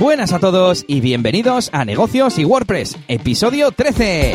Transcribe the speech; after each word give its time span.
Buenas 0.00 0.32
a 0.32 0.38
todos 0.38 0.86
y 0.88 1.02
bienvenidos 1.02 1.68
a 1.74 1.84
Negocios 1.84 2.38
y 2.38 2.46
WordPress, 2.46 2.96
episodio 3.06 3.70
13. 3.70 4.34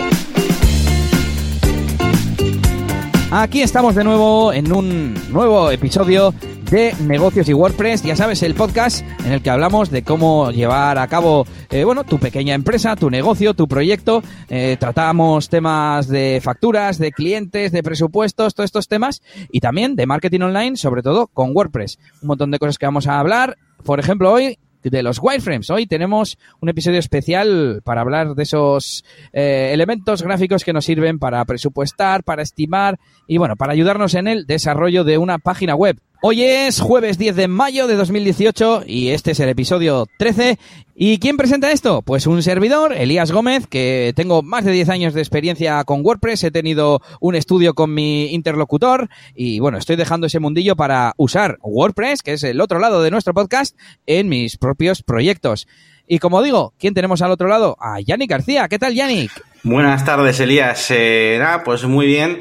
Aquí 3.31 3.63
estamos 3.63 3.95
de 3.95 4.03
nuevo 4.03 4.53
en 4.53 4.71
un 4.71 5.15
nuevo 5.31 5.71
episodio 5.71 6.35
de 6.69 6.93
negocios 7.01 7.49
y 7.49 7.53
WordPress, 7.55 8.03
ya 8.03 8.15
sabes, 8.15 8.43
el 8.43 8.53
podcast 8.53 9.03
en 9.25 9.31
el 9.31 9.41
que 9.41 9.49
hablamos 9.49 9.89
de 9.89 10.03
cómo 10.03 10.51
llevar 10.51 10.99
a 10.99 11.07
cabo, 11.07 11.47
eh, 11.71 11.83
bueno, 11.83 12.03
tu 12.03 12.19
pequeña 12.19 12.53
empresa, 12.53 12.95
tu 12.95 13.09
negocio, 13.09 13.55
tu 13.55 13.67
proyecto. 13.67 14.21
Eh, 14.49 14.77
tratamos 14.79 15.49
temas 15.49 16.07
de 16.07 16.41
facturas, 16.43 16.99
de 16.99 17.11
clientes, 17.11 17.71
de 17.71 17.81
presupuestos, 17.81 18.53
todos 18.53 18.67
estos 18.67 18.87
temas 18.87 19.23
y 19.51 19.61
también 19.61 19.95
de 19.95 20.05
marketing 20.05 20.41
online, 20.41 20.77
sobre 20.77 21.01
todo 21.01 21.25
con 21.25 21.55
WordPress. 21.55 21.97
Un 22.21 22.27
montón 22.27 22.51
de 22.51 22.59
cosas 22.59 22.77
que 22.77 22.85
vamos 22.85 23.07
a 23.07 23.19
hablar. 23.19 23.57
Por 23.83 23.99
ejemplo, 23.99 24.31
hoy 24.31 24.59
de 24.89 25.03
los 25.03 25.19
wireframes. 25.21 25.69
Hoy 25.69 25.87
tenemos 25.87 26.37
un 26.61 26.69
episodio 26.69 26.99
especial 26.99 27.81
para 27.83 28.01
hablar 28.01 28.35
de 28.35 28.43
esos 28.43 29.03
eh, 29.33 29.71
elementos 29.73 30.21
gráficos 30.21 30.63
que 30.63 30.73
nos 30.73 30.85
sirven 30.85 31.19
para 31.19 31.43
presupuestar, 31.45 32.23
para 32.23 32.43
estimar 32.43 32.99
y 33.27 33.37
bueno, 33.37 33.55
para 33.55 33.73
ayudarnos 33.73 34.13
en 34.13 34.27
el 34.27 34.45
desarrollo 34.45 35.03
de 35.03 35.17
una 35.17 35.39
página 35.39 35.75
web. 35.75 35.97
Hoy 36.21 36.43
es 36.43 36.79
jueves 36.79 37.17
10 37.19 37.35
de 37.35 37.47
mayo 37.47 37.87
de 37.87 37.95
2018 37.95 38.83
y 38.87 39.09
este 39.09 39.31
es 39.31 39.39
el 39.39 39.49
episodio 39.49 40.07
13. 40.17 40.57
¿Y 40.95 41.19
quién 41.19 41.37
presenta 41.37 41.71
esto? 41.71 42.01
Pues 42.01 42.25
un 42.25 42.41
servidor, 42.41 42.93
Elías 42.93 43.31
Gómez, 43.31 43.67
que 43.67 44.11
tengo 44.15 44.41
más 44.41 44.65
de 44.65 44.71
10 44.71 44.89
años 44.89 45.13
de 45.13 45.21
experiencia 45.21 45.83
con 45.83 46.03
WordPress, 46.03 46.45
he 46.45 46.51
tenido 46.51 47.01
un 47.19 47.35
estudio 47.35 47.75
con 47.75 47.93
mi 47.93 48.33
interlocutor 48.33 49.09
y 49.35 49.59
bueno, 49.59 49.77
estoy 49.77 49.97
dejando 49.97 50.25
ese 50.25 50.39
mundillo 50.39 50.75
para 50.75 51.13
usar 51.17 51.59
WordPress, 51.61 52.23
que 52.23 52.33
es 52.33 52.43
el 52.43 52.59
otro 52.59 52.79
lado 52.79 53.03
de 53.03 53.11
nuestro 53.11 53.33
podcast, 53.33 53.77
en 54.07 54.27
mis 54.27 54.57
propios 54.57 55.03
proyectos. 55.03 55.67
Y 56.07 56.19
como 56.19 56.41
digo, 56.41 56.73
¿quién 56.79 56.93
tenemos 56.93 57.21
al 57.21 57.31
otro 57.31 57.47
lado? 57.47 57.77
A 57.79 57.99
Yannick 57.99 58.29
García. 58.29 58.67
¿Qué 58.67 58.79
tal, 58.79 58.95
Yannick? 58.95 59.31
Buenas 59.63 60.05
tardes, 60.05 60.39
Elías. 60.39 60.87
Eh, 60.89 61.39
pues 61.63 61.83
muy 61.83 62.07
bien. 62.07 62.39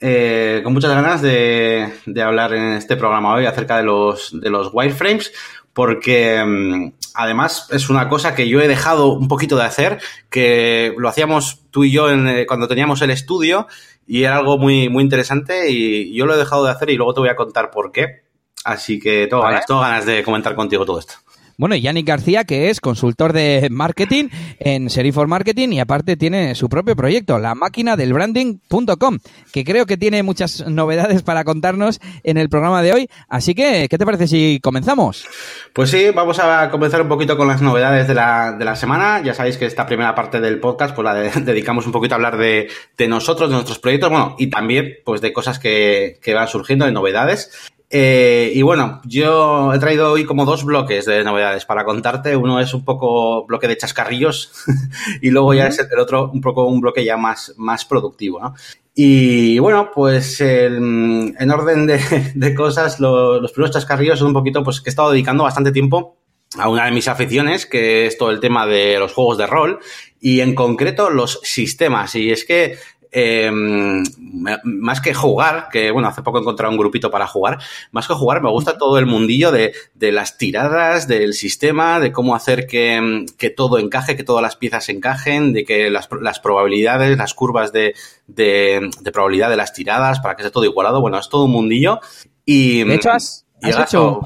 Eh, 0.00 0.60
con 0.62 0.72
muchas 0.72 0.92
ganas 0.92 1.22
de, 1.22 1.92
hablar 2.22 2.54
en 2.54 2.74
este 2.74 2.96
programa 2.96 3.34
hoy 3.34 3.46
acerca 3.46 3.76
de 3.78 3.82
los, 3.82 4.30
de 4.40 4.50
los 4.50 4.70
wireframes, 4.72 5.32
porque 5.72 6.42
mm, 6.44 6.92
además 7.14 7.68
es 7.70 7.90
una 7.90 8.08
cosa 8.08 8.34
que 8.34 8.48
yo 8.48 8.60
he 8.60 8.68
dejado 8.68 9.12
un 9.12 9.28
poquito 9.28 9.56
de 9.56 9.64
hacer, 9.64 10.00
que 10.30 10.94
lo 10.96 11.08
hacíamos 11.08 11.62
tú 11.70 11.84
y 11.84 11.90
yo 11.90 12.10
en, 12.10 12.28
eh, 12.28 12.46
cuando 12.46 12.68
teníamos 12.68 13.02
el 13.02 13.10
estudio 13.10 13.66
y 14.06 14.22
era 14.22 14.38
algo 14.38 14.56
muy, 14.56 14.88
muy 14.88 15.02
interesante 15.02 15.70
y 15.70 16.14
yo 16.14 16.26
lo 16.26 16.34
he 16.34 16.38
dejado 16.38 16.64
de 16.64 16.70
hacer 16.70 16.90
y 16.90 16.96
luego 16.96 17.14
te 17.14 17.20
voy 17.20 17.28
a 17.28 17.36
contar 17.36 17.70
por 17.70 17.90
qué. 17.90 18.22
Así 18.64 18.98
que 18.98 19.26
tengo 19.26 19.42
ganas, 19.42 19.66
tengo 19.66 19.80
ganas 19.80 20.06
de 20.06 20.22
comentar 20.22 20.54
contigo 20.54 20.84
todo 20.84 20.98
esto. 20.98 21.14
Bueno, 21.60 21.74
y 21.74 21.80
Yannick 21.80 22.06
García, 22.06 22.44
que 22.44 22.70
es 22.70 22.80
consultor 22.80 23.32
de 23.32 23.66
marketing 23.68 24.28
en 24.60 24.88
Serifor 24.90 25.26
Marketing 25.26 25.70
y 25.70 25.80
aparte 25.80 26.16
tiene 26.16 26.54
su 26.54 26.68
propio 26.68 26.94
proyecto, 26.94 27.36
la 27.40 27.56
máquina 27.56 27.96
del 27.96 28.12
branding.com, 28.12 29.18
que 29.52 29.64
creo 29.64 29.84
que 29.84 29.96
tiene 29.96 30.22
muchas 30.22 30.64
novedades 30.68 31.24
para 31.24 31.42
contarnos 31.42 31.98
en 32.22 32.36
el 32.36 32.48
programa 32.48 32.80
de 32.80 32.92
hoy. 32.92 33.10
Así 33.28 33.56
que, 33.56 33.88
¿qué 33.90 33.98
te 33.98 34.06
parece 34.06 34.28
si 34.28 34.60
comenzamos? 34.62 35.26
Pues 35.72 35.90
sí, 35.90 36.10
vamos 36.14 36.38
a 36.38 36.70
comenzar 36.70 37.02
un 37.02 37.08
poquito 37.08 37.36
con 37.36 37.48
las 37.48 37.60
novedades 37.60 38.06
de 38.06 38.14
la, 38.14 38.52
de 38.52 38.64
la 38.64 38.76
semana. 38.76 39.20
Ya 39.24 39.34
sabéis 39.34 39.56
que 39.56 39.66
esta 39.66 39.84
primera 39.84 40.14
parte 40.14 40.40
del 40.40 40.60
podcast 40.60 40.94
pues 40.94 41.04
la 41.04 41.14
dedicamos 41.40 41.86
un 41.86 41.92
poquito 41.92 42.14
a 42.14 42.18
hablar 42.18 42.38
de, 42.38 42.68
de 42.96 43.08
nosotros, 43.08 43.50
de 43.50 43.56
nuestros 43.56 43.80
proyectos, 43.80 44.10
bueno, 44.10 44.36
y 44.38 44.46
también 44.48 44.98
pues 45.04 45.20
de 45.20 45.32
cosas 45.32 45.58
que, 45.58 46.20
que 46.22 46.34
van 46.34 46.46
surgiendo, 46.46 46.84
de 46.84 46.92
novedades. 46.92 47.50
Eh, 47.90 48.52
y 48.54 48.60
bueno, 48.60 49.00
yo 49.04 49.72
he 49.72 49.78
traído 49.78 50.12
hoy 50.12 50.24
como 50.24 50.44
dos 50.44 50.64
bloques 50.64 51.06
de 51.06 51.24
novedades 51.24 51.64
para 51.64 51.84
contarte. 51.84 52.36
Uno 52.36 52.60
es 52.60 52.74
un 52.74 52.84
poco 52.84 53.46
bloque 53.46 53.68
de 53.68 53.78
chascarrillos 53.78 54.52
y 55.22 55.30
luego 55.30 55.54
ya 55.54 55.68
es 55.68 55.78
el 55.78 55.98
otro 55.98 56.30
un 56.30 56.40
poco 56.40 56.66
un 56.66 56.80
bloque 56.80 57.04
ya 57.04 57.16
más, 57.16 57.54
más 57.56 57.84
productivo, 57.84 58.40
¿no? 58.40 58.54
Y 59.00 59.60
bueno, 59.60 59.92
pues 59.94 60.40
en 60.40 61.50
orden 61.52 61.86
de, 61.86 62.54
cosas, 62.56 62.98
los 62.98 63.52
primeros 63.52 63.72
chascarrillos 63.72 64.18
son 64.18 64.28
un 64.28 64.34
poquito, 64.34 64.64
pues 64.64 64.80
que 64.80 64.88
he 64.88 64.92
estado 64.92 65.12
dedicando 65.12 65.44
bastante 65.44 65.70
tiempo 65.70 66.16
a 66.56 66.68
una 66.68 66.86
de 66.86 66.90
mis 66.90 67.06
aficiones, 67.06 67.64
que 67.64 68.06
es 68.06 68.18
todo 68.18 68.32
el 68.32 68.40
tema 68.40 68.66
de 68.66 68.98
los 68.98 69.12
juegos 69.12 69.38
de 69.38 69.46
rol 69.46 69.78
y 70.20 70.40
en 70.40 70.56
concreto 70.56 71.10
los 71.10 71.40
sistemas. 71.44 72.16
Y 72.16 72.30
es 72.30 72.44
que 72.44 72.76
eh, 73.12 73.50
más 73.52 75.00
que 75.00 75.14
jugar, 75.14 75.68
que 75.70 75.90
bueno, 75.90 76.08
hace 76.08 76.22
poco 76.22 76.38
he 76.38 76.40
encontrado 76.40 76.72
un 76.72 76.78
grupito 76.78 77.10
para 77.10 77.26
jugar, 77.26 77.58
más 77.90 78.06
que 78.06 78.14
jugar 78.14 78.42
me 78.42 78.50
gusta 78.50 78.78
todo 78.78 78.98
el 78.98 79.06
mundillo 79.06 79.50
de, 79.50 79.72
de 79.94 80.12
las 80.12 80.38
tiradas, 80.38 81.08
del 81.08 81.34
sistema, 81.34 82.00
de 82.00 82.12
cómo 82.12 82.34
hacer 82.34 82.66
que, 82.66 83.26
que, 83.38 83.50
todo 83.50 83.78
encaje, 83.78 84.16
que 84.16 84.24
todas 84.24 84.42
las 84.42 84.56
piezas 84.56 84.88
encajen, 84.88 85.52
de 85.52 85.64
que 85.64 85.90
las, 85.90 86.08
las 86.20 86.40
probabilidades, 86.40 87.16
las 87.16 87.34
curvas 87.34 87.72
de, 87.72 87.94
de, 88.26 88.90
de, 89.00 89.12
probabilidad 89.12 89.50
de 89.50 89.56
las 89.56 89.72
tiradas, 89.72 90.20
para 90.20 90.36
que 90.36 90.42
esté 90.42 90.52
todo 90.52 90.64
igualado, 90.64 91.00
bueno, 91.00 91.18
es 91.18 91.28
todo 91.28 91.44
un 91.44 91.52
mundillo. 91.52 92.00
Y, 92.44 92.84
de 92.84 92.94
hecho, 92.94 93.10
has, 93.10 93.44
hecho 93.62 94.20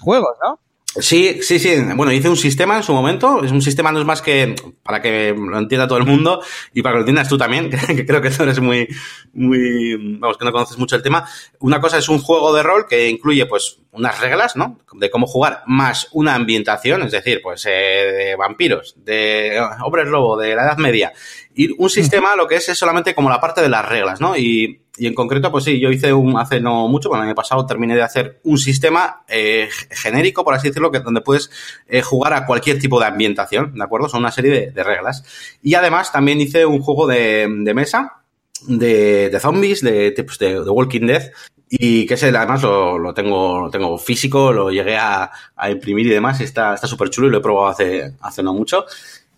juegos, 0.00 0.36
¿no? 0.42 0.58
Sí, 0.96 1.40
sí, 1.42 1.60
sí. 1.60 1.76
Bueno, 1.94 2.10
hice 2.10 2.28
un 2.28 2.36
sistema 2.36 2.76
en 2.76 2.82
su 2.82 2.92
momento. 2.92 3.44
Es 3.44 3.52
un 3.52 3.62
sistema 3.62 3.92
no 3.92 4.00
es 4.00 4.04
más 4.04 4.20
que 4.22 4.56
para 4.82 5.00
que 5.00 5.32
lo 5.32 5.56
entienda 5.56 5.86
todo 5.86 5.98
el 5.98 6.04
mundo 6.04 6.42
y 6.74 6.82
para 6.82 6.94
que 6.94 6.96
lo 6.96 7.00
entiendas 7.02 7.28
tú 7.28 7.38
también, 7.38 7.70
que 7.86 8.04
creo 8.04 8.20
que 8.20 8.30
tú 8.30 8.42
eres 8.42 8.58
muy, 8.58 8.88
muy, 9.32 10.16
vamos, 10.18 10.36
que 10.36 10.44
no 10.44 10.50
conoces 10.50 10.78
mucho 10.78 10.96
el 10.96 11.02
tema. 11.02 11.28
Una 11.60 11.80
cosa 11.80 11.98
es 11.98 12.08
un 12.08 12.18
juego 12.18 12.52
de 12.52 12.64
rol 12.64 12.86
que 12.88 13.08
incluye, 13.08 13.46
pues, 13.46 13.78
unas 13.92 14.20
reglas, 14.20 14.56
¿no? 14.56 14.80
De 14.94 15.10
cómo 15.10 15.28
jugar, 15.28 15.62
más 15.66 16.08
una 16.10 16.34
ambientación, 16.34 17.02
es 17.02 17.12
decir, 17.12 17.40
pues, 17.40 17.64
eh, 17.66 17.70
de 17.70 18.36
vampiros, 18.36 18.96
de 18.96 19.60
hombres 19.84 20.08
lobo, 20.08 20.36
de 20.36 20.56
la 20.56 20.64
Edad 20.64 20.78
Media. 20.78 21.12
Y 21.54 21.70
un 21.82 21.90
sistema 21.90 22.36
lo 22.36 22.46
que 22.46 22.56
es 22.56 22.68
es 22.68 22.78
solamente 22.78 23.14
como 23.14 23.28
la 23.28 23.40
parte 23.40 23.60
de 23.60 23.68
las 23.68 23.88
reglas, 23.88 24.20
¿no? 24.20 24.36
Y 24.36 24.80
y 25.00 25.06
en 25.06 25.14
concreto, 25.14 25.50
pues 25.50 25.64
sí, 25.64 25.80
yo 25.80 25.90
hice 25.90 26.12
un, 26.12 26.36
hace 26.36 26.60
no 26.60 26.86
mucho, 26.86 27.08
bueno, 27.08 27.24
el 27.24 27.30
año 27.30 27.34
pasado 27.34 27.64
terminé 27.64 27.94
de 27.94 28.02
hacer 28.02 28.38
un 28.44 28.58
sistema 28.58 29.22
eh, 29.28 29.70
genérico, 29.90 30.44
por 30.44 30.52
así 30.52 30.68
decirlo, 30.68 30.90
que 30.90 31.00
donde 31.00 31.22
puedes 31.22 31.50
eh, 31.88 32.02
jugar 32.02 32.34
a 32.34 32.44
cualquier 32.44 32.78
tipo 32.78 33.00
de 33.00 33.06
ambientación, 33.06 33.72
¿de 33.74 33.82
acuerdo? 33.82 34.10
Son 34.10 34.20
una 34.20 34.30
serie 34.30 34.72
de, 34.72 34.84
reglas. 34.84 35.24
Y 35.62 35.72
además 35.72 36.12
también 36.12 36.38
hice 36.38 36.66
un 36.66 36.82
juego 36.82 37.06
de, 37.06 37.48
mesa 37.74 38.20
de, 38.68 39.34
zombies, 39.40 39.80
de, 39.80 40.12
pues 40.22 40.38
de, 40.38 40.60
Walking 40.60 41.06
Dead, 41.06 41.30
y 41.70 42.04
que 42.04 42.14
ese 42.14 42.28
además 42.28 42.62
lo, 42.62 42.98
lo, 42.98 43.14
tengo, 43.14 43.58
lo 43.58 43.70
tengo 43.70 43.96
físico, 43.96 44.52
lo 44.52 44.70
llegué 44.70 44.98
a, 44.98 45.30
a 45.56 45.70
imprimir 45.70 46.08
y 46.08 46.10
demás, 46.10 46.42
y 46.42 46.44
está 46.44 46.76
súper 46.76 47.08
chulo 47.08 47.28
y 47.28 47.30
lo 47.30 47.38
he 47.38 47.42
probado 47.42 47.68
hace, 47.68 48.16
hace 48.20 48.42
no 48.42 48.52
mucho. 48.52 48.84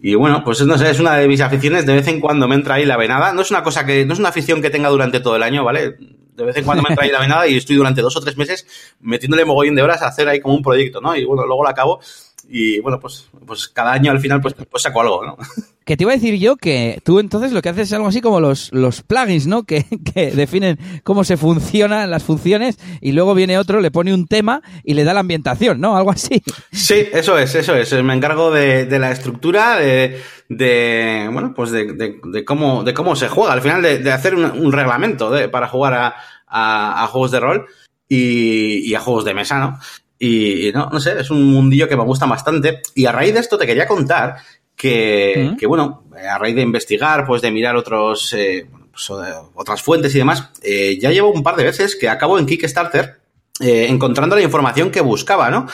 Y 0.04 0.16
bueno, 0.16 0.42
pues 0.44 0.60
no 0.66 0.76
sé, 0.76 0.90
es 0.90 0.98
una 0.98 1.14
de 1.14 1.28
mis 1.28 1.40
aficiones. 1.40 1.86
De 1.86 1.94
vez 1.94 2.08
en 2.08 2.20
cuando 2.20 2.48
me 2.48 2.56
entra 2.56 2.74
ahí 2.74 2.84
la 2.84 2.96
venada. 2.96 3.32
No 3.32 3.42
es 3.42 3.52
una 3.52 3.62
cosa 3.62 3.86
que, 3.86 4.04
no 4.04 4.14
es 4.14 4.18
una 4.18 4.30
afición 4.30 4.60
que 4.60 4.68
tenga 4.68 4.88
durante 4.88 5.20
todo 5.20 5.36
el 5.36 5.44
año, 5.44 5.62
¿vale? 5.62 5.96
De 6.34 6.44
vez 6.44 6.56
en 6.56 6.64
cuando 6.64 6.82
me 6.82 6.88
entra 6.88 7.04
ahí 7.04 7.12
la 7.12 7.20
venada 7.20 7.46
y 7.46 7.56
estoy 7.56 7.76
durante 7.76 8.02
dos 8.02 8.16
o 8.16 8.20
tres 8.20 8.36
meses 8.36 8.66
metiéndole 9.00 9.44
mogollón 9.44 9.76
de 9.76 9.82
horas 9.82 10.02
a 10.02 10.08
hacer 10.08 10.28
ahí 10.28 10.40
como 10.40 10.56
un 10.56 10.62
proyecto, 10.62 11.00
¿no? 11.00 11.14
Y 11.14 11.24
bueno, 11.24 11.46
luego 11.46 11.62
lo 11.62 11.68
acabo 11.68 12.00
y 12.48 12.80
bueno, 12.80 13.00
pues, 13.00 13.28
pues 13.46 13.68
cada 13.68 13.92
año 13.92 14.10
al 14.10 14.20
final 14.20 14.40
pues, 14.40 14.54
pues 14.54 14.82
saco 14.82 15.00
algo, 15.00 15.24
¿no? 15.24 15.36
Que 15.84 15.96
te 15.96 16.04
iba 16.04 16.12
a 16.12 16.14
decir 16.14 16.38
yo 16.38 16.54
que 16.54 17.00
tú 17.04 17.18
entonces 17.18 17.50
lo 17.50 17.60
que 17.60 17.68
haces 17.68 17.88
es 17.88 17.92
algo 17.92 18.06
así 18.06 18.20
como 18.20 18.38
los, 18.38 18.72
los 18.72 19.02
plugins, 19.02 19.48
¿no? 19.48 19.64
Que, 19.64 19.84
que 20.14 20.30
definen 20.30 20.78
cómo 21.02 21.24
se 21.24 21.36
funcionan 21.36 22.08
las 22.08 22.22
funciones 22.22 22.78
y 23.00 23.10
luego 23.10 23.34
viene 23.34 23.58
otro, 23.58 23.80
le 23.80 23.90
pone 23.90 24.14
un 24.14 24.28
tema 24.28 24.62
y 24.84 24.94
le 24.94 25.02
da 25.02 25.12
la 25.12 25.20
ambientación, 25.20 25.80
¿no? 25.80 25.96
Algo 25.96 26.12
así. 26.12 26.40
Sí, 26.70 27.08
eso 27.12 27.36
es, 27.36 27.56
eso 27.56 27.74
es. 27.74 27.92
Me 28.04 28.14
encargo 28.14 28.52
de, 28.52 28.86
de 28.86 28.98
la 29.00 29.10
estructura, 29.10 29.76
de, 29.76 30.20
de 30.48 31.28
bueno, 31.32 31.52
pues 31.52 31.72
de, 31.72 31.92
de, 31.94 32.44
cómo, 32.44 32.84
de 32.84 32.94
cómo 32.94 33.16
se 33.16 33.28
juega. 33.28 33.52
Al 33.52 33.62
final 33.62 33.82
de, 33.82 34.12
hacer 34.12 34.36
un, 34.36 34.72
reglamento 34.72 35.32
para 35.50 35.66
jugar 35.66 35.94
a, 35.94 36.14
a, 36.46 37.02
a 37.02 37.06
juegos 37.08 37.32
de 37.32 37.40
rol 37.40 37.66
y, 38.08 38.88
y, 38.88 38.94
a 38.94 39.00
juegos 39.00 39.24
de 39.24 39.34
mesa, 39.34 39.58
¿no? 39.58 39.80
Y, 40.24 40.70
no, 40.72 40.88
no 40.88 41.00
sé, 41.00 41.18
es 41.18 41.32
un 41.32 41.42
mundillo 41.52 41.88
que 41.88 41.96
me 41.96 42.04
gusta 42.04 42.26
bastante. 42.26 42.80
Y 42.94 43.06
a 43.06 43.12
raíz 43.12 43.34
de 43.34 43.40
esto 43.40 43.58
te 43.58 43.66
quería 43.66 43.88
contar 43.88 44.36
que, 44.76 45.56
que 45.58 45.66
bueno, 45.66 46.04
a 46.16 46.38
raíz 46.38 46.54
de 46.54 46.62
investigar, 46.62 47.26
pues 47.26 47.42
de 47.42 47.50
mirar 47.50 47.74
otros, 47.74 48.32
eh, 48.32 48.68
pues, 48.92 49.10
otras 49.10 49.82
fuentes 49.82 50.14
y 50.14 50.18
demás, 50.18 50.50
eh, 50.62 50.96
ya 51.00 51.10
llevo 51.10 51.32
un 51.32 51.42
par 51.42 51.56
de 51.56 51.64
veces 51.64 51.96
que 51.96 52.08
acabo 52.08 52.38
en 52.38 52.46
Kickstarter 52.46 53.18
eh, 53.58 53.86
encontrando 53.88 54.36
la 54.36 54.42
información 54.42 54.92
que 54.92 55.00
buscaba, 55.00 55.50
¿no? 55.50 55.66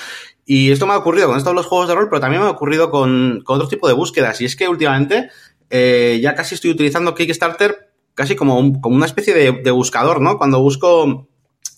Y 0.47 0.71
esto 0.71 0.87
me 0.87 0.95
ha 0.95 0.99
ocurrido 0.99 1.29
con 1.29 1.37
estos 1.37 1.55
los 1.55 1.67
juegos 1.67 1.89
de 1.89 1.95
rol, 1.95 2.09
pero 2.09 2.23
también 2.23 2.41
me 2.41 2.49
ha 2.49 2.53
ocurrido 2.53 2.91
con, 2.91 3.43
con 3.45 3.57
otro 3.57 3.69
tipo 3.69 3.87
de 3.87 3.93
búsquedas. 3.93 4.41
Y 4.41 4.47
es 4.47 4.57
que 4.57 4.67
últimamente 4.67 5.29
ya 5.71 6.35
casi 6.35 6.55
estoy 6.55 6.71
utilizando 6.71 7.15
Kickstarter 7.15 7.91
casi 8.15 8.35
como, 8.35 8.81
como 8.81 8.97
una 8.97 9.05
especie 9.05 9.35
de, 9.35 9.53
de 9.63 9.71
buscador, 9.71 10.23
¿no? 10.23 10.39
Cuando 10.39 10.63
busco 10.63 11.29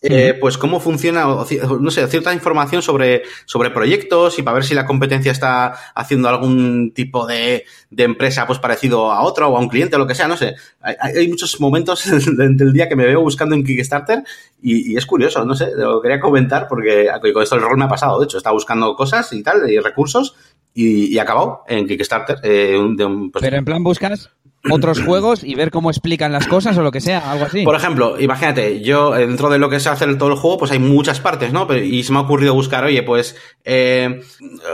eh, 0.03 0.37
pues 0.41 0.57
cómo 0.57 0.81
funciona, 0.81 1.25
no 1.25 1.91
sé, 1.91 2.07
cierta 2.09 2.33
información 2.33 2.81
sobre, 2.81 3.23
sobre 3.45 3.71
proyectos 3.71 4.39
y 4.39 4.43
para 4.43 4.55
ver 4.55 4.65
si 4.65 4.75
la 4.75 4.87
competencia 4.87 5.31
está 5.31 5.75
haciendo 5.95 6.29
algún 6.29 6.93
tipo 6.95 7.27
de, 7.27 7.65
de 7.91 8.05
empresa 8.05 8.47
pues 8.47 8.59
parecido 8.59 9.13
a 9.13 9.23
otro 9.23 9.49
o 9.49 9.57
a 9.57 9.61
un 9.61 9.69
cliente 9.69 9.97
o 9.97 9.99
lo 9.99 10.07
que 10.07 10.15
sea, 10.15 10.27
no 10.27 10.37
sé. 10.37 10.55
Hay, 10.81 10.95
hay 11.01 11.29
muchos 11.29 11.61
momentos 11.61 12.03
del 12.37 12.73
día 12.73 12.89
que 12.89 12.97
me 12.97 13.07
veo 13.07 13.21
buscando 13.21 13.55
en 13.55 13.65
Kickstarter 13.65 14.25
y, 14.63 14.93
y, 14.93 14.97
es 14.97 15.05
curioso, 15.05 15.45
no 15.45 15.55
sé, 15.55 15.71
lo 15.77 16.01
quería 16.01 16.21
comentar 16.21 16.67
porque 16.69 17.09
con 17.33 17.43
esto 17.43 17.57
el 17.57 17.63
rol 17.63 17.77
me 17.77 17.85
ha 17.85 17.89
pasado, 17.89 18.19
de 18.19 18.25
hecho, 18.25 18.39
estaba 18.39 18.55
buscando 18.55 18.95
cosas 18.95 19.33
y 19.33 19.43
tal, 19.43 19.71
y 19.71 19.79
recursos 19.79 20.35
y, 20.75 21.13
y 21.13 21.19
acabado 21.19 21.65
en 21.67 21.87
Kickstarter. 21.87 22.39
Eh, 22.43 22.79
de 22.97 23.05
un, 23.05 23.31
pues, 23.31 23.43
Pero 23.43 23.57
en 23.57 23.65
plan 23.65 23.83
buscas 23.83 24.31
otros 24.69 25.01
juegos 25.05 25.45
y 25.45 25.55
ver 25.55 25.71
cómo 25.71 25.91
explican 25.91 26.33
las 26.33 26.47
cosas 26.47 26.77
o 26.77 26.83
lo 26.83 26.91
que 26.91 27.01
sea, 27.01 27.31
algo 27.31 27.47
así. 27.47 27.65
Por 27.65 27.75
ejemplo, 27.75 28.21
imagínate, 28.21 28.81
yo 28.83 29.17
eh, 29.17 29.27
dentro 29.27 29.49
de 29.49 29.59
lo 29.59 29.71
que 29.71 29.81
se 29.81 29.89
hace 29.89 30.05
en 30.05 30.19
todo 30.19 30.31
el 30.31 30.37
juego, 30.37 30.59
pues 30.59 30.73
hay 30.73 30.79
muchas 30.79 31.21
partes, 31.21 31.53
¿no? 31.53 31.73
y 31.75 32.03
se 32.03 32.13
me 32.13 32.19
ha 32.19 32.23
ocurrido 32.23 32.55
buscar, 32.55 32.85
oye, 32.85 33.03
pues 33.03 33.37
eh, 33.65 34.23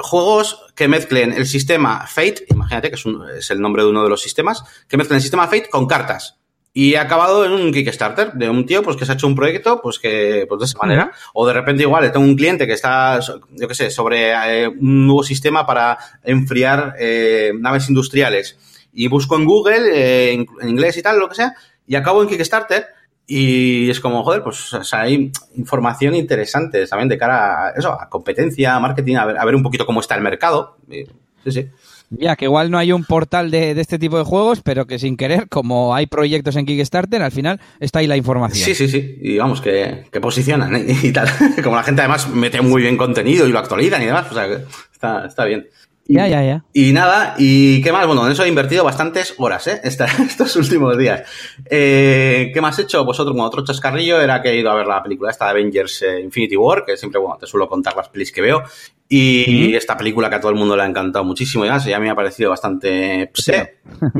juegos 0.03 0.65
que 0.75 0.89
mezclen 0.89 1.33
el 1.33 1.47
sistema 1.47 2.07
Fate, 2.07 2.47
imagínate 2.49 2.91
que 2.91 2.97
es, 2.97 3.05
es, 3.39 3.51
el 3.51 3.61
nombre 3.61 3.83
de 3.83 3.91
uno 3.91 4.03
de 4.03 4.11
los 4.11 4.23
sistemas, 4.23 4.65
que 4.89 4.97
mezclen 4.97 5.17
el 5.17 5.23
sistema 5.23 5.47
Fate 5.47 5.69
con 5.71 5.87
cartas. 5.87 6.39
Y 6.79 6.93
he 6.93 6.99
acabado 6.99 7.47
en 7.47 7.53
un 7.53 7.73
Kickstarter 7.73 8.35
de 8.35 8.51
un 8.51 8.67
tío 8.67 8.83
pues 8.83 8.99
que 8.99 9.07
se 9.07 9.13
ha 9.13 9.15
hecho 9.15 9.27
un 9.27 9.35
proyecto 9.35 9.81
pues 9.81 9.99
que 9.99 10.45
pues 10.47 10.59
de 10.59 10.67
esa 10.67 10.77
manera. 10.77 11.11
O 11.33 11.47
de 11.47 11.55
repente 11.55 11.85
igual 11.85 12.13
tengo 12.13 12.27
un 12.27 12.37
cliente 12.37 12.67
que 12.67 12.75
está, 12.75 13.19
yo 13.19 13.67
qué 13.67 13.75
sé, 13.75 13.91
sobre 13.91 14.33
eh, 14.33 14.69
un 14.69 15.07
nuevo 15.07 15.23
sistema 15.23 15.65
para 15.65 15.97
enfriar 16.23 16.95
eh, 16.99 17.53
naves 17.59 17.89
industriales. 17.89 18.59
Y 18.97 19.09
busco 19.09 19.37
en 19.37 19.45
Google, 19.45 19.91
eh, 19.93 20.33
en, 20.33 20.69
inglés 20.69 20.97
y 20.97 21.03
tal, 21.03 21.19
lo 21.19 21.29
que 21.29 21.35
sea, 21.37 21.55
y 21.87 21.95
acabo 21.95 22.23
en 22.23 22.29
Kickstarter. 22.29 22.87
Y 23.29 23.91
es 23.91 24.01
como, 24.01 24.25
joder, 24.25 24.43
pues 24.43 24.73
o 24.73 24.85
sea, 24.85 25.03
hay 25.03 25.31
información 25.57 26.15
interesante 26.15 26.87
también 26.87 27.09
de 27.09 27.19
cara 27.19 27.67
a 27.67 27.71
eso, 27.71 27.93
a 27.93 28.09
competencia, 28.09 28.79
marketing, 28.79 29.17
a 29.17 29.25
ver, 29.27 29.39
a 29.39 29.45
ver 29.45 29.55
un 29.55 29.63
poquito 29.63 29.85
cómo 29.85 30.01
está 30.01 30.15
el 30.15 30.23
mercado. 30.23 30.79
Sí, 30.89 31.53
sí. 31.53 31.69
Ya, 32.11 32.37
que 32.37 32.45
igual 32.45 32.71
no 32.71 32.79
hay 32.79 32.93
un 32.93 33.05
portal 33.05 33.51
de, 33.51 33.73
este 33.73 33.99
tipo 33.99 34.17
de 34.17 34.25
juegos, 34.25 34.61
pero 34.63 34.87
que 34.87 34.99
sin 34.99 35.17
querer, 35.17 35.49
como 35.49 35.95
hay 35.95 36.07
proyectos 36.07 36.55
en 36.57 36.65
Kickstarter, 36.65 37.21
al 37.21 37.33
final 37.33 37.61
está 37.81 37.99
ahí 37.99 38.07
la 38.07 38.17
información. 38.17 38.65
Sí, 38.65 38.75
sí, 38.75 38.89
sí. 38.89 39.19
Y 39.21 39.39
vamos, 39.39 39.61
que, 39.61 40.05
que 40.13 40.21
posicionan 40.21 40.75
¿eh? 40.77 40.87
y 41.03 41.13
tal. 41.13 41.29
Como 41.65 41.75
la 41.75 41.83
gente 41.83 42.03
además 42.03 42.29
mete 42.29 42.61
muy 42.61 42.83
bien 42.83 42.97
contenido 42.97 43.47
y 43.47 43.53
lo 43.53 43.59
actualizan 43.59 44.03
y 44.03 44.07
demás, 44.07 44.27
o 44.31 44.35
sea, 44.35 44.47
está, 44.93 45.27
está 45.27 45.45
bien. 45.45 45.69
Ya, 46.09 46.29
ya, 46.29 46.43
ya. 46.43 46.65
Y 46.73 46.93
nada, 46.93 47.35
¿y 47.37 47.83
qué 47.83 47.91
más? 47.91 48.07
Bueno, 48.07 48.25
en 48.27 48.33
eso 48.33 48.45
he 48.45 48.49
invertido 48.49 48.85
bastantes 48.85 49.35
horas, 49.39 49.67
¿eh? 49.67 49.81
estos 49.83 50.57
últimos 50.57 50.97
días. 50.97 51.29
Eh, 51.69 52.51
¿Qué 52.55 52.61
más 52.61 52.79
he 52.79 52.83
hecho? 52.83 53.05
Pues 53.05 53.19
otro, 53.19 53.33
bueno, 53.33 53.49
otro 53.49 53.65
chascarrillo 53.65 54.21
era 54.21 54.41
que 54.41 54.51
he 54.51 54.57
ido 54.57 54.71
a 54.71 54.77
ver 54.77 54.87
la 54.87 55.03
película 55.03 55.31
esta 55.31 55.47
de 55.47 55.51
Avengers 55.53 56.03
eh, 56.03 56.21
Infinity 56.21 56.57
War, 56.57 56.85
que 56.85 56.97
siempre, 56.97 57.21
bueno, 57.21 57.37
te 57.39 57.47
suelo 57.47 57.69
contar 57.69 57.97
las 57.97 58.09
pelis 58.09 58.31
que 58.31 58.41
veo. 58.41 58.63
Y 59.09 59.75
esta 59.75 59.97
película 59.97 60.29
que 60.29 60.37
a 60.37 60.41
todo 60.41 60.51
el 60.51 60.59
mundo 60.59 60.77
le 60.77 60.83
ha 60.83 60.87
encantado 60.87 61.25
muchísimo 61.25 61.65
y 61.65 61.69
ya 61.69 62.01
me 62.01 62.11
ha 62.11 62.15
parecido 62.15 62.51
bastante... 62.51 63.31
Sí, 63.35 63.53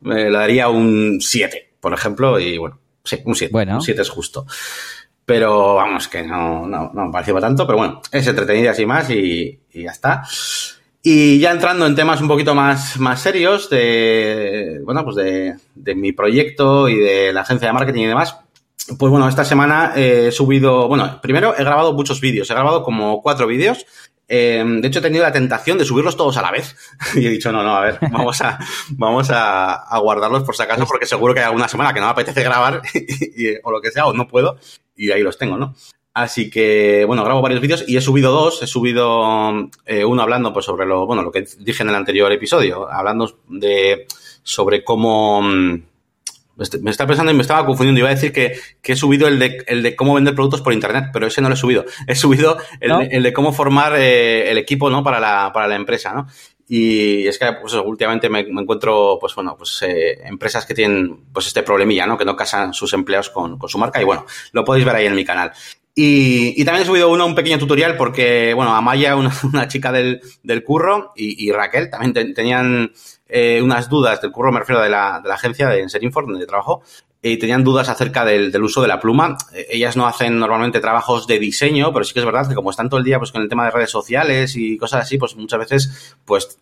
me, 0.00 0.24
le 0.24 0.30
daría 0.30 0.68
un 0.68 1.18
7, 1.20 1.74
por 1.80 1.92
ejemplo, 1.92 2.38
y 2.38 2.56
bueno, 2.56 2.78
sí, 3.02 3.18
un 3.24 3.34
7. 3.34 3.52
Bueno. 3.52 3.76
Un 3.76 3.82
7 3.82 4.02
es 4.02 4.08
justo. 4.08 4.46
Pero 5.24 5.74
vamos, 5.74 6.08
que 6.08 6.22
no, 6.22 6.66
no, 6.66 6.90
no 6.94 7.06
me 7.06 7.12
pareció 7.12 7.38
tanto, 7.38 7.66
pero 7.66 7.78
bueno, 7.78 8.00
es 8.10 8.26
entretenida 8.26 8.70
así 8.70 8.86
más 8.86 9.10
y, 9.10 9.60
y 9.72 9.82
ya 9.82 9.90
está. 9.90 10.22
Y 11.02 11.38
ya 11.38 11.52
entrando 11.52 11.86
en 11.86 11.94
temas 11.94 12.20
un 12.20 12.28
poquito 12.28 12.54
más, 12.54 12.98
más 12.98 13.20
serios 13.20 13.70
de, 13.70 14.80
bueno, 14.84 15.04
pues 15.04 15.16
de, 15.16 15.56
de 15.74 15.94
mi 15.94 16.12
proyecto 16.12 16.88
y 16.88 16.96
de 16.96 17.32
la 17.32 17.42
agencia 17.42 17.68
de 17.68 17.72
marketing 17.72 18.02
y 18.02 18.06
demás, 18.06 18.36
pues 18.96 19.10
bueno, 19.10 19.28
esta 19.28 19.44
semana 19.44 19.92
he 19.96 20.32
subido, 20.32 20.88
bueno, 20.88 21.20
primero 21.20 21.54
he 21.56 21.62
grabado 21.62 21.92
muchos 21.92 22.20
vídeos, 22.20 22.50
he 22.50 22.54
grabado 22.54 22.82
como 22.82 23.22
cuatro 23.22 23.46
vídeos. 23.46 23.86
Eh, 24.30 24.62
de 24.66 24.86
hecho, 24.88 24.98
he 24.98 25.02
tenido 25.02 25.24
la 25.24 25.32
tentación 25.32 25.78
de 25.78 25.84
subirlos 25.84 26.16
todos 26.16 26.36
a 26.36 26.42
la 26.42 26.50
vez. 26.50 26.76
y 27.14 27.26
he 27.26 27.30
dicho, 27.30 27.52
no, 27.52 27.62
no, 27.62 27.76
a 27.76 27.80
ver, 27.80 27.98
vamos 28.10 28.40
a, 28.40 28.58
vamos 28.90 29.30
a, 29.30 29.98
guardarlos 30.00 30.42
por 30.42 30.56
si 30.56 30.62
acaso, 30.62 30.86
porque 30.86 31.06
seguro 31.06 31.34
que 31.34 31.40
hay 31.40 31.46
alguna 31.46 31.68
semana 31.68 31.92
que 31.92 32.00
no 32.00 32.06
me 32.06 32.12
apetece 32.12 32.42
grabar 32.42 32.82
o 33.62 33.70
lo 33.70 33.80
que 33.80 33.90
sea, 33.90 34.06
o 34.06 34.12
no 34.12 34.26
puedo, 34.26 34.58
y 34.96 35.10
ahí 35.10 35.22
los 35.22 35.38
tengo, 35.38 35.56
¿no? 35.56 35.74
Así 36.18 36.50
que, 36.50 37.04
bueno, 37.06 37.22
grabo 37.22 37.40
varios 37.40 37.60
vídeos 37.60 37.84
y 37.86 37.96
he 37.96 38.00
subido 38.00 38.32
dos. 38.32 38.60
He 38.60 38.66
subido 38.66 39.70
eh, 39.86 40.04
uno 40.04 40.20
hablando 40.20 40.52
pues, 40.52 40.64
sobre 40.64 40.84
lo, 40.84 41.06
bueno, 41.06 41.22
lo 41.22 41.30
que 41.30 41.46
dije 41.60 41.84
en 41.84 41.90
el 41.90 41.94
anterior 41.94 42.32
episodio, 42.32 42.90
hablando 42.90 43.38
de 43.46 44.08
sobre 44.42 44.82
cómo. 44.82 45.40
Mm, 45.42 45.82
me 46.80 46.90
estaba 46.90 47.06
pensando 47.06 47.30
y 47.30 47.36
me 47.36 47.42
estaba 47.42 47.64
confundiendo. 47.64 48.00
Iba 48.00 48.08
a 48.08 48.14
decir 48.16 48.32
que, 48.32 48.58
que 48.82 48.94
he 48.94 48.96
subido 48.96 49.28
el 49.28 49.38
de, 49.38 49.64
el 49.68 49.84
de 49.84 49.94
cómo 49.94 50.14
vender 50.14 50.34
productos 50.34 50.60
por 50.60 50.72
internet, 50.72 51.10
pero 51.12 51.28
ese 51.28 51.40
no 51.40 51.48
lo 51.48 51.54
he 51.54 51.56
subido. 51.56 51.84
He 52.08 52.16
subido 52.16 52.58
el, 52.80 52.98
de, 52.98 53.16
el 53.16 53.22
de, 53.22 53.32
cómo 53.32 53.52
formar 53.52 53.94
eh, 53.96 54.50
el 54.50 54.58
equipo, 54.58 54.90
¿no? 54.90 55.04
Para 55.04 55.20
la, 55.20 55.52
para 55.54 55.68
la 55.68 55.76
empresa, 55.76 56.12
¿no? 56.12 56.26
Y 56.66 57.28
es 57.28 57.38
que 57.38 57.46
pues, 57.60 57.74
últimamente 57.74 58.28
me, 58.28 58.42
me, 58.42 58.62
encuentro, 58.62 59.18
pues 59.20 59.36
bueno, 59.36 59.54
pues 59.56 59.80
eh, 59.82 60.18
empresas 60.24 60.66
que 60.66 60.74
tienen 60.74 61.26
pues 61.32 61.46
este 61.46 61.62
problemilla, 61.62 62.08
¿no? 62.08 62.18
Que 62.18 62.24
no 62.24 62.34
casan 62.34 62.74
sus 62.74 62.92
empleados 62.92 63.30
con, 63.30 63.56
con, 63.56 63.68
su 63.68 63.78
marca 63.78 64.02
y 64.02 64.04
bueno, 64.04 64.26
lo 64.50 64.64
podéis 64.64 64.84
ver 64.84 64.96
ahí 64.96 65.06
en 65.06 65.14
mi 65.14 65.24
canal. 65.24 65.52
Y, 66.00 66.54
y, 66.56 66.64
también 66.64 66.84
he 66.84 66.86
subido 66.86 67.10
uno, 67.10 67.26
un 67.26 67.34
pequeño 67.34 67.58
tutorial 67.58 67.96
porque, 67.96 68.54
bueno, 68.54 68.72
Amaya, 68.72 69.16
una, 69.16 69.32
una 69.42 69.66
chica 69.66 69.90
del, 69.90 70.20
del 70.44 70.62
curro, 70.62 71.12
y, 71.16 71.50
Raquel 71.50 71.90
también 71.90 72.12
te, 72.12 72.24
tenían 72.34 72.92
eh, 73.28 73.60
unas 73.60 73.88
dudas 73.88 74.20
del 74.20 74.30
curro, 74.30 74.52
me 74.52 74.60
refiero 74.60 74.80
de 74.80 74.90
la, 74.90 75.18
de 75.20 75.28
la 75.28 75.34
agencia 75.34 75.68
de 75.68 75.88
Serinfor, 75.88 76.28
donde 76.28 76.46
trabajo, 76.46 76.82
y 77.20 77.36
tenían 77.36 77.64
dudas 77.64 77.88
acerca 77.88 78.24
del, 78.24 78.52
del, 78.52 78.62
uso 78.62 78.80
de 78.80 78.86
la 78.86 79.00
pluma. 79.00 79.36
Eh, 79.52 79.66
ellas 79.70 79.96
no 79.96 80.06
hacen 80.06 80.38
normalmente 80.38 80.78
trabajos 80.78 81.26
de 81.26 81.40
diseño, 81.40 81.92
pero 81.92 82.04
sí 82.04 82.14
que 82.14 82.20
es 82.20 82.26
verdad 82.26 82.48
que 82.48 82.54
como 82.54 82.70
están 82.70 82.88
todo 82.88 82.98
el 82.98 83.04
día 83.04 83.18
pues 83.18 83.32
con 83.32 83.42
el 83.42 83.48
tema 83.48 83.64
de 83.64 83.72
redes 83.72 83.90
sociales 83.90 84.54
y 84.54 84.76
cosas 84.76 85.02
así, 85.02 85.18
pues 85.18 85.34
muchas 85.34 85.58
veces 85.58 86.16
pues 86.24 86.60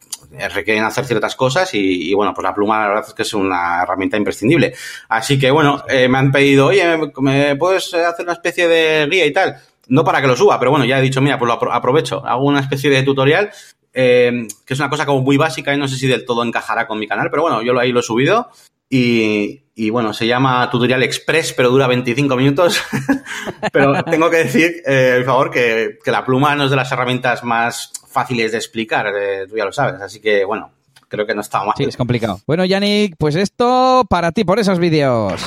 requieren 0.52 0.84
hacer 0.84 1.04
ciertas 1.04 1.36
cosas 1.36 1.70
y, 1.72 2.12
bueno, 2.14 2.32
pues 2.34 2.44
la 2.44 2.54
pluma 2.54 2.80
la 2.80 2.88
verdad 2.88 3.04
es 3.08 3.14
que 3.14 3.22
es 3.22 3.34
una 3.34 3.82
herramienta 3.82 4.16
imprescindible. 4.16 4.74
Así 5.08 5.38
que 5.38 5.50
bueno, 5.50 5.82
eh, 5.88 6.08
me 6.08 6.18
han 6.18 6.32
pedido, 6.32 6.66
oye, 6.66 6.84
¿me 7.18 7.56
puedes 7.56 7.92
hacer 7.94 8.24
una 8.24 8.34
especie 8.34 8.68
de 8.68 9.06
guía 9.10 9.26
y 9.26 9.32
tal? 9.32 9.56
No 9.88 10.04
para 10.04 10.20
que 10.20 10.26
lo 10.26 10.36
suba, 10.36 10.58
pero 10.58 10.72
bueno, 10.72 10.84
ya 10.84 10.98
he 10.98 11.02
dicho, 11.02 11.20
mira, 11.20 11.38
pues 11.38 11.48
lo 11.48 11.72
aprovecho, 11.72 12.26
hago 12.26 12.44
una 12.44 12.60
especie 12.60 12.90
de 12.90 13.02
tutorial 13.02 13.50
eh, 13.98 14.46
que 14.66 14.74
es 14.74 14.78
una 14.78 14.90
cosa 14.90 15.06
como 15.06 15.22
muy 15.22 15.38
básica 15.38 15.74
y 15.74 15.78
no 15.78 15.88
sé 15.88 15.96
si 15.96 16.06
del 16.06 16.26
todo 16.26 16.44
encajará 16.44 16.86
con 16.86 16.98
mi 16.98 17.08
canal, 17.08 17.30
pero 17.30 17.42
bueno, 17.42 17.62
yo 17.62 17.78
ahí 17.80 17.92
lo 17.92 18.00
he 18.00 18.02
subido 18.02 18.50
y, 18.90 19.90
bueno, 19.90 20.12
se 20.12 20.26
llama 20.26 20.70
Tutorial 20.70 21.02
Express, 21.02 21.54
pero 21.54 21.70
dura 21.70 21.86
25 21.86 22.36
minutos. 22.36 22.82
pero 23.72 24.04
tengo 24.04 24.28
que 24.28 24.36
decir, 24.36 24.82
eh, 24.86 25.14
por 25.18 25.26
favor, 25.26 25.50
que, 25.50 25.98
la 26.04 26.26
pluma 26.26 26.54
no 26.54 26.64
es 26.64 26.70
de 26.70 26.76
las 26.76 26.92
herramientas 26.92 27.42
más 27.42 27.90
fáciles 28.16 28.52
de 28.52 28.56
explicar, 28.56 29.12
eh, 29.14 29.46
tú 29.46 29.58
ya 29.58 29.66
lo 29.66 29.72
sabes. 29.72 30.00
Así 30.00 30.20
que 30.20 30.42
bueno, 30.46 30.70
creo 31.06 31.26
que 31.26 31.34
no 31.34 31.42
está 31.42 31.62
mal. 31.62 31.74
Sí, 31.76 31.84
es 31.84 31.98
complicado. 31.98 32.40
Bueno, 32.46 32.64
Yannick, 32.64 33.14
pues 33.18 33.34
esto 33.36 34.06
para 34.08 34.32
ti, 34.32 34.44
por 34.44 34.58
esos 34.58 34.78
vídeos. 34.78 35.44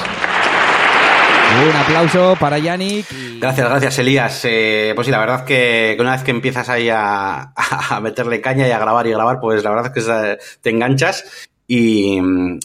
Un 1.67 1.75
aplauso 1.75 2.37
para 2.39 2.59
Yannick. 2.59 3.11
Y... 3.11 3.39
Gracias, 3.39 3.67
gracias, 3.67 3.97
Elías. 3.97 4.41
Eh, 4.43 4.91
pues 4.93 5.05
sí, 5.05 5.11
la 5.11 5.17
verdad 5.17 5.45
que, 5.45 5.95
que, 5.95 6.01
una 6.01 6.11
vez 6.11 6.21
que 6.21 6.29
empiezas 6.29 6.69
ahí 6.69 6.89
a, 6.89 7.53
a, 7.89 7.99
meterle 8.01 8.39
caña 8.39 8.67
y 8.67 8.71
a 8.71 8.77
grabar 8.77 9.07
y 9.07 9.11
grabar, 9.11 9.39
pues 9.39 9.63
la 9.63 9.71
verdad 9.71 9.91
es 9.95 10.05
que 10.05 10.37
te 10.61 10.69
enganchas. 10.69 11.49
Y, 11.65 12.19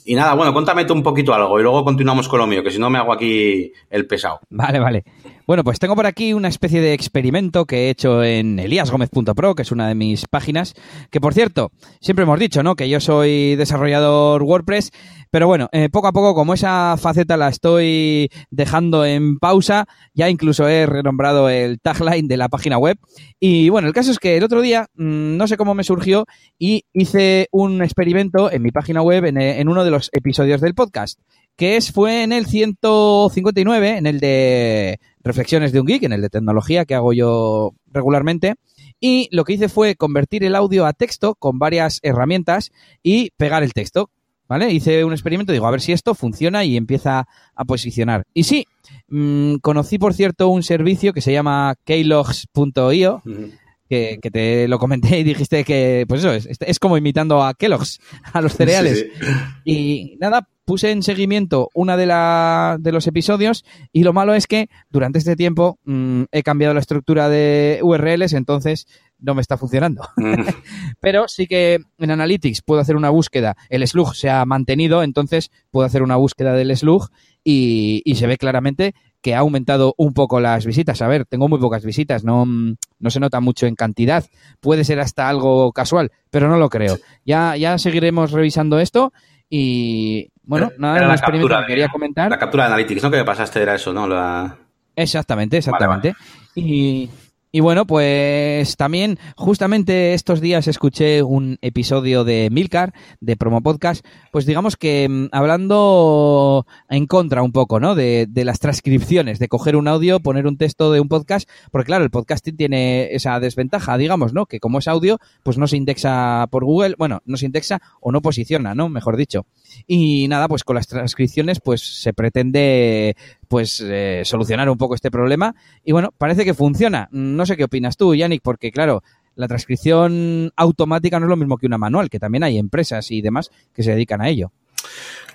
y, 0.05 0.15
nada, 0.15 0.35
bueno, 0.35 0.53
cuéntame 0.53 0.85
tú 0.85 0.93
un 0.93 1.03
poquito 1.03 1.33
algo 1.33 1.59
y 1.59 1.63
luego 1.63 1.83
continuamos 1.83 2.29
con 2.29 2.41
lo 2.41 2.47
mío, 2.47 2.63
que 2.63 2.71
si 2.71 2.79
no 2.79 2.91
me 2.91 2.99
hago 2.99 3.13
aquí 3.15 3.73
el 3.89 4.07
pesado. 4.07 4.41
Vale, 4.51 4.79
vale. 4.79 5.05
Bueno, 5.47 5.63
pues 5.63 5.79
tengo 5.79 5.95
por 5.95 6.07
aquí 6.07 6.33
una 6.33 6.49
especie 6.49 6.81
de 6.81 6.95
experimento 6.95 7.67
que 7.67 7.87
he 7.87 7.91
hecho 7.91 8.25
en 8.25 8.59
eliasgomez.pro, 8.59 9.55
que 9.55 9.61
es 9.61 9.73
una 9.73 9.89
de 9.89 9.95
mis 9.95 10.27
páginas, 10.27 10.73
que 11.11 11.21
por 11.21 11.35
cierto, 11.35 11.71
siempre 12.01 12.23
hemos 12.23 12.41
dicho, 12.41 12.63
¿no? 12.63 12.77
Que 12.77 12.89
yo 12.89 12.99
soy 12.99 13.55
desarrollador 13.55 14.43
WordPress, 14.43 14.91
pero 15.31 15.47
bueno, 15.47 15.69
eh, 15.73 15.91
poco 15.91 16.07
a 16.09 16.13
poco, 16.13 16.35
como 16.35 16.55
esa 16.55 16.97
faceta 16.97 17.37
la 17.37 17.49
estoy 17.49 18.31
dejando 18.51 19.05
en 19.05 19.39
pausa, 19.39 19.85
ya 20.15 20.31
incluso 20.31 20.67
he 20.67 20.87
renombrado 20.87 21.51
el 21.51 21.79
tagline 21.79 22.27
de 22.27 22.39
la 22.39 22.49
página 22.49 22.79
web. 22.79 22.97
Y 23.39 23.69
bueno, 23.69 23.87
el 23.87 23.93
caso 23.93 24.13
es 24.13 24.19
que 24.19 24.39
el 24.39 24.45
otro 24.45 24.63
día, 24.63 24.87
mmm, 24.95 25.37
no 25.37 25.47
sé 25.47 25.59
cómo 25.59 25.75
me 25.75 25.85
surgió, 25.85 26.25
y 26.59 26.85
hice 26.95 27.49
un 27.53 27.83
experimento 27.83 28.51
en 28.51 28.63
mi 28.63 28.71
página 28.71 29.03
web 29.03 29.27
en, 29.27 29.37
en 29.39 29.69
uno 29.69 29.85
de 29.85 29.91
los 29.91 30.09
episodios 30.15 30.63
del 30.63 30.75
podcast 30.75 31.21
que 31.57 31.77
es, 31.77 31.93
fue 31.93 32.25
en 32.25 32.33
el 32.33 32.47
159, 32.47 33.99
en 33.99 34.07
el 34.07 34.19
de 34.19 34.99
Reflexiones 35.25 35.73
de 35.73 35.81
un 35.81 35.87
Geek, 35.87 36.03
en 36.03 36.13
el 36.13 36.21
de 36.21 36.29
tecnología 36.29 36.85
que 36.85 36.95
hago 36.95 37.13
yo 37.15 37.73
regularmente. 37.91 38.55
Y 39.01 39.29
lo 39.33 39.45
que 39.45 39.55
hice 39.55 39.69
fue 39.69 39.97
convertir 39.97 40.45
el 40.45 40.55
audio 40.55 40.87
a 40.87 40.93
texto 40.93 41.35
con 41.35 41.59
varias 41.59 41.99
herramientas 42.03 42.71
y 43.03 43.31
pegar 43.37 43.63
el 43.63 43.73
texto. 43.73 44.11
¿Vale? 44.47 44.71
Hice 44.71 45.05
un 45.07 45.13
experimento, 45.13 45.53
digo, 45.53 45.67
a 45.67 45.71
ver 45.71 45.81
si 45.81 45.93
esto 45.93 46.15
funciona 46.15 46.65
y 46.65 46.77
empieza 46.77 47.27
a 47.55 47.65
posicionar. 47.65 48.25
Y 48.35 48.45
sí, 48.45 48.67
mmm, 49.09 49.55
conocí, 49.57 49.99
por 49.99 50.13
cierto, 50.13 50.49
un 50.49 50.63
servicio 50.63 51.15
que 51.15 51.23
se 51.23 51.33
llama 51.33 51.75
keylogs.io. 51.85 53.23
Uh 53.25 53.29
-huh. 53.29 53.59
Que, 53.89 54.19
que, 54.21 54.31
te 54.31 54.67
lo 54.67 54.79
comenté 54.79 55.19
y 55.19 55.25
dijiste 55.25 55.63
que, 55.63 56.07
pues 56.09 56.21
eso, 56.25 56.33
es, 56.33 56.49
es 56.59 56.79
como 56.79 56.97
imitando 56.97 57.43
a 57.43 57.53
Kellogg's, 57.53 58.01
a 58.33 58.41
los 58.41 58.55
cereales. 58.55 59.01
Sí, 59.01 59.07
sí. 59.21 59.33
Y 59.65 60.17
nada, 60.19 60.49
puse 60.65 60.91
en 60.91 61.03
seguimiento 61.03 61.69
una 61.75 61.97
de, 61.97 62.07
la, 62.07 62.77
de 62.81 62.93
los 62.93 63.07
episodios 63.07 63.65
y 63.93 64.03
lo 64.03 64.13
malo 64.13 64.35
es 64.35 64.47
que 64.47 64.69
durante 64.91 65.19
este 65.19 65.37
tiempo 65.37 65.79
mmm, 65.85 66.25
he 66.33 66.43
cambiado 66.43 66.75
la 66.75 66.81
estructura 66.81 67.29
de 67.29 67.81
URLs, 67.83 68.33
entonces 68.33 68.87
no 69.19 69.35
me 69.35 69.41
está 69.41 69.57
funcionando. 69.57 70.09
Mm. 70.17 70.35
Pero 71.01 71.29
sí 71.29 71.47
que 71.47 71.79
en 71.99 72.11
Analytics 72.11 72.63
puedo 72.63 72.81
hacer 72.81 72.97
una 72.97 73.11
búsqueda, 73.11 73.57
el 73.69 73.87
slug 73.87 74.15
se 74.15 74.31
ha 74.31 74.45
mantenido, 74.45 75.03
entonces 75.03 75.51
puedo 75.71 75.87
hacer 75.87 76.03
una 76.03 76.17
búsqueda 76.17 76.55
del 76.55 76.77
slug 76.77 77.09
y, 77.43 78.03
y 78.05 78.17
se 78.17 78.27
ve 78.27 78.39
claramente 78.39 78.95
que 79.25 79.35
ha 79.35 79.39
aumentado 79.39 79.95
un 79.97 80.13
poco 80.13 80.39
las 80.39 80.67
visitas. 80.67 81.01
A 81.01 81.09
ver, 81.09 81.25
tengo 81.25 81.49
muy 81.49 81.59
pocas 81.59 81.83
visitas, 81.83 82.25
no, 82.25 82.45
no 82.47 83.11
se 83.11 83.21
nota 83.21 83.41
mucho 83.41 83.67
en 83.67 83.75
cantidad. 83.75 84.23
Puede 84.61 84.85
ser 84.85 85.01
hasta 85.01 85.31
algo 85.31 85.73
casual, 85.73 86.13
pero 86.31 86.49
no 86.51 86.59
lo 86.59 86.69
creo. 86.69 86.99
Ya, 87.25 87.57
ya 87.57 87.79
seguiremos 87.79 88.33
revisando 88.33 88.79
esto 88.81 89.15
y 89.49 90.29
bueno, 90.47 90.71
nada, 90.79 90.97
Era 90.97 91.07
un 91.07 91.09
la 91.09 91.15
experimento 91.15 91.61
que 91.61 91.67
quería 91.67 91.89
comentar. 91.89 92.31
La 92.31 92.39
captura 92.39 92.65
de 92.65 92.75
Analytics, 92.75 93.03
¿no? 93.03 93.11
Que 93.11 93.19
me 93.19 93.25
pasaste 93.25 93.63
era 93.63 93.75
eso, 93.75 93.93
¿no? 93.93 94.07
La... 94.07 94.57
Exactamente, 94.97 95.59
exactamente. 95.59 96.15
Y, 96.55 97.11
y 97.55 97.61
bueno, 97.61 97.87
pues 97.87 98.77
también 98.77 99.17
justamente 99.37 100.13
estos 100.15 100.41
días 100.41 100.67
escuché 100.67 101.23
un 101.23 101.57
episodio 101.63 102.25
de 102.25 102.49
Milcar, 102.51 102.93
de 103.21 103.37
Promo 103.37 103.63
Podcast, 103.63 104.05
pues 104.33 104.45
digamos 104.45 104.77
que 104.77 105.09
mm, 105.09 105.29
hablando 105.31 106.67
en 106.89 107.07
contra 107.07 107.43
un 107.43 107.53
poco, 107.53 107.79
¿no? 107.79 107.95
De, 107.95 108.27
de 108.29 108.45
las 108.45 108.59
transcripciones, 108.59 109.39
de 109.39 109.47
coger 109.47 109.77
un 109.77 109.87
audio, 109.87 110.19
poner 110.19 110.49
un 110.49 110.57
texto 110.57 110.91
de 110.91 110.99
un 110.99 111.09
podcast, 111.09 111.49
porque 111.71 111.87
claro, 111.87 112.03
el 112.03 112.11
podcasting 112.11 112.57
tiene 112.57 113.15
esa 113.15 113.39
desventaja, 113.39 113.97
digamos, 113.99 114.33
¿no? 114.33 114.47
Que 114.47 114.59
como 114.59 114.81
es 114.81 114.89
audio, 114.89 115.21
pues 115.45 115.57
no 115.57 115.69
se 115.69 115.77
indexa 115.77 116.49
por 116.51 116.65
Google, 116.65 116.97
bueno, 116.99 117.23
no 117.25 117.37
se 117.37 117.47
indexa 117.47 117.81
o 118.01 118.11
no 118.11 118.21
posiciona, 118.21 118.75
¿no? 118.75 118.89
Mejor 118.89 119.17
dicho. 119.17 119.47
Y 119.87 120.29
nada, 120.29 120.49
pues 120.49 120.65
con 120.65 120.77
las 120.77 120.87
transcripciones, 120.87 121.61
pues 121.61 121.81
se 122.03 122.13
pretende 122.13 123.17
pues 123.49 123.81
eh, 123.85 124.23
solucionar 124.25 124.69
un 124.69 124.79
poco 124.79 124.95
este 124.95 125.11
problema 125.11 125.55
y 125.85 125.93
bueno, 125.93 126.13
parece 126.17 126.45
que 126.45 126.55
funciona. 126.55 127.09
No 127.13 127.47
sé 127.47 127.57
qué 127.57 127.65
opinas 127.65 127.97
tú, 127.97 128.15
Yannick, 128.15 128.43
porque 128.43 128.73
claro, 128.73 129.03
la 129.37 129.49
transcripción 129.49 130.53
automática 130.57 131.19
no 131.19 131.27
es 131.27 131.31
lo 131.31 131.37
mismo 131.37 131.59
que 131.59 131.67
una 131.67 131.79
manual, 131.79 132.11
que 132.11 132.19
también 132.19 132.45
hay 132.45 132.59
empresas 132.59 133.11
y 133.11 133.21
demás 133.21 133.51
que 133.73 133.83
se 133.83 133.93
dedican 133.93 134.21
a 134.21 134.29
ello. 134.29 134.53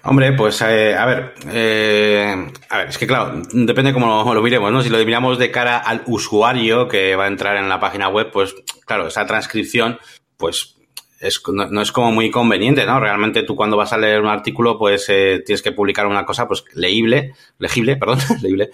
Hombre, 0.04 0.32
pues 0.32 0.62
eh, 0.62 0.96
a 0.96 1.06
ver, 1.06 1.34
eh, 1.52 2.48
a 2.70 2.78
ver, 2.78 2.88
es 2.90 2.98
que 2.98 3.08
claro, 3.08 3.42
depende 3.52 3.92
cómo 3.92 4.06
lo, 4.06 4.34
lo 4.34 4.42
miremos, 4.42 4.72
¿no? 4.72 4.82
Si 4.82 4.90
lo 4.90 4.98
miramos 4.98 5.38
de 5.38 5.52
cara 5.52 5.78
al 5.78 6.04
usuario 6.08 6.88
que 6.88 7.16
va 7.16 7.26
a 7.26 7.28
entrar 7.28 7.58
en 7.58 7.68
la 7.68 7.80
página 7.80 8.08
web, 8.08 8.32
pues 8.32 8.56
claro, 8.86 9.08
esa 9.08 9.26
transcripción, 9.26 10.00
pues 10.38 10.79
es, 11.20 11.42
no, 11.52 11.68
no 11.68 11.82
es 11.82 11.92
como 11.92 12.12
muy 12.12 12.32
conveniente, 12.32 12.86
¿no? 12.86 13.00
Realmente 13.00 13.44
tú 13.44 13.56
cuando 13.56 13.76
vas 13.76 13.92
a 13.92 13.98
leer 13.98 14.22
un 14.22 14.28
artículo, 14.28 14.78
pues 14.78 15.06
eh, 15.10 15.44
tienes 15.46 15.62
que 15.62 15.72
publicar 15.72 16.08
una 16.08 16.26
cosa, 16.26 16.48
pues 16.48 16.64
leíble, 16.74 17.34
legible, 17.58 17.96
perdón, 17.98 18.20
leíble. 18.42 18.70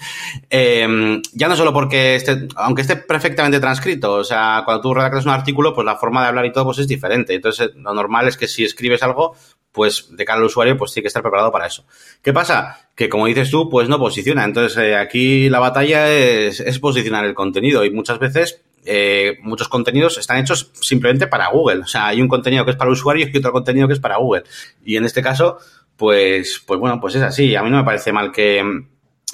Eh, 0.50 1.22
ya 1.34 1.48
no 1.48 1.56
solo 1.56 1.74
porque 1.74 2.16
esté, 2.16 2.48
aunque 2.56 2.84
esté 2.84 2.98
perfectamente 2.98 3.60
transcrito, 3.60 4.14
o 4.14 4.24
sea, 4.24 4.62
cuando 4.66 4.82
tú 4.82 4.94
redactas 4.94 5.26
un 5.26 5.32
artículo, 5.32 5.74
pues 5.74 5.86
la 5.86 5.96
forma 5.96 6.22
de 6.22 6.28
hablar 6.28 6.46
y 6.46 6.52
todo, 6.52 6.66
pues 6.66 6.80
es 6.80 6.88
diferente. 6.88 7.34
Entonces, 7.34 7.72
lo 7.76 7.94
normal 7.94 8.28
es 8.28 8.38
que 8.38 8.48
si 8.48 8.64
escribes 8.64 9.02
algo, 9.02 9.36
pues 9.72 10.16
de 10.16 10.24
cara 10.24 10.40
al 10.40 10.46
usuario, 10.46 10.78
pues 10.78 10.94
tiene 10.94 11.04
que 11.04 11.08
estar 11.10 11.22
preparado 11.24 11.52
para 11.52 11.68
eso. 11.68 11.86
¿Qué 12.22 12.32
pasa? 12.32 12.90
Que 12.96 13.10
como 13.10 13.26
dices 13.26 13.50
tú, 13.50 13.70
pues 13.70 13.90
no 13.90 14.00
posiciona. 14.00 14.46
Entonces, 14.46 14.78
eh, 14.78 14.96
aquí 14.96 15.50
la 15.50 15.60
batalla 15.60 16.12
es, 16.12 16.60
es 16.62 16.80
posicionar 16.80 17.26
el 17.26 17.34
contenido 17.34 17.84
y 17.84 17.92
muchas 17.92 18.20
veces 18.20 18.65
eh, 18.86 19.38
muchos 19.42 19.68
contenidos 19.68 20.18
están 20.18 20.38
hechos 20.38 20.72
simplemente 20.80 21.28
para 21.28 21.50
Google. 21.50 21.82
O 21.82 21.88
sea, 21.88 22.08
hay 22.08 22.22
un 22.22 22.28
contenido 22.28 22.66
que 22.66 22.72
es 22.72 22.78
para 22.78 22.90
el 22.90 22.94
usuario 22.94 23.28
y 23.32 23.38
otro 23.38 23.52
contenido 23.52 23.88
que 23.88 23.94
es 23.94 24.00
para 24.00 24.18
Google. 24.18 24.44
Y 24.84 24.96
en 24.96 25.06
este 25.06 25.22
caso, 25.22 25.58
pues, 25.98 26.64
pues 26.66 26.80
bueno, 26.80 27.00
pues 27.00 27.16
es 27.16 27.22
así. 27.22 27.56
A 27.56 27.64
mí 27.64 27.70
no 27.70 27.78
me 27.78 27.84
parece 27.84 28.12
mal 28.12 28.32
que, 28.32 28.64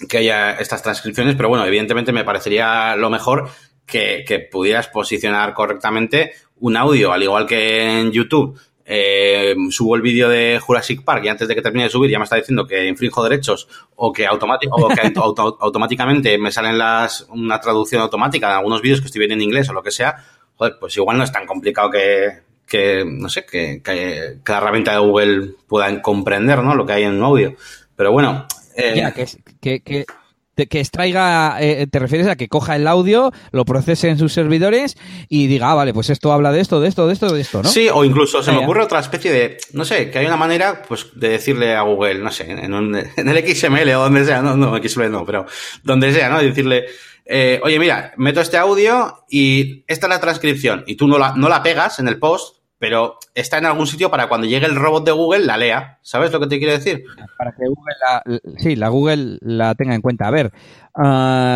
que 0.08 0.18
haya 0.18 0.54
estas 0.54 0.82
transcripciones, 0.82 1.36
pero 1.36 1.50
bueno, 1.50 1.66
evidentemente 1.66 2.12
me 2.12 2.24
parecería 2.24 2.96
lo 2.96 3.10
mejor 3.10 3.50
que, 3.86 4.24
que 4.26 4.40
pudieras 4.40 4.88
posicionar 4.88 5.54
correctamente 5.54 6.34
un 6.60 6.78
audio, 6.78 7.12
al 7.12 7.24
igual 7.24 7.46
que 7.46 8.00
en 8.00 8.12
YouTube. 8.12 8.58
Eh, 8.86 9.56
subo 9.70 9.96
el 9.96 10.02
vídeo 10.02 10.28
de 10.28 10.60
Jurassic 10.60 11.04
Park 11.04 11.24
y 11.26 11.28
antes 11.30 11.48
de 11.48 11.56
que 11.56 11.62
termine 11.62 11.86
de 11.86 11.90
subir 11.90 12.10
ya 12.10 12.18
me 12.18 12.24
está 12.24 12.36
diciendo 12.36 12.66
que 12.66 12.88
infrinjo 12.88 13.24
derechos 13.24 13.68
o 13.96 14.12
que, 14.12 14.26
automáticamente 14.26 16.38
me 16.38 16.52
salen 16.52 16.78
las 16.78 17.28
una 17.30 17.60
traducción 17.60 18.02
automática 18.02 18.48
de 18.48 18.56
algunos 18.56 18.82
vídeos 18.82 19.00
que 19.00 19.08
estoy 19.08 19.20
viendo 19.20 19.36
en 19.36 19.42
inglés 19.42 19.70
o 19.70 19.74
lo 19.74 19.84
que 19.84 19.92
sea, 19.92 20.16
joder, 20.56 20.78
pues 20.80 20.98
igual 20.98 21.18
no 21.18 21.24
es 21.24 21.32
tan 21.32 21.46
complicado 21.46 21.92
que, 21.92 22.40
que 22.66 23.06
no 23.06 23.30
sé, 23.30 23.46
que, 23.46 23.82
que, 23.84 24.40
la 24.46 24.58
herramienta 24.58 24.94
de 24.94 25.00
Google 25.00 25.54
pueda 25.68 26.02
comprender, 26.02 26.64
¿no? 26.64 26.74
Lo 26.74 26.86
que 26.86 26.94
hay 26.94 27.04
en 27.04 27.14
un 27.14 27.24
audio. 27.24 27.56
Pero 27.96 28.12
bueno, 28.12 28.48
eh, 28.76 29.32
que, 29.62 30.06
que, 30.56 30.80
extraiga, 30.80 31.58
eh, 31.60 31.88
te 31.90 32.00
refieres 32.00 32.28
a 32.28 32.36
que 32.36 32.48
coja 32.48 32.76
el 32.76 32.86
audio, 32.88 33.32
lo 33.52 33.66
procese 33.66 34.10
en 34.10 34.18
sus 34.20 34.34
servidores 34.34 34.98
y 35.30 35.48
diga, 35.48 35.72
ah, 35.72 35.76
vale, 35.76 35.94
pues 35.94 36.10
esto 36.10 36.32
habla 36.32 36.52
de 36.52 36.62
esto, 36.62 36.80
de 36.82 36.88
esto, 36.90 37.08
de 37.08 37.14
esto, 37.14 37.34
de 37.34 37.42
esto, 37.42 37.64
¿no? 37.64 37.70
Sí, 37.70 37.88
o 37.92 38.04
incluso 38.06 38.44
se 38.44 38.52
me 38.52 38.60
ocurre 38.60 38.84
otra 38.84 39.00
especie 39.00 39.32
de, 39.32 39.58
no 39.74 39.86
sé, 39.86 40.12
que 40.12 40.20
hay 40.20 40.26
una 40.26 40.38
manera, 40.38 40.82
pues, 40.88 41.08
de 41.16 41.30
decirle 41.30 41.74
a 41.76 41.82
Google, 41.82 42.16
no 42.20 42.32
sé, 42.32 42.50
en, 42.52 42.74
un- 42.74 42.96
en 42.96 43.28
el 43.30 43.48
XML 43.56 43.90
o 43.96 44.02
donde 44.02 44.26
sea, 44.26 44.42
no, 44.42 44.56
no, 44.56 44.78
XML 44.82 45.10
no, 45.12 45.26
pero 45.26 45.46
donde 45.84 46.14
sea, 46.14 46.30
¿no? 46.30 46.40
Decirle, 46.42 46.86
eh, 47.26 47.60
oye, 47.64 47.80
mira, 47.80 48.14
meto 48.18 48.42
este 48.42 48.58
audio 48.58 49.24
y 49.30 49.84
esta 49.88 50.08
es 50.08 50.10
la 50.10 50.20
transcripción 50.20 50.84
y 50.86 50.96
tú 50.96 51.08
no 51.08 51.18
la, 51.18 51.34
no 51.36 51.50
la 51.50 51.64
pegas 51.64 52.00
en 52.00 52.08
el 52.08 52.20
post, 52.20 52.58
pero 52.82 53.20
está 53.36 53.60
en 53.60 53.68
algún 53.68 53.86
sitio 53.86 54.10
para 54.10 54.28
cuando 54.28 54.48
llegue 54.48 54.66
el 54.66 54.76
robot 54.76 55.06
de 55.06 55.12
Google 55.12 55.46
la 55.46 55.56
lea. 55.56 56.00
¿Sabes 56.02 56.32
lo 56.32 56.40
que 56.40 56.48
te 56.48 56.58
quiero 56.58 56.74
decir? 56.74 57.04
Para 57.38 57.52
que 57.52 57.68
Google 57.68 57.94
la, 58.08 58.24
sí, 58.58 58.76
la 58.76 58.88
Google 58.90 59.38
la 59.42 59.76
tenga 59.76 59.94
en 59.94 60.02
cuenta. 60.02 60.28
A 60.28 60.32
ver, 60.32 60.52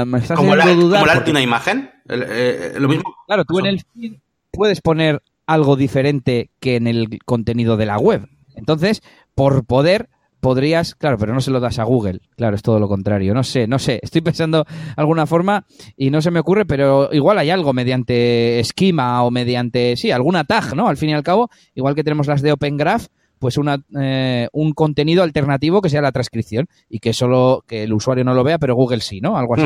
me 0.05 0.20
estás 0.20 0.38
Como, 0.38 0.55
la, 0.55 0.67
dudar 0.67 1.00
como 1.00 1.08
la 1.08 1.13
porque- 1.15 1.32
una 1.32 1.41
imagen, 1.41 1.89
el- 2.08 2.25
eh, 2.29 2.74
lo 2.77 2.88
mismo. 2.88 3.03
Claro, 3.25 3.44
tú 3.44 3.58
en 3.58 3.65
el 3.65 3.82
feed 3.91 4.13
puedes 4.51 4.82
poner 4.82 5.24
algo 5.48 5.75
diferente 5.75 6.51
que 6.60 6.75
en 6.75 6.86
el 6.86 7.17
contenido 7.25 7.75
de 7.75 7.88
la 7.88 7.98
web. 7.98 8.27
Entonces, 8.55 9.01
por 9.34 9.65
poder, 9.65 10.10
podrías, 10.45 10.93
claro, 10.93 11.17
pero 11.17 11.33
no 11.33 11.41
se 11.41 11.49
lo 11.49 11.59
das 11.59 11.79
a 11.79 11.83
Google. 11.85 12.19
Claro, 12.37 12.55
es 12.55 12.61
todo 12.61 12.79
lo 12.79 12.87
contrario. 12.87 13.33
No 13.33 13.41
sé, 13.41 13.65
no 13.65 13.79
sé. 13.79 13.99
Estoy 14.03 14.21
pensando 14.21 14.63
alguna 14.95 15.25
forma 15.25 15.65
y 15.97 16.11
no 16.11 16.21
se 16.21 16.29
me 16.29 16.39
ocurre, 16.39 16.65
pero 16.65 17.09
igual 17.11 17.39
hay 17.39 17.49
algo 17.49 17.73
mediante 17.73 18.59
esquema 18.59 19.23
o 19.23 19.31
mediante, 19.31 19.95
sí, 19.97 20.11
alguna 20.11 20.43
tag, 20.43 20.75
¿no? 20.75 20.87
Al 20.87 20.97
fin 20.97 21.09
y 21.09 21.13
al 21.13 21.23
cabo, 21.23 21.49
igual 21.73 21.95
que 21.95 22.03
tenemos 22.03 22.27
las 22.27 22.43
de 22.43 22.51
Open 22.51 22.77
Graph, 22.77 23.07
pues 23.39 23.57
una, 23.57 23.83
eh, 23.99 24.47
un 24.53 24.73
contenido 24.73 25.23
alternativo 25.23 25.81
que 25.81 25.89
sea 25.89 26.03
la 26.03 26.11
transcripción 26.11 26.67
y 26.89 26.99
que 26.99 27.13
solo 27.13 27.63
que 27.65 27.81
el 27.81 27.93
usuario 27.93 28.23
no 28.23 28.35
lo 28.35 28.43
vea, 28.43 28.59
pero 28.59 28.75
Google 28.75 29.01
sí, 29.01 29.21
¿no? 29.21 29.39
Algo 29.39 29.55
así. 29.55 29.65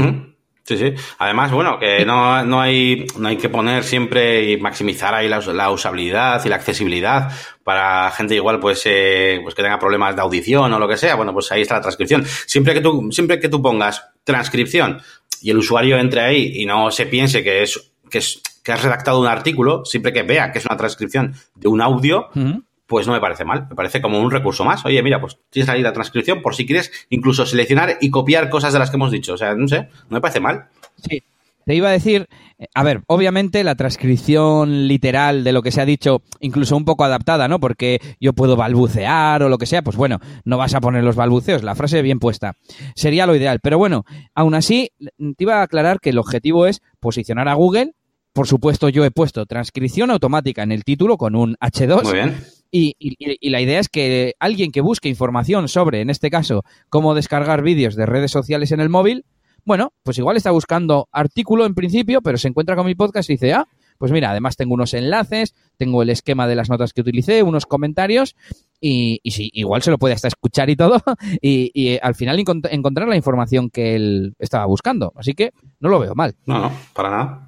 Sí, 0.63 0.77
sí. 0.77 0.93
Además, 1.17 1.51
bueno, 1.51 1.79
que 1.79 2.05
no, 2.05 2.43
no, 2.45 2.61
hay, 2.61 3.07
no 3.17 3.27
hay 3.27 3.37
que 3.37 3.49
poner 3.49 3.83
siempre 3.83 4.51
y 4.51 4.57
maximizar 4.57 5.15
ahí 5.15 5.27
la, 5.27 5.39
us- 5.39 5.47
la 5.47 5.71
usabilidad 5.71 6.45
y 6.45 6.49
la 6.49 6.57
accesibilidad 6.57 7.31
para 7.63 8.11
gente 8.11 8.35
igual 8.35 8.59
pues, 8.59 8.83
eh, 8.85 9.39
pues 9.41 9.55
que 9.55 9.63
tenga 9.63 9.79
problemas 9.79 10.15
de 10.15 10.21
audición 10.21 10.71
o 10.71 10.77
lo 10.79 10.87
que 10.87 10.97
sea. 10.97 11.15
Bueno, 11.15 11.33
pues 11.33 11.51
ahí 11.51 11.61
está 11.61 11.75
la 11.75 11.81
transcripción. 11.81 12.23
Siempre 12.25 12.73
que 12.75 12.81
tú, 12.81 13.09
siempre 13.11 13.39
que 13.39 13.49
tú 13.49 13.61
pongas 13.61 14.03
transcripción 14.23 15.01
y 15.41 15.49
el 15.49 15.57
usuario 15.57 15.97
entre 15.97 16.21
ahí 16.21 16.51
y 16.61 16.65
no 16.67 16.91
se 16.91 17.07
piense 17.07 17.43
que 17.43 17.63
es, 17.63 17.91
que 18.09 18.19
es, 18.19 18.41
que 18.63 18.71
has 18.71 18.83
redactado 18.83 19.19
un 19.19 19.27
artículo, 19.27 19.83
siempre 19.85 20.13
que 20.13 20.21
vea 20.23 20.51
que 20.51 20.59
es 20.59 20.65
una 20.65 20.77
transcripción 20.77 21.33
de 21.55 21.67
un 21.67 21.81
audio, 21.81 22.29
Ujú. 22.35 22.63
Pues 22.89 23.05
no 23.05 23.13
me 23.13 23.21
parece 23.21 23.45
mal. 23.45 23.67
Me 23.69 23.75
parece 23.75 24.01
como 24.01 24.19
un 24.19 24.31
recurso 24.31 24.65
más. 24.65 24.83
Oye, 24.83 25.01
mira, 25.03 25.21
pues 25.21 25.37
tienes 25.51 25.69
ahí 25.69 25.83
la 25.83 25.93
transcripción 25.93 26.41
por 26.41 26.55
si 26.55 26.65
quieres 26.65 26.91
incluso 27.09 27.45
seleccionar 27.45 27.99
y 28.01 28.09
copiar 28.09 28.49
cosas 28.49 28.73
de 28.73 28.79
las 28.79 28.89
que 28.89 28.97
hemos 28.97 29.11
dicho. 29.11 29.33
O 29.33 29.37
sea, 29.37 29.53
no 29.53 29.67
sé, 29.67 29.89
no 30.09 30.15
me 30.15 30.21
parece 30.21 30.39
mal. 30.39 30.69
Sí. 30.97 31.23
Te 31.65 31.75
iba 31.75 31.89
a 31.89 31.91
decir, 31.91 32.25
eh, 32.57 32.65
a 32.73 32.81
ver, 32.81 33.03
obviamente 33.05 33.63
la 33.63 33.75
transcripción 33.75 34.87
literal 34.87 35.43
de 35.43 35.51
lo 35.51 35.61
que 35.61 35.71
se 35.71 35.81
ha 35.81 35.85
dicho, 35.85 36.23
incluso 36.39 36.75
un 36.75 36.83
poco 36.83 37.03
adaptada, 37.03 37.47
¿no? 37.47 37.59
Porque 37.59 38.01
yo 38.19 38.33
puedo 38.33 38.55
balbucear 38.55 39.43
o 39.43 39.49
lo 39.49 39.59
que 39.59 39.67
sea, 39.67 39.83
pues 39.83 39.95
bueno, 39.95 40.17
no 40.45 40.57
vas 40.57 40.73
a 40.73 40.81
poner 40.81 41.03
los 41.03 41.15
balbuceos, 41.15 41.61
la 41.61 41.75
frase 41.75 42.01
bien 42.01 42.17
puesta. 42.17 42.55
Sería 42.95 43.27
lo 43.27 43.35
ideal. 43.35 43.59
Pero 43.61 43.77
bueno, 43.77 44.03
aún 44.33 44.55
así, 44.55 44.89
te 44.97 45.43
iba 45.43 45.59
a 45.59 45.61
aclarar 45.61 45.99
que 45.99 46.09
el 46.09 46.17
objetivo 46.17 46.65
es 46.65 46.81
posicionar 46.99 47.47
a 47.47 47.53
Google. 47.53 47.93
Por 48.33 48.47
supuesto, 48.47 48.89
yo 48.89 49.05
he 49.05 49.11
puesto 49.11 49.45
transcripción 49.45 50.09
automática 50.09 50.63
en 50.63 50.71
el 50.71 50.83
título 50.83 51.17
con 51.17 51.35
un 51.35 51.55
H2. 51.61 52.03
Muy 52.03 52.13
bien. 52.13 52.35
Y, 52.71 52.95
y- 52.99 53.15
y 53.19 53.49
la 53.49 53.61
idea 53.61 53.79
es 53.79 53.89
que 53.89 54.33
alguien 54.39 54.71
que 54.71 54.81
busque 54.81 55.09
información 55.09 55.67
sobre, 55.67 56.01
en 56.01 56.09
este 56.09 56.29
caso, 56.29 56.63
cómo 56.89 57.15
descargar 57.15 57.63
vídeos 57.63 57.95
de 57.95 58.05
redes 58.05 58.31
sociales 58.31 58.71
en 58.71 58.79
el 58.79 58.89
móvil, 58.89 59.25
bueno, 59.65 59.91
pues 60.03 60.17
igual 60.17 60.37
está 60.37 60.51
buscando 60.51 61.07
artículo 61.11 61.65
en 61.65 61.75
principio, 61.75 62.21
pero 62.21 62.37
se 62.37 62.47
encuentra 62.47 62.75
con 62.75 62.85
mi 62.85 62.95
podcast 62.95 63.29
y 63.29 63.33
dice, 63.33 63.53
ah, 63.53 63.67
pues 63.97 64.11
mira, 64.13 64.31
además 64.31 64.55
tengo 64.55 64.73
unos 64.73 64.93
enlaces, 64.93 65.53
tengo 65.77 66.01
el 66.01 66.09
esquema 66.09 66.47
de 66.47 66.55
las 66.55 66.69
notas 66.69 66.93
que 66.93 67.01
utilicé, 67.01 67.43
unos 67.43 67.65
comentarios, 67.65 68.35
y, 68.79 69.19
sí, 69.25 69.49
igual 69.53 69.81
se 69.81 69.91
lo 69.91 69.97
puede 69.97 70.13
hasta 70.13 70.29
escuchar 70.29 70.69
y 70.69 70.77
todo, 70.77 71.01
y, 71.41 71.69
y, 71.73 71.89
eh, 71.89 71.99
al 72.01 72.15
final 72.15 72.39
encont- 72.39 72.69
encontrar 72.71 73.09
la 73.09 73.17
información 73.17 73.69
que 73.69 73.95
él 73.95 74.35
estaba 74.39 74.65
buscando. 74.65 75.11
Así 75.17 75.33
que 75.33 75.51
no 75.81 75.89
lo 75.89 75.99
veo 75.99 76.15
mal. 76.15 76.35
No, 76.45 76.59
no, 76.59 76.71
para 76.93 77.09
nada. 77.09 77.47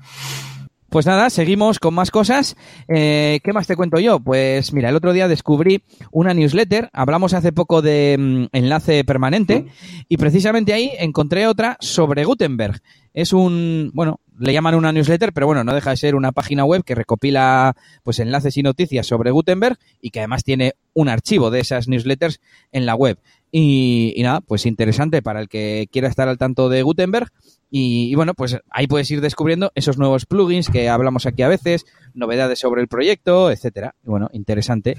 Pues 0.92 1.06
nada, 1.06 1.30
seguimos 1.30 1.80
con 1.80 1.94
más 1.94 2.12
cosas. 2.12 2.58
Eh, 2.90 3.40
¿Qué 3.46 3.54
más 3.54 3.66
te 3.66 3.78
cuento 3.78 3.98
yo? 3.98 4.20
Pues 4.20 4.74
mira, 4.74 4.90
el 4.90 4.96
otro 4.98 5.14
día 5.14 5.30
descubrí 5.30 5.84
una 6.12 6.34
newsletter, 6.34 6.90
hablamos 6.92 7.34
hace 7.34 7.54
poco 7.54 7.82
de 7.82 8.18
mm, 8.20 8.46
enlace 8.52 9.06
permanente 9.06 9.68
y 10.10 10.18
precisamente 10.18 10.74
ahí 10.74 10.92
encontré 11.00 11.48
otra 11.48 11.78
sobre 11.80 12.26
Gutenberg. 12.26 12.82
es 13.14 13.32
un, 13.32 13.92
bueno, 13.94 14.20
le 14.38 14.52
llaman 14.52 14.76
una 14.76 14.92
newsletter, 14.92 15.32
pero 15.32 15.48
bueno, 15.48 15.64
no 15.64 15.74
deja 15.74 15.92
de 15.92 15.98
ser 15.98 16.14
una 16.14 16.34
página 16.34 16.66
web 16.66 16.84
que 16.84 16.94
recopila 16.94 17.74
pues 18.04 18.20
enlaces 18.20 18.58
y 18.58 18.62
noticias 18.62 19.08
sobre 19.08 19.32
Gutenberg 19.32 19.78
y 20.02 20.10
que 20.10 20.20
además 20.20 20.44
tiene 20.44 20.74
un 20.94 21.08
archivo 21.08 21.52
de 21.52 21.62
esas 21.62 21.88
newsletters 21.88 22.42
en 22.74 22.86
la 22.86 22.96
web. 22.96 23.18
Y, 23.52 24.16
nada, 24.20 24.42
pues 24.42 24.66
interesante 24.66 25.22
para 25.22 25.42
el 25.42 25.50
que 25.50 25.90
quiera 25.92 26.08
estar 26.08 26.28
al 26.28 26.38
tanto 26.38 26.70
de 26.70 26.84
Gutenberg. 26.84 27.30
Y, 27.70 28.16
bueno, 28.16 28.34
pues 28.34 28.58
ahí 28.70 28.88
puedes 28.88 29.10
ir 29.12 29.22
descubriendo 29.22 29.72
esos 29.76 29.98
nuevos 29.98 30.26
plugins 30.26 30.70
que 30.70 30.90
hablamos 30.90 31.26
aquí 31.26 31.42
a 31.42 31.48
veces, 31.48 31.86
novedades 32.14 32.60
sobre 32.60 32.82
el 32.82 32.88
proyecto, 32.88 33.52
etcétera. 33.52 33.96
Y 34.04 34.10
bueno, 34.10 34.30
interesante. 34.34 34.96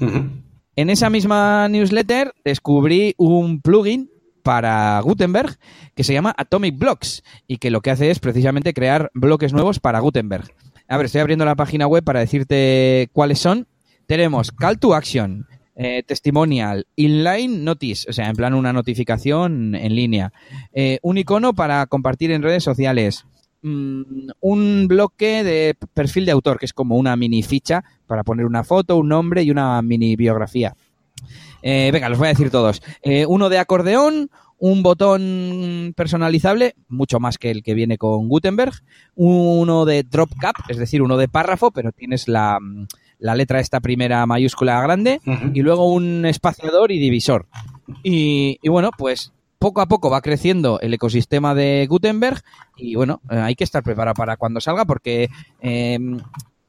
En 0.74 0.90
esa 0.90 1.10
misma 1.10 1.68
newsletter 1.68 2.32
descubrí 2.44 3.14
un 3.18 3.60
plugin 3.60 4.10
para 4.42 5.00
Gutenberg 5.00 5.58
que 5.94 6.04
se 6.04 6.12
llama 6.12 6.34
Atomic 6.36 6.78
Blocks 6.78 7.22
y 7.46 7.58
que 7.58 7.70
lo 7.70 7.80
que 7.80 7.90
hace 7.90 8.10
es 8.10 8.18
precisamente 8.18 8.74
crear 8.74 9.10
bloques 9.14 9.52
nuevos 9.52 9.80
para 9.80 10.00
Gutenberg. 10.00 10.50
A 10.88 10.96
ver, 10.96 11.06
estoy 11.06 11.20
abriendo 11.20 11.44
la 11.44 11.54
página 11.54 11.86
web 11.86 12.02
para 12.04 12.20
decirte 12.20 13.08
cuáles 13.12 13.38
son. 13.38 13.66
Tenemos 14.06 14.50
Call 14.50 14.78
to 14.78 14.94
Action, 14.94 15.46
eh, 15.74 16.02
Testimonial, 16.06 16.86
Inline 16.96 17.64
Notice, 17.64 18.10
o 18.10 18.12
sea, 18.12 18.28
en 18.28 18.36
plan 18.36 18.54
una 18.54 18.72
notificación 18.72 19.74
en 19.74 19.94
línea, 19.94 20.32
eh, 20.72 20.98
un 21.02 21.18
icono 21.18 21.54
para 21.54 21.86
compartir 21.86 22.30
en 22.30 22.42
redes 22.42 22.62
sociales, 22.62 23.24
mm, 23.62 24.02
un 24.40 24.86
bloque 24.88 25.44
de 25.44 25.74
perfil 25.94 26.26
de 26.26 26.32
autor, 26.32 26.58
que 26.58 26.66
es 26.66 26.72
como 26.72 26.96
una 26.96 27.16
mini 27.16 27.42
ficha 27.42 27.84
para 28.06 28.24
poner 28.24 28.46
una 28.46 28.64
foto, 28.64 28.96
un 28.98 29.08
nombre 29.08 29.42
y 29.42 29.50
una 29.50 29.80
mini 29.82 30.16
biografía. 30.16 30.74
Eh, 31.62 31.90
venga, 31.92 32.08
los 32.08 32.18
voy 32.18 32.26
a 32.26 32.30
decir 32.30 32.50
todos. 32.50 32.82
Eh, 33.02 33.24
uno 33.26 33.48
de 33.48 33.58
acordeón, 33.58 34.30
un 34.58 34.82
botón 34.82 35.94
personalizable, 35.96 36.74
mucho 36.88 37.18
más 37.20 37.38
que 37.38 37.50
el 37.50 37.62
que 37.62 37.74
viene 37.74 37.98
con 37.98 38.28
Gutenberg, 38.28 38.74
uno 39.14 39.84
de 39.84 40.02
drop 40.02 40.30
cap, 40.40 40.56
es 40.68 40.76
decir, 40.76 41.02
uno 41.02 41.16
de 41.16 41.28
párrafo, 41.28 41.70
pero 41.70 41.92
tienes 41.92 42.28
la, 42.28 42.58
la 43.22 43.34
letra 43.34 43.60
esta 43.60 43.80
primera 43.80 44.26
mayúscula 44.26 44.80
grande, 44.82 45.20
y 45.54 45.62
luego 45.62 45.92
un 45.92 46.26
espaciador 46.26 46.92
y 46.92 46.98
divisor. 46.98 47.46
Y, 48.02 48.58
y, 48.62 48.68
bueno, 48.68 48.90
pues 48.96 49.32
poco 49.58 49.80
a 49.80 49.86
poco 49.86 50.10
va 50.10 50.20
creciendo 50.22 50.80
el 50.80 50.92
ecosistema 50.92 51.54
de 51.54 51.86
Gutenberg 51.88 52.42
y 52.76 52.96
bueno, 52.96 53.20
eh, 53.30 53.36
hay 53.36 53.54
que 53.54 53.62
estar 53.62 53.84
preparado 53.84 54.14
para 54.14 54.36
cuando 54.36 54.60
salga 54.60 54.84
porque 54.84 55.28
eh, 55.60 56.00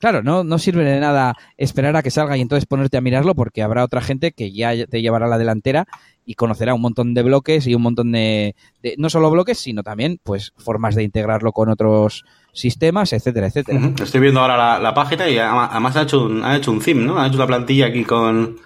claro, 0.04 0.22
no, 0.22 0.44
no 0.44 0.60
sirve 0.60 0.84
de 0.84 1.00
nada 1.00 1.34
esperar 1.58 1.96
a 1.96 2.04
que 2.04 2.12
salga 2.12 2.36
y 2.36 2.42
entonces 2.42 2.66
ponerte 2.66 2.98
a 2.98 3.02
mirarlo 3.02 3.36
porque 3.36 3.64
habrá 3.64 3.86
otra 3.86 4.02
gente 4.02 4.34
que 4.34 4.52
ya 4.52 4.86
te 4.86 5.02
llevará 5.02 5.28
la 5.28 5.38
delantera 5.38 5.88
y 6.26 6.36
conocerá 6.36 6.74
un 6.74 6.82
montón 6.82 7.14
de 7.14 7.24
bloques 7.24 7.66
y 7.68 7.74
un 7.74 7.84
montón 7.84 8.12
de, 8.12 8.54
no 8.98 9.10
solo 9.10 9.32
bloques, 9.32 9.60
sino 9.60 9.82
también 9.82 10.20
pues 10.22 10.52
formas 10.58 10.96
de 10.96 11.04
integrarlo 11.04 11.54
con 11.54 11.70
otros 11.70 12.26
sistemas, 12.54 13.12
etcétera, 13.12 13.48
etcétera. 13.48 13.92
Estoy 14.02 14.22
viendo 14.22 14.40
ahora 14.40 14.80
la, 14.80 14.94
página 14.94 15.28
y 15.28 15.38
además 15.38 15.96
ha 15.96 16.04
hecho 16.04 16.24
un, 16.24 16.44
ha 16.44 16.56
hecho 16.56 16.72
un 16.72 16.80
theme, 16.80 17.04
¿no? 17.04 17.20
Ha 17.20 17.28
hecho 17.28 17.38
una 17.38 17.48
plantilla 17.48 17.88
aquí 17.88 18.04
con 18.04 18.58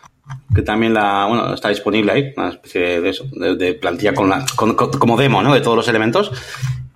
que 0.53 0.61
también 0.61 0.93
la, 0.93 1.25
bueno, 1.25 1.53
está 1.53 1.69
disponible 1.69 2.11
ahí, 2.11 2.33
una 2.35 2.49
especie 2.49 3.01
de 3.01 3.09
eso, 3.09 3.25
de, 3.31 3.73
plantilla 3.75 4.13
con 4.13 4.29
la, 4.29 4.45
como 4.55 5.17
demo, 5.17 5.41
¿no? 5.41 5.53
De 5.53 5.61
todos 5.61 5.77
los 5.77 5.87
elementos. 5.87 6.31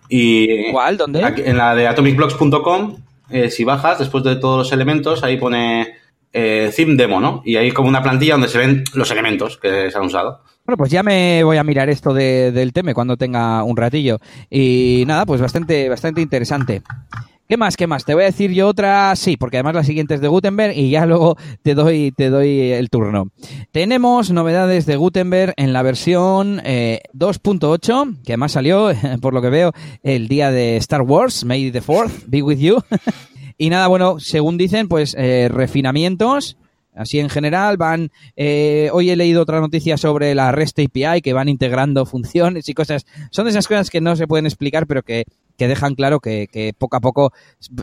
Y 0.10 0.72
¿Cuál? 0.72 0.98
¿Dónde? 0.98 1.22
en 1.46 1.58
la 1.58 1.74
de 1.74 1.88
atomicblocks.com 1.88 2.98
eh, 3.32 3.50
si 3.50 3.64
bajas, 3.64 4.00
después 4.00 4.24
de 4.26 4.36
todos 4.36 4.58
los 4.58 4.72
elementos, 4.74 5.24
ahí 5.24 5.38
pone 5.38 5.96
eh, 6.34 6.72
theme 6.76 6.96
demo, 6.96 7.22
¿no? 7.22 7.42
Y 7.46 7.56
hay 7.56 7.72
como 7.72 7.88
una 7.88 8.04
plantilla 8.04 8.34
donde 8.34 8.50
se 8.50 8.58
ven 8.58 8.84
los 8.94 9.10
elementos 9.10 9.58
que 9.58 9.90
se 9.90 9.98
han 9.98 10.06
usado. 10.06 10.42
Bueno, 10.72 10.78
pues 10.78 10.92
ya 10.92 11.04
me 11.04 11.44
voy 11.44 11.58
a 11.58 11.66
mirar 11.66 11.90
esto 11.90 12.14
del 12.14 12.72
tema 12.72 12.94
cuando 12.94 13.18
tenga 13.18 13.62
un 13.62 13.76
ratillo. 13.76 14.20
Y 14.50 15.04
nada, 15.06 15.26
pues 15.26 15.42
bastante, 15.42 15.90
bastante 15.90 16.22
interesante. 16.22 16.82
¿Qué 17.50 17.58
más? 17.58 17.76
¿Qué 17.76 17.88
más? 17.88 18.06
Te 18.06 18.14
voy 18.14 18.24
a 18.24 18.28
decir 18.28 18.54
yo 18.54 18.70
otra, 18.70 19.14
sí, 19.18 19.36
porque 19.36 19.58
además 19.58 19.76
la 19.76 19.84
siguiente 19.84 20.14
es 20.14 20.22
de 20.22 20.30
Gutenberg 20.30 20.74
y 20.78 20.90
ya 20.90 21.06
luego 21.08 21.36
te 21.62 21.76
doy, 21.76 22.14
te 22.14 22.30
doy 22.30 22.72
el 22.72 22.90
turno. 22.90 23.32
Tenemos 23.74 24.32
novedades 24.32 24.86
de 24.86 24.96
Gutenberg 24.96 25.54
en 25.58 25.74
la 25.74 25.82
versión 25.82 26.60
2.8, 26.60 28.14
eh, 28.14 28.18
que 28.24 28.32
además 28.32 28.54
salió, 28.54 28.94
por 29.22 29.34
lo 29.34 29.42
que 29.42 29.50
veo, 29.50 29.74
el 30.04 30.30
día 30.30 30.52
de 30.52 30.78
Star 30.78 31.02
Wars, 31.02 31.44
May 31.44 31.70
the 31.72 31.82
4th, 31.82 32.28
be 32.28 32.42
with 32.42 32.60
you. 32.60 32.78
y 33.58 33.70
nada, 33.70 33.88
bueno, 33.88 34.22
según 34.22 34.58
dicen, 34.58 34.88
pues 34.88 35.18
eh, 35.20 35.50
refinamientos 35.52 36.56
Así 36.94 37.20
en 37.20 37.30
general 37.30 37.78
van. 37.78 38.12
Eh, 38.36 38.90
hoy 38.92 39.10
he 39.10 39.16
leído 39.16 39.42
otra 39.42 39.60
noticia 39.60 39.98
sobre 39.98 40.36
la 40.36 40.52
REST 40.52 40.80
API 40.80 41.22
que 41.22 41.34
van 41.34 41.50
integrando 41.50 42.06
funciones 42.06 42.68
y 42.70 42.74
cosas. 42.74 43.06
Son 43.30 43.46
de 43.46 43.52
esas 43.52 43.68
cosas 43.68 43.90
que 43.90 44.02
no 44.02 44.16
se 44.16 44.28
pueden 44.28 44.46
explicar, 44.46 44.88
pero 44.88 45.04
que, 45.04 45.26
dejan 45.58 45.96
claro 45.96 46.20
que, 46.20 46.74
poco 46.78 46.98
a 46.98 47.02
poco 47.02 47.34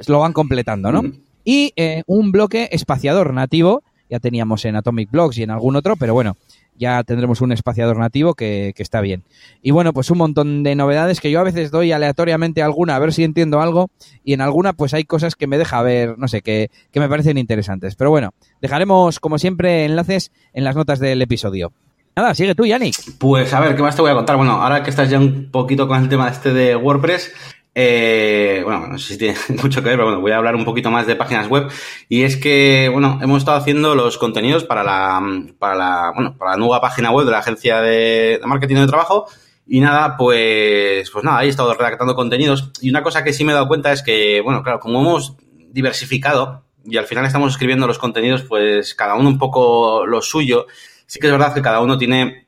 lo 0.09 0.21
van 0.21 0.33
completando, 0.33 0.93
¿no? 0.93 1.03
Y 1.45 1.73
eh, 1.77 2.03
un 2.07 2.33
bloque 2.33 2.69
espaciador 2.73 3.33
nativo. 3.33 3.83
Ya 4.11 4.21
teníamos 4.21 4.65
en 4.65 4.75
Atomic 4.75 5.11
Blocks 5.11 5.37
y 5.37 5.43
en 5.43 5.51
algún 5.51 5.77
otro, 5.77 5.95
pero 5.97 6.15
bueno, 6.15 6.37
ya 6.79 7.03
tendremos 7.05 7.41
un 7.41 7.53
espaciador 7.53 7.99
nativo 7.99 8.35
que, 8.35 8.73
está 8.77 9.01
bien. 9.01 9.25
Y 9.63 9.73
bueno, 9.73 9.93
pues 9.93 10.11
un 10.11 10.19
montón 10.19 10.63
de 10.63 10.75
novedades 10.75 11.21
que 11.21 11.31
yo 11.31 11.41
a 11.41 11.45
veces 11.45 11.71
doy 11.71 11.93
aleatoriamente 11.93 12.63
alguna 12.63 12.97
a 12.97 12.99
ver 12.99 13.13
si 13.13 13.25
entiendo 13.25 13.61
algo 13.61 13.91
y 14.25 14.33
en 14.33 14.41
alguna 14.41 14.73
pues 14.73 14.95
hay 14.95 15.05
cosas 15.05 15.35
que 15.35 15.47
me 15.47 15.59
deja 15.59 15.83
ver, 15.83 16.17
no 16.19 16.29
sé, 16.29 16.43
que, 16.43 16.71
que 16.91 17.01
me 17.01 17.09
parecen 17.09 17.39
interesantes. 17.39 17.97
Pero 17.97 18.11
bueno, 18.11 18.31
dejaremos 18.63 19.21
como 19.21 19.39
siempre 19.39 19.85
enlaces 19.85 20.33
en 20.53 20.65
las 20.65 20.77
notas 20.77 20.99
del 21.01 21.21
episodio. 21.21 21.73
Nada, 22.19 22.35
sigue 22.35 22.57
tú, 22.57 22.67
Yannick. 22.67 22.97
Pues 23.19 23.55
a 23.55 23.61
ver, 23.61 23.77
¿qué 23.77 23.83
más 23.83 23.95
te 23.95 24.03
voy 24.03 24.11
a 24.11 24.15
contar? 24.15 24.37
Bueno, 24.37 24.61
ahora 24.61 24.83
que 24.83 24.91
estás 24.91 25.09
ya 25.09 25.21
un 25.21 25.53
poquito 25.53 25.87
con 25.87 26.03
el 26.03 26.09
tema 26.09 26.29
este 26.29 26.53
de 26.53 26.75
WordPress, 26.75 27.33
eh, 27.75 28.63
bueno, 28.65 28.89
no 28.89 28.99
sé 28.99 29.13
si 29.13 29.19
tiene 29.19 29.37
mucho 29.63 29.83
que 29.83 29.89
ver, 29.89 29.99
pero 29.99 30.07
bueno, 30.07 30.21
voy 30.21 30.33
a 30.33 30.37
hablar 30.37 30.57
un 30.57 30.65
poquito 30.65 30.91
más 30.91 31.07
de 31.07 31.17
páginas 31.17 31.49
web. 31.49 31.69
Y 32.09 32.23
es 32.23 32.37
que, 32.37 32.89
bueno, 32.93 33.19
hemos 33.23 33.39
estado 33.39 33.59
haciendo 33.59 33.95
los 33.95 34.19
contenidos 34.19 34.65
para 34.65 34.83
la, 34.83 35.21
para 35.59 35.75
la, 35.75 36.13
bueno, 36.15 36.37
para 36.37 36.53
la 36.53 36.57
nueva 36.57 36.81
página 36.81 37.11
web 37.11 37.27
de 37.27 37.33
la 37.33 37.39
agencia 37.39 37.81
de, 37.81 38.41
marketing 38.45 38.77
de 38.77 38.87
trabajo. 38.87 39.27
Y 39.67 39.81
nada, 39.81 40.17
pues, 40.17 41.11
pues 41.11 41.25
nada, 41.25 41.39
ahí 41.39 41.49
he 41.49 41.51
estado 41.51 41.75
redactando 41.75 42.15
contenidos. 42.15 42.73
Y 42.81 42.91
una 42.91 43.03
cosa 43.03 43.23
que 43.23 43.33
sí 43.33 43.45
me 43.45 43.53
he 43.53 43.55
dado 43.55 43.69
cuenta 43.69 43.93
es 43.93 44.03
que, 44.03 44.41
bueno, 44.41 44.63
claro, 44.63 44.81
como 44.81 45.01
hemos 45.01 45.37
diversificado 45.71 46.65
y 46.85 46.97
al 46.97 47.07
final 47.07 47.27
estamos 47.27 47.53
escribiendo 47.53 47.87
los 47.87 47.99
contenidos, 47.99 48.43
pues 48.43 48.95
cada 48.95 49.15
uno 49.15 49.29
un 49.29 49.39
poco 49.39 50.07
lo 50.07 50.23
suyo. 50.23 50.67
Sí 51.07 51.21
que 51.21 51.27
es 51.27 51.33
verdad 51.33 51.55
que 51.55 51.63
cada 51.63 51.81
uno 51.81 51.99
tiene 51.99 52.48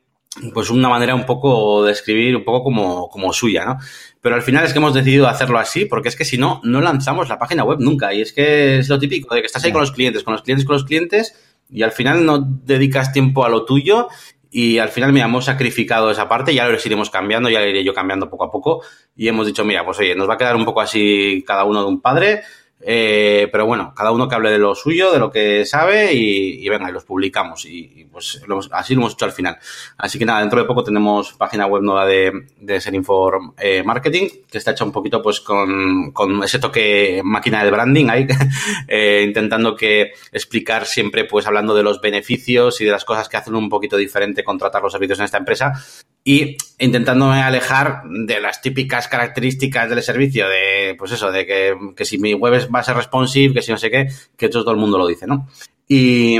pues 0.53 0.69
una 0.69 0.87
manera 0.87 1.13
un 1.13 1.25
poco 1.25 1.83
de 1.83 1.91
escribir 1.91 2.35
un 2.35 2.43
poco 2.43 2.63
como, 2.63 3.09
como 3.09 3.33
suya, 3.33 3.65
¿no? 3.65 3.77
Pero 4.21 4.35
al 4.35 4.41
final 4.41 4.63
es 4.63 4.71
que 4.71 4.79
hemos 4.79 4.93
decidido 4.93 5.27
hacerlo 5.27 5.59
así, 5.59 5.85
porque 5.85 6.09
es 6.09 6.15
que 6.15 6.25
si 6.25 6.37
no, 6.37 6.61
no 6.63 6.79
lanzamos 6.79 7.27
la 7.27 7.37
página 7.37 7.63
web 7.63 7.79
nunca. 7.79 8.13
Y 8.13 8.21
es 8.21 8.31
que 8.31 8.77
es 8.77 8.87
lo 8.87 8.97
típico, 8.99 9.33
de 9.35 9.41
que 9.41 9.47
estás 9.47 9.63
ahí 9.63 9.71
con 9.71 9.81
los 9.81 9.91
clientes, 9.91 10.23
con 10.23 10.33
los 10.33 10.43
clientes, 10.43 10.65
con 10.65 10.75
los 10.75 10.85
clientes, 10.85 11.35
y 11.69 11.81
al 11.81 11.91
final 11.91 12.25
no 12.25 12.39
dedicas 12.39 13.11
tiempo 13.11 13.43
a 13.43 13.49
lo 13.49 13.65
tuyo. 13.65 14.07
Y 14.51 14.77
al 14.77 14.89
final, 14.89 15.11
mira, 15.11 15.25
hemos 15.25 15.45
sacrificado 15.45 16.11
esa 16.11 16.29
parte, 16.29 16.53
ya 16.53 16.67
lo 16.67 16.77
iremos 16.77 17.09
cambiando, 17.09 17.49
ya 17.49 17.59
lo 17.59 17.67
iré 17.67 17.83
yo 17.83 17.93
cambiando 17.93 18.29
poco 18.29 18.45
a 18.45 18.51
poco. 18.51 18.83
Y 19.15 19.27
hemos 19.27 19.47
dicho, 19.47 19.65
mira, 19.65 19.83
pues 19.83 19.99
oye, 19.99 20.15
nos 20.15 20.29
va 20.29 20.35
a 20.35 20.37
quedar 20.37 20.55
un 20.55 20.65
poco 20.65 20.81
así 20.81 21.43
cada 21.45 21.63
uno 21.63 21.81
de 21.81 21.87
un 21.87 22.01
padre 22.01 22.41
eh, 22.83 23.47
pero 23.51 23.65
bueno, 23.65 23.93
cada 23.95 24.11
uno 24.11 24.27
que 24.27 24.35
hable 24.35 24.51
de 24.51 24.57
lo 24.57 24.75
suyo, 24.75 25.11
de 25.11 25.19
lo 25.19 25.31
que 25.31 25.65
sabe 25.65 26.13
y, 26.13 26.67
venga, 26.69 26.89
y 26.89 26.93
los 26.93 27.05
publicamos. 27.05 27.65
Y, 27.65 28.07
pues 28.11 28.41
así 28.71 28.93
lo 28.93 29.01
hemos 29.01 29.13
hecho 29.13 29.25
al 29.25 29.31
final. 29.31 29.57
Así 29.97 30.19
que 30.19 30.25
nada, 30.25 30.41
dentro 30.41 30.59
de 30.59 30.67
poco 30.67 30.83
tenemos 30.83 31.33
página 31.33 31.65
web 31.65 31.81
nueva 31.81 32.05
de, 32.05 32.47
de 32.59 32.81
Serinform 32.81 33.53
eh, 33.57 33.83
Marketing, 33.83 34.27
que 34.49 34.57
está 34.57 34.71
hecha 34.71 34.83
un 34.83 34.91
poquito 34.91 35.21
pues 35.21 35.41
con, 35.41 36.11
con 36.11 36.43
ese 36.43 36.59
toque 36.59 37.21
máquina 37.23 37.63
de 37.63 37.71
branding 37.71 38.09
ahí, 38.09 38.27
eh, 38.87 39.23
intentando 39.25 39.75
que 39.75 40.11
explicar 40.31 40.85
siempre 40.85 41.25
pues 41.25 41.47
hablando 41.47 41.73
de 41.73 41.83
los 41.83 42.01
beneficios 42.01 42.81
y 42.81 42.85
de 42.85 42.91
las 42.91 43.05
cosas 43.05 43.29
que 43.29 43.37
hacen 43.37 43.55
un 43.55 43.69
poquito 43.69 43.97
diferente 43.97 44.43
contratar 44.43 44.81
los 44.81 44.91
servicios 44.91 45.19
en 45.19 45.25
esta 45.25 45.37
empresa 45.37 45.73
y 46.23 46.57
intentándome 46.77 47.41
alejar 47.41 48.03
de 48.05 48.39
las 48.39 48.61
típicas 48.61 49.07
características 49.07 49.89
del 49.89 50.03
servicio, 50.03 50.47
de 50.47 50.95
pues 50.97 51.11
eso, 51.11 51.31
de 51.31 51.45
que, 51.45 51.75
que 51.95 52.05
si 52.05 52.19
mi 52.19 52.33
web 52.33 52.69
va 52.73 52.79
a 52.79 52.83
ser 52.83 52.95
responsive, 52.95 53.53
que 53.53 53.61
si 53.61 53.71
no 53.71 53.77
sé 53.77 53.89
qué, 53.89 54.07
que 54.37 54.49
todo 54.49 54.71
el 54.71 54.77
mundo 54.77 54.97
lo 54.97 55.07
dice, 55.07 55.25
¿no? 55.25 55.47
Y, 55.93 56.39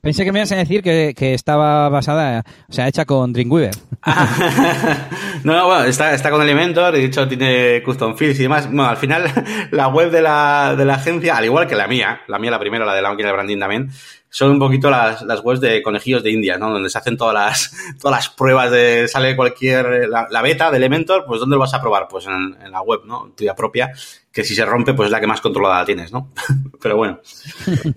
Pensé 0.00 0.24
que 0.24 0.32
me 0.32 0.40
ibas 0.40 0.50
a 0.50 0.56
decir 0.56 0.82
que, 0.82 1.34
estaba 1.34 1.88
basada, 1.88 2.44
o 2.68 2.72
sea, 2.72 2.88
hecha 2.88 3.04
con 3.04 3.32
Dreamweaver. 3.32 3.76
no, 5.44 5.54
no, 5.54 5.66
bueno, 5.66 5.84
está, 5.84 6.12
está 6.12 6.32
con 6.32 6.42
Elementor, 6.42 6.92
de 6.92 7.04
hecho 7.04 7.28
tiene 7.28 7.80
custom 7.84 8.16
fields 8.16 8.40
y 8.40 8.42
demás. 8.42 8.66
Bueno, 8.66 8.86
al 8.86 8.96
final 8.96 9.30
la 9.70 9.86
web 9.86 10.10
de 10.10 10.20
la, 10.20 10.74
de 10.76 10.84
la 10.84 10.94
agencia, 10.94 11.36
al 11.36 11.44
igual 11.44 11.68
que 11.68 11.76
la 11.76 11.86
mía, 11.86 12.22
la 12.26 12.40
mía 12.40 12.50
la 12.50 12.58
primera, 12.58 12.84
la 12.84 12.94
de 12.94 13.02
la 13.02 13.10
máquina 13.10 13.28
de 13.28 13.34
branding 13.34 13.60
también, 13.60 13.90
son 14.28 14.50
un 14.50 14.58
poquito 14.58 14.90
las, 14.90 15.22
las 15.22 15.44
webs 15.44 15.60
de 15.60 15.80
conejillos 15.80 16.24
de 16.24 16.32
India, 16.32 16.58
¿no? 16.58 16.70
Donde 16.70 16.90
se 16.90 16.98
hacen 16.98 17.16
todas 17.16 17.34
las, 17.34 17.96
todas 18.00 18.18
las 18.18 18.30
pruebas 18.30 18.72
de, 18.72 19.06
sale 19.06 19.36
cualquier, 19.36 20.08
la, 20.08 20.42
beta 20.42 20.72
de 20.72 20.78
Elementor, 20.78 21.24
pues 21.24 21.38
¿dónde 21.38 21.54
lo 21.54 21.60
vas 21.60 21.74
a 21.74 21.80
probar? 21.80 22.08
Pues 22.10 22.26
en, 22.26 22.56
en, 22.60 22.72
la 22.72 22.82
web, 22.82 23.02
¿no? 23.04 23.30
Tuya 23.36 23.54
propia, 23.54 23.92
que 24.32 24.44
si 24.44 24.54
se 24.54 24.64
rompe, 24.64 24.94
pues 24.94 25.06
es 25.06 25.12
la 25.12 25.20
que 25.20 25.26
más 25.26 25.40
controlada 25.40 25.84
tienes, 25.84 26.12
¿no? 26.12 26.32
Pero 26.80 26.96
bueno. 26.96 27.20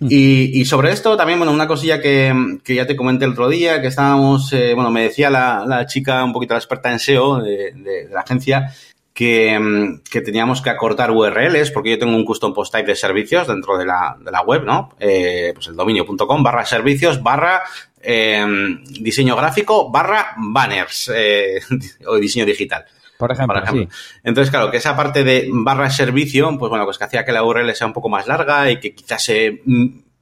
Y, 0.09 0.59
y, 0.59 0.65
sobre 0.65 0.91
esto 0.91 1.17
también, 1.17 1.39
bueno, 1.39 1.53
una 1.53 1.67
cosilla 1.67 2.01
que, 2.01 2.59
que 2.63 2.75
ya 2.75 2.85
te 2.85 2.95
comenté 2.95 3.25
el 3.25 3.31
otro 3.31 3.49
día, 3.49 3.81
que 3.81 3.87
estábamos, 3.87 4.51
eh, 4.53 4.73
bueno, 4.73 4.91
me 4.91 5.03
decía 5.03 5.29
la, 5.29 5.65
la 5.65 5.85
chica, 5.85 6.23
un 6.23 6.33
poquito 6.33 6.53
la 6.53 6.59
experta 6.59 6.91
en 6.91 6.99
SEO 6.99 7.41
de, 7.41 7.71
de, 7.73 8.07
de 8.07 8.13
la 8.13 8.21
agencia, 8.21 8.71
que, 9.15 9.57
mm, 9.57 10.01
que, 10.11 10.21
teníamos 10.21 10.61
que 10.61 10.69
acortar 10.69 11.09
URLs, 11.09 11.71
porque 11.71 11.91
yo 11.91 11.97
tengo 11.97 12.15
un 12.15 12.25
custom 12.25 12.53
post 12.53 12.73
type 12.73 12.87
de 12.87 12.95
servicios 12.95 13.47
dentro 13.47 13.77
de 13.77 13.85
la, 13.85 14.17
de 14.19 14.29
la 14.29 14.41
web, 14.41 14.63
¿no? 14.65 14.89
Eh, 14.99 15.51
pues 15.55 15.67
el 15.67 15.75
dominio.com 15.75 16.43
barra 16.43 16.65
servicios 16.65 17.23
barra 17.23 17.63
eh, 18.01 18.45
diseño 18.99 19.35
gráfico 19.35 19.89
barra 19.89 20.35
banners 20.37 21.11
eh, 21.15 21.59
o 22.07 22.17
diseño 22.17 22.45
digital. 22.45 22.85
Por 23.17 23.31
ejemplo, 23.31 23.61
Sí. 23.71 23.87
Entonces, 24.23 24.51
claro, 24.51 24.71
que 24.71 24.77
esa 24.77 24.95
parte 24.95 25.23
de 25.23 25.49
barra 25.51 25.89
servicio, 25.89 26.55
pues 26.57 26.69
bueno, 26.69 26.85
pues 26.85 26.97
que 26.97 27.05
hacía 27.05 27.25
que 27.25 27.31
la 27.31 27.43
URL 27.43 27.73
sea 27.73 27.87
un 27.87 27.93
poco 27.93 28.09
más 28.09 28.27
larga 28.27 28.69
y 28.69 28.79
que 28.79 28.93
quizás 28.93 29.23
se 29.23 29.61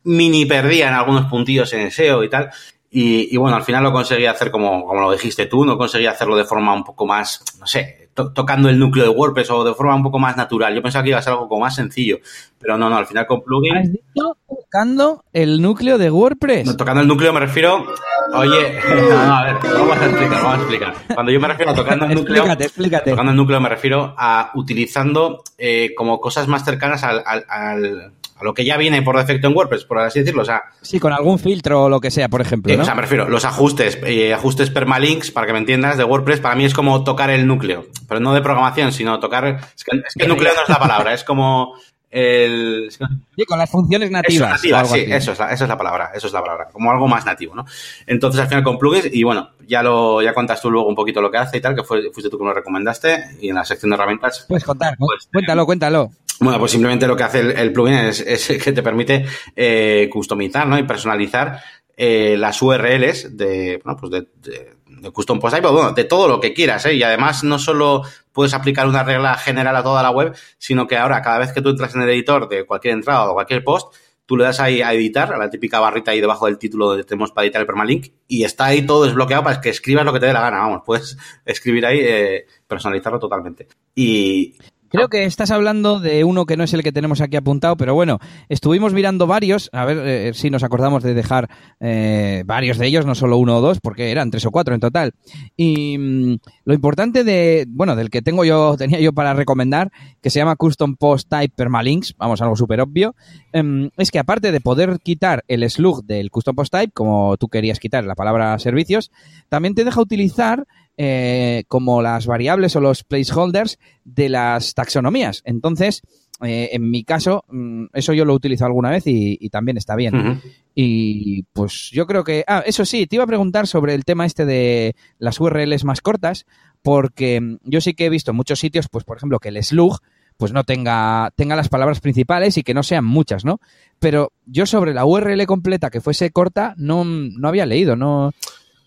mini 0.03 0.45
perdía 0.45 0.89
en 0.89 0.93
algunos 0.93 1.25
puntillos 1.25 1.71
en 1.73 1.82
el 1.82 1.91
SEO 1.91 2.23
y 2.23 2.29
tal. 2.29 2.49
Y, 2.95 3.36
bueno, 3.38 3.56
al 3.56 3.63
final 3.63 3.82
lo 3.82 3.91
conseguí 3.91 4.27
hacer 4.27 4.51
como, 4.51 4.86
como 4.86 5.01
lo 5.01 5.12
dijiste 5.12 5.47
tú, 5.47 5.65
no 5.65 5.79
conseguí 5.79 6.06
hacerlo 6.06 6.36
de 6.36 6.45
forma 6.45 6.75
un 6.75 6.84
poco 6.84 7.08
más, 7.08 7.43
no 7.60 7.65
sé, 7.65 8.10
tocando 8.13 8.69
el 8.69 8.77
núcleo 8.77 9.06
de 9.06 9.10
WordPress 9.10 9.49
o 9.49 9.63
de 9.63 9.73
forma 9.73 9.95
un 9.95 10.03
poco 10.03 10.19
más 10.19 10.38
natural. 10.38 10.75
Yo 10.75 10.84
pensaba 10.84 11.01
que 11.01 11.10
iba 11.10 11.17
a 11.17 11.21
ser 11.23 11.34
algo 11.34 11.49
como 11.49 11.62
más 11.62 11.73
sencillo, 11.73 12.19
pero 12.60 12.77
no, 12.77 12.91
no, 12.91 12.97
al 12.97 13.08
final 13.08 13.25
con 13.25 13.41
plugin... 13.41 13.77
¿Has 13.77 13.91
dicho 13.91 14.38
tocando 14.73 15.23
el 15.33 15.62
núcleo 15.62 15.99
de 15.99 16.09
WordPress? 16.09 16.75
tocando 16.75 17.01
el 17.01 17.07
núcleo 17.07 17.31
me 17.31 17.39
refiero... 17.39 17.86
Oye, 18.33 18.79
no, 19.09 19.36
a 19.36 19.43
ver, 19.43 19.57
vamos 19.62 19.97
a 19.99 20.05
explicar, 20.07 20.41
vamos 20.41 20.53
a 20.53 20.62
explicar. 20.62 20.93
Cuando 21.13 21.31
yo 21.31 21.39
me 21.39 21.47
refiero 21.47 21.71
a 21.73 21.75
tocando 21.75 22.05
el 22.05 22.15
núcleo... 22.15 22.38
explícate, 22.38 22.63
explícate. 22.63 23.12
Tocando 23.12 23.31
el 23.33 23.38
núcleo 23.38 23.62
me 23.62 23.69
refiero 23.69 24.15
a 24.17 24.49
utilizando 24.55 25.43
eh, 25.59 25.93
como 25.95 26.19
cosas 26.19 26.47
más 26.47 26.65
cercanas 26.65 27.03
al, 27.03 27.23
al 27.23 28.13
lo 28.43 28.53
que 28.53 28.65
ya 28.65 28.77
viene 28.77 29.01
por 29.01 29.17
defecto 29.17 29.47
en 29.47 29.55
WordPress, 29.55 29.86
por 29.86 29.99
así 29.99 30.19
decirlo. 30.19 30.41
O 30.41 30.45
sea, 30.45 30.63
sí, 30.81 30.99
con 30.99 31.13
algún 31.13 31.39
filtro 31.39 31.83
o 31.83 31.89
lo 31.89 31.99
que 31.99 32.12
sea, 32.12 32.29
por 32.29 32.41
ejemplo. 32.41 32.73
O 32.79 32.86
sea, 32.86 32.95
me 32.95 33.01
refiero, 33.01 33.29
los 33.29 33.45
ajustes, 33.45 33.97
eh, 34.03 34.33
ajustes 34.33 34.69
permalinks, 34.69 35.31
para 35.31 35.47
que 35.47 35.53
me 35.53 35.59
entiendas, 35.59 35.97
de 35.97 36.03
WordPress, 36.03 36.41
para 36.41 36.55
mí 36.55 36.65
es 36.65 36.73
como 36.73 37.03
tocar 37.03 37.29
el 37.29 37.47
núcleo. 37.47 37.86
Pero 38.07 38.19
no 38.19 38.33
de 38.33 38.41
programación, 38.41 38.91
sino 38.91 39.19
tocar. 39.19 39.45
Es 39.75 39.83
que, 39.83 39.97
es 39.97 40.13
que 40.17 40.27
núcleo 40.27 40.53
no 40.55 40.63
es 40.63 40.69
la 40.69 40.79
palabra, 40.79 41.13
es 41.13 41.23
como. 41.23 41.75
El... 42.15 42.91
Sí, 42.91 43.43
con 43.45 43.58
las 43.58 43.71
funciones 43.71 44.12
nativas. 44.12 44.62
sí, 44.62 44.69
eso 44.69 45.32
es, 45.32 45.39
la, 45.39 45.52
es 45.52 45.60
la 45.62 45.76
palabra, 45.76 46.12
eso 46.13 46.28
es 46.28 46.34
la 46.34 46.41
palabra, 46.41 46.67
como 46.71 46.91
algo 46.91 47.08
más 47.08 47.26
nativo, 47.26 47.56
¿no? 47.56 47.65
Entonces, 48.06 48.39
al 48.39 48.47
final 48.47 48.63
con 48.63 48.78
plugins, 48.78 49.10
y 49.12 49.23
bueno, 49.23 49.49
ya 49.67 49.82
lo, 49.82 50.21
ya 50.21 50.32
cuentas 50.32 50.62
tú 50.62 50.69
luego 50.69 50.88
un 50.88 50.93
poquito 50.93 51.21
lo 51.21 51.32
que 51.32 51.38
hace 51.38 51.58
y 51.58 51.62
tal, 51.62 51.73
que 51.73 51.84
fue, 51.84 52.12
fuiste 52.12 52.30
tú 52.30 52.38
que 52.38 52.43
me 52.43 52.49
lo 52.49 52.54
recomendaste, 52.54 53.38
y 53.41 53.49
en 53.49 53.56
la 53.56 53.65
sección 53.65 53.89
de 53.89 53.95
herramientas. 53.95 54.45
Puedes 54.47 54.63
contar, 54.63 54.95
pues, 54.99 55.28
cuéntalo, 55.32 55.65
cuéntalo. 55.65 56.12
Bueno, 56.39 56.60
pues 56.60 56.71
simplemente 56.71 57.08
lo 57.08 57.15
que 57.15 57.23
hace 57.23 57.39
el, 57.39 57.73
plugin 57.73 57.95
es, 57.95 58.47
que 58.63 58.71
te 58.71 58.84
permite 58.84 59.26
eh, 59.56 60.08
customizar 60.12 60.67
¿no? 60.67 60.78
y 60.78 60.84
personalizar 60.84 61.62
eh, 61.97 62.36
las 62.38 62.62
URLs 62.62 63.36
de, 63.36 63.82
bueno, 63.84 63.99
pues 63.99 64.12
de, 64.12 64.28
de, 64.52 64.76
Custom 65.12 65.39
Post 65.39 65.56
Type, 65.56 65.67
bueno, 65.67 65.91
de 65.91 66.03
todo 66.03 66.27
lo 66.27 66.39
que 66.39 66.53
quieras. 66.53 66.86
¿eh? 66.86 66.93
Y 66.93 67.03
además 67.03 67.43
no 67.43 67.60
solo 67.60 68.03
puedes 68.32 68.53
aplicar 68.53 68.88
una 68.88 69.03
regla 69.03 69.36
general 69.36 69.75
a 69.75 69.84
toda 69.84 70.03
la 70.03 70.12
web, 70.12 70.36
sino 70.58 70.88
que 70.88 70.97
ahora 70.97 71.21
cada 71.21 71.39
vez 71.39 71.53
que 71.53 71.62
tú 71.62 71.69
entras 71.69 71.95
en 71.95 72.01
el 72.01 72.10
editor 72.10 72.47
de 72.49 72.65
cualquier 72.65 72.93
entrada 72.93 73.29
o 73.29 73.34
cualquier 73.34 73.63
post, 73.63 73.93
tú 74.25 74.38
le 74.38 74.45
das 74.45 74.60
ahí 74.60 74.82
a 74.82 74.93
editar, 74.93 75.34
a 75.34 75.38
la 75.38 75.49
típica 75.49 75.79
barrita 75.79 76.12
ahí 76.12 76.21
debajo 76.21 76.45
del 76.45 76.58
título 76.58 76.88
donde 76.88 77.03
tenemos 77.03 77.32
para 77.32 77.45
editar 77.45 77.62
el 77.62 77.67
permalink, 77.67 78.08
y 78.27 78.43
está 78.43 78.65
ahí 78.65 78.86
todo 78.86 79.03
desbloqueado 79.06 79.43
para 79.43 79.62
que 79.62 79.69
escribas 79.69 80.06
lo 80.06 80.13
que 80.13 80.19
te 80.19 80.27
dé 80.27 80.34
la 80.34 80.41
gana, 80.41 80.60
vamos, 80.60 80.82
puedes 80.86 81.17
escribir 81.45 81.86
ahí, 81.86 81.99
eh, 82.01 82.45
personalizarlo 82.67 83.19
totalmente. 83.19 83.67
Y, 83.95 84.56
Creo 84.93 85.10
que 85.10 85.23
estás 85.23 85.49
hablando 85.49 85.99
de 85.99 86.23
uno 86.23 86.45
que 86.45 86.56
no 86.56 86.63
es 86.63 86.73
el 86.75 86.84
que 86.84 86.91
tenemos 86.91 87.19
aquí 87.19 87.36
apuntado, 87.36 87.75
pero 87.75 87.95
bueno, 87.95 88.19
estuvimos 88.47 88.93
mirando 88.93 89.25
varios, 89.25 89.71
a 89.73 89.86
ver 89.86 89.97
eh, 90.06 90.34
si 90.36 90.51
nos 90.51 90.62
acordamos 90.62 91.01
de 91.01 91.15
dejar 91.15 91.49
eh, 91.79 92.43
varios 92.45 92.77
de 92.77 92.86
ellos, 92.86 93.03
no 93.03 93.15
solo 93.15 93.38
uno 93.38 93.58
o 93.58 93.62
dos, 93.62 93.79
porque 93.82 94.12
eran 94.12 94.29
tres 94.29 94.45
o 94.45 94.51
cuatro 94.51 94.75
en 94.75 94.79
total. 94.79 95.13
Y 95.58 95.97
mm, 95.97 96.36
lo 96.65 96.73
importante 96.75 97.23
de, 97.23 97.65
bueno, 97.69 97.95
del 97.95 98.12
que 98.12 98.21
tengo 98.21 98.45
yo, 98.45 98.75
tenía 98.77 98.99
yo 98.99 99.13
para 99.13 99.34
recomendar, 99.34 99.91
que 100.21 100.29
se 100.29 100.38
llama 100.38 100.58
Custom 100.58 100.95
Post 100.95 101.27
Type 101.27 101.56
Permalinks, 101.56 102.13
vamos, 102.19 102.43
algo 102.43 102.56
súper 102.56 102.79
obvio, 102.79 103.15
em, 103.51 103.89
es 103.97 104.12
que 104.12 104.19
aparte 104.19 104.51
de 104.51 104.62
poder 104.62 104.99
quitar 105.01 105.43
el 105.47 105.67
slug 105.71 106.06
del 106.06 106.29
Custom 106.29 106.56
Post 106.56 106.71
Type, 106.71 106.91
como 106.93 107.36
tú 107.38 107.47
querías 107.47 107.79
quitar 107.79 108.03
la 108.03 108.13
palabra 108.13 108.60
servicios, 108.60 109.10
también 109.49 109.73
te 109.73 109.86
deja 109.86 109.99
utilizar 109.99 110.67
eh, 110.97 111.63
como 111.67 112.01
las 112.01 112.27
variables 112.27 112.75
o 112.75 112.82
los 112.82 113.03
placeholders 113.03 113.79
de 114.03 114.29
las 114.29 114.73
taxonomías. 114.73 115.41
Entonces, 115.45 116.01
eh, 116.41 116.69
en 116.73 116.89
mi 116.89 117.03
caso, 117.03 117.45
mm, 117.47 117.86
eso 117.93 118.13
yo 118.13 118.25
lo 118.25 118.34
he 118.34 118.36
utilizado 118.36 118.67
alguna 118.67 118.89
vez 118.89 119.03
y, 119.06 119.49
también 119.49 119.77
está 119.77 119.95
bien. 119.95 120.41
Y 120.75 121.43
pues 121.53 121.89
yo 121.91 122.06
creo 122.06 122.23
que... 122.23 122.43
Ah, 122.47 122.63
eso 122.65 122.86
sí, 122.86 123.08
te 123.08 123.15
iba 123.15 123.23
a 123.23 123.27
preguntar 123.27 123.67
sobre 123.67 123.93
el 123.93 124.03
tema 124.03 124.25
este 124.25 124.45
de 124.45 124.95
las 125.19 125.39
URLs 125.39 125.84
más 125.84 126.01
cortas, 126.01 126.45
porque 126.82 127.39
mm, 127.39 127.58
yo 127.63 127.82
sí 127.82 127.93
que 127.93 128.06
he 128.06 128.10
visto 128.10 128.32
en 128.32 128.38
muchos 128.38 128.60
sitios, 128.60 128.88
pues 128.89 129.03
por 129.03 129.17
ejemplo, 129.17 129.39
que 129.39 129.49
el 129.49 129.63
slug 129.63 129.99
pues 130.38 130.51
no 130.51 130.63
tenga, 130.63 131.32
tenga 131.36 131.56
las 131.56 131.69
palabras 131.69 132.01
principales 132.01 132.58
y 132.58 132.63
que 132.63 132.73
no 132.73 132.84
sean 132.84 133.06
muchas, 133.06 133.45
¿no? 133.45 133.60
Pero 133.99 134.34
yo 134.45 134.65
sobre 134.65 134.93
la 134.93 135.06
URL 135.06 135.45
completa 135.45 135.91
que 135.91 136.01
fuese 136.01 136.32
corta 136.32 136.73
no, 136.77 137.03
no 137.06 137.47
había 137.47 137.65
leído, 137.65 137.95
no... 137.95 138.32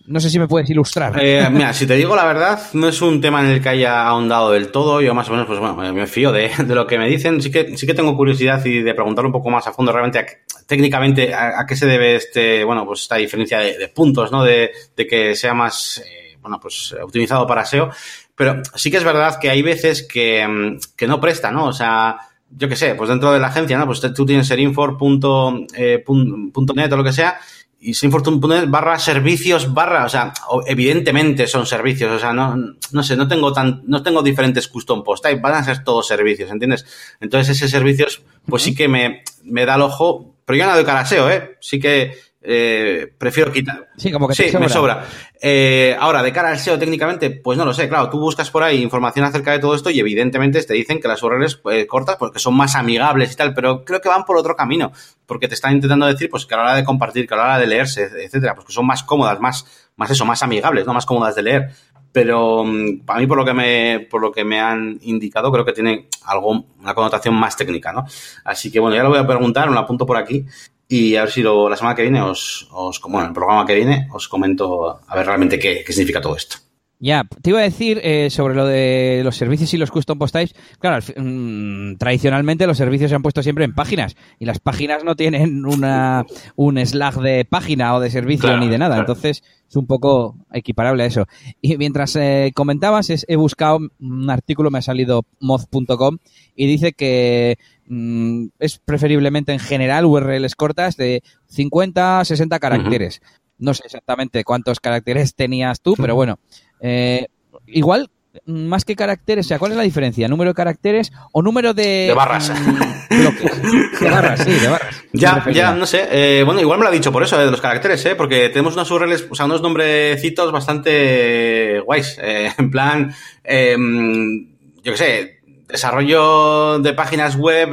No 0.07 0.21
sé 0.21 0.31
si 0.31 0.39
me 0.39 0.47
puedes 0.47 0.71
ilustrar. 0.71 1.19
Eh, 1.21 1.49
mira, 1.51 1.73
si 1.73 1.87
te 1.87 1.95
digo 1.95 2.15
la 2.15 2.25
verdad, 2.25 2.61
no 2.75 2.89
es 2.89 3.03
un 3.03 3.21
tema 3.21 3.41
en 3.41 3.49
el 3.49 3.61
que 3.61 3.69
haya 3.69 4.07
ahondado 4.07 4.53
del 4.53 4.71
todo. 4.71 5.01
Yo 5.01 5.15
más 5.15 5.29
o 5.29 5.33
menos, 5.33 5.47
pues 5.47 5.59
bueno, 5.59 5.75
me 5.93 6.07
fío 6.07 6.31
de, 6.31 6.51
lo 6.69 6.87
que 6.87 6.99
me 6.99 7.09
dicen. 7.09 7.43
Sí 7.43 7.51
que, 7.51 7.77
sí 7.77 7.87
que 7.87 7.95
tengo 7.95 8.17
curiosidad 8.17 8.65
y 8.65 8.83
de 8.83 8.95
preguntar 8.95 9.27
un 9.27 9.33
poco 9.33 9.51
más 9.51 9.67
a 9.67 9.73
fondo 9.73 9.93
realmente 9.93 10.45
técnicamente 10.67 11.35
a, 11.35 11.65
qué 11.67 11.75
se 11.75 11.87
debe 11.87 12.17
este, 12.17 12.63
bueno, 12.65 12.85
pues 12.87 13.03
esta 13.03 13.17
diferencia 13.17 13.59
de, 13.59 13.89
puntos, 13.89 14.31
¿no? 14.31 14.45
De, 14.45 14.71
que 14.97 15.35
sea 15.35 15.55
más, 15.55 16.03
eh, 16.07 16.37
bueno, 16.41 16.61
pues 16.61 16.95
optimizado 17.03 17.47
para 17.47 17.65
SEO. 17.65 17.91
Pero 18.35 18.63
sí 18.75 18.91
que 18.91 18.99
es 18.99 19.05
verdad 19.05 19.39
que 19.41 19.51
hay 19.51 19.63
veces 19.63 20.03
que, 20.03 20.47
mm, 20.47 20.79
que 20.97 21.07
no 21.07 21.21
presta, 21.21 21.51
¿no? 21.51 21.67
O 21.67 21.73
sea, 21.73 22.19
yo 22.51 22.69
qué 22.69 22.77
sé, 22.77 22.95
pues 22.95 23.09
dentro 23.09 23.33
de 23.33 23.41
la 23.41 23.49
agencia, 23.49 23.77
¿no? 23.77 23.87
Pues 23.87 24.01
tú 24.15 24.25
tienes 24.25 24.47
serinfor.net 24.47 25.69
eh, 25.75 26.05
o 26.07 26.97
lo 26.97 27.05
que 27.05 27.13
sea 27.13 27.41
y 27.79 27.95
Sinfortune.net 27.95 28.69
barra 28.69 28.99
servicios 28.99 29.73
barra, 29.73 30.05
o 30.05 30.09
sea, 30.09 30.33
evidentemente 30.67 31.47
son 31.47 31.67
servicios, 31.67 32.11
o 32.11 32.19
sea, 32.19 32.33
no, 32.33 32.57
no 32.91 33.03
sé, 33.03 33.17
no 33.17 33.29
tengo 33.29 33.53
tan, 33.53 33.83
no 33.87 34.03
tengo 34.03 34.23
diferentes 34.23 34.69
custom 34.69 35.05
post 35.05 35.25
type, 35.25 35.41
van 35.41 35.55
a 35.55 35.65
ser 35.65 35.85
todos 35.85 36.07
servicios, 36.07 36.51
¿entiendes? 36.51 36.87
Entonces 37.21 37.57
ese 37.57 37.69
servicios, 37.69 38.23
pues 38.47 38.63
sí 38.63 38.75
que 38.75 38.89
me, 38.89 39.23
me 39.45 39.67
da 39.67 39.77
el 39.77 39.83
ojo, 39.83 40.35
pero 40.45 40.59
yo 40.59 40.67
no 40.67 40.75
doy 40.75 40.85
caraseo, 40.85 41.31
¿eh? 41.31 41.57
Sí 41.61 41.79
que 41.79 42.19
eh, 42.49 43.13
prefiero 43.19 43.51
quitar. 43.51 43.89
Sí, 43.97 44.13
como 44.13 44.29
que 44.29 44.35
sí, 44.35 44.57
me 44.57 44.69
sobra. 44.69 45.05
Eh, 45.43 45.97
ahora, 45.99 46.23
de 46.23 46.33
cara 46.33 46.51
al 46.51 46.61
SEO 46.61 46.79
técnicamente, 46.79 47.31
pues 47.31 47.59
no 47.59 47.65
lo 47.65 47.75
sé. 47.75 47.89
Claro, 47.89 48.09
tú 48.09 48.21
buscas 48.21 48.51
por 48.51 48.63
ahí 48.63 48.81
información 48.81 49.25
acerca 49.25 49.51
de 49.51 49.59
todo 49.59 49.75
esto 49.75 49.91
y 49.91 49.99
evidentemente 49.99 50.63
te 50.63 50.75
dicen 50.75 51.01
que 51.01 51.09
las 51.09 51.21
URLs 51.25 51.61
eh, 51.73 51.89
cortas 51.89 52.15
porque 52.17 52.39
son 52.39 52.57
más 52.57 52.77
amigables 52.77 53.33
y 53.33 53.37
tal, 53.37 53.53
pero 53.53 53.85
creo 53.85 54.01
que 54.01 54.09
van 54.09 54.25
por 54.25 54.37
otro 54.37 54.55
camino, 54.55 54.93
porque 55.27 55.49
te 55.49 55.55
están 55.55 55.75
intentando 55.75 56.07
decir 56.07 56.31
pues 56.31 56.47
que 56.47 56.55
a 56.55 56.59
la 56.59 56.63
hora 56.63 56.75
de 56.77 56.85
compartir, 56.85 57.27
que 57.27 57.35
a 57.35 57.37
la 57.37 57.43
hora 57.43 57.59
de 57.59 57.67
leerse, 57.67 58.05
etcétera, 58.05 58.55
pues 58.55 58.69
que 58.69 58.73
son 58.73 58.87
más 58.87 59.03
cómodas, 59.03 59.41
más, 59.41 59.91
más 59.97 60.09
eso, 60.09 60.25
más 60.25 60.41
amigables, 60.45 60.87
no 60.87 60.95
más 60.95 61.05
cómodas 61.05 61.35
de 61.35 61.43
leer. 61.43 61.71
Pero 62.13 62.65
mm, 62.65 63.01
para 63.01 63.19
mí, 63.19 63.27
por 63.27 63.39
lo 63.39 63.45
que 63.45 63.55
me, 63.55 64.07
por 64.09 64.21
lo 64.21 64.31
que 64.31 64.45
me 64.45 64.61
han 64.61 65.01
indicado, 65.03 65.51
creo 65.51 65.65
que 65.65 65.73
tiene 65.73 66.07
algo, 66.25 66.65
una 66.79 66.95
connotación 66.95 67.35
más 67.35 67.57
técnica, 67.57 67.93
¿no? 67.93 68.07
Así 68.45 68.71
que 68.71 68.79
bueno, 68.79 68.97
ya 68.97 69.03
lo 69.03 69.09
voy 69.09 69.19
a 69.19 69.27
preguntar, 69.27 69.69
lo 69.69 69.79
apunto 69.81 70.07
por 70.07 70.17
aquí 70.17 70.47
y 70.89 71.17
a 71.17 71.23
ver 71.23 71.31
si 71.31 71.43
lo, 71.43 71.69
la 71.69 71.77
semana 71.77 71.97
que 71.97 72.03
viene 72.03 72.23
os, 72.23 72.69
os, 72.73 73.01
bueno, 73.03 73.23
en 73.23 73.27
el 73.29 73.35
programa 73.35 73.67
que 73.67 73.75
viene 73.75 74.09
os 74.13 74.29
comento 74.29 75.01
a 75.07 75.17
ver 75.17 75.27
realmente 75.27 75.59
qué, 75.59 75.83
qué 75.85 75.93
significa 75.93 76.21
todo 76.21 76.37
esto. 76.37 76.59
Ya, 76.99 77.25
te 77.43 77.51
iba 77.51 77.59
a 77.59 77.63
decir 77.63 78.01
eh, 78.03 78.31
sobre 78.31 78.55
lo 78.55 78.65
de 78.65 79.21
los 79.23 79.37
servicios 79.37 79.75
y 79.75 79.77
los 79.77 79.91
custom 79.91 80.19
post 80.19 80.35
types. 80.35 80.55
Claro, 80.79 81.05
mm, 81.15 81.97
tradicionalmente 81.97 82.67
los 82.67 82.79
servicios 82.79 83.11
se 83.11 83.15
han 83.15 83.23
puesto 83.23 83.43
siempre 83.43 83.67
en 83.67 83.75
páginas 83.75 84.17
y 84.39 84.47
las 84.47 84.61
páginas 84.61 85.05
no 85.05 85.15
tienen 85.15 85.67
una, 85.67 86.25
un 86.55 86.79
slag 86.87 87.21
de 87.21 87.45
página 87.45 87.95
o 87.95 88.01
de 88.01 88.11
servicio 88.11 88.57
ni 88.57 88.69
de 88.69 88.79
nada. 88.79 88.99
Entonces 88.99 89.43
es 89.69 89.77
un 89.77 89.87
poco 89.87 90.37
equiparable 90.51 91.03
a 91.03 91.07
eso. 91.07 91.27
Y 91.61 91.77
mientras 91.77 92.17
eh, 92.17 92.53
comentabas, 92.55 93.11
he 93.29 93.37
buscado 93.37 93.79
un 94.01 94.31
artículo, 94.31 94.71
me 94.71 94.79
ha 94.79 94.83
salido 94.83 95.27
moz.com 95.39 96.17
y 96.55 96.67
dice 96.67 96.95
que 96.95 97.59
mm, 97.89 98.47
es 98.59 98.79
preferiblemente 98.79 99.53
en 99.53 99.59
general 99.59 100.05
URLs 100.05 100.55
cortas 100.55 100.97
de 100.97 101.23
50 101.49 102.21
a 102.21 102.25
60 102.25 102.59
caracteres. 102.59 103.21
No 103.59 103.75
sé 103.75 103.83
exactamente 103.87 104.45
cuántos 104.45 104.81
caracteres 104.81 105.35
tenías 105.35 105.81
tú, 105.81 105.95
pero 105.97 106.15
bueno, 106.15 106.39
eh, 106.81 107.27
igual, 107.67 108.11
más 108.45 108.85
que 108.85 108.97
caracteres, 108.97 109.47
o 109.47 109.49
sea, 109.49 109.59
¿cuál 109.59 109.73
es 109.73 109.79
la 109.79 109.83
diferencia? 109.83 110.29
¿Número 110.29 110.51
de 110.51 110.55
caracteres 110.55 111.13
o 111.33 111.43
número 111.43 111.73
de... 111.73 112.07
De 112.09 112.15
barras. 112.15 112.51
Mm, 112.51 114.05
de 114.05 114.11
barras, 114.11 114.41
sí, 114.41 114.53
de 114.53 114.69
barras. 114.69 115.03
Ya, 115.13 115.43
ya, 115.51 115.73
no 115.73 115.87
sé. 115.87 116.09
Eh, 116.11 116.43
bueno, 116.45 116.61
igual 116.61 116.79
me 116.79 116.85
lo 116.85 116.91
ha 116.91 116.93
dicho 116.93 117.11
por 117.11 117.23
eso, 117.23 117.39
de 117.39 117.51
los 117.51 117.61
caracteres, 117.61 118.05
¿eh? 118.05 118.15
Porque 118.15 118.51
tenemos 118.51 118.75
unos 118.75 118.91
URLs, 118.91 119.27
o 119.31 119.35
sea, 119.35 119.47
unos 119.47 119.63
nombrecitos 119.63 120.53
bastante 120.53 121.81
guays. 121.81 122.19
Eh, 122.21 122.53
en 122.59 122.71
plan, 122.71 123.15
yo 123.45 124.93
qué 124.93 124.97
sé, 124.97 125.36
desarrollo 125.67 126.79
de 126.79 126.93
páginas 126.93 127.37
web, 127.37 127.71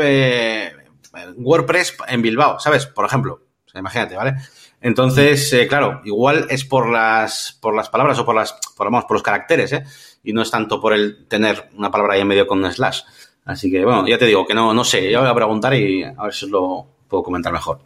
WordPress 1.37 1.95
en 2.07 2.21
Bilbao, 2.21 2.59
¿sabes? 2.59 2.85
Por 2.85 3.05
ejemplo. 3.05 3.41
sea, 3.65 3.79
imagínate, 3.79 4.15
¿vale? 4.15 4.35
Entonces, 4.81 5.51
eh, 5.53 5.67
claro, 5.67 6.01
igual 6.03 6.47
es 6.49 6.65
por 6.65 6.89
las, 6.89 7.57
por 7.61 7.73
las 7.73 7.89
palabras 7.89 8.19
o 8.19 8.25
por 8.25 8.35
las, 8.35 8.53
por, 8.75 8.87
vamos, 8.87 9.05
por 9.05 9.15
los 9.15 9.23
caracteres, 9.23 9.71
¿eh? 9.71 9.83
Y 10.23 10.33
no 10.33 10.41
es 10.41 10.51
tanto 10.51 10.81
por 10.81 10.93
el 10.93 11.25
tener 11.27 11.69
una 11.77 11.89
palabra 11.89 12.15
ahí 12.15 12.21
en 12.21 12.27
medio 12.27 12.45
con 12.45 12.63
un 12.63 12.71
slash. 12.71 13.01
Así 13.45 13.71
que, 13.71 13.83
bueno, 13.83 14.07
ya 14.07 14.17
te 14.17 14.25
digo 14.25 14.45
que 14.45 14.53
no, 14.53 14.73
no 14.73 14.83
sé, 14.83 15.09
yo 15.09 15.21
voy 15.21 15.29
a 15.29 15.35
preguntar 15.35 15.73
y 15.73 16.03
a 16.03 16.23
ver 16.23 16.33
si 16.33 16.45
os 16.45 16.51
lo 16.51 16.87
puedo 17.07 17.23
comentar 17.23 17.53
mejor. 17.53 17.79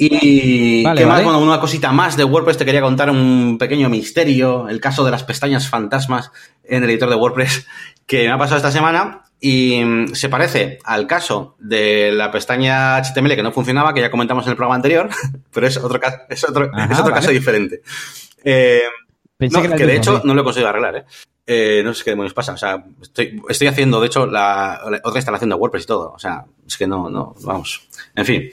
Y 0.00 0.84
¿qué 0.94 1.06
más? 1.06 1.24
Bueno, 1.24 1.40
una 1.40 1.58
cosita 1.58 1.90
más 1.90 2.16
de 2.16 2.22
WordPress, 2.22 2.58
te 2.58 2.64
quería 2.64 2.80
contar 2.80 3.10
un 3.10 3.56
pequeño 3.58 3.88
misterio, 3.88 4.68
el 4.68 4.80
caso 4.80 5.04
de 5.04 5.10
las 5.10 5.24
pestañas 5.24 5.68
fantasmas 5.68 6.30
en 6.62 6.84
el 6.84 6.90
editor 6.90 7.10
de 7.10 7.16
WordPress 7.16 7.66
que 8.08 8.24
me 8.24 8.32
ha 8.32 8.38
pasado 8.38 8.56
esta 8.56 8.72
semana 8.72 9.22
y 9.38 9.84
mm, 9.84 10.14
se 10.14 10.28
parece 10.28 10.78
al 10.82 11.06
caso 11.06 11.54
de 11.60 12.10
la 12.10 12.32
pestaña 12.32 12.96
HTML 12.96 13.36
que 13.36 13.42
no 13.42 13.52
funcionaba, 13.52 13.94
que 13.94 14.00
ya 14.00 14.10
comentamos 14.10 14.46
en 14.46 14.50
el 14.50 14.56
programa 14.56 14.74
anterior, 14.74 15.10
pero 15.52 15.66
es 15.66 15.76
otro, 15.76 16.00
caso, 16.00 16.18
es 16.28 16.48
otro, 16.48 16.70
es 16.90 16.98
otro 16.98 17.14
caso 17.14 17.30
diferente. 17.30 17.82
Eh, 18.42 18.82
no, 19.38 19.62
que, 19.62 19.86
de 19.86 19.96
hecho 19.96 20.22
no 20.24 20.34
lo 20.34 20.40
he 20.40 20.44
conseguido 20.44 20.70
arreglar, 20.70 20.96
¿eh? 20.96 21.04
¿eh? 21.46 21.82
no 21.84 21.92
sé 21.92 22.02
qué 22.02 22.10
demonios 22.10 22.34
pasa. 22.34 22.54
O 22.54 22.56
sea, 22.56 22.82
estoy, 23.00 23.40
estoy 23.48 23.68
haciendo, 23.68 24.00
de 24.00 24.06
hecho, 24.06 24.26
la, 24.26 24.80
otra 25.04 25.18
instalación 25.18 25.50
de 25.50 25.56
WordPress 25.56 25.84
y 25.84 25.86
todo. 25.86 26.12
O 26.12 26.18
sea, 26.18 26.46
es 26.66 26.76
que 26.76 26.86
no, 26.86 27.10
no, 27.10 27.34
vamos. 27.42 27.86
En 28.16 28.24
fin. 28.24 28.50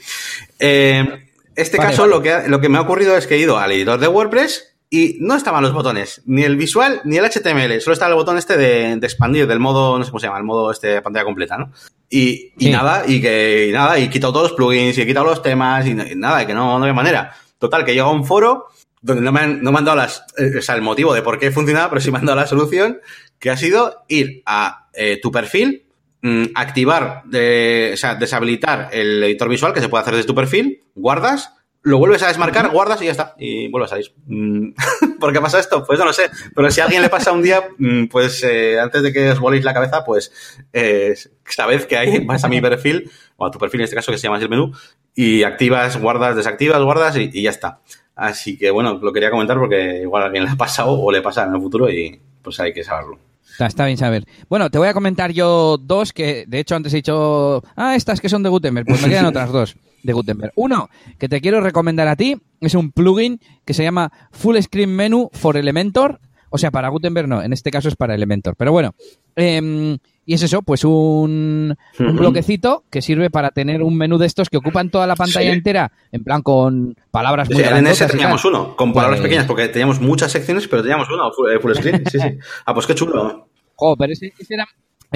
Eh, 0.58 1.30
este 1.56 1.78
caso, 1.78 2.06
Lo, 2.06 2.20
que, 2.20 2.42
lo 2.46 2.60
que 2.60 2.68
me 2.68 2.76
ha 2.76 2.82
ocurrido 2.82 3.16
es 3.16 3.26
que 3.26 3.36
he 3.36 3.38
ido 3.38 3.58
al 3.58 3.72
editor 3.72 3.98
de 3.98 4.08
WordPress 4.08 4.75
y 4.88 5.16
no 5.20 5.34
estaban 5.34 5.62
los 5.62 5.72
botones, 5.72 6.22
ni 6.26 6.44
el 6.44 6.56
visual 6.56 7.00
ni 7.04 7.16
el 7.16 7.24
HTML, 7.24 7.80
solo 7.80 7.94
estaba 7.94 8.10
el 8.10 8.16
botón 8.16 8.38
este 8.38 8.56
de, 8.56 8.92
expandir, 8.92 9.46
del 9.46 9.58
modo, 9.58 9.98
no 9.98 10.04
sé 10.04 10.10
cómo 10.10 10.20
se 10.20 10.26
llama, 10.26 10.38
el 10.38 10.44
modo 10.44 10.70
este 10.70 10.88
de 10.88 11.02
pantalla 11.02 11.24
completa, 11.24 11.58
¿no? 11.58 11.72
Y, 12.08 12.52
y 12.58 12.70
nada, 12.70 13.04
y 13.06 13.20
que 13.20 13.66
y 13.68 13.72
nada, 13.72 13.98
y 13.98 14.04
he 14.04 14.10
quitado 14.10 14.32
todos 14.32 14.50
los 14.50 14.56
plugins, 14.56 14.96
y 14.96 15.02
he 15.02 15.06
quitado 15.06 15.26
los 15.26 15.42
temas, 15.42 15.84
y, 15.86 15.94
nada, 15.94 16.42
y 16.42 16.46
que 16.46 16.54
no, 16.54 16.78
no 16.78 16.84
había 16.84 16.94
manera. 16.94 17.32
Total, 17.58 17.84
que 17.84 17.92
llega 17.92 18.04
a 18.04 18.10
un 18.10 18.24
foro 18.24 18.66
donde 19.02 19.22
no 19.22 19.32
me 19.32 19.40
han, 19.40 19.62
no 19.62 19.72
me 19.72 19.78
han 19.78 19.84
dado 19.84 19.96
las, 19.96 20.24
eh, 20.38 20.58
o 20.58 20.62
sea, 20.62 20.74
el 20.74 20.82
motivo 20.82 21.14
de 21.14 21.22
por 21.22 21.38
qué 21.38 21.50
funcionaba, 21.50 21.88
pero 21.88 22.00
sí 22.00 22.10
me 22.10 22.18
han 22.18 22.26
dado 22.26 22.38
la 22.38 22.46
solución, 22.46 23.00
que 23.38 23.50
ha 23.50 23.56
sido 23.56 24.04
ir 24.08 24.42
a 24.46 24.88
eh, 24.94 25.20
tu 25.20 25.30
perfil, 25.32 25.86
mm, 26.22 26.44
activar, 26.54 27.22
de, 27.24 27.90
o 27.94 27.96
sea, 27.96 28.14
deshabilitar 28.14 28.88
el 28.92 29.22
editor 29.22 29.48
visual 29.48 29.72
que 29.72 29.80
se 29.80 29.88
puede 29.88 30.02
hacer 30.02 30.14
desde 30.14 30.26
tu 30.26 30.34
perfil, 30.34 30.84
guardas, 30.94 31.52
lo 31.86 31.98
vuelves 31.98 32.20
a 32.24 32.26
desmarcar, 32.26 32.68
guardas 32.70 33.00
y 33.00 33.04
ya 33.04 33.12
está. 33.12 33.36
Y 33.38 33.68
vuelves 33.68 33.92
a 33.92 33.94
salir. 33.94 34.12
Mm, 34.26 34.70
¿Por 35.20 35.32
qué 35.32 35.40
pasa 35.40 35.60
esto? 35.60 35.84
Pues 35.86 36.00
no 36.00 36.04
lo 36.04 36.12
sé. 36.12 36.24
Pero 36.52 36.68
si 36.68 36.80
a 36.80 36.84
alguien 36.84 37.00
le 37.00 37.08
pasa 37.08 37.30
un 37.30 37.42
día, 37.42 37.62
mm, 37.78 38.06
pues 38.06 38.42
eh, 38.42 38.80
antes 38.80 39.04
de 39.04 39.12
que 39.12 39.30
os 39.30 39.38
voléis 39.38 39.64
la 39.64 39.72
cabeza, 39.72 40.04
pues 40.04 40.32
eh, 40.72 41.14
esta 41.48 41.66
vez 41.66 41.86
que 41.86 41.96
hay, 41.96 42.24
vas 42.24 42.42
a 42.42 42.48
mi 42.48 42.60
perfil, 42.60 43.08
o 43.36 43.46
a 43.46 43.52
tu 43.52 43.60
perfil 43.60 43.82
en 43.82 43.84
este 43.84 43.94
caso 43.94 44.10
que 44.10 44.18
se 44.18 44.24
llama 44.24 44.40
el 44.40 44.48
menú, 44.48 44.72
y 45.14 45.44
activas, 45.44 45.96
guardas, 45.96 46.34
desactivas, 46.34 46.82
guardas 46.82 47.16
y, 47.16 47.40
ya 47.40 47.50
está. 47.50 47.78
Así 48.16 48.58
que 48.58 48.72
bueno, 48.72 48.98
lo 49.00 49.12
quería 49.12 49.30
comentar 49.30 49.56
porque 49.56 50.00
igual 50.02 50.24
a 50.24 50.26
alguien 50.26 50.42
le 50.42 50.50
ha 50.50 50.56
pasado 50.56 50.90
o 50.90 51.12
le 51.12 51.22
pasa 51.22 51.44
en 51.44 51.54
el 51.54 51.60
futuro 51.60 51.88
y 51.88 52.20
pues 52.42 52.58
hay 52.58 52.72
que 52.72 52.82
saberlo. 52.82 53.20
Está, 53.60 53.86
bien 53.86 53.96
saber. 53.96 54.24
Bueno, 54.48 54.70
te 54.70 54.78
voy 54.78 54.88
a 54.88 54.92
comentar 54.92 55.30
yo 55.30 55.78
dos 55.80 56.12
que, 56.12 56.46
de 56.48 56.58
hecho, 56.58 56.74
antes 56.74 56.92
he 56.92 56.96
dicho, 56.96 57.62
ah, 57.76 57.94
estas 57.94 58.20
que 58.20 58.28
son 58.28 58.42
de 58.42 58.48
Gutenberg, 58.48 58.86
pues 58.86 59.00
me 59.02 59.08
quedan 59.08 59.26
otras 59.26 59.52
dos 59.52 59.76
de 60.06 60.12
Gutenberg. 60.12 60.52
Uno 60.56 60.88
que 61.18 61.28
te 61.28 61.40
quiero 61.40 61.60
recomendar 61.60 62.08
a 62.08 62.16
ti 62.16 62.36
es 62.60 62.74
un 62.74 62.92
plugin 62.92 63.40
que 63.64 63.74
se 63.74 63.82
llama 63.82 64.12
Full 64.32 64.58
Screen 64.60 64.94
Menu 64.94 65.28
for 65.32 65.56
Elementor. 65.56 66.20
O 66.48 66.58
sea, 66.58 66.70
para 66.70 66.88
Gutenberg 66.88 67.28
no, 67.28 67.42
en 67.42 67.52
este 67.52 67.70
caso 67.70 67.88
es 67.88 67.96
para 67.96 68.14
Elementor. 68.14 68.54
Pero 68.56 68.72
bueno, 68.72 68.94
em, 69.34 69.98
y 70.24 70.34
es 70.34 70.42
eso, 70.42 70.62
pues 70.62 70.84
un, 70.84 71.76
bloquecito 71.98 72.84
que 72.90 73.02
sirve 73.02 73.30
para 73.30 73.50
tener 73.50 73.82
un 73.82 73.96
menú 73.96 74.16
de 74.16 74.26
estos 74.26 74.48
que 74.48 74.56
ocupan 74.56 74.90
toda 74.90 75.06
la 75.06 75.16
pantalla 75.16 75.52
entera, 75.52 75.92
en 76.12 76.24
plan 76.24 76.42
con 76.42 76.96
palabras 77.10 77.50
muy 77.50 77.62
En 77.62 77.86
ese 77.86 78.06
teníamos 78.06 78.44
uno, 78.44 78.76
con 78.76 78.92
palabras 78.92 79.20
pues 79.20 79.28
pequeñas, 79.28 79.46
porque 79.46 79.68
teníamos 79.68 80.00
muchas 80.00 80.32
secciones, 80.32 80.66
pero 80.68 80.82
teníamos 80.82 81.08
uno, 81.10 81.30
full, 81.32 81.74
screen. 81.74 82.04
Sí, 82.10 82.18
sí. 82.18 82.38
Ah, 82.64 82.74
pues 82.74 82.86
qué 82.86 82.94
chulo. 82.94 83.48
Oh, 83.76 83.96
pero 83.96 84.12
ese, 84.12 84.32
ese 84.38 84.54
era 84.54 84.66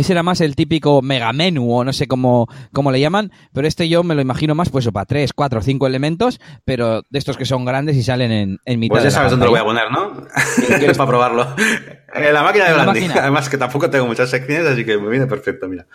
ese 0.00 0.12
era 0.12 0.22
más 0.22 0.40
el 0.40 0.56
típico 0.56 1.02
mega 1.02 1.32
menú 1.32 1.72
o 1.72 1.84
no 1.84 1.92
sé 1.92 2.06
cómo, 2.06 2.48
cómo 2.72 2.90
le 2.90 3.00
llaman, 3.00 3.30
pero 3.52 3.68
este 3.68 3.88
yo 3.88 4.02
me 4.02 4.14
lo 4.14 4.20
imagino 4.20 4.54
más 4.54 4.70
pues 4.70 4.88
para 4.90 5.06
tres, 5.06 5.32
cuatro, 5.32 5.62
cinco 5.62 5.86
elementos, 5.86 6.40
pero 6.64 7.02
de 7.08 7.18
estos 7.18 7.36
que 7.36 7.44
son 7.44 7.64
grandes 7.64 7.96
y 7.96 8.02
salen 8.02 8.32
en, 8.32 8.58
en 8.64 8.80
mitad. 8.80 8.94
Pues 8.94 9.04
ya 9.04 9.10
sabes 9.10 9.30
dónde 9.30 9.46
lo 9.46 9.52
voy 9.52 9.60
a 9.60 9.64
poner, 9.64 9.90
¿no? 9.90 10.26
Quieres 10.78 10.98
para 10.98 11.08
probarlo. 11.08 11.54
En 12.14 12.34
la 12.34 12.42
máquina 12.42 12.66
de 12.66 12.74
branding. 12.74 13.10
Además 13.10 13.48
que 13.48 13.58
tampoco 13.58 13.88
tengo 13.90 14.06
muchas 14.06 14.30
secciones, 14.30 14.66
así 14.66 14.84
que 14.84 14.98
me 14.98 15.08
viene 15.08 15.26
perfecto, 15.26 15.68
mira. 15.68 15.86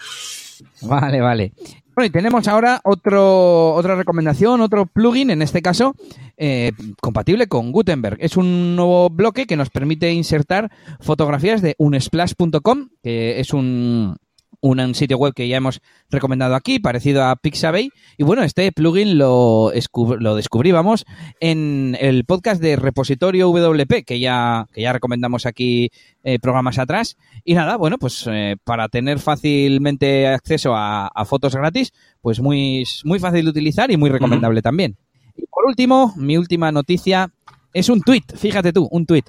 Vale, 0.81 1.21
vale. 1.21 1.53
Bueno, 1.95 2.07
y 2.07 2.09
tenemos 2.09 2.45
ahora 2.49 2.81
otro, 2.83 3.73
otra 3.73 3.95
recomendación, 3.95 4.59
otro 4.59 4.85
plugin, 4.85 5.29
en 5.29 5.41
este 5.41 5.61
caso, 5.61 5.95
eh, 6.35 6.73
compatible 6.99 7.47
con 7.47 7.71
Gutenberg. 7.71 8.17
Es 8.19 8.35
un 8.35 8.75
nuevo 8.75 9.09
bloque 9.09 9.47
que 9.47 9.55
nos 9.55 9.69
permite 9.69 10.11
insertar 10.11 10.69
fotografías 10.99 11.61
de 11.61 11.75
unsplash.com, 11.77 12.89
que 13.01 13.39
es 13.39 13.53
un, 13.53 14.17
un 14.65 14.95
sitio 14.95 15.17
web 15.17 15.33
que 15.33 15.47
ya 15.47 15.57
hemos 15.57 15.81
recomendado 16.09 16.55
aquí, 16.55 16.79
parecido 16.79 17.23
a 17.23 17.35
Pixabay. 17.35 17.91
Y 18.17 18.23
bueno, 18.23 18.43
este 18.43 18.71
plugin 18.71 19.17
lo, 19.17 19.71
lo 20.19 20.35
descubríamos 20.35 21.05
en 21.39 21.95
el 21.99 22.25
podcast 22.25 22.61
de 22.61 22.75
Repositorio 22.75 23.49
WP, 23.51 24.03
que 24.05 24.19
ya, 24.19 24.67
que 24.73 24.81
ya 24.81 24.93
recomendamos 24.93 25.45
aquí 25.45 25.91
eh, 26.23 26.39
programas 26.39 26.79
atrás. 26.79 27.15
Y 27.43 27.53
nada, 27.53 27.77
bueno, 27.77 27.99
pues 27.99 28.25
eh, 28.27 28.55
para 28.63 28.89
tener 28.89 29.19
fácilmente 29.19 30.27
acceso 30.27 30.73
a, 30.75 31.11
fotos 31.25 31.55
gratis, 31.55 31.91
pues 32.21 32.39
muy, 32.39 32.83
muy 33.03 33.19
fácil 33.19 33.45
de 33.45 33.51
utilizar 33.51 33.91
y 33.91 33.97
muy 33.97 34.09
recomendable 34.09 34.61
también. 34.61 34.97
Y 35.37 35.45
por 35.45 35.65
último, 35.65 36.13
mi 36.17 36.37
última 36.37 36.71
noticia 36.71 37.31
es 37.73 37.89
un 37.89 38.01
tweet, 38.01 38.23
fíjate 38.35 38.73
tú, 38.73 38.87
un 38.89 39.05
tweet. 39.05 39.23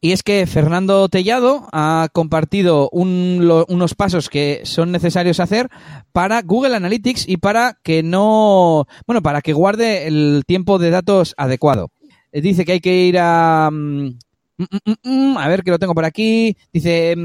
Y 0.00 0.12
es 0.12 0.22
que 0.22 0.46
Fernando 0.46 1.08
Tellado 1.08 1.68
ha 1.72 2.08
compartido 2.12 2.88
unos 2.92 3.94
pasos 3.96 4.28
que 4.28 4.60
son 4.62 4.92
necesarios 4.92 5.40
hacer 5.40 5.68
para 6.12 6.42
Google 6.42 6.76
Analytics 6.76 7.28
y 7.28 7.38
para 7.38 7.78
que 7.82 8.04
no, 8.04 8.86
bueno, 9.08 9.22
para 9.22 9.42
que 9.42 9.52
guarde 9.52 10.06
el 10.06 10.44
tiempo 10.46 10.78
de 10.78 10.90
datos 10.90 11.34
adecuado. 11.36 11.90
Eh, 12.30 12.40
dice 12.40 12.64
que 12.64 12.72
hay 12.72 12.80
que 12.80 13.06
ir 13.06 13.18
a, 13.18 13.70
mm, 13.72 14.18
mm, 14.58 14.92
mm, 15.02 15.36
a 15.36 15.48
ver 15.48 15.64
que 15.64 15.72
lo 15.72 15.80
tengo 15.80 15.94
por 15.94 16.04
aquí. 16.04 16.56
Dice, 16.72 17.16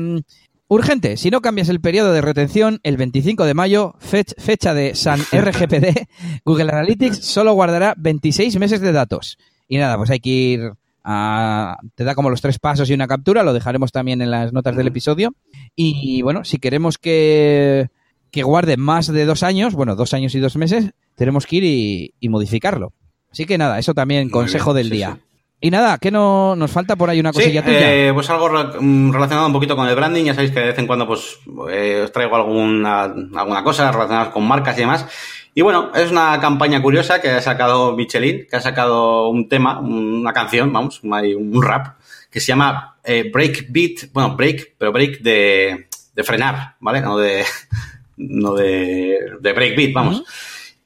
urgente, 0.68 1.18
si 1.18 1.30
no 1.30 1.42
cambias 1.42 1.70
el 1.70 1.80
periodo 1.80 2.12
de 2.12 2.22
retención, 2.22 2.80
el 2.82 2.98
25 2.98 3.46
de 3.46 3.54
mayo, 3.54 3.94
fecha 4.00 4.74
de 4.74 4.96
San 4.96 5.20
RGPD, 5.32 6.08
Google 6.44 6.72
Analytics 6.72 7.24
solo 7.24 7.54
guardará 7.54 7.94
26 7.98 8.58
meses 8.58 8.82
de 8.82 8.92
datos. 8.94 9.38
Y 9.68 9.78
nada, 9.78 9.96
pues 9.98 10.10
hay 10.10 10.20
que 10.20 10.30
ir 10.30 10.74
te 11.04 12.04
da 12.04 12.16
como 12.16 12.30
los 12.30 12.42
tres 12.42 12.60
pasos 12.60 12.89
y 12.89 12.94
una 12.94 13.08
captura, 13.08 13.44
lo 13.44 13.54
dejaremos 13.54 13.92
también 13.92 14.22
en 14.22 14.32
las 14.32 14.54
notas 14.54 14.76
del 14.76 14.88
episodio. 14.88 15.34
Y 15.76 16.22
bueno, 16.22 16.44
si 16.44 16.60
queremos 16.60 16.98
que, 16.98 17.89
que 18.32 18.44
guarde 18.44 18.78
más 18.78 19.08
de 19.08 19.26
dos 19.26 19.44
años, 19.44 19.76
bueno, 19.76 19.96
dos 19.96 20.13
años 20.13 20.34
y 20.36 20.39
dos 20.39 20.56
meses, 20.56 20.92
tenemos 21.16 21.46
que 21.46 21.58
ir 21.58 22.13
y, 22.20 22.30
modificarlo. 22.30 22.94
Así 23.32 23.46
que 23.46 23.58
nada, 23.58 23.80
eso 23.80 23.94
también, 23.94 24.30
consejo 24.30 24.74
del 24.74 24.89
día. 24.89 25.20
Y 25.62 25.72
nada, 25.72 25.98
¿qué 25.98 26.12
no, 26.12 26.56
nos 26.58 26.72
falta 26.72 26.98
por 26.98 27.10
ahí 27.10 27.22
una 27.22 27.32
cosilla 27.32 27.63
eh, 27.66 28.12
pues 28.13 28.30
algo 28.30 28.50
mm, 28.50 29.13
relacionado 29.13 29.48
un 29.48 29.54
poquito 29.54 29.78
con 29.78 29.88
el 29.88 29.96
branding. 29.96 30.26
Ya 30.26 30.34
sabéis 30.34 30.52
que 30.52 30.60
de 30.60 30.66
vez 30.68 30.80
en 30.80 30.88
cuando 30.88 31.08
pues 31.08 31.39
eh, 31.72 32.02
os 32.04 32.12
traigo 32.12 32.36
alguna, 32.36 33.04
alguna 33.04 33.63
cosa 33.63 33.89
relacionada 33.92 34.32
con 34.32 34.46
marcas 34.46 34.76
y 34.78 34.82
demás. 34.82 35.08
Y 35.56 35.62
bueno, 35.62 35.92
es 35.94 36.10
una 36.10 36.39
campaña 36.39 36.82
curiosa 36.82 37.22
que 37.22 37.30
ha 37.30 37.42
sacado 37.42 37.96
Michelin, 37.96 38.48
que 38.50 38.56
ha 38.56 38.62
sacado 38.62 39.30
un 39.30 39.48
tema, 39.48 39.80
una 39.80 40.34
canción, 40.34 40.74
vamos, 40.74 41.02
un 41.04 41.62
rap, 41.62 42.00
que 42.32 42.39
se 42.39 42.48
llama 42.48 42.98
eh, 43.04 43.30
Break 43.32 43.68
Beat, 43.70 44.12
bueno, 44.12 44.36
break, 44.36 44.74
pero 44.78 44.92
break 44.92 45.20
de, 45.20 45.88
de 46.16 46.24
frenar, 46.24 46.76
¿vale? 46.80 47.02
No 47.02 47.18
de, 47.18 47.44
no 48.18 48.56
de, 48.56 49.20
de 49.39 49.54
break 49.54 49.76
beat, 49.76 49.94
vamos. 49.94 50.24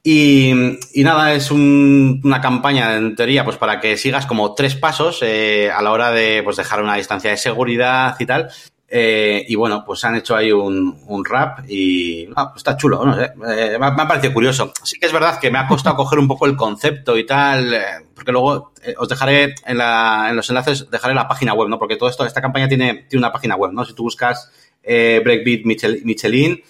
Y, 0.04 0.52
y, 0.94 1.04
nada, 1.04 1.34
es 1.34 1.52
un, 1.52 2.22
una 2.24 2.40
campaña 2.40 2.96
en 2.96 3.16
teoría 3.16 3.44
pues 3.44 3.58
para 3.58 3.82
que 3.82 3.98
sigas 3.98 4.26
como 4.26 4.54
tres 4.54 4.76
pasos 4.76 5.20
eh, 5.22 5.70
a 5.70 5.82
la 5.82 5.92
hora 5.92 6.12
de 6.12 6.42
pues 6.44 6.56
dejar 6.56 6.82
una 6.82 6.96
distancia 6.96 7.32
de 7.32 7.38
seguridad 7.38 8.16
y 8.18 8.26
tal. 8.26 8.50
Eh, 8.90 9.46
y 9.50 9.56
bueno, 9.56 9.84
pues 9.86 10.04
han 10.06 10.16
hecho 10.16 10.34
ahí 10.34 10.50
un, 10.50 10.98
un 11.08 11.26
rap 11.26 11.60
y 11.68 12.26
ah, 12.38 12.50
pues 12.50 12.60
está 12.62 12.78
chulo, 12.78 13.04
no 13.06 13.16
sé, 13.16 13.34
eh, 13.50 13.78
me, 13.78 13.86
ha, 13.86 14.08
parecido 14.08 14.34
curioso. 14.34 14.72
Sí 14.82 14.98
que 14.98 15.08
es 15.08 15.12
verdad 15.12 15.40
que 15.40 15.52
me 15.52 15.60
ha 15.60 15.68
costado 15.68 15.96
coger 15.98 16.20
un 16.20 16.28
poco 16.28 16.46
el 16.46 16.56
concepto 16.56 17.18
y 17.18 17.26
tal, 17.26 17.74
eh, 17.74 17.82
porque 18.16 18.32
luego 18.32 18.72
os 18.98 19.10
dejaré 19.10 19.56
en, 19.66 19.78
la, 19.78 20.28
en, 20.30 20.38
los 20.38 20.50
enlaces, 20.50 20.90
dejaré 20.90 21.14
la 21.14 21.28
página 21.28 21.54
web, 21.54 21.68
¿no? 21.68 21.78
Porque 21.78 21.98
todo 21.98 22.08
esto, 22.08 22.26
esta 22.26 22.42
campaña 22.42 22.70
tiene, 22.70 23.06
tiene 23.10 23.26
una 23.26 23.34
página 23.34 23.58
web, 23.58 23.74
¿no? 23.74 23.84
Si 23.84 23.94
tú 23.94 24.04
buscas 24.04 24.50
Breakbeat 24.84 25.66
Michelin 25.66 26.64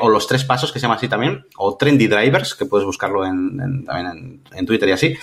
o 0.00 0.08
los 0.08 0.26
tres 0.28 0.44
pasos, 0.44 0.70
que 0.70 0.78
se 0.78 0.84
llama 0.84 0.94
así 0.94 1.08
también, 1.08 1.46
o 1.56 1.76
Trendy 1.76 2.06
Drivers, 2.06 2.54
que 2.54 2.66
puedes 2.66 2.86
buscarlo 2.86 3.26
en, 3.26 3.84
también 3.84 4.06
en, 4.06 4.42
en 4.52 4.66
Twitter 4.66 4.88
y 4.88 4.92
así, 4.92 5.16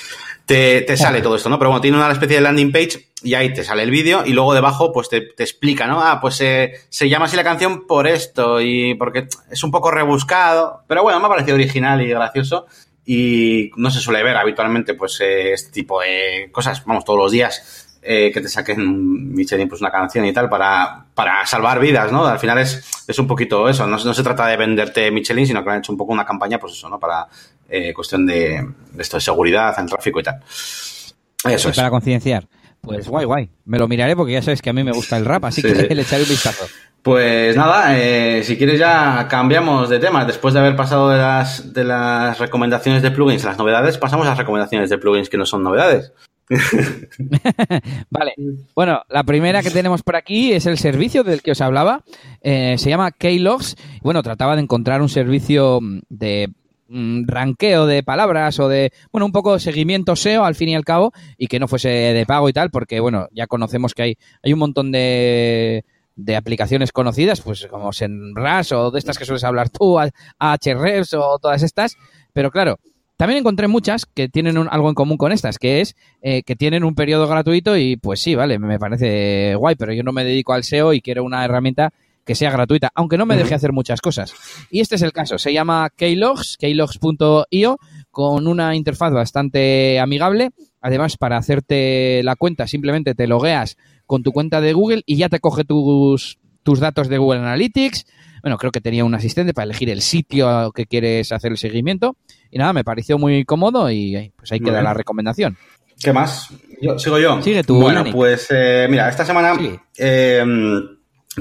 te, 0.47 0.81
te, 0.81 0.95
sale 0.95 1.21
todo 1.21 1.36
esto, 1.36 1.49
¿no? 1.49 1.60
Pero 1.60 1.69
bueno, 1.69 1.81
tiene 1.81 1.97
una 1.97 2.10
especie 2.10 2.38
de 2.38 2.41
landing 2.41 2.71
page 2.71 3.10
y 3.21 3.33
ahí 3.33 3.53
te 3.53 3.65
sale 3.65 3.83
el 3.83 3.91
vídeo 3.91 4.23
y 4.25 4.31
luego 4.31 4.53
debajo 4.53 4.93
pues 4.93 5.10
te, 5.10 5.21
te 5.21 5.43
explica, 5.43 5.88
¿no? 5.88 6.01
Ah, 6.01 6.19
pues 6.21 6.39
eh, 6.39 6.71
se 6.88 7.10
llama 7.10 7.25
así 7.25 7.36
la 7.36 7.43
canción 7.43 7.86
por 7.86 8.07
esto 8.07 8.62
y 8.62 8.95
porque 8.95 9.27
es 9.51 9.63
un 9.63 9.71
poco 9.71 9.91
rebuscado, 9.91 10.83
pero 10.88 11.03
bueno, 11.03 11.19
me 11.19 11.25
ha 11.25 11.29
parecido 11.29 11.55
original 11.55 12.01
y 12.01 12.07
gracioso 12.07 12.65
y 13.05 13.71
no 13.75 13.91
se 13.91 13.99
suele 13.99 14.23
ver 14.23 14.38
habitualmente 14.38 14.93
pues 14.93 15.19
eh, 15.19 15.51
este 15.51 15.71
tipo 15.71 15.99
de 15.99 16.49
cosas, 16.51 16.83
vamos, 16.86 17.03
todos 17.03 17.19
los 17.19 17.31
días. 17.31 17.83
Eh, 18.10 18.31
que 18.31 18.39
te 18.39 18.47
saquen 18.47 19.33
Michelin 19.33 19.67
pues 19.67 19.81
una 19.81 19.91
canción 19.91 20.23
y 20.23 20.31
tal 20.31 20.47
para, 20.47 21.07
para 21.13 21.45
salvar 21.45 21.77
vidas, 21.77 22.10
¿no? 22.10 22.25
Al 22.25 22.39
final 22.39 22.57
es, 22.60 23.03
es 23.05 23.19
un 23.19 23.27
poquito 23.27 23.67
eso, 23.67 23.86
no, 23.86 23.97
no, 23.97 24.13
se 24.13 24.23
trata 24.23 24.47
de 24.47 24.55
venderte 24.55 25.12
Michelin, 25.12 25.45
sino 25.45 25.62
que 25.62 25.71
han 25.71 25.79
hecho 25.79 25.91
un 25.91 25.97
poco 25.97 26.13
una 26.13 26.23
campaña, 26.23 26.57
pues 26.57 26.71
eso, 26.71 26.88
¿no? 26.88 26.99
Para 26.99 27.27
eh, 27.69 27.93
cuestión 27.93 28.25
de, 28.25 28.65
de, 28.91 29.01
esto 29.01 29.17
de 29.17 29.21
seguridad 29.21 29.77
en 29.80 29.88
tráfico 29.88 30.19
y 30.19 30.23
tal. 30.23 30.39
Eso 30.45 31.69
es. 31.69 31.75
Para 31.75 31.89
concienciar. 31.89 32.47
Pues 32.82 33.08
guay, 33.08 33.25
guay. 33.25 33.49
Me 33.65 33.77
lo 33.77 33.88
miraré 33.88 34.15
porque 34.15 34.34
ya 34.34 34.41
sabes 34.41 34.62
que 34.62 34.69
a 34.69 34.73
mí 34.73 34.84
me 34.84 34.91
gusta 34.91 35.17
el 35.17 35.25
rap, 35.25 35.45
así 35.45 35.62
sí, 35.62 35.67
que 35.67 35.75
sí. 35.75 35.88
le 35.93 36.01
echaré 36.01 36.23
un 36.23 36.30
vistazo. 36.30 36.65
Pues 37.01 37.56
nada, 37.56 37.97
eh, 37.97 38.43
si 38.43 38.58
quieres 38.58 38.80
ya 38.80 39.27
cambiamos 39.30 39.89
de 39.89 39.99
tema. 39.99 40.25
Después 40.25 40.53
de 40.53 40.60
haber 40.60 40.75
pasado 40.75 41.10
de 41.10 41.17
las, 41.17 41.73
de 41.73 41.84
las 41.84 42.39
recomendaciones 42.39 43.01
de 43.01 43.12
plugins 43.12 43.45
a 43.45 43.49
las 43.49 43.58
novedades, 43.58 43.97
pasamos 43.97 44.25
a 44.25 44.32
las 44.32 44.38
recomendaciones 44.38 44.89
de 44.89 44.97
plugins 44.97 45.30
que 45.30 45.38
no 45.38 45.45
son 45.45 45.63
novedades. 45.63 46.12
vale. 48.10 48.34
Bueno, 48.75 49.01
la 49.10 49.23
primera 49.23 49.62
que 49.62 49.71
tenemos 49.71 50.03
por 50.03 50.15
aquí 50.15 50.53
es 50.53 50.65
el 50.65 50.77
servicio 50.77 51.23
del 51.23 51.41
que 51.41 51.51
os 51.51 51.62
hablaba. 51.62 52.03
Eh, 52.41 52.75
se 52.77 52.89
llama 52.89 53.12
Keylogs. 53.12 53.75
Bueno, 54.01 54.23
trataba 54.23 54.56
de 54.56 54.63
encontrar 54.63 55.01
un 55.01 55.10
servicio 55.10 55.80
de 56.10 56.49
mm, 56.89 57.28
ranqueo 57.28 57.86
de 57.86 58.04
palabras 58.04 58.60
o 58.60 58.67
de, 58.67 58.91
bueno, 59.12 59.26
un 59.26 59.32
poco 59.32 59.54
de 59.54 59.60
seguimiento 59.60 60.15
SEO 60.15 60.43
al 60.43 60.56
fin 60.56 60.69
y 60.69 60.76
al 60.76 60.86
cabo 60.86 61.13
y 61.38 61.47
que 61.47 61.60
no 61.60 61.67
fuese 61.67 61.89
de 61.89 62.26
pago 62.26 62.50
y 62.50 62.54
tal, 62.54 62.69
porque, 62.71 63.00
bueno, 63.00 63.28
ya 63.32 63.47
conocemos 63.47 63.93
que 63.93 64.04
hay, 64.04 64.17
hay 64.43 64.54
un 64.54 64.60
montón 64.60 64.91
de, 64.91 65.86
de 66.17 66.36
aplicaciones 66.36 66.91
conocidas, 66.91 67.41
pues 67.41 67.67
como 67.67 67.93
SEMrush 67.93 68.73
o 68.73 68.91
de 68.91 69.00
estas 69.00 69.17
que 69.17 69.26
sueles 69.26 69.43
hablar 69.43 69.69
tú, 69.69 69.97
Ahrefs 70.39 71.13
o 71.13 71.38
todas 71.39 71.63
estas, 71.63 71.95
pero 72.34 72.52
claro, 72.52 72.80
también 73.17 73.39
encontré 73.39 73.67
muchas 73.67 74.06
que 74.06 74.30
tienen 74.30 74.58
un, 74.58 74.67
algo 74.69 74.89
en 74.89 74.95
común 74.95 75.17
con 75.17 75.32
estas, 75.32 75.58
que 75.58 75.82
es 75.82 75.95
eh, 76.21 76.43
que 76.43 76.56
tienen 76.56 76.84
un 76.84 76.95
periodo 76.95 77.28
gratuito 77.28 77.78
y 77.78 77.97
pues 77.97 78.19
sí, 78.19 78.36
vale, 78.36 78.60
me 78.60 78.80
parece 78.80 79.56
guay, 79.56 79.76
pero 79.76 79.93
yo 79.93 80.04
no 80.04 80.12
me 80.12 80.23
dedico 80.23 80.54
al 80.54 80.63
SEO 80.63 80.93
y 80.93 81.02
quiero 81.02 81.23
una 81.23 81.43
herramienta 81.43 81.93
que 82.28 82.36
sea 82.36 82.52
gratuita, 82.52 82.92
aunque 82.94 83.18
no 83.18 83.26
me 83.26 83.38
deje 83.38 83.56
hacer 83.56 83.72
muchas 83.72 84.02
cosas. 84.02 84.34
Y 84.70 84.82
este 84.82 84.96
es 84.96 85.02
el 85.02 85.13
caso, 85.13 85.38
se 85.38 85.54
llama 85.54 85.90
Keylogs, 85.96 86.58
keylogs.io, 86.60 87.78
con 88.12 88.48
una 88.48 88.76
interfaz 88.76 89.13
bastante 89.13 89.98
amigable. 89.98 90.50
Además, 90.82 91.16
para 91.16 91.38
hacerte 91.38 92.22
la 92.24 92.36
cuenta, 92.36 92.68
simplemente 92.68 93.16
te 93.16 93.28
logueas 93.28 93.78
con 94.06 94.24
tu 94.24 94.34
cuenta 94.34 94.60
de 94.60 94.74
Google 94.74 95.04
y 95.06 95.16
ya 95.16 95.30
te 95.30 95.40
coge 95.40 95.63
tus, 95.63 96.38
tus 96.63 96.80
datos 96.82 97.08
de 97.08 97.18
Google 97.18 97.40
Analytics. 97.40 98.06
Bueno, 98.42 98.58
creo 98.58 98.72
que 98.72 98.82
tenía 98.82 99.06
un 99.06 99.16
asistente 99.16 99.54
para 99.54 99.63
elegir 99.63 99.90
el 99.90 100.02
sitio 100.02 100.72
que 100.74 100.86
quieres 100.86 101.32
hacer 101.32 101.52
el 101.52 101.58
seguimiento. 101.58 102.18
Y 102.52 102.58
nada, 102.58 102.74
me 102.74 102.84
pareció 102.84 103.18
muy 103.18 103.46
cómodo 103.46 103.90
y 103.90 104.34
pues 104.36 104.52
ahí 104.52 104.60
queda 104.60 104.82
la 104.82 104.94
recomendación. 104.94 105.58
¿Qué 106.00 106.12
más? 106.12 106.50
Yo, 106.82 107.00
¿Sigo 107.00 107.18
yo? 107.20 107.42
Sigue 107.42 107.63
tú. 107.63 107.80
Bueno, 107.80 108.04
pues 108.12 108.48
eh, 108.52 108.86
mira, 108.90 109.10
esta 109.10 109.26
semana 109.26 109.58
eh, 109.98 110.44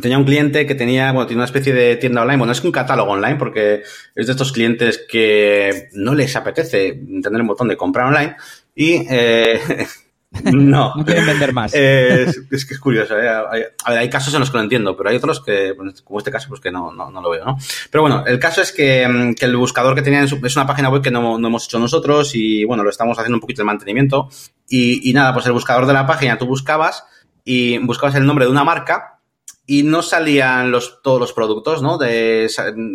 tenía 0.00 0.18
un 0.18 0.24
cliente 0.24 0.66
que 0.66 0.74
tenía, 0.74 1.12
bueno, 1.12 1.26
tiene 1.26 1.40
una 1.40 1.46
especie 1.46 1.72
de 1.72 1.96
tienda 1.96 2.22
online. 2.22 2.38
Bueno, 2.38 2.52
es 2.52 2.62
un 2.62 2.72
catálogo 2.72 3.12
online 3.12 3.36
porque 3.36 3.82
es 4.14 4.26
de 4.26 4.32
estos 4.32 4.52
clientes 4.52 5.04
que 5.08 5.88
no 5.92 6.14
les 6.14 6.34
apetece 6.36 7.00
tener 7.22 7.40
un 7.40 7.46
botón 7.46 7.68
de 7.68 7.76
comprar 7.76 8.06
online 8.06 8.36
y 8.74 9.06
eh, 9.08 9.58
no. 10.44 10.94
no 10.96 11.04
quieren 11.04 11.26
vender 11.26 11.52
más. 11.52 11.74
Es, 11.74 12.40
es, 12.50 12.66
que 12.66 12.74
es 12.74 12.80
curioso. 12.80 13.18
¿eh? 13.18 13.28
Hay, 13.28 13.62
a 13.84 13.90
ver, 13.90 13.98
hay 13.98 14.10
casos 14.10 14.34
en 14.34 14.40
los 14.40 14.50
que 14.50 14.58
lo 14.58 14.62
entiendo, 14.62 14.96
pero 14.96 15.10
hay 15.10 15.16
otros 15.16 15.42
que, 15.42 15.74
como 16.04 16.18
este 16.18 16.30
caso, 16.30 16.48
pues 16.48 16.60
que 16.60 16.70
no, 16.70 16.92
no, 16.92 17.10
no 17.10 17.22
lo 17.22 17.30
veo, 17.30 17.44
¿no? 17.44 17.56
Pero 17.90 18.02
bueno, 18.02 18.24
el 18.26 18.38
caso 18.38 18.60
es 18.62 18.72
que, 18.72 19.34
que 19.38 19.46
el 19.46 19.56
buscador 19.56 19.94
que 19.94 20.02
tenía 20.02 20.26
su, 20.26 20.40
es 20.44 20.56
una 20.56 20.66
página 20.66 20.90
web 20.90 21.02
que 21.02 21.10
no, 21.10 21.38
no, 21.38 21.48
hemos 21.48 21.64
hecho 21.64 21.78
nosotros 21.78 22.34
y, 22.34 22.64
bueno, 22.64 22.82
lo 22.82 22.90
estamos 22.90 23.18
haciendo 23.18 23.36
un 23.36 23.40
poquito 23.40 23.62
de 23.62 23.66
mantenimiento. 23.66 24.28
Y, 24.68 25.08
y 25.08 25.12
nada, 25.12 25.32
pues 25.32 25.46
el 25.46 25.52
buscador 25.52 25.86
de 25.86 25.92
la 25.92 26.06
página 26.06 26.38
tú 26.38 26.46
buscabas 26.46 27.04
y 27.44 27.78
buscabas 27.78 28.16
el 28.16 28.26
nombre 28.26 28.44
de 28.44 28.50
una 28.50 28.64
marca 28.64 29.15
y 29.66 29.82
no 29.82 30.02
salían 30.02 30.70
los, 30.70 31.02
todos 31.02 31.20
los 31.20 31.32
productos, 31.32 31.82
¿no? 31.82 31.98
De, 31.98 32.48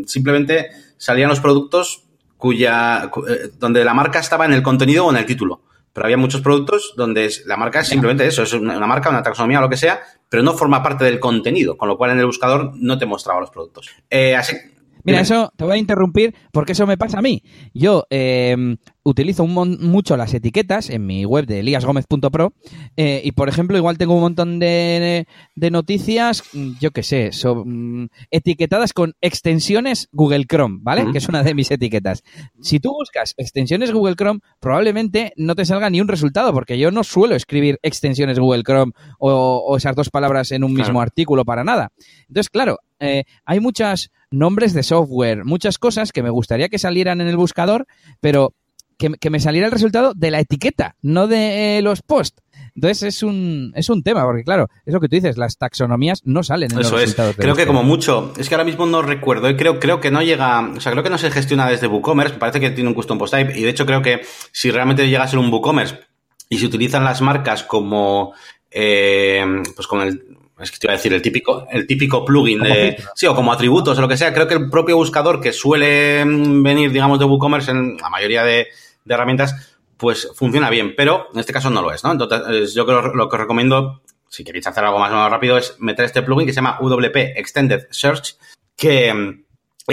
simplemente 0.05 0.69
salían 0.97 1.29
los 1.29 1.39
productos 1.39 2.03
cuya, 2.37 3.11
eh, 3.29 3.51
donde 3.59 3.83
la 3.83 3.93
marca 3.93 4.19
estaba 4.19 4.45
en 4.45 4.53
el 4.53 4.63
contenido 4.63 5.05
o 5.05 5.11
en 5.11 5.17
el 5.17 5.25
título. 5.25 5.61
Pero 5.93 6.05
había 6.05 6.17
muchos 6.17 6.41
productos 6.41 6.93
donde 6.95 7.29
la 7.45 7.57
marca 7.57 7.81
es 7.81 7.89
simplemente 7.89 8.25
eso, 8.25 8.43
es 8.43 8.53
una 8.53 8.87
marca, 8.87 9.09
una 9.09 9.21
taxonomía 9.21 9.59
o 9.59 9.61
lo 9.61 9.69
que 9.69 9.75
sea, 9.75 10.01
pero 10.29 10.41
no 10.41 10.53
forma 10.53 10.81
parte 10.81 11.03
del 11.03 11.19
contenido, 11.19 11.75
con 11.77 11.89
lo 11.89 11.97
cual 11.97 12.11
en 12.11 12.19
el 12.19 12.25
buscador 12.25 12.71
no 12.75 12.97
te 12.97 13.05
mostraba 13.05 13.41
los 13.41 13.49
productos. 13.49 13.89
Eh, 14.09 14.35
así, 14.35 14.55
Mira, 15.03 15.21
eso 15.21 15.51
te 15.55 15.63
voy 15.63 15.73
a 15.73 15.77
interrumpir 15.77 16.35
porque 16.51 16.73
eso 16.73 16.87
me 16.87 16.97
pasa 16.97 17.19
a 17.19 17.21
mí. 17.21 17.43
Yo 17.73 18.05
eh, 18.09 18.75
utilizo 19.03 19.43
un 19.43 19.77
mucho 19.81 20.17
las 20.17 20.33
etiquetas 20.33 20.89
en 20.89 21.05
mi 21.05 21.25
web 21.25 21.45
de 21.45 21.59
eliasgomez.pro 21.59 22.53
eh, 22.97 23.21
y, 23.23 23.31
por 23.31 23.49
ejemplo, 23.49 23.77
igual 23.77 23.97
tengo 23.97 24.15
un 24.15 24.21
montón 24.21 24.59
de, 24.59 25.27
de 25.55 25.71
noticias, 25.71 26.43
yo 26.79 26.91
qué 26.91 27.03
sé, 27.03 27.31
so, 27.31 27.61
um, 27.61 28.07
etiquetadas 28.29 28.93
con 28.93 29.13
extensiones 29.21 30.09
Google 30.11 30.45
Chrome, 30.45 30.79
¿vale? 30.81 31.03
Uh 31.03 31.07
-huh. 31.07 31.11
Que 31.11 31.17
es 31.17 31.29
una 31.29 31.43
de 31.43 31.55
mis 31.55 31.71
etiquetas. 31.71 32.23
Si 32.61 32.79
tú 32.79 32.93
buscas 32.93 33.33
extensiones 33.37 33.91
Google 33.91 34.15
Chrome, 34.15 34.41
probablemente 34.59 35.33
no 35.35 35.55
te 35.55 35.65
salga 35.65 35.89
ni 35.89 36.01
un 36.01 36.07
resultado 36.07 36.53
porque 36.53 36.77
yo 36.77 36.91
no 36.91 37.03
suelo 37.03 37.35
escribir 37.35 37.79
extensiones 37.81 38.39
Google 38.39 38.63
Chrome 38.63 38.93
o, 39.19 39.31
o 39.67 39.77
esas 39.77 39.95
dos 39.95 40.09
palabras 40.09 40.51
en 40.51 40.63
un 40.63 40.73
claro. 40.73 40.89
mismo 40.89 41.01
artículo 41.01 41.45
para 41.45 41.63
nada. 41.63 41.91
Entonces, 42.27 42.49
claro, 42.49 42.79
eh, 42.99 43.23
hay 43.45 43.59
muchos 43.59 44.11
nombres 44.31 44.73
de 44.73 44.83
software, 44.83 45.45
muchas 45.45 45.77
cosas 45.77 46.11
que 46.11 46.23
me 46.23 46.29
gustaría 46.29 46.69
que 46.69 46.79
salieran 46.79 47.21
en 47.21 47.27
el 47.27 47.37
buscador, 47.37 47.85
pero 48.19 48.55
que, 48.97 49.11
que 49.19 49.29
me 49.29 49.39
saliera 49.39 49.67
el 49.67 49.73
resultado 49.73 50.13
de 50.15 50.31
la 50.31 50.39
etiqueta, 50.39 50.95
no 51.01 51.27
de 51.27 51.77
eh, 51.77 51.81
los 51.81 52.01
posts. 52.01 52.41
Entonces 52.75 53.03
es 53.03 53.23
un, 53.23 53.73
es 53.75 53.89
un 53.89 54.01
tema, 54.01 54.23
porque 54.23 54.43
claro, 54.43 54.69
es 54.85 54.93
lo 54.93 55.01
que 55.01 55.09
tú 55.09 55.15
dices, 55.15 55.37
las 55.37 55.57
taxonomías 55.57 56.21
no 56.23 56.41
salen 56.41 56.71
en 56.71 56.79
Eso 56.79 56.91
los 56.91 57.03
es. 57.03 57.35
Creo 57.35 57.55
que 57.55 57.67
como 57.67 57.83
mucho, 57.83 58.33
es 58.37 58.47
que 58.47 58.55
ahora 58.55 58.63
mismo 58.63 58.85
no 58.85 59.01
recuerdo, 59.01 59.49
y 59.49 59.57
creo, 59.57 59.79
creo 59.79 59.99
que 59.99 60.11
no 60.11 60.21
llega, 60.21 60.61
o 60.61 60.79
sea, 60.79 60.93
creo 60.93 61.03
que 61.03 61.09
no 61.09 61.17
se 61.17 61.31
gestiona 61.31 61.69
desde 61.69 61.87
WooCommerce, 61.87 62.35
me 62.35 62.39
parece 62.39 62.61
que 62.61 62.69
tiene 62.69 62.89
un 62.89 62.93
custom 62.93 63.17
post 63.17 63.33
type, 63.33 63.57
y 63.57 63.63
de 63.63 63.69
hecho 63.69 63.85
creo 63.85 64.01
que 64.01 64.21
si 64.51 64.71
realmente 64.71 65.07
llega 65.07 65.23
a 65.23 65.27
ser 65.27 65.39
un 65.39 65.51
WooCommerce 65.51 65.99
y 66.47 66.59
se 66.59 66.65
utilizan 66.65 67.03
las 67.03 67.21
marcas 67.21 67.63
como, 67.63 68.33
eh, 68.69 69.43
pues 69.75 69.87
con 69.87 70.01
el, 70.01 70.37
es 70.61 70.71
que 70.71 70.77
te 70.77 70.87
iba 70.87 70.93
a 70.93 70.97
decir 70.97 71.13
el 71.13 71.21
típico, 71.21 71.67
el 71.71 71.87
típico 71.87 72.23
plugin 72.25 72.61
de, 72.61 72.97
sí, 73.15 73.27
o 73.27 73.35
como 73.35 73.51
atributos 73.51 73.97
o 73.97 74.01
lo 74.01 74.07
que 74.07 74.17
sea. 74.17 74.33
Creo 74.33 74.47
que 74.47 74.55
el 74.55 74.69
propio 74.69 74.97
buscador 74.97 75.41
que 75.41 75.53
suele 75.53 76.23
venir, 76.25 76.91
digamos, 76.91 77.19
de 77.19 77.25
WooCommerce 77.25 77.71
en 77.71 77.97
la 77.97 78.09
mayoría 78.09 78.43
de, 78.43 78.67
de 79.05 79.13
herramientas, 79.13 79.77
pues 79.97 80.31
funciona 80.35 80.69
bien, 80.69 80.95
pero 80.95 81.27
en 81.33 81.39
este 81.39 81.53
caso 81.53 81.69
no 81.69 81.81
lo 81.81 81.93
es, 81.93 82.03
¿no? 82.03 82.11
Entonces, 82.11 82.73
yo 82.73 82.85
creo 82.85 83.13
lo 83.13 83.29
que 83.29 83.35
os 83.35 83.41
recomiendo, 83.41 84.01
si 84.27 84.43
queréis 84.43 84.65
hacer 84.65 84.83
algo 84.83 84.99
más 84.99 85.11
o 85.11 85.15
menos 85.15 85.29
rápido, 85.29 85.57
es 85.57 85.75
meter 85.79 86.05
este 86.05 86.23
plugin 86.23 86.47
que 86.47 86.53
se 86.53 86.57
llama 86.57 86.79
WP 86.81 87.37
Extended 87.37 87.87
Search, 87.91 88.35
que 88.75 89.43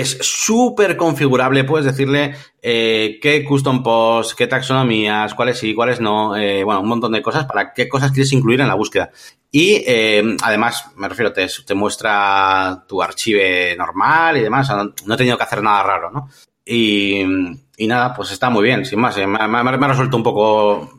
es 0.00 0.18
súper 0.20 0.96
configurable, 0.96 1.64
puedes 1.64 1.86
decirle 1.86 2.34
eh, 2.62 3.18
qué 3.20 3.44
custom 3.44 3.82
posts, 3.82 4.34
qué 4.34 4.46
taxonomías, 4.46 5.34
cuáles 5.34 5.58
sí, 5.58 5.74
cuáles 5.74 6.00
no, 6.00 6.36
eh, 6.36 6.64
bueno, 6.64 6.80
un 6.80 6.88
montón 6.88 7.12
de 7.12 7.22
cosas 7.22 7.44
para 7.46 7.72
qué 7.72 7.88
cosas 7.88 8.12
quieres 8.12 8.32
incluir 8.32 8.60
en 8.60 8.68
la 8.68 8.74
búsqueda. 8.74 9.10
Y 9.50 9.82
eh, 9.86 10.36
además, 10.42 10.90
me 10.96 11.08
refiero, 11.08 11.32
te, 11.32 11.46
te, 11.66 11.74
muestra 11.74 12.84
tu 12.86 13.02
archivo 13.02 13.40
normal 13.76 14.36
y 14.36 14.42
demás, 14.42 14.70
no, 15.04 15.14
he 15.14 15.16
tenido 15.16 15.36
que 15.36 15.44
hacer 15.44 15.62
nada 15.62 15.82
raro, 15.82 16.10
¿no? 16.10 16.28
Y, 16.64 17.22
y 17.76 17.86
nada, 17.86 18.12
pues 18.14 18.30
está 18.30 18.50
muy 18.50 18.62
bien, 18.62 18.84
sin 18.84 19.00
más, 19.00 19.16
me, 19.16 19.38
ha 19.38 19.88
resuelto 19.88 20.16
un 20.18 20.22
poco 20.22 20.90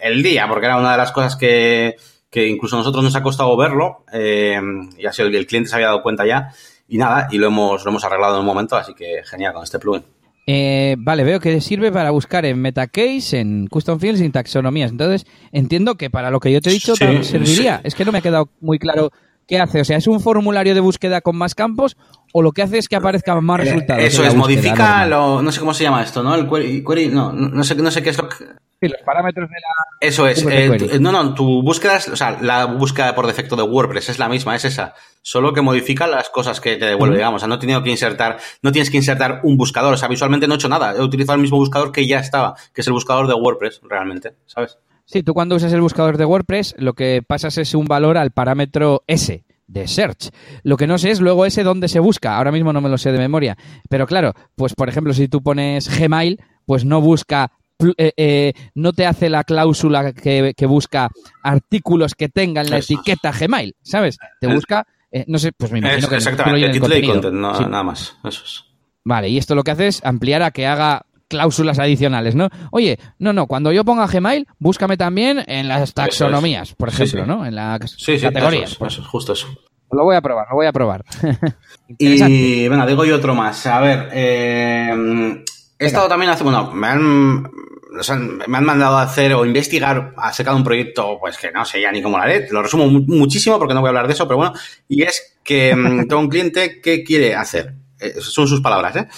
el, 0.00 0.22
día, 0.22 0.46
porque 0.46 0.66
era 0.66 0.76
una 0.76 0.92
de 0.92 0.98
las 0.98 1.12
cosas 1.12 1.36
que, 1.36 1.96
que 2.28 2.46
incluso 2.46 2.76
a 2.76 2.80
nosotros 2.80 3.02
nos 3.02 3.16
ha 3.16 3.22
costado 3.22 3.56
verlo, 3.56 4.04
eh, 4.12 4.60
y 4.98 5.06
así 5.06 5.22
el, 5.22 5.34
el 5.34 5.46
cliente 5.46 5.70
se 5.70 5.76
había 5.76 5.86
dado 5.86 6.02
cuenta 6.02 6.26
ya, 6.26 6.50
y 6.88 6.98
nada, 6.98 7.28
y 7.30 7.38
lo 7.38 7.48
hemos, 7.48 7.84
lo 7.84 7.90
hemos 7.90 8.04
arreglado 8.04 8.34
en 8.34 8.40
un 8.40 8.46
momento, 8.46 8.76
así 8.76 8.94
que 8.94 9.22
genial 9.24 9.52
con 9.52 9.64
este 9.64 9.78
plugin. 9.78 10.04
Eh, 10.48 10.94
vale, 10.98 11.24
veo 11.24 11.40
que 11.40 11.60
sirve 11.60 11.90
para 11.90 12.12
buscar 12.12 12.46
en 12.46 12.60
Metacase, 12.60 13.40
en 13.40 13.66
Custom 13.66 13.98
Fields 13.98 14.20
y 14.20 14.24
en 14.24 14.32
taxonomías. 14.32 14.92
Entonces, 14.92 15.26
entiendo 15.50 15.96
que 15.96 16.08
para 16.08 16.30
lo 16.30 16.38
que 16.38 16.52
yo 16.52 16.60
te 16.60 16.70
he 16.70 16.72
dicho 16.72 16.94
sí, 16.94 17.24
serviría. 17.24 17.78
Sí. 17.78 17.82
Es 17.84 17.94
que 17.96 18.04
no 18.04 18.12
me 18.12 18.18
ha 18.18 18.22
quedado 18.22 18.48
muy 18.60 18.78
claro 18.78 19.10
qué 19.46 19.58
hace. 19.58 19.80
O 19.80 19.84
sea, 19.84 19.96
¿es 19.96 20.06
un 20.06 20.20
formulario 20.20 20.74
de 20.74 20.80
búsqueda 20.80 21.20
con 21.20 21.36
más 21.36 21.54
campos 21.54 21.96
o 22.32 22.42
lo 22.42 22.52
que 22.52 22.62
hace 22.62 22.78
es 22.78 22.88
que 22.88 22.96
aparezcan 22.96 23.44
más 23.44 23.60
eh, 23.60 23.64
resultados? 23.64 24.04
Eso 24.04 24.24
es, 24.24 24.34
modifica 24.34 25.06
lo, 25.06 25.42
no 25.42 25.52
sé 25.52 25.60
cómo 25.60 25.74
se 25.74 25.84
llama 25.84 26.02
esto, 26.02 26.22
¿no? 26.22 26.34
El 26.34 26.48
query, 26.48 26.84
query 26.84 27.08
no, 27.08 27.32
no 27.32 27.64
sé, 27.64 27.74
no 27.76 27.90
sé 27.90 28.02
qué 28.02 28.10
es 28.10 28.18
lo 28.18 28.28
que... 28.28 28.36
Sí, 28.78 28.88
los 28.88 29.00
parámetros 29.06 29.48
de 29.48 29.54
la... 29.54 30.06
Eso 30.06 30.28
es. 30.28 30.44
Eh, 30.46 30.98
no, 31.00 31.10
no, 31.10 31.32
tu 31.32 31.62
búsqueda, 31.62 31.96
es, 31.96 32.08
o 32.08 32.16
sea, 32.16 32.36
la 32.42 32.66
búsqueda 32.66 33.14
por 33.14 33.26
defecto 33.26 33.56
de 33.56 33.62
WordPress 33.62 34.10
es 34.10 34.18
la 34.18 34.28
misma, 34.28 34.54
es 34.54 34.66
esa. 34.66 34.92
Solo 35.22 35.54
que 35.54 35.62
modifica 35.62 36.06
las 36.06 36.28
cosas 36.28 36.60
que 36.60 36.76
te 36.76 36.84
devuelve, 36.84 37.14
uh 37.14 37.16
-huh. 37.16 37.20
digamos. 37.20 37.38
O 37.38 37.40
sea, 37.40 37.48
no 37.48 37.54
he 37.54 37.58
tenido 37.58 37.82
que 37.82 37.88
insertar, 37.88 38.36
no 38.60 38.72
tienes 38.72 38.90
que 38.90 38.98
insertar 38.98 39.40
un 39.44 39.56
buscador. 39.56 39.94
O 39.94 39.96
sea, 39.96 40.08
visualmente 40.08 40.46
no 40.46 40.52
he 40.52 40.56
hecho 40.56 40.68
nada. 40.68 40.92
He 40.94 41.00
utilizado 41.00 41.36
el 41.36 41.40
mismo 41.40 41.56
buscador 41.56 41.90
que 41.90 42.06
ya 42.06 42.18
estaba, 42.18 42.54
que 42.74 42.82
es 42.82 42.86
el 42.86 42.92
buscador 42.92 43.28
de 43.28 43.34
WordPress, 43.34 43.80
realmente, 43.88 44.34
¿sabes? 44.44 44.76
Sí, 45.06 45.22
tú 45.22 45.34
cuando 45.34 45.54
usas 45.54 45.72
el 45.72 45.80
buscador 45.80 46.18
de 46.18 46.24
WordPress, 46.24 46.74
lo 46.78 46.94
que 46.94 47.22
pasas 47.26 47.56
es 47.58 47.74
un 47.74 47.86
valor 47.86 48.18
al 48.18 48.32
parámetro 48.32 49.04
S 49.06 49.44
de 49.68 49.88
search. 49.88 50.30
Lo 50.62 50.76
que 50.76 50.86
no 50.86 50.98
sé 50.98 51.10
es 51.10 51.20
luego 51.20 51.46
ese 51.46 51.62
dónde 51.62 51.88
se 51.88 52.00
busca. 52.00 52.36
Ahora 52.36 52.52
mismo 52.52 52.72
no 52.72 52.80
me 52.80 52.88
lo 52.88 52.98
sé 52.98 53.12
de 53.12 53.18
memoria. 53.18 53.56
Pero 53.88 54.06
claro, 54.06 54.34
pues 54.56 54.74
por 54.74 54.88
ejemplo, 54.88 55.14
si 55.14 55.28
tú 55.28 55.42
pones 55.42 55.88
Gmail, 55.96 56.40
pues 56.66 56.84
no 56.84 57.00
busca 57.00 57.52
eh, 57.98 58.12
eh, 58.16 58.52
no 58.74 58.92
te 58.94 59.06
hace 59.06 59.28
la 59.28 59.44
cláusula 59.44 60.12
que, 60.12 60.54
busca 60.66 61.10
artículos 61.42 62.14
que 62.14 62.28
tengan 62.28 62.70
la 62.70 62.78
etiqueta 62.78 63.32
Gmail, 63.32 63.76
¿sabes? 63.82 64.18
Te 64.40 64.46
busca, 64.46 64.86
eh, 65.10 65.24
no 65.28 65.38
sé, 65.38 65.52
pues 65.52 65.70
me 65.72 65.80
imagino 65.80 66.08
que 66.08 66.16
exactamente, 66.16 66.70
el 66.70 67.06
content, 67.06 67.34
nada 67.34 67.82
más, 67.82 68.16
eso 68.24 68.42
es. 68.44 68.64
Vale, 69.04 69.28
y 69.28 69.36
esto 69.36 69.54
lo 69.54 69.62
que 69.62 69.72
hace 69.72 69.88
es 69.88 70.04
ampliar 70.04 70.42
a 70.42 70.52
que 70.52 70.66
haga 70.66 71.04
cláusulas 71.28 71.78
adicionales, 71.78 72.34
¿no? 72.34 72.48
Oye, 72.70 72.98
no, 73.18 73.32
no, 73.32 73.46
cuando 73.46 73.72
yo 73.72 73.84
ponga 73.84 74.06
Gmail, 74.06 74.46
búscame 74.58 74.96
también 74.96 75.42
en 75.46 75.68
las 75.68 75.94
taxonomías, 75.94 76.74
por 76.74 76.88
ejemplo, 76.88 77.26
¿no? 77.26 77.46
En 77.46 77.54
las 77.54 77.96
categorías. 78.20 78.72
Eso 78.72 78.86
eso 78.86 79.04
justo 79.04 79.32
eso. 79.32 79.48
Lo 79.92 80.04
voy 80.04 80.16
a 80.16 80.20
probar, 80.20 80.46
lo 80.50 80.56
voy 80.56 80.66
a 80.66 80.72
probar. 80.72 81.04
y 81.98 82.68
venga, 82.68 82.86
digo 82.86 83.04
yo 83.04 83.16
otro 83.16 83.34
más. 83.34 83.66
A 83.66 83.80
ver, 83.80 84.08
eh, 84.12 85.42
he 85.78 85.86
estado 85.86 86.08
también 86.08 86.30
hace, 86.30 86.42
bueno, 86.42 86.72
me 86.72 86.88
han, 86.88 87.42
me 87.42 88.58
han 88.58 88.64
mandado 88.64 88.96
a 88.96 89.02
hacer 89.02 89.32
o 89.34 89.44
investigar 89.46 90.12
acerca 90.16 90.50
de 90.50 90.56
un 90.56 90.64
proyecto, 90.64 91.18
pues 91.20 91.38
que 91.38 91.52
no 91.52 91.64
sé 91.64 91.80
ya 91.80 91.92
ni 91.92 92.02
cómo 92.02 92.16
lo 92.16 92.24
haré. 92.24 92.48
Lo 92.50 92.62
resumo 92.62 92.88
muchísimo 92.88 93.58
porque 93.58 93.74
no 93.74 93.80
voy 93.80 93.88
a 93.88 93.90
hablar 93.90 94.08
de 94.08 94.14
eso, 94.14 94.26
pero 94.26 94.38
bueno, 94.38 94.54
y 94.88 95.02
es 95.02 95.38
que 95.44 95.74
mm, 95.74 95.98
tengo 96.08 96.20
un 96.20 96.28
cliente 96.28 96.80
que 96.80 97.04
quiere 97.04 97.34
hacer, 97.34 97.74
eh, 98.00 98.14
son 98.20 98.48
sus 98.48 98.60
palabras, 98.60 98.96
¿eh? 98.96 99.08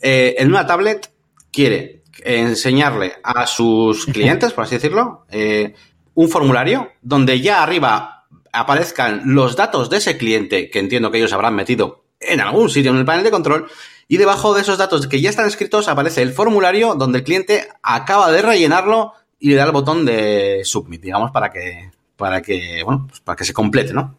¿eh? 0.00 0.34
En 0.38 0.48
una 0.48 0.66
tablet 0.66 1.10
quiere 1.56 2.02
enseñarle 2.22 3.14
a 3.22 3.46
sus 3.46 4.04
clientes, 4.04 4.52
por 4.52 4.64
así 4.64 4.74
decirlo, 4.74 5.24
eh, 5.30 5.74
un 6.12 6.28
formulario 6.28 6.92
donde 7.00 7.40
ya 7.40 7.62
arriba 7.62 8.26
aparezcan 8.52 9.22
los 9.24 9.56
datos 9.56 9.88
de 9.88 9.96
ese 9.96 10.18
cliente, 10.18 10.68
que 10.68 10.78
entiendo 10.78 11.10
que 11.10 11.16
ellos 11.16 11.32
habrán 11.32 11.54
metido 11.54 12.04
en 12.20 12.40
algún 12.40 12.68
sitio 12.68 12.90
en 12.90 12.98
el 12.98 13.06
panel 13.06 13.24
de 13.24 13.30
control, 13.30 13.70
y 14.06 14.18
debajo 14.18 14.52
de 14.52 14.60
esos 14.60 14.76
datos 14.76 15.06
que 15.06 15.22
ya 15.22 15.30
están 15.30 15.48
escritos 15.48 15.88
aparece 15.88 16.20
el 16.20 16.32
formulario 16.32 16.94
donde 16.94 17.18
el 17.18 17.24
cliente 17.24 17.68
acaba 17.82 18.30
de 18.30 18.42
rellenarlo 18.42 19.14
y 19.38 19.48
le 19.48 19.56
da 19.56 19.64
el 19.64 19.72
botón 19.72 20.04
de 20.04 20.60
submit, 20.62 21.00
digamos, 21.00 21.30
para 21.30 21.50
que, 21.50 21.90
para 22.16 22.42
que, 22.42 22.82
bueno, 22.84 23.06
pues 23.08 23.20
para 23.20 23.36
que 23.36 23.44
se 23.44 23.54
complete, 23.54 23.94
¿no? 23.94 24.14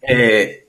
Eh, 0.00 0.68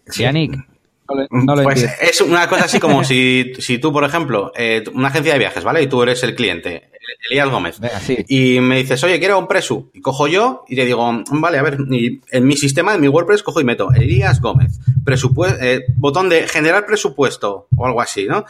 pues 1.63 1.89
es 2.01 2.21
una 2.21 2.47
cosa 2.47 2.65
así 2.65 2.79
como 2.79 3.03
si, 3.05 3.53
si 3.59 3.79
tú, 3.79 3.91
por 3.91 4.03
ejemplo, 4.03 4.51
eh, 4.55 4.83
una 4.93 5.07
agencia 5.07 5.33
de 5.33 5.39
viajes, 5.39 5.63
¿vale? 5.63 5.81
Y 5.81 5.87
tú 5.87 6.03
eres 6.03 6.21
el 6.23 6.35
cliente, 6.35 6.91
Elías 7.29 7.49
Gómez. 7.49 7.79
Y 8.27 8.59
me 8.59 8.77
dices, 8.77 9.03
oye, 9.03 9.19
quiero 9.19 9.39
un 9.39 9.47
presu. 9.47 9.89
Y 9.93 10.01
cojo 10.01 10.27
yo 10.27 10.63
y 10.67 10.75
te 10.75 10.85
digo, 10.85 11.23
vale, 11.31 11.57
a 11.57 11.63
ver, 11.63 11.77
en 11.79 12.45
mi 12.45 12.57
sistema, 12.57 12.93
en 12.95 13.01
mi 13.01 13.07
WordPress, 13.07 13.43
cojo 13.43 13.61
y 13.61 13.63
meto 13.63 13.91
Elías 13.93 14.41
Gómez. 14.41 14.79
Presupuesto, 15.03 15.57
eh, 15.61 15.85
botón 15.95 16.29
de 16.29 16.47
generar 16.47 16.85
presupuesto 16.85 17.67
o 17.75 17.85
algo 17.85 18.01
así, 18.01 18.25
¿no? 18.25 18.45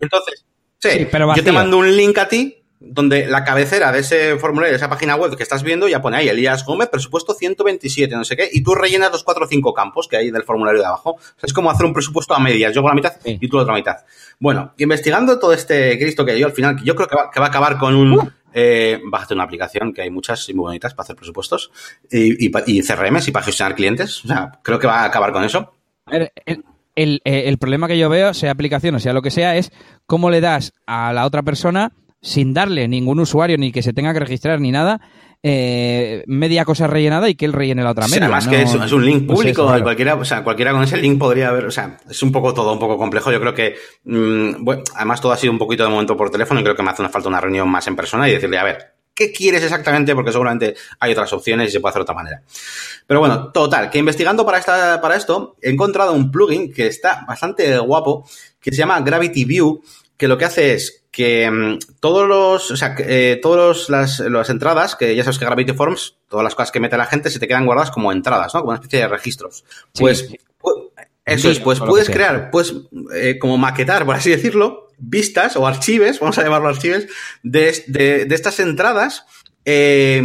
Entonces, 0.00 0.44
sí, 0.78 1.06
pero 1.10 1.34
yo 1.34 1.44
te 1.44 1.52
mando 1.52 1.78
un 1.78 1.96
link 1.96 2.18
a 2.18 2.28
ti 2.28 2.57
donde 2.80 3.26
la 3.26 3.44
cabecera 3.44 3.90
de 3.90 4.00
ese 4.00 4.36
formulario, 4.36 4.72
de 4.72 4.76
esa 4.76 4.88
página 4.88 5.16
web 5.16 5.36
que 5.36 5.42
estás 5.42 5.62
viendo, 5.62 5.88
ya 5.88 6.00
pone 6.00 6.16
ahí 6.16 6.28
Elías 6.28 6.64
Gómez, 6.64 6.88
presupuesto 6.88 7.34
127, 7.34 8.14
no 8.14 8.24
sé 8.24 8.36
qué, 8.36 8.48
y 8.52 8.62
tú 8.62 8.74
rellenas 8.74 9.10
los 9.10 9.24
cuatro 9.24 9.44
o 9.44 9.48
cinco 9.48 9.74
campos 9.74 10.06
que 10.06 10.16
hay 10.16 10.30
del 10.30 10.44
formulario 10.44 10.80
de 10.80 10.86
abajo. 10.86 11.16
es 11.42 11.52
como 11.52 11.70
hacer 11.70 11.86
un 11.86 11.92
presupuesto 11.92 12.34
a 12.34 12.38
medias, 12.38 12.72
yo 12.74 12.82
con 12.82 12.90
la 12.90 12.94
mitad 12.94 13.14
y 13.24 13.48
tú 13.48 13.56
la 13.56 13.64
otra 13.64 13.74
mitad. 13.74 13.96
Bueno, 14.38 14.74
investigando 14.78 15.38
todo 15.38 15.52
este 15.52 15.98
Cristo 15.98 16.24
que 16.24 16.38
yo 16.38 16.46
al 16.46 16.52
final, 16.52 16.76
yo 16.84 16.94
creo 16.94 17.08
que 17.08 17.16
va, 17.16 17.30
que 17.30 17.40
va 17.40 17.46
a 17.46 17.48
acabar 17.48 17.78
con 17.78 17.94
un... 17.94 18.12
Uh. 18.12 18.30
Eh, 18.54 18.98
bájate 19.04 19.34
una 19.34 19.44
aplicación 19.44 19.92
que 19.92 20.00
hay 20.00 20.10
muchas 20.10 20.48
y 20.48 20.54
muy 20.54 20.64
bonitas 20.64 20.94
para 20.94 21.04
hacer 21.04 21.16
presupuestos 21.16 21.70
y, 22.10 22.46
y, 22.46 22.50
y 22.66 22.82
CRMs 22.82 23.28
y 23.28 23.30
para 23.30 23.44
gestionar 23.44 23.74
clientes. 23.74 24.24
O 24.24 24.28
sea, 24.28 24.58
creo 24.62 24.78
que 24.78 24.86
va 24.86 25.00
a 25.00 25.04
acabar 25.04 25.32
con 25.32 25.44
eso. 25.44 25.74
El, 26.10 26.30
el, 26.96 27.20
el 27.24 27.58
problema 27.58 27.86
que 27.86 27.98
yo 27.98 28.08
veo, 28.08 28.32
sea 28.32 28.50
aplicación 28.50 28.94
o 28.94 29.00
sea 29.00 29.12
lo 29.12 29.20
que 29.20 29.30
sea, 29.30 29.56
es 29.56 29.70
cómo 30.06 30.30
le 30.30 30.40
das 30.40 30.72
a 30.86 31.12
la 31.12 31.26
otra 31.26 31.42
persona 31.42 31.92
sin 32.20 32.52
darle 32.54 32.88
ningún 32.88 33.20
usuario 33.20 33.58
ni 33.58 33.72
que 33.72 33.82
se 33.82 33.92
tenga 33.92 34.12
que 34.12 34.20
registrar 34.20 34.60
ni 34.60 34.70
nada, 34.70 35.00
eh, 35.42 36.24
media 36.26 36.64
cosa 36.64 36.88
rellenada 36.88 37.28
y 37.28 37.36
que 37.36 37.44
él 37.44 37.52
rellene 37.52 37.84
la 37.84 37.90
otra 37.90 38.08
media. 38.08 38.24
además 38.24 38.48
que 38.48 38.62
es, 38.62 38.92
un 38.92 39.04
link 39.04 39.26
pues 39.26 39.38
público, 39.38 39.66
cualquiera, 39.82 40.14
o 40.16 40.24
sea, 40.24 40.42
cualquiera 40.42 40.72
con 40.72 40.82
ese 40.82 40.96
link 40.96 41.18
podría 41.18 41.50
haber, 41.50 41.66
o 41.66 41.70
sea, 41.70 41.96
es 42.08 42.22
un 42.22 42.32
poco 42.32 42.52
todo 42.52 42.72
un 42.72 42.78
poco 42.78 42.98
complejo. 42.98 43.30
Yo 43.30 43.40
creo 43.40 43.54
que, 43.54 43.76
mm, 44.04 44.64
bueno, 44.64 44.82
además 44.96 45.20
todo 45.20 45.32
ha 45.32 45.36
sido 45.36 45.52
un 45.52 45.58
poquito 45.58 45.84
de 45.84 45.90
momento 45.90 46.16
por 46.16 46.30
teléfono 46.30 46.60
y 46.60 46.64
creo 46.64 46.74
que 46.74 46.82
me 46.82 46.90
hace 46.90 47.02
una 47.02 47.08
falta 47.08 47.28
una 47.28 47.40
reunión 47.40 47.68
más 47.68 47.86
en 47.86 47.94
persona 47.94 48.28
y 48.28 48.32
decirle, 48.32 48.58
a 48.58 48.64
ver, 48.64 48.94
¿qué 49.14 49.30
quieres 49.30 49.62
exactamente? 49.62 50.14
Porque 50.14 50.32
seguramente 50.32 50.74
hay 50.98 51.12
otras 51.12 51.32
opciones 51.32 51.68
y 51.68 51.72
se 51.72 51.80
puede 51.80 51.90
hacer 51.90 52.00
de 52.00 52.04
otra 52.04 52.14
manera. 52.16 52.42
Pero 53.06 53.20
bueno, 53.20 53.52
total, 53.52 53.90
que 53.90 53.98
investigando 53.98 54.44
para, 54.44 54.58
esta, 54.58 55.00
para 55.00 55.16
esto, 55.16 55.56
he 55.62 55.70
encontrado 55.70 56.12
un 56.12 56.30
plugin 56.32 56.72
que 56.72 56.88
está 56.88 57.24
bastante 57.26 57.78
guapo, 57.78 58.28
que 58.60 58.70
se 58.72 58.78
llama 58.78 59.00
Gravity 59.00 59.44
View, 59.44 59.82
que 60.18 60.28
lo 60.28 60.36
que 60.36 60.44
hace 60.44 60.74
es 60.74 61.04
que 61.10 61.50
mm, 61.50 61.78
todos 62.00 62.28
los, 62.28 62.70
o 62.70 62.76
sea, 62.76 62.94
eh, 62.98 63.38
todas 63.40 63.88
las, 63.88 64.20
entradas, 64.50 64.96
que 64.96 65.16
ya 65.16 65.24
sabes 65.24 65.38
que 65.38 65.46
Gravity 65.46 65.72
Forms, 65.72 66.16
todas 66.28 66.44
las 66.44 66.54
cosas 66.54 66.70
que 66.70 66.80
mete 66.80 66.98
la 66.98 67.06
gente 67.06 67.30
se 67.30 67.38
te 67.38 67.48
quedan 67.48 67.64
guardadas 67.64 67.90
como 67.90 68.12
entradas, 68.12 68.52
¿no? 68.52 68.60
Como 68.60 68.72
una 68.72 68.80
especie 68.80 68.98
de 68.98 69.08
registros. 69.08 69.64
Pues, 69.98 70.28
eso 71.24 71.50
es, 71.50 71.60
pues 71.60 71.78
puedes 71.78 72.10
crear, 72.10 72.50
pues, 72.50 72.74
como 73.40 73.56
maquetar, 73.58 74.04
por 74.04 74.16
así 74.16 74.30
decirlo, 74.30 74.88
vistas 74.98 75.56
o 75.56 75.66
archives, 75.66 76.20
vamos 76.20 76.36
a 76.38 76.42
llamarlo 76.42 76.68
archives, 76.68 77.06
de, 77.42 77.84
de 78.26 78.34
estas 78.34 78.58
entradas, 78.60 79.24
eh, 79.64 80.22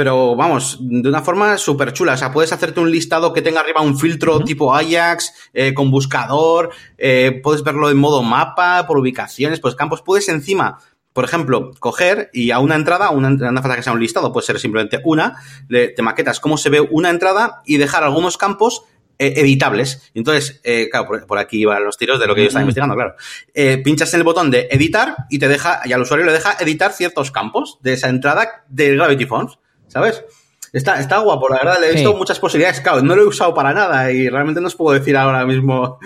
pero 0.00 0.34
vamos, 0.34 0.78
de 0.80 1.10
una 1.10 1.20
forma 1.20 1.58
súper 1.58 1.92
chula. 1.92 2.14
O 2.14 2.16
sea, 2.16 2.32
puedes 2.32 2.54
hacerte 2.54 2.80
un 2.80 2.90
listado 2.90 3.34
que 3.34 3.42
tenga 3.42 3.60
arriba 3.60 3.82
un 3.82 3.98
filtro 3.98 4.40
tipo 4.40 4.74
Ajax, 4.74 5.50
eh, 5.52 5.74
con 5.74 5.90
buscador, 5.90 6.70
eh, 6.96 7.38
puedes 7.42 7.62
verlo 7.62 7.90
en 7.90 7.98
modo 7.98 8.22
mapa, 8.22 8.86
por 8.86 8.96
ubicaciones, 8.96 9.60
pues 9.60 9.74
campos. 9.74 10.00
Puedes 10.00 10.30
encima, 10.30 10.78
por 11.12 11.26
ejemplo, 11.26 11.72
coger 11.78 12.30
y 12.32 12.50
a 12.50 12.60
una 12.60 12.76
entrada, 12.76 13.10
una, 13.10 13.28
no 13.28 13.60
falta 13.60 13.76
que 13.76 13.82
sea 13.82 13.92
un 13.92 14.00
listado, 14.00 14.32
puede 14.32 14.46
ser 14.46 14.58
simplemente 14.58 15.02
una, 15.04 15.36
te 15.68 16.00
maquetas 16.00 16.40
cómo 16.40 16.56
se 16.56 16.70
ve 16.70 16.80
una 16.80 17.10
entrada 17.10 17.60
y 17.66 17.76
dejar 17.76 18.02
algunos 18.02 18.38
campos 18.38 18.84
eh, 19.18 19.34
editables. 19.36 20.10
Entonces, 20.14 20.62
claro, 20.90 21.26
por, 21.26 21.38
aquí 21.38 21.66
van 21.66 21.84
los 21.84 21.98
tiros 21.98 22.18
de 22.18 22.26
lo 22.26 22.34
que 22.34 22.40
yo 22.40 22.46
estaba 22.46 22.62
investigando, 22.62 22.94
claro. 22.94 23.16
pinchas 23.84 24.14
en 24.14 24.20
el 24.20 24.24
botón 24.24 24.50
de 24.50 24.66
editar 24.70 25.26
y 25.28 25.38
te 25.38 25.46
deja, 25.46 25.82
y 25.84 25.92
al 25.92 26.00
usuario 26.00 26.24
le 26.24 26.32
deja 26.32 26.56
editar 26.58 26.90
ciertos 26.94 27.30
campos 27.30 27.76
de 27.82 27.92
esa 27.92 28.08
entrada 28.08 28.64
de 28.70 28.96
Gravity 28.96 29.26
Forms. 29.26 29.58
¿Sabes? 29.90 30.24
Está, 30.72 31.00
está 31.00 31.18
guapo, 31.18 31.48
la 31.48 31.56
verdad, 31.56 31.80
le 31.80 31.88
he 31.88 31.92
visto 31.94 32.14
muchas 32.14 32.38
posibilidades. 32.38 32.80
Claro, 32.80 33.02
no 33.02 33.16
lo 33.16 33.22
he 33.22 33.26
usado 33.26 33.52
para 33.52 33.72
nada 33.72 34.12
y 34.12 34.28
realmente 34.28 34.60
no 34.60 34.68
os 34.68 34.76
puedo 34.76 34.96
decir 34.96 35.16
ahora 35.16 35.44
mismo, 35.44 35.98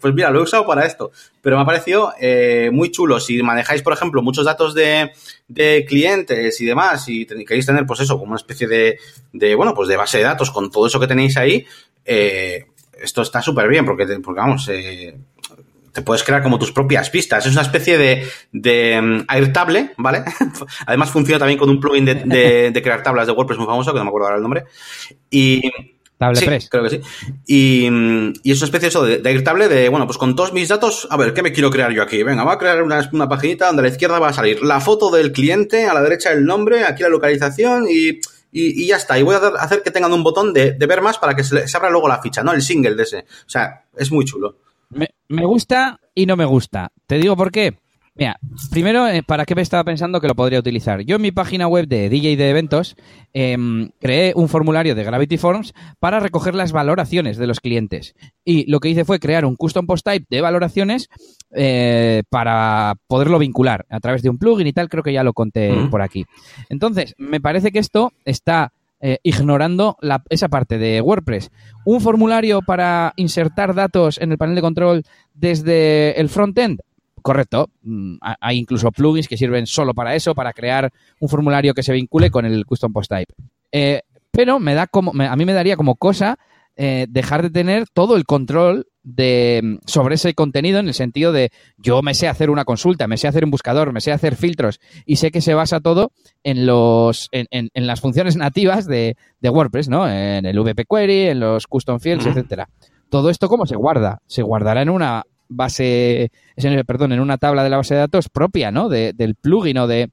pues 0.00 0.12
mira, 0.12 0.30
lo 0.30 0.40
he 0.40 0.42
usado 0.42 0.66
para 0.66 0.84
esto. 0.84 1.12
Pero 1.40 1.54
me 1.56 1.62
ha 1.62 1.66
parecido 1.66 2.12
eh, 2.20 2.70
muy 2.72 2.90
chulo. 2.90 3.20
Si 3.20 3.40
manejáis, 3.42 3.82
por 3.82 3.92
ejemplo, 3.92 4.20
muchos 4.20 4.44
datos 4.44 4.74
de, 4.74 5.12
de 5.46 5.84
clientes 5.88 6.60
y 6.60 6.66
demás 6.66 7.08
y 7.08 7.26
queréis 7.26 7.66
tener, 7.66 7.86
pues 7.86 8.00
eso, 8.00 8.18
como 8.18 8.32
una 8.32 8.38
especie 8.38 8.66
de, 8.66 8.98
de, 9.32 9.54
bueno, 9.54 9.72
pues 9.72 9.88
de 9.88 9.96
base 9.96 10.18
de 10.18 10.24
datos 10.24 10.50
con 10.50 10.68
todo 10.68 10.88
eso 10.88 10.98
que 10.98 11.06
tenéis 11.06 11.36
ahí, 11.36 11.64
eh, 12.04 12.66
esto 13.00 13.22
está 13.22 13.40
súper 13.40 13.68
bien 13.68 13.84
porque, 13.84 14.04
porque 14.18 14.40
vamos, 14.40 14.68
eh, 14.68 15.16
te 15.98 16.02
puedes 16.02 16.22
crear 16.22 16.44
como 16.44 16.60
tus 16.60 16.70
propias 16.70 17.10
pistas. 17.10 17.44
Es 17.44 17.52
una 17.52 17.62
especie 17.62 17.98
de, 17.98 18.24
de 18.52 19.00
mm, 19.02 19.24
Airtable, 19.26 19.94
¿vale? 19.96 20.22
Además 20.86 21.10
funciona 21.10 21.40
también 21.40 21.58
con 21.58 21.68
un 21.68 21.80
plugin 21.80 22.04
de, 22.04 22.14
de, 22.70 22.82
crear 22.82 23.02
tablas 23.02 23.26
de 23.26 23.32
WordPress 23.32 23.58
muy 23.58 23.66
famoso, 23.66 23.92
que 23.92 23.98
no 23.98 24.04
me 24.04 24.08
acuerdo 24.10 24.26
ahora 24.26 24.36
el 24.36 24.42
nombre. 24.42 24.64
Y... 25.28 25.60
TablePress. 26.16 26.68
creo 26.68 26.84
que 26.84 26.90
sí. 26.90 27.00
Y, 27.48 27.90
mm, 27.90 28.32
y, 28.44 28.52
es 28.52 28.58
una 28.58 28.66
especie 28.66 28.88
eso 28.88 29.04
de, 29.04 29.18
de 29.18 29.28
Airtable 29.28 29.66
de, 29.66 29.88
bueno, 29.88 30.06
pues 30.06 30.18
con 30.18 30.36
todos 30.36 30.52
mis 30.52 30.68
datos, 30.68 31.08
a 31.10 31.16
ver, 31.16 31.34
¿qué 31.34 31.42
me 31.42 31.52
quiero 31.52 31.70
crear 31.70 31.90
yo 31.90 32.00
aquí? 32.00 32.22
Venga, 32.22 32.44
voy 32.44 32.54
a 32.54 32.58
crear 32.58 32.80
una, 32.80 33.08
una 33.12 33.28
paginita 33.28 33.66
donde 33.66 33.80
a 33.80 33.82
la 33.84 33.88
izquierda 33.88 34.20
va 34.20 34.28
a 34.28 34.32
salir 34.32 34.62
la 34.62 34.80
foto 34.80 35.10
del 35.10 35.32
cliente, 35.32 35.86
a 35.86 35.94
la 35.94 36.02
derecha 36.02 36.30
el 36.30 36.44
nombre, 36.44 36.84
aquí 36.84 37.02
la 37.02 37.08
localización 37.08 37.86
y... 37.90 38.20
Y, 38.50 38.86
ya 38.86 38.96
está. 38.96 39.18
Y 39.18 39.22
voy 39.22 39.34
a 39.34 39.38
hacer 39.60 39.82
que 39.82 39.90
tengan 39.90 40.10
un 40.14 40.22
botón 40.22 40.54
de, 40.54 40.72
de 40.72 40.86
ver 40.86 41.02
más 41.02 41.18
para 41.18 41.36
que 41.36 41.44
se, 41.44 41.68
se, 41.68 41.76
abra 41.76 41.90
luego 41.90 42.08
la 42.08 42.22
ficha, 42.22 42.42
¿no? 42.42 42.52
El 42.52 42.62
single 42.62 42.94
de 42.94 43.02
ese. 43.02 43.18
O 43.18 43.48
sea, 43.48 43.84
es 43.94 44.10
muy 44.10 44.24
chulo. 44.24 44.56
Me, 44.90 45.08
me 45.28 45.44
gusta 45.44 46.00
y 46.14 46.26
no 46.26 46.36
me 46.36 46.44
gusta. 46.44 46.90
Te 47.06 47.18
digo 47.18 47.36
por 47.36 47.50
qué. 47.50 47.76
Mira, 48.18 48.36
primero, 48.72 49.06
eh, 49.06 49.22
¿para 49.22 49.46
qué 49.46 49.54
me 49.54 49.62
estaba 49.62 49.84
pensando 49.84 50.20
que 50.20 50.26
lo 50.26 50.34
podría 50.34 50.58
utilizar? 50.58 51.02
Yo 51.02 51.16
en 51.16 51.22
mi 51.22 51.30
página 51.30 51.68
web 51.68 51.86
de 51.86 52.08
DJ 52.08 52.36
de 52.36 52.50
eventos 52.50 52.96
em, 53.32 53.90
creé 54.00 54.32
un 54.34 54.48
formulario 54.48 54.96
de 54.96 55.04
Gravity 55.04 55.38
Forms 55.38 55.72
para 56.00 56.18
recoger 56.18 56.56
las 56.56 56.72
valoraciones 56.72 57.36
de 57.36 57.46
los 57.46 57.60
clientes. 57.60 58.16
Y 58.44 58.68
lo 58.68 58.80
que 58.80 58.88
hice 58.88 59.04
fue 59.04 59.20
crear 59.20 59.44
un 59.44 59.54
custom 59.54 59.86
post 59.86 60.04
type 60.04 60.26
de 60.28 60.40
valoraciones 60.40 61.08
eh, 61.54 62.24
para 62.28 62.96
poderlo 63.06 63.38
vincular 63.38 63.86
a 63.88 64.00
través 64.00 64.22
de 64.22 64.30
un 64.30 64.38
plugin 64.38 64.66
y 64.66 64.72
tal. 64.72 64.88
Creo 64.88 65.04
que 65.04 65.12
ya 65.12 65.22
lo 65.22 65.32
conté 65.32 65.72
por 65.88 66.02
aquí. 66.02 66.26
Entonces, 66.70 67.14
me 67.18 67.40
parece 67.40 67.70
que 67.70 67.78
esto 67.78 68.12
está 68.24 68.72
eh, 69.00 69.18
ignorando 69.22 69.96
esa 70.28 70.48
parte 70.48 70.78
de 70.78 71.00
WordPress. 71.00 71.50
Un 71.84 72.00
formulario 72.00 72.62
para 72.62 73.12
insertar 73.16 73.74
datos 73.74 74.18
en 74.20 74.32
el 74.32 74.38
panel 74.38 74.56
de 74.56 74.60
control 74.60 75.02
desde 75.34 76.20
el 76.20 76.28
frontend. 76.28 76.80
Correcto. 77.22 77.70
Mm, 77.82 78.16
hay 78.40 78.58
incluso 78.58 78.90
plugins 78.90 79.28
que 79.28 79.36
sirven 79.36 79.66
solo 79.66 79.94
para 79.94 80.14
eso, 80.14 80.34
para 80.34 80.52
crear 80.52 80.92
un 81.20 81.28
formulario 81.28 81.74
que 81.74 81.82
se 81.82 81.92
vincule 81.92 82.30
con 82.30 82.44
el 82.44 82.64
custom 82.66 82.92
post 82.92 83.10
type. 83.10 83.34
Eh, 83.72 84.02
pero 84.30 84.58
me 84.58 84.74
da 84.74 84.86
como, 84.86 85.12
a 85.20 85.36
mí 85.36 85.44
me 85.44 85.52
daría 85.52 85.76
como 85.76 85.96
cosa 85.96 86.38
eh, 86.80 87.06
dejar 87.08 87.42
de 87.42 87.50
tener 87.50 87.88
todo 87.92 88.14
el 88.14 88.24
control 88.24 88.86
de, 89.02 89.80
sobre 89.84 90.14
ese 90.14 90.34
contenido 90.34 90.78
en 90.78 90.86
el 90.86 90.94
sentido 90.94 91.32
de 91.32 91.50
yo 91.76 92.02
me 92.02 92.14
sé 92.14 92.28
hacer 92.28 92.50
una 92.50 92.64
consulta, 92.64 93.08
me 93.08 93.16
sé 93.16 93.26
hacer 93.26 93.44
un 93.44 93.50
buscador, 93.50 93.92
me 93.92 94.00
sé 94.00 94.12
hacer 94.12 94.36
filtros 94.36 94.78
y 95.04 95.16
sé 95.16 95.32
que 95.32 95.40
se 95.40 95.54
basa 95.54 95.80
todo 95.80 96.12
en 96.44 96.66
los 96.66 97.30
en, 97.32 97.48
en, 97.50 97.86
las 97.88 98.00
funciones 98.00 98.36
nativas 98.36 98.86
de, 98.86 99.16
de, 99.40 99.50
WordPress, 99.50 99.88
¿no? 99.88 100.08
En 100.08 100.46
el 100.46 100.56
VP 100.56 100.84
Query, 100.88 101.22
en 101.30 101.40
los 101.40 101.66
custom 101.66 101.98
fields, 101.98 102.26
etcétera. 102.26 102.68
Todo 103.10 103.30
esto 103.30 103.48
cómo 103.48 103.66
se 103.66 103.74
guarda? 103.74 104.20
Se 104.28 104.42
guardará 104.42 104.82
en 104.82 104.90
una 104.90 105.24
base, 105.48 106.30
perdón, 106.86 107.10
en 107.10 107.18
una 107.18 107.38
tabla 107.38 107.64
de 107.64 107.70
la 107.70 107.78
base 107.78 107.94
de 107.94 108.00
datos 108.00 108.28
propia, 108.28 108.70
¿no? 108.70 108.88
De, 108.88 109.14
del 109.14 109.34
plugin 109.34 109.78
o 109.78 109.88
de, 109.88 110.10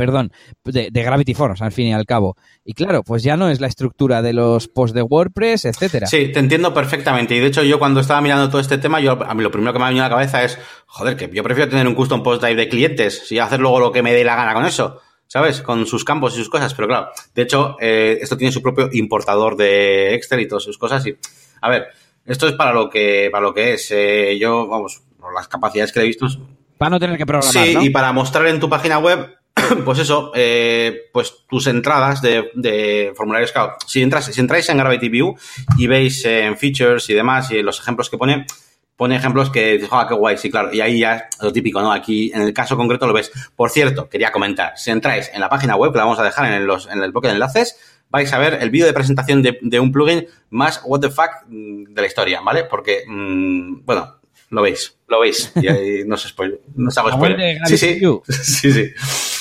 perdón, 0.00 0.32
de, 0.64 0.90
Gravity 0.90 1.34
Forms, 1.34 1.60
al 1.60 1.72
fin 1.72 1.88
y 1.88 1.92
al 1.92 2.06
cabo. 2.06 2.34
Y 2.64 2.72
claro, 2.72 3.02
pues 3.02 3.22
ya 3.22 3.36
no 3.36 3.50
es 3.50 3.60
la 3.60 3.66
estructura 3.66 4.22
de 4.22 4.32
los 4.32 4.66
posts 4.66 4.94
de 4.94 5.02
WordPress, 5.02 5.66
etcétera. 5.66 6.06
Sí, 6.06 6.32
te 6.32 6.38
entiendo 6.38 6.72
perfectamente. 6.72 7.36
Y 7.36 7.38
de 7.38 7.48
hecho, 7.48 7.62
yo 7.64 7.78
cuando 7.78 8.00
estaba 8.00 8.22
mirando 8.22 8.48
todo 8.48 8.62
este 8.62 8.78
tema, 8.78 8.98
yo 9.00 9.22
a 9.22 9.34
mí 9.34 9.42
lo 9.42 9.50
primero 9.50 9.74
que 9.74 9.78
me 9.78 9.84
ha 9.84 9.88
venido 9.88 10.06
a 10.06 10.08
la 10.08 10.14
cabeza 10.14 10.42
es, 10.42 10.58
joder, 10.86 11.18
que 11.18 11.28
yo 11.30 11.42
prefiero 11.42 11.68
tener 11.68 11.86
un 11.86 11.94
custom 11.94 12.22
post 12.22 12.40
drive 12.40 12.56
de 12.56 12.70
clientes 12.70 13.30
y 13.30 13.38
hacer 13.40 13.60
luego 13.60 13.78
lo 13.78 13.92
que 13.92 14.02
me 14.02 14.14
dé 14.14 14.24
la 14.24 14.36
gana 14.36 14.54
con 14.54 14.64
eso. 14.64 15.02
¿Sabes? 15.26 15.60
Con 15.60 15.84
sus 15.84 16.02
campos 16.02 16.32
y 16.32 16.38
sus 16.38 16.48
cosas. 16.48 16.72
Pero 16.72 16.88
claro, 16.88 17.10
de 17.34 17.42
hecho, 17.42 17.76
eh, 17.78 18.20
esto 18.22 18.38
tiene 18.38 18.52
su 18.52 18.62
propio 18.62 18.88
importador 18.92 19.54
de 19.54 20.14
Excel 20.14 20.40
y 20.40 20.48
todas 20.48 20.64
sus 20.64 20.78
cosas. 20.78 21.06
Y, 21.06 21.14
a 21.60 21.68
ver, 21.68 21.88
esto 22.24 22.48
es 22.48 22.54
para 22.54 22.72
lo 22.72 22.88
que, 22.88 23.28
para 23.30 23.42
lo 23.42 23.52
que 23.52 23.74
es. 23.74 23.90
Eh, 23.90 24.38
yo, 24.40 24.66
vamos, 24.66 25.02
por 25.20 25.34
las 25.34 25.46
capacidades 25.46 25.92
que 25.92 26.00
he 26.00 26.04
visto. 26.04 26.26
Para 26.78 26.88
no 26.88 26.98
tener 26.98 27.18
que 27.18 27.26
programar. 27.26 27.52
Sí, 27.52 27.76
y 27.78 27.90
para 27.90 28.10
mostrar 28.14 28.46
en 28.46 28.58
tu 28.58 28.70
página 28.70 28.98
web 28.98 29.36
pues 29.84 29.98
eso, 29.98 30.32
eh, 30.34 31.08
pues 31.12 31.44
tus 31.48 31.66
entradas 31.66 32.22
de, 32.22 32.50
de 32.54 33.12
formularios 33.16 33.52
Si, 33.86 34.02
entras, 34.02 34.26
si 34.26 34.40
entráis 34.40 34.68
en 34.68 34.78
Gravity 34.78 35.08
View 35.08 35.36
y 35.76 35.86
veis 35.86 36.24
en 36.24 36.56
features 36.56 37.08
y 37.10 37.14
demás 37.14 37.50
y 37.50 37.62
los 37.62 37.80
ejemplos 37.80 38.10
que 38.10 38.18
pone, 38.18 38.46
pone 38.96 39.16
ejemplos 39.16 39.50
que 39.50 39.72
dices, 39.72 39.88
ah, 39.92 40.06
qué 40.08 40.14
guay, 40.14 40.36
sí, 40.36 40.50
claro. 40.50 40.72
Y 40.72 40.80
ahí 40.80 41.00
ya 41.00 41.28
lo 41.40 41.52
típico, 41.52 41.80
¿no? 41.80 41.92
Aquí 41.92 42.30
en 42.34 42.42
el 42.42 42.52
caso 42.52 42.76
concreto 42.76 43.06
lo 43.06 43.12
ves. 43.12 43.30
Por 43.56 43.70
cierto, 43.70 44.08
quería 44.08 44.32
comentar, 44.32 44.72
si 44.76 44.90
entráis 44.90 45.30
en 45.32 45.40
la 45.40 45.48
página 45.48 45.76
web, 45.76 45.92
que 45.92 45.98
la 45.98 46.04
vamos 46.04 46.18
a 46.18 46.24
dejar 46.24 46.52
en, 46.52 46.66
los, 46.66 46.88
en 46.88 47.02
el 47.02 47.12
bloque 47.12 47.28
de 47.28 47.34
enlaces, 47.34 47.76
vais 48.10 48.32
a 48.32 48.38
ver 48.38 48.58
el 48.60 48.70
vídeo 48.70 48.86
de 48.86 48.92
presentación 48.92 49.42
de, 49.42 49.80
un 49.80 49.92
plugin 49.92 50.26
más 50.50 50.82
what 50.84 51.00
the 51.00 51.10
fuck 51.10 51.30
mm, 51.46 51.94
de 51.94 52.00
la 52.00 52.06
historia, 52.06 52.40
¿vale? 52.40 52.64
Porque, 52.64 53.04
mm, 53.06 53.84
bueno, 53.84 54.16
lo 54.50 54.62
veis, 54.62 54.98
lo 55.06 55.20
veis. 55.20 55.52
Y 55.54 55.68
ahí 55.68 56.04
no 56.04 56.16
os, 56.16 56.34
no 56.74 56.88
os 56.88 56.98
hago 56.98 57.12
spoiler. 57.12 57.58
Sí, 57.66 57.78
sí, 57.78 58.00
sí, 58.28 58.72
sí. 58.72 59.39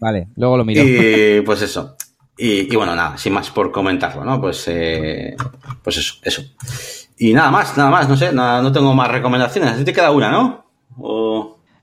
Vale, 0.00 0.28
luego 0.36 0.56
lo 0.56 0.64
miro. 0.64 0.82
Y 0.84 1.40
pues 1.42 1.62
eso. 1.62 1.96
Y, 2.40 2.74
bueno, 2.76 2.94
nada, 2.94 3.18
sin 3.18 3.32
más 3.32 3.50
por 3.50 3.72
comentarlo, 3.72 4.24
¿no? 4.24 4.40
Pues, 4.40 4.64
eh, 4.68 5.34
pues 5.82 5.96
eso, 5.96 6.14
eso. 6.22 6.42
Y 7.18 7.32
nada 7.32 7.50
más, 7.50 7.76
nada 7.76 7.90
más, 7.90 8.08
no 8.08 8.16
sé, 8.16 8.32
nada, 8.32 8.62
no 8.62 8.70
tengo 8.70 8.94
más 8.94 9.10
recomendaciones. 9.10 9.72
A 9.72 9.84
te 9.84 9.92
queda 9.92 10.12
una, 10.12 10.30
¿no? 10.30 10.64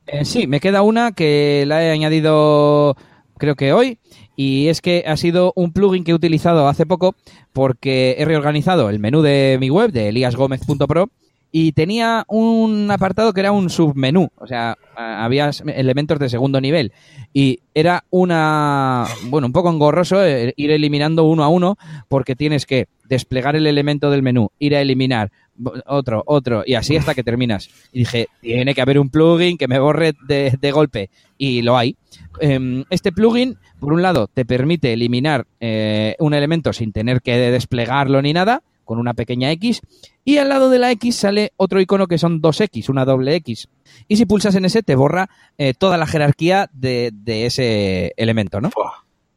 Eh, 0.08 0.24
sí, 0.24 0.48
me 0.48 0.62
queda 0.62 0.82
una 0.82 1.12
que 1.12 1.66
la 1.68 1.84
he 1.84 1.92
añadido 1.92 2.96
creo 3.38 3.56
que 3.56 3.74
hoy 3.74 4.00
y 4.36 4.68
es 4.68 4.82
que 4.82 5.04
ha 5.08 5.18
sido 5.18 5.52
un 5.56 5.74
plugin 5.74 6.04
que 6.04 6.12
he 6.12 6.16
utilizado 6.16 6.68
hace 6.68 6.86
poco 6.86 7.16
porque 7.54 8.16
he 8.18 8.26
reorganizado 8.26 8.90
el 8.90 9.00
menú 9.00 9.22
de 9.22 9.58
mi 9.60 9.70
web 9.70 9.92
de 9.92 10.10
eliasgomez.pro 10.10 11.10
y 11.58 11.72
tenía 11.72 12.26
un 12.28 12.92
apartado 12.92 13.32
que 13.32 13.40
era 13.40 13.54
un 13.54 13.70
submenú, 13.70 14.28
o 14.36 14.46
sea, 14.46 14.78
había 14.98 15.52
elementos 15.74 16.20
de 16.20 16.28
segundo 16.28 16.60
nivel 16.60 16.92
y 17.34 17.62
era 17.74 18.04
una, 18.10 19.06
bueno, 19.28 19.48
un 19.48 19.54
poco 19.54 19.70
engorroso 19.70 20.22
eh, 20.26 20.54
ir 20.58 20.72
eliminando 20.72 21.24
uno 21.24 21.46
a 21.46 21.48
uno 21.48 21.78
porque 22.10 22.36
tienes 22.36 22.66
que 22.66 22.90
desplegar 23.06 23.56
el 23.56 23.68
elemento 23.68 24.12
del 24.12 24.22
menú, 24.22 24.50
ir 24.60 24.76
a 24.76 24.82
eliminar 24.82 25.32
otro, 25.86 26.24
otro 26.26 26.64
y 26.66 26.74
así 26.74 26.98
hasta 26.98 27.16
que 27.16 27.24
terminas. 27.24 27.70
Y 27.94 28.00
dije, 28.00 28.28
tiene 28.42 28.76
que 28.76 28.82
haber 28.82 29.00
un 29.00 29.10
plugin 29.10 29.58
que 29.58 29.70
me 29.70 29.80
borre 29.80 30.12
de, 30.28 30.72
golpe 30.74 31.10
y 31.38 31.62
lo 31.62 31.78
hay. 31.78 31.96
Em, 32.42 32.84
este 32.90 33.14
plugin, 33.14 33.58
por 33.80 33.94
un 33.94 34.02
lado, 34.02 34.28
te 34.28 34.44
permite 34.44 34.92
eliminar 34.92 35.48
eh, 35.62 36.18
un 36.20 36.34
elemento 36.34 36.74
sin 36.74 36.92
tener 36.92 37.22
que 37.22 37.38
desplegarlo 37.38 38.22
ni 38.22 38.34
nada 38.34 38.62
con 38.86 39.00
una 39.00 39.14
pequeña 39.14 39.52
X 39.52 39.82
y 40.24 40.38
al 40.38 40.50
lado 40.50 40.70
de 40.70 40.80
la 40.80 40.92
X 40.92 41.18
sale 41.18 41.52
otro 41.58 41.82
icono 41.82 42.08
que 42.08 42.18
son 42.18 42.40
dos 42.40 42.62
X, 42.62 42.90
una 42.90 43.04
doble 43.04 43.36
X. 43.36 43.68
Y 44.08 44.16
si 44.16 44.26
pulsas 44.26 44.56
en 44.56 44.66
ese 44.66 44.84
te 44.84 44.96
borra 44.96 45.30
eh, 45.58 45.74
toda 45.74 45.98
la 45.98 46.08
jerarquía 46.08 46.70
de, 46.74 47.12
de 47.14 47.46
ese 47.46 48.14
elemento, 48.18 48.62
¿no? 48.62 48.72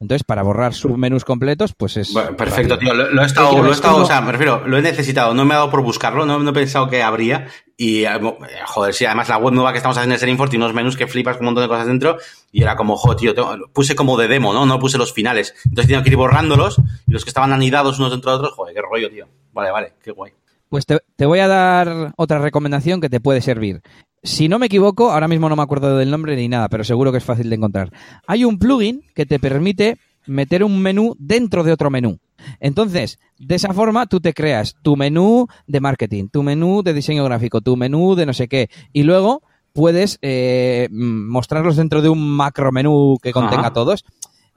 Entonces, 0.01 0.23
para 0.23 0.45
borrar 0.45 0.75
submenús 0.75 1.25
completos, 1.25 1.75
pues 1.77 1.97
es. 1.97 2.15
perfecto, 2.37 2.79
tío. 2.79 2.95
Lo, 2.95 3.21
he 3.21 3.27
estado, 3.27 3.61
lo 3.61 3.71
he 3.71 3.73
estado, 3.73 3.97
o 3.97 4.05
sea, 4.05 4.21
me 4.21 4.31
refiero, 4.31 4.63
lo 4.65 4.79
he 4.79 4.83
necesitado, 4.83 5.35
no 5.35 5.45
me 5.45 5.55
ha 5.55 5.57
dado 5.57 5.71
por 5.71 5.83
buscarlo, 5.83 6.25
no, 6.25 6.39
no 6.39 6.51
he 6.51 6.53
pensado 6.53 6.89
que 6.89 7.03
habría. 7.03 7.49
Y, 7.77 8.05
eh, 8.05 8.21
joder, 8.67 8.95
sí, 8.95 9.07
además 9.07 9.29
la 9.29 9.39
web 9.39 9.53
nueva 9.53 9.73
que 9.73 9.79
estamos 9.79 9.97
haciendo 9.97 10.15
en 10.15 10.21
Serinfort 10.21 10.51
tiene 10.51 10.65
unos 10.65 10.75
menús 10.75 10.97
que 10.97 11.09
flipas 11.09 11.37
con 11.37 11.47
un 11.47 11.55
montón 11.55 11.65
de 11.65 11.69
cosas 11.69 11.89
dentro. 11.89 12.17
Y 12.53 12.63
era 12.63 12.77
como, 12.77 12.97
joder, 12.97 13.19
tío, 13.19 13.35
puse 13.73 13.97
como 13.97 14.17
de 14.17 14.29
demo, 14.29 14.53
¿no? 14.53 14.67
No 14.67 14.79
puse 14.79 14.99
los 14.99 15.13
finales. 15.13 15.55
Entonces 15.65 15.89
tengo 15.89 16.05
que 16.05 16.11
ir 16.11 16.17
borrándolos 16.17 16.79
y 16.79 17.11
los 17.11 17.25
que 17.25 17.31
estaban 17.31 17.53
anidados 17.53 17.99
unos 17.99 18.13
dentro 18.13 18.31
de 18.31 18.37
otros, 18.37 18.53
joder, 18.53 18.75
qué 18.75 18.83
rollo, 18.83 19.11
tío. 19.11 19.27
Vale, 19.59 19.73
vale, 19.73 19.93
qué 20.05 20.13
guay. 20.13 20.31
Pues 20.69 20.87
te, 20.87 21.01
te 21.17 21.27
voy 21.27 21.41
a 21.41 21.49
dar 21.49 22.13
otra 22.17 22.39
recomendación 22.39 23.01
que 23.01 23.09
te 23.09 23.19
puede 23.19 23.41
servir. 23.41 23.83
Si 24.23 24.49
no 24.49 24.61
me 24.61 24.67
equivoco, 24.67 25.11
ahora 25.11 25.27
mismo 25.27 25.49
no 25.49 25.57
me 25.57 25.65
acuerdo 25.65 25.97
del 25.97 26.13
nombre 26.13 26.37
ni 26.37 26.47
nada, 26.47 26.69
pero 26.69 26.85
seguro 26.85 27.11
que 27.11 27.19
es 27.19 27.25
fácil 27.25 27.51
de 27.51 27.57
encontrar. 27.57 27.91
Hay 28.29 28.45
un 28.45 28.61
plugin 28.61 29.03
que 29.17 29.27
te 29.27 29.41
permite 29.41 29.97
meter 30.27 30.63
un 30.63 30.81
menú 30.81 31.17
dentro 31.19 31.65
de 31.65 31.73
otro 31.73 31.91
menú. 31.91 32.21
Entonces, 32.61 33.19
de 33.37 33.57
esa 33.57 33.73
forma 33.73 34.07
tú 34.07 34.21
te 34.21 34.33
creas 34.33 34.77
tu 34.81 34.95
menú 34.95 35.49
de 35.67 35.81
marketing, 35.81 36.29
tu 36.29 36.45
menú 36.45 36.85
de 36.85 36.95
diseño 36.95 37.25
gráfico, 37.25 37.61
tu 37.61 37.77
menú 37.77 38.15
de 38.15 38.27
no 38.27 38.35
sé 38.35 38.47
qué, 38.47 38.71
y 38.93 39.03
luego 39.03 39.43
puedes 39.73 40.21
eh, 40.23 40.89
mostrarlos 40.93 41.75
dentro 41.75 42.01
de 42.01 42.11
un 42.11 42.31
macro 42.31 42.71
menú 42.71 43.19
que 43.21 43.33
contenga 43.33 43.73
todos. 43.73 44.05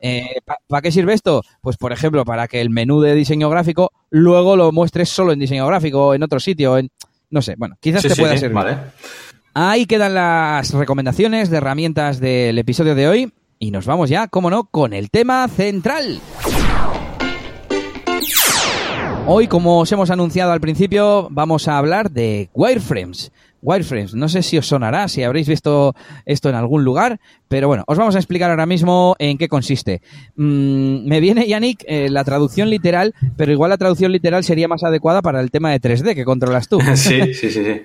Eh, 0.01 0.25
¿Para 0.67 0.81
qué 0.81 0.91
sirve 0.91 1.13
esto? 1.13 1.43
Pues, 1.61 1.77
por 1.77 1.93
ejemplo, 1.93 2.25
para 2.25 2.47
que 2.47 2.59
el 2.59 2.69
menú 2.69 3.01
de 3.01 3.13
diseño 3.15 3.49
gráfico 3.49 3.91
luego 4.09 4.55
lo 4.55 4.71
muestres 4.71 5.09
solo 5.09 5.31
en 5.31 5.39
diseño 5.39 5.65
gráfico 5.67 6.07
o 6.07 6.13
en 6.13 6.23
otro 6.23 6.39
sitio, 6.39 6.77
en 6.77 6.89
no 7.29 7.41
sé, 7.41 7.55
bueno, 7.57 7.75
quizás 7.79 8.03
te 8.03 8.15
pueda 8.15 8.37
servir. 8.37 8.59
Ahí 9.53 9.85
quedan 9.85 10.13
las 10.13 10.73
recomendaciones 10.73 11.49
de 11.49 11.57
herramientas 11.57 12.19
del 12.19 12.57
episodio 12.57 12.95
de 12.95 13.07
hoy 13.07 13.33
y 13.57 13.71
nos 13.71 13.85
vamos 13.85 14.09
ya, 14.09 14.27
como 14.27 14.49
no, 14.49 14.65
con 14.65 14.93
el 14.93 15.09
tema 15.09 15.47
central. 15.47 16.19
Hoy, 19.27 19.47
como 19.47 19.79
os 19.79 19.91
hemos 19.91 20.09
anunciado 20.09 20.51
al 20.51 20.59
principio, 20.59 21.27
vamos 21.31 21.67
a 21.67 21.77
hablar 21.77 22.11
de 22.11 22.49
wireframes. 22.53 23.31
Wireframes, 23.61 24.15
no 24.15 24.27
sé 24.27 24.41
si 24.41 24.57
os 24.57 24.67
sonará, 24.67 25.07
si 25.07 25.23
habréis 25.23 25.47
visto 25.47 25.95
esto 26.25 26.49
en 26.49 26.55
algún 26.55 26.83
lugar, 26.83 27.19
pero 27.47 27.67
bueno, 27.67 27.83
os 27.87 27.97
vamos 27.97 28.15
a 28.15 28.19
explicar 28.19 28.49
ahora 28.49 28.65
mismo 28.65 29.15
en 29.19 29.37
qué 29.37 29.47
consiste. 29.47 30.01
Mm, 30.35 31.07
me 31.07 31.19
viene, 31.19 31.47
Yannick, 31.47 31.83
eh, 31.87 32.09
la 32.09 32.23
traducción 32.23 32.69
literal, 32.69 33.13
pero 33.37 33.51
igual 33.51 33.69
la 33.69 33.77
traducción 33.77 34.11
literal 34.11 34.43
sería 34.43 34.67
más 34.67 34.83
adecuada 34.83 35.21
para 35.21 35.41
el 35.41 35.51
tema 35.51 35.71
de 35.71 35.79
3D 35.79 36.15
que 36.15 36.25
controlas 36.25 36.67
tú. 36.67 36.79
sí, 36.95 37.21
sí, 37.33 37.51
sí, 37.51 37.63
sí. 37.63 37.81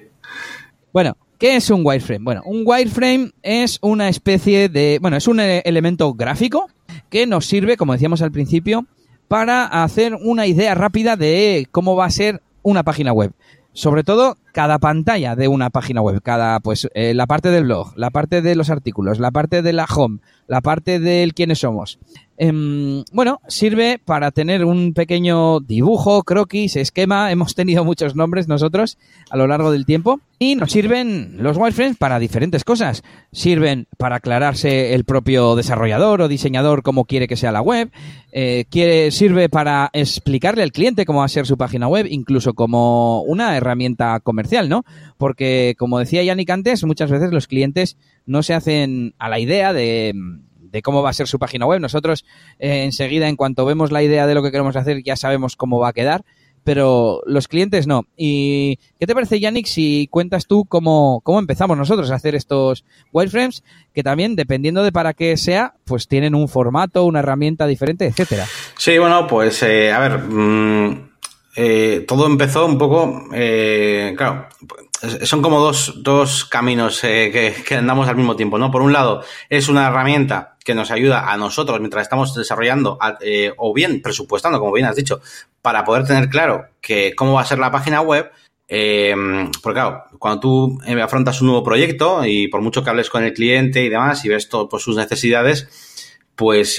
Bueno, 0.92 1.16
¿qué 1.38 1.56
es 1.56 1.68
un 1.68 1.82
wireframe? 1.84 2.24
Bueno, 2.24 2.42
un 2.46 2.62
wireframe 2.64 3.32
es 3.42 3.78
una 3.82 4.08
especie 4.08 4.70
de, 4.70 4.98
bueno, 5.02 5.18
es 5.18 5.28
un 5.28 5.40
e-, 5.40 5.58
elemento 5.66 6.14
gráfico 6.14 6.70
que 7.10 7.26
nos 7.26 7.46
sirve, 7.46 7.76
como 7.76 7.92
decíamos 7.92 8.22
al 8.22 8.32
principio, 8.32 8.86
para 9.28 9.66
hacer 9.66 10.14
una 10.14 10.46
idea 10.46 10.74
rápida 10.74 11.16
de 11.16 11.66
cómo 11.70 11.96
va 11.96 12.06
a 12.06 12.10
ser 12.10 12.40
una 12.62 12.82
página 12.82 13.12
web 13.12 13.32
sobre 13.76 14.04
todo 14.04 14.38
cada 14.56 14.78
pantalla 14.78 15.36
de 15.36 15.48
una 15.48 15.68
página 15.68 16.00
web, 16.00 16.22
cada 16.22 16.60
pues 16.60 16.88
eh, 16.94 17.12
la 17.12 17.26
parte 17.26 17.50
del 17.50 17.64
blog, 17.64 17.92
la 17.94 18.08
parte 18.08 18.40
de 18.40 18.56
los 18.56 18.70
artículos, 18.70 19.20
la 19.20 19.30
parte 19.30 19.60
de 19.60 19.74
la 19.74 19.84
home, 19.84 20.20
la 20.46 20.62
parte 20.62 20.98
del 20.98 21.34
quiénes 21.34 21.58
somos. 21.58 21.98
Em, 22.38 23.02
bueno, 23.12 23.40
sirve 23.48 23.98
para 24.04 24.30
tener 24.30 24.64
un 24.64 24.92
pequeño 24.92 25.60
dibujo, 25.60 26.22
croquis, 26.22 26.76
esquema. 26.76 27.32
Hemos 27.32 27.54
tenido 27.54 27.84
muchos 27.84 28.14
nombres 28.14 28.46
nosotros 28.46 28.98
a 29.30 29.36
lo 29.36 29.46
largo 29.46 29.70
del 29.70 29.86
tiempo. 29.86 30.20
Y 30.38 30.54
nos 30.54 30.70
sirven 30.70 31.36
los 31.38 31.56
wireframes 31.56 31.96
para 31.96 32.18
diferentes 32.18 32.62
cosas. 32.62 33.02
Sirven 33.32 33.86
para 33.96 34.16
aclararse 34.16 34.94
el 34.94 35.04
propio 35.04 35.56
desarrollador 35.56 36.20
o 36.20 36.28
diseñador 36.28 36.82
cómo 36.82 37.06
quiere 37.06 37.26
que 37.26 37.36
sea 37.36 37.52
la 37.52 37.62
web. 37.62 37.90
Eh, 38.32 38.66
quiere, 38.68 39.12
sirve 39.12 39.48
para 39.48 39.88
explicarle 39.94 40.62
al 40.62 40.72
cliente 40.72 41.06
cómo 41.06 41.20
va 41.20 41.24
a 41.24 41.28
ser 41.28 41.46
su 41.46 41.56
página 41.56 41.88
web, 41.88 42.06
incluso 42.10 42.52
como 42.52 43.22
una 43.22 43.56
herramienta 43.56 44.20
comercial, 44.20 44.45
¿no? 44.68 44.84
Porque, 45.18 45.74
como 45.78 45.98
decía 45.98 46.22
Yannick 46.22 46.50
antes, 46.50 46.84
muchas 46.84 47.10
veces 47.10 47.32
los 47.32 47.46
clientes 47.46 47.96
no 48.26 48.42
se 48.42 48.54
hacen 48.54 49.14
a 49.18 49.28
la 49.28 49.38
idea 49.38 49.72
de 49.72 50.14
de 50.76 50.82
cómo 50.82 51.02
va 51.02 51.10
a 51.10 51.14
ser 51.14 51.26
su 51.26 51.38
página 51.38 51.66
web. 51.66 51.80
Nosotros 51.80 52.24
eh, 52.58 52.84
enseguida, 52.84 53.28
en 53.28 53.36
cuanto 53.36 53.64
vemos 53.64 53.90
la 53.92 54.02
idea 54.02 54.26
de 54.26 54.34
lo 54.34 54.42
que 54.42 54.50
queremos 54.50 54.76
hacer, 54.76 55.02
ya 55.02 55.16
sabemos 55.16 55.56
cómo 55.56 55.78
va 55.78 55.88
a 55.88 55.92
quedar, 55.92 56.24
pero 56.64 57.22
los 57.26 57.48
clientes 57.48 57.86
no. 57.86 58.04
¿Y 58.16 58.76
qué 58.98 59.06
te 59.06 59.14
parece, 59.14 59.40
Yannick, 59.40 59.66
si 59.66 60.08
cuentas 60.10 60.46
tú 60.46 60.64
cómo, 60.64 61.20
cómo 61.22 61.38
empezamos 61.38 61.78
nosotros 61.78 62.10
a 62.10 62.16
hacer 62.16 62.34
estos 62.34 62.84
wireframes, 63.12 63.62
que 63.94 64.02
también, 64.02 64.36
dependiendo 64.36 64.82
de 64.82 64.92
para 64.92 65.14
qué 65.14 65.36
sea, 65.36 65.74
pues 65.84 66.08
tienen 66.08 66.34
un 66.34 66.48
formato, 66.48 67.04
una 67.04 67.20
herramienta 67.20 67.66
diferente, 67.66 68.06
etcétera? 68.06 68.46
Sí, 68.76 68.98
bueno, 68.98 69.26
pues 69.26 69.62
eh, 69.62 69.92
a 69.92 70.00
ver... 70.00 70.18
Mm, 70.18 71.15
eh, 71.58 72.04
todo 72.06 72.26
empezó 72.26 72.66
un 72.66 72.76
poco, 72.76 73.28
eh, 73.32 74.14
claro, 74.14 74.46
son 75.22 75.40
como 75.40 75.58
dos, 75.58 75.94
dos 76.02 76.44
caminos 76.44 77.02
eh, 77.02 77.64
que, 77.66 77.74
andamos 77.74 78.08
al 78.08 78.16
mismo 78.16 78.36
tiempo, 78.36 78.58
¿no? 78.58 78.70
Por 78.70 78.82
un 78.82 78.92
lado, 78.92 79.24
es 79.48 79.70
una 79.70 79.86
herramienta 79.86 80.58
que 80.62 80.74
nos 80.74 80.90
ayuda 80.90 81.32
a 81.32 81.36
nosotros 81.38 81.80
mientras 81.80 82.02
estamos 82.02 82.34
desarrollando 82.34 82.98
o 83.56 83.72
bien 83.72 84.02
presupuestando, 84.02 84.58
como 84.58 84.72
bien 84.72 84.86
has 84.86 84.96
dicho, 84.96 85.22
para 85.62 85.82
poder 85.82 86.06
tener 86.06 86.28
claro 86.28 86.66
que 86.82 87.14
cómo 87.16 87.32
va 87.32 87.40
a 87.40 87.46
ser 87.46 87.58
la 87.58 87.70
página 87.70 88.02
web. 88.02 88.30
porque 88.68 89.50
claro, 89.62 90.04
cuando 90.18 90.40
tú 90.40 90.78
afrontas 91.02 91.40
un 91.40 91.46
nuevo 91.46 91.64
proyecto 91.64 92.26
y 92.26 92.48
por 92.48 92.60
mucho 92.60 92.84
que 92.84 92.90
hables 92.90 93.08
con 93.08 93.24
el 93.24 93.32
cliente 93.32 93.82
y 93.82 93.88
demás 93.88 94.22
y 94.26 94.28
ves 94.28 94.50
todo, 94.50 94.68
pues, 94.68 94.82
sus 94.82 94.96
necesidades, 94.96 95.68
pues 96.34 96.78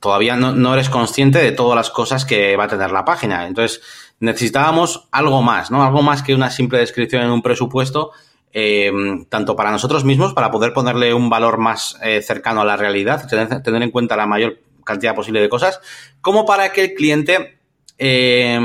todavía 0.00 0.36
no, 0.36 0.74
eres 0.74 0.88
consciente 0.88 1.38
de 1.38 1.52
todas 1.52 1.76
las 1.76 1.90
cosas 1.90 2.24
que 2.24 2.56
va 2.56 2.64
a 2.64 2.68
tener 2.68 2.90
la 2.90 3.04
página. 3.04 3.46
Entonces, 3.46 3.80
necesitábamos 4.20 5.08
algo 5.10 5.42
más, 5.42 5.70
¿no? 5.70 5.84
Algo 5.84 6.02
más 6.02 6.22
que 6.22 6.34
una 6.34 6.50
simple 6.50 6.78
descripción 6.78 7.22
en 7.22 7.30
un 7.30 7.42
presupuesto, 7.42 8.12
eh, 8.52 8.90
tanto 9.28 9.56
para 9.56 9.70
nosotros 9.70 10.04
mismos, 10.04 10.34
para 10.34 10.50
poder 10.50 10.72
ponerle 10.72 11.14
un 11.14 11.30
valor 11.30 11.58
más 11.58 11.98
eh, 12.02 12.22
cercano 12.22 12.60
a 12.62 12.64
la 12.64 12.76
realidad, 12.76 13.28
tener, 13.28 13.82
en 13.82 13.90
cuenta 13.90 14.16
la 14.16 14.26
mayor 14.26 14.60
cantidad 14.84 15.14
posible 15.14 15.40
de 15.40 15.48
cosas, 15.48 15.80
como 16.20 16.46
para 16.46 16.72
que 16.72 16.84
el 16.84 16.94
cliente 16.94 17.58
eh, 17.98 18.60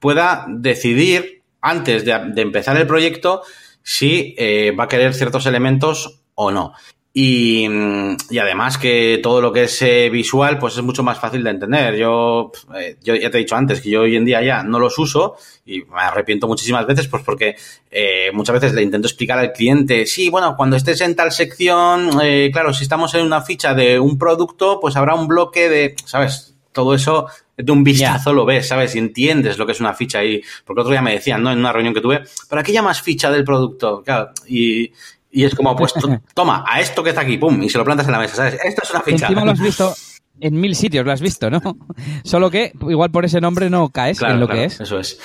pueda 0.00 0.46
decidir 0.48 1.42
antes 1.60 2.04
de, 2.04 2.12
empezar 2.36 2.76
el 2.76 2.86
proyecto 2.86 3.42
si 3.82 4.36
va 4.78 4.84
a 4.84 4.88
querer 4.88 5.14
ciertos 5.14 5.46
elementos 5.46 6.20
o 6.34 6.50
no. 6.50 6.72
Y, 7.12 7.66
y, 8.30 8.38
además 8.38 8.78
que 8.78 9.18
todo 9.22 9.40
lo 9.40 9.52
que 9.52 9.64
es 9.64 9.82
eh, 9.82 10.08
visual, 10.10 10.58
pues 10.58 10.76
es 10.76 10.82
mucho 10.82 11.02
más 11.02 11.18
fácil 11.18 11.42
de 11.42 11.50
entender. 11.50 11.96
Yo, 11.96 12.52
eh, 12.76 12.96
yo 13.02 13.14
ya 13.16 13.30
te 13.30 13.38
he 13.38 13.40
dicho 13.40 13.56
antes 13.56 13.80
que 13.80 13.90
yo 13.90 14.02
hoy 14.02 14.14
en 14.14 14.24
día 14.24 14.42
ya 14.42 14.62
no 14.62 14.78
los 14.78 14.98
uso 14.98 15.36
y 15.64 15.82
me 15.82 16.00
arrepiento 16.00 16.46
muchísimas 16.46 16.86
veces, 16.86 17.08
pues 17.08 17.22
porque 17.24 17.56
eh, 17.90 18.30
muchas 18.34 18.60
veces 18.60 18.74
le 18.74 18.82
intento 18.82 19.08
explicar 19.08 19.38
al 19.38 19.52
cliente, 19.52 20.06
sí, 20.06 20.28
bueno, 20.28 20.54
cuando 20.56 20.76
estés 20.76 21.00
en 21.00 21.16
tal 21.16 21.32
sección, 21.32 22.10
claro, 22.52 22.72
si 22.72 22.84
estamos 22.84 23.14
en 23.14 23.22
una 23.22 23.40
ficha 23.40 23.74
de 23.74 23.98
un 23.98 24.18
producto, 24.18 24.78
pues 24.78 24.94
habrá 24.94 25.14
un 25.14 25.26
bloque 25.26 25.68
de, 25.68 25.96
¿sabes? 26.04 26.54
Todo 26.72 26.94
eso 26.94 27.26
de 27.58 27.72
un 27.72 27.82
vistazo 27.82 28.32
lo 28.32 28.44
ves, 28.44 28.68
¿sabes? 28.68 28.94
Y 28.94 28.98
entiendes 28.98 29.58
lo 29.58 29.66
que 29.66 29.72
es 29.72 29.80
una 29.80 29.92
ficha. 29.92 30.24
Y, 30.24 30.42
porque 30.64 30.82
otro 30.82 30.92
día 30.92 31.02
me 31.02 31.12
decían, 31.12 31.42
¿no? 31.42 31.50
En 31.50 31.58
una 31.58 31.72
reunión 31.72 31.92
que 31.92 32.00
tuve, 32.00 32.22
¿pero 32.48 32.60
aquí 32.60 32.72
llamas 32.72 33.02
ficha 33.02 33.30
del 33.32 33.44
producto? 33.44 34.02
Claro, 34.04 34.30
y, 34.46 34.92
y 35.30 35.44
es 35.44 35.54
como, 35.54 35.74
pues, 35.76 35.94
toma, 36.34 36.64
a 36.66 36.80
esto 36.80 37.02
que 37.02 37.10
está 37.10 37.22
aquí, 37.22 37.38
pum, 37.38 37.62
y 37.62 37.68
se 37.68 37.78
lo 37.78 37.84
plantas 37.84 38.06
en 38.06 38.12
la 38.12 38.18
mesa, 38.18 38.36
¿sabes? 38.36 38.58
Esto 38.64 38.82
es 38.84 38.90
una 38.90 39.00
ficha. 39.00 39.26
Encima 39.26 39.44
lo 39.44 39.52
has 39.52 39.60
visto 39.60 39.94
en 40.40 40.60
mil 40.60 40.74
sitios, 40.74 41.04
lo 41.04 41.12
has 41.12 41.20
visto, 41.20 41.50
¿no? 41.50 41.60
Solo 42.24 42.50
que 42.50 42.72
igual 42.88 43.10
por 43.10 43.24
ese 43.24 43.40
nombre 43.40 43.70
no 43.70 43.88
caes 43.90 44.22
en 44.22 44.40
lo 44.40 44.48
que 44.48 44.64
es. 44.64 44.80
Eso 44.80 44.98
es. 44.98 45.20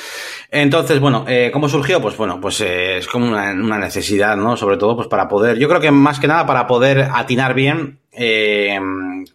Entonces, 0.49 0.99
bueno, 0.99 1.25
eh, 1.27 1.49
¿cómo 1.51 1.69
surgió? 1.69 2.01
Pues 2.01 2.17
bueno, 2.17 2.39
pues 2.39 2.61
eh, 2.61 2.97
es 2.97 3.07
como 3.07 3.27
una, 3.27 3.53
necesidad, 3.53 4.35
¿no? 4.35 4.57
Sobre 4.57 4.77
todo, 4.77 4.95
pues 4.95 5.07
para 5.07 5.27
poder, 5.27 5.57
yo 5.57 5.67
creo 5.67 5.81
que 5.81 5.91
más 5.91 6.19
que 6.19 6.27
nada 6.27 6.45
para 6.45 6.67
poder 6.67 7.09
atinar 7.13 7.53
bien 7.53 7.99
eh, 8.11 8.79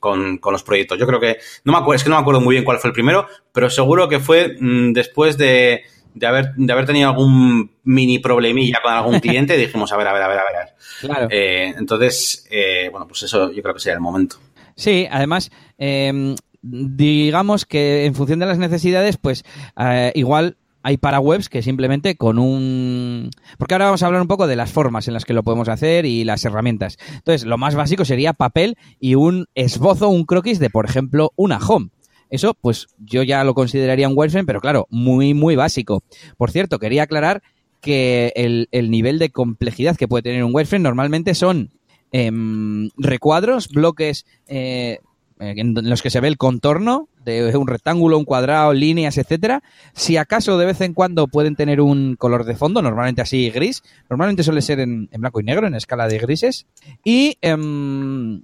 con, 0.01 0.39
con, 0.39 0.53
los 0.53 0.63
proyectos. 0.63 0.99
Yo 0.99 1.07
creo 1.07 1.21
que, 1.21 1.39
no 1.65 1.73
me 1.73 1.79
acuerdo, 1.79 1.97
es 1.97 2.05
que 2.05 2.11
no 2.11 2.17
me 2.17 2.23
acuerdo 2.23 2.41
muy 2.41 2.55
bien 2.55 2.65
cuál 2.65 2.79
fue 2.79 2.89
el 2.89 2.95
primero, 2.95 3.27
pero 3.53 3.71
seguro 3.71 4.09
que 4.09 4.21
fue 4.21 4.57
mm, 4.61 4.93
después 4.93 5.37
de 5.39 5.83
de 6.15 6.27
haber, 6.27 6.55
de 6.55 6.73
haber 6.73 6.87
tenido 6.87 7.11
algún 7.11 7.71
mini 7.85 8.19
problemilla 8.19 8.81
con 8.83 8.93
algún 8.93 9.21
cliente, 9.21 9.57
dijimos, 9.59 9.93
a 9.93 9.97
ver, 9.97 10.09
a 10.09 10.13
ver, 10.13 10.23
a 10.23 10.29
ver, 10.29 10.39
a 10.39 10.45
ver. 10.45 10.75
Claro. 11.01 11.29
Eh, 11.31 11.75
entonces, 11.77 12.47
eh, 12.51 12.89
bueno, 12.91 13.07
pues 13.07 13.23
eso 13.23 13.53
yo 13.53 13.63
creo 13.63 13.75
que 13.75 13.81
sería 13.81 13.95
el 13.95 14.01
momento. 14.01 14.37
Sí, 14.75 15.07
además, 15.11 15.51
em, 15.77 16.37
digamos 16.63 17.67
que 17.67 18.07
en 18.07 18.15
función 18.15 18.39
de 18.39 18.47
las 18.47 18.59
necesidades, 18.59 19.17
pues 19.17 19.45
eh, 19.77 20.13
igual 20.15 20.57
hay 20.83 20.97
para 20.97 21.21
webs 21.21 21.49
que 21.49 21.63
simplemente 21.63 22.17
con 22.17 22.39
un... 22.39 23.31
Porque 23.59 23.75
ahora 23.75 23.87
vamos 23.87 24.03
a 24.03 24.07
hablar 24.07 24.23
un 24.23 24.29
poco 24.29 24.47
de 24.47 24.57
las 24.57 24.73
formas 24.73 25.09
en 25.09 25.15
las 25.15 25.25
que 25.25 25.35
lo 25.35 25.43
podemos 25.43 25.69
hacer 25.69 26.07
y 26.07 26.25
las 26.25 26.45
herramientas. 26.45 26.97
Entonces, 27.13 27.45
lo 27.45 27.59
más 27.59 27.75
básico 27.75 28.05
sería 28.05 28.33
papel 28.33 28.77
y 29.01 29.15
un 29.15 29.47
esbozo, 29.55 30.09
un 30.09 30.25
croquis 30.25 30.59
de, 30.59 30.71
por 30.71 30.87
ejemplo, 30.87 31.33
una 31.37 31.59
home. 31.59 31.91
Eso, 32.31 32.55
pues 32.55 32.89
yo 32.99 33.23
ya 33.23 33.45
lo 33.45 33.55
consideraría 33.55 34.09
un 34.09 34.15
wireframe, 34.17 34.47
pero 34.47 34.61
claro, 34.61 34.87
muy, 34.91 35.35
muy 35.35 35.57
básico. 35.57 36.03
Por 36.37 36.51
cierto, 36.51 36.79
quería 36.79 37.05
aclarar 37.05 37.43
que 37.81 38.33
el, 38.35 38.91
nivel 38.91 39.19
de 39.19 39.31
complejidad 39.31 39.97
que 39.97 40.09
puede 40.09 40.23
tener 40.23 40.45
un 40.45 40.55
wireframe 40.55 40.83
normalmente 40.83 41.35
son 41.35 41.71
em, 42.13 42.91
recuadros, 42.97 43.69
bloques 43.69 44.27
eh, 44.47 44.99
en 45.41 45.75
los 45.89 46.03
que 46.03 46.11
se 46.11 46.21
ve 46.21 46.29
el 46.29 46.37
contorno 46.37 47.09
de 47.25 47.57
un 47.57 47.67
rectángulo, 47.67 48.19
un 48.19 48.25
cuadrado, 48.25 48.73
líneas, 48.73 49.19
etcétera. 49.19 49.63
Si 49.93 50.17
acaso 50.17 50.59
de 50.59 50.67
vez 50.67 50.81
en 50.81 50.95
cuando 50.95 51.29
pueden 51.29 51.57
tener 51.57 51.81
un 51.81 52.17
color 52.17 52.45
de 52.45 52.57
fondo, 52.57 52.83
normalmente 52.83 53.23
así 53.23 53.51
gris, 53.51 53.83
normalmente 54.09 54.43
suele 54.43 54.63
ser 54.63 54.81
en, 54.81 55.09
blanco 55.13 55.41
y 55.41 55.45
negro, 55.45 55.67
en 55.67 55.75
escala 55.75 56.09
de 56.09 56.19
grises. 56.19 56.67
Y 57.05 57.37
em, 57.41 58.43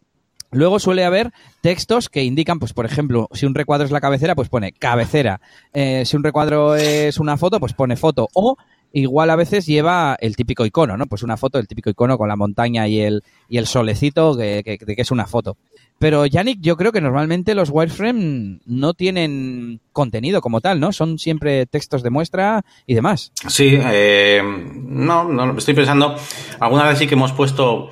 Luego 0.55 0.79
suele 0.79 1.05
haber 1.05 1.33
textos 1.61 2.09
que 2.09 2.23
indican, 2.23 2.61
pues 2.61 2.73
por 2.73 2.87
ejemplo, 2.87 3.29
si 3.33 3.45
un 3.45 3.55
recuadro 3.55 3.85
es 3.85 3.91
la 3.91 4.01
cabecera, 4.01 4.37
pues 4.37 4.49
pone 4.49 4.73
cabecera. 4.73 5.41
Eh, 5.73 6.05
si 6.07 6.17
un 6.17 6.23
recuadro 6.23 6.77
es 6.77 7.19
una 7.19 7.37
foto, 7.37 7.59
pues 7.59 7.73
pone 7.73 7.97
foto. 7.97 8.29
O 8.35 8.57
igual 8.93 9.31
a 9.31 9.37
veces 9.37 9.67
lleva 9.67 10.17
el 10.21 10.37
típico 10.37 10.65
icono, 10.65 10.97
¿no? 10.97 11.07
Pues 11.07 11.25
una 11.25 11.37
foto, 11.37 11.59
el 11.59 11.67
típico 11.67 11.91
icono 11.91 12.17
con 12.17 12.29
la 12.29 12.37
montaña 12.37 12.87
y 12.87 13.01
el, 13.01 13.25
y 13.49 13.59
el 13.59 13.67
solecito 13.67 14.37
de 14.37 14.63
que, 14.63 14.79
es 14.87 15.11
una 15.11 15.27
foto. 15.27 15.57
Pero 15.99 16.25
Yannick, 16.25 16.61
yo 16.61 16.77
creo 16.77 16.93
que 16.93 17.01
normalmente 17.01 17.57
los 17.57 17.71
wireframe 17.71 18.61
no 18.65 18.95
tienen 18.95 19.81
contenido 19.93 20.41
como 20.41 20.61
tal, 20.61 20.79
¿no? 20.79 20.93
Son 20.93 21.19
siempre 21.19 21.67
textos 21.67 22.05
de 22.05 22.11
muestra 22.11 22.65
y 22.87 22.95
demás. 22.95 23.33
Sí, 23.49 23.77
eh, 23.81 24.41
no, 24.45 25.25
no, 25.25 25.59
estoy 25.59 25.75
pensando, 25.75 26.15
alguna 26.61 26.89
vez 26.89 26.99
sí 26.99 27.09
que 27.09 27.15
hemos 27.15 27.33
puesto 27.33 27.91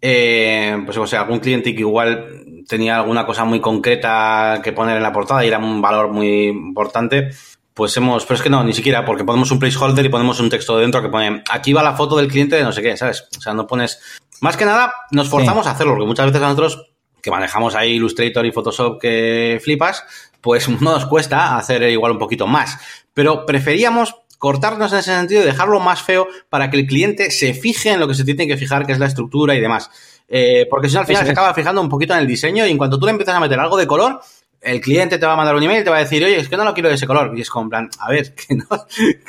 eh, 0.00 0.82
pues 0.84 0.96
o 0.98 1.06
sea, 1.06 1.22
algún 1.22 1.40
cliente 1.40 1.74
que 1.74 1.80
igual 1.80 2.44
tenía 2.68 2.96
alguna 2.96 3.26
cosa 3.26 3.44
muy 3.44 3.60
concreta 3.60 4.60
que 4.62 4.72
poner 4.72 4.96
en 4.96 5.02
la 5.02 5.12
portada 5.12 5.44
y 5.44 5.48
era 5.48 5.58
un 5.58 5.80
valor 5.80 6.10
muy 6.10 6.48
importante, 6.48 7.30
pues 7.74 7.96
hemos, 7.96 8.24
pero 8.24 8.36
es 8.36 8.42
que 8.42 8.50
no, 8.50 8.64
ni 8.64 8.72
siquiera, 8.72 9.04
porque 9.04 9.24
ponemos 9.24 9.50
un 9.50 9.58
placeholder 9.58 10.04
y 10.04 10.08
ponemos 10.08 10.40
un 10.40 10.48
texto 10.48 10.78
dentro 10.78 11.02
que 11.02 11.08
pone, 11.08 11.42
aquí 11.50 11.72
va 11.72 11.82
la 11.82 11.94
foto 11.94 12.16
del 12.16 12.28
cliente 12.28 12.56
de 12.56 12.62
no 12.62 12.72
sé 12.72 12.82
qué, 12.82 12.96
¿sabes? 12.96 13.28
O 13.36 13.40
sea, 13.40 13.54
no 13.54 13.66
pones, 13.66 14.00
más 14.40 14.56
que 14.56 14.64
nada, 14.64 14.92
nos 15.10 15.28
forzamos 15.28 15.66
a 15.66 15.72
hacerlo, 15.72 15.92
porque 15.92 16.06
muchas 16.06 16.26
veces 16.26 16.42
a 16.42 16.46
nosotros, 16.46 16.90
que 17.22 17.30
manejamos 17.30 17.74
ahí 17.74 17.94
Illustrator 17.94 18.46
y 18.46 18.52
Photoshop 18.52 19.00
que 19.00 19.60
flipas, 19.62 20.04
pues 20.40 20.68
no 20.80 20.92
nos 20.92 21.06
cuesta 21.06 21.56
hacer 21.56 21.82
igual 21.84 22.12
un 22.12 22.18
poquito 22.18 22.46
más. 22.46 22.78
Pero 23.12 23.44
preferíamos 23.46 24.14
cortarnos 24.38 24.92
en 24.92 24.98
ese 24.98 25.14
sentido 25.14 25.42
y 25.42 25.44
dejarlo 25.44 25.80
más 25.80 26.02
feo 26.02 26.26
para 26.48 26.70
que 26.70 26.78
el 26.78 26.86
cliente 26.86 27.30
se 27.30 27.54
fije 27.54 27.90
en 27.90 28.00
lo 28.00 28.08
que 28.08 28.14
se 28.14 28.24
tiene 28.24 28.46
que 28.46 28.56
fijar, 28.56 28.86
que 28.86 28.92
es 28.92 28.98
la 28.98 29.06
estructura 29.06 29.54
y 29.54 29.60
demás. 29.60 29.90
Eh, 30.28 30.66
porque 30.68 30.88
si 30.88 30.94
no, 30.94 31.00
al 31.00 31.06
final 31.06 31.24
se 31.24 31.32
acaba 31.32 31.54
fijando 31.54 31.80
un 31.80 31.88
poquito 31.88 32.14
en 32.14 32.20
el 32.20 32.26
diseño 32.26 32.66
y 32.66 32.70
en 32.70 32.78
cuanto 32.78 32.98
tú 32.98 33.06
le 33.06 33.12
empiezas 33.12 33.34
a 33.34 33.40
meter 33.40 33.58
algo 33.58 33.76
de 33.76 33.86
color, 33.86 34.20
el 34.60 34.80
cliente 34.80 35.18
te 35.18 35.26
va 35.26 35.34
a 35.34 35.36
mandar 35.36 35.54
un 35.54 35.62
email 35.62 35.80
y 35.80 35.84
te 35.84 35.90
va 35.90 35.96
a 35.96 36.00
decir, 36.00 36.24
oye, 36.24 36.38
es 36.38 36.48
que 36.48 36.56
no 36.56 36.64
lo 36.64 36.74
quiero 36.74 36.88
de 36.88 36.96
ese 36.96 37.06
color. 37.06 37.32
Y 37.36 37.40
es 37.40 37.50
como 37.50 37.64
en 37.64 37.70
plan, 37.70 37.90
a 38.00 38.10
ver, 38.10 38.34
que 38.48 38.54
no, 38.54 38.66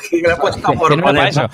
que 0.10 0.18
le 0.18 0.34
he 0.34 0.36
puesto 0.36 0.62
por 0.74 1.02
poner 1.02 1.28
eso. 1.28 1.48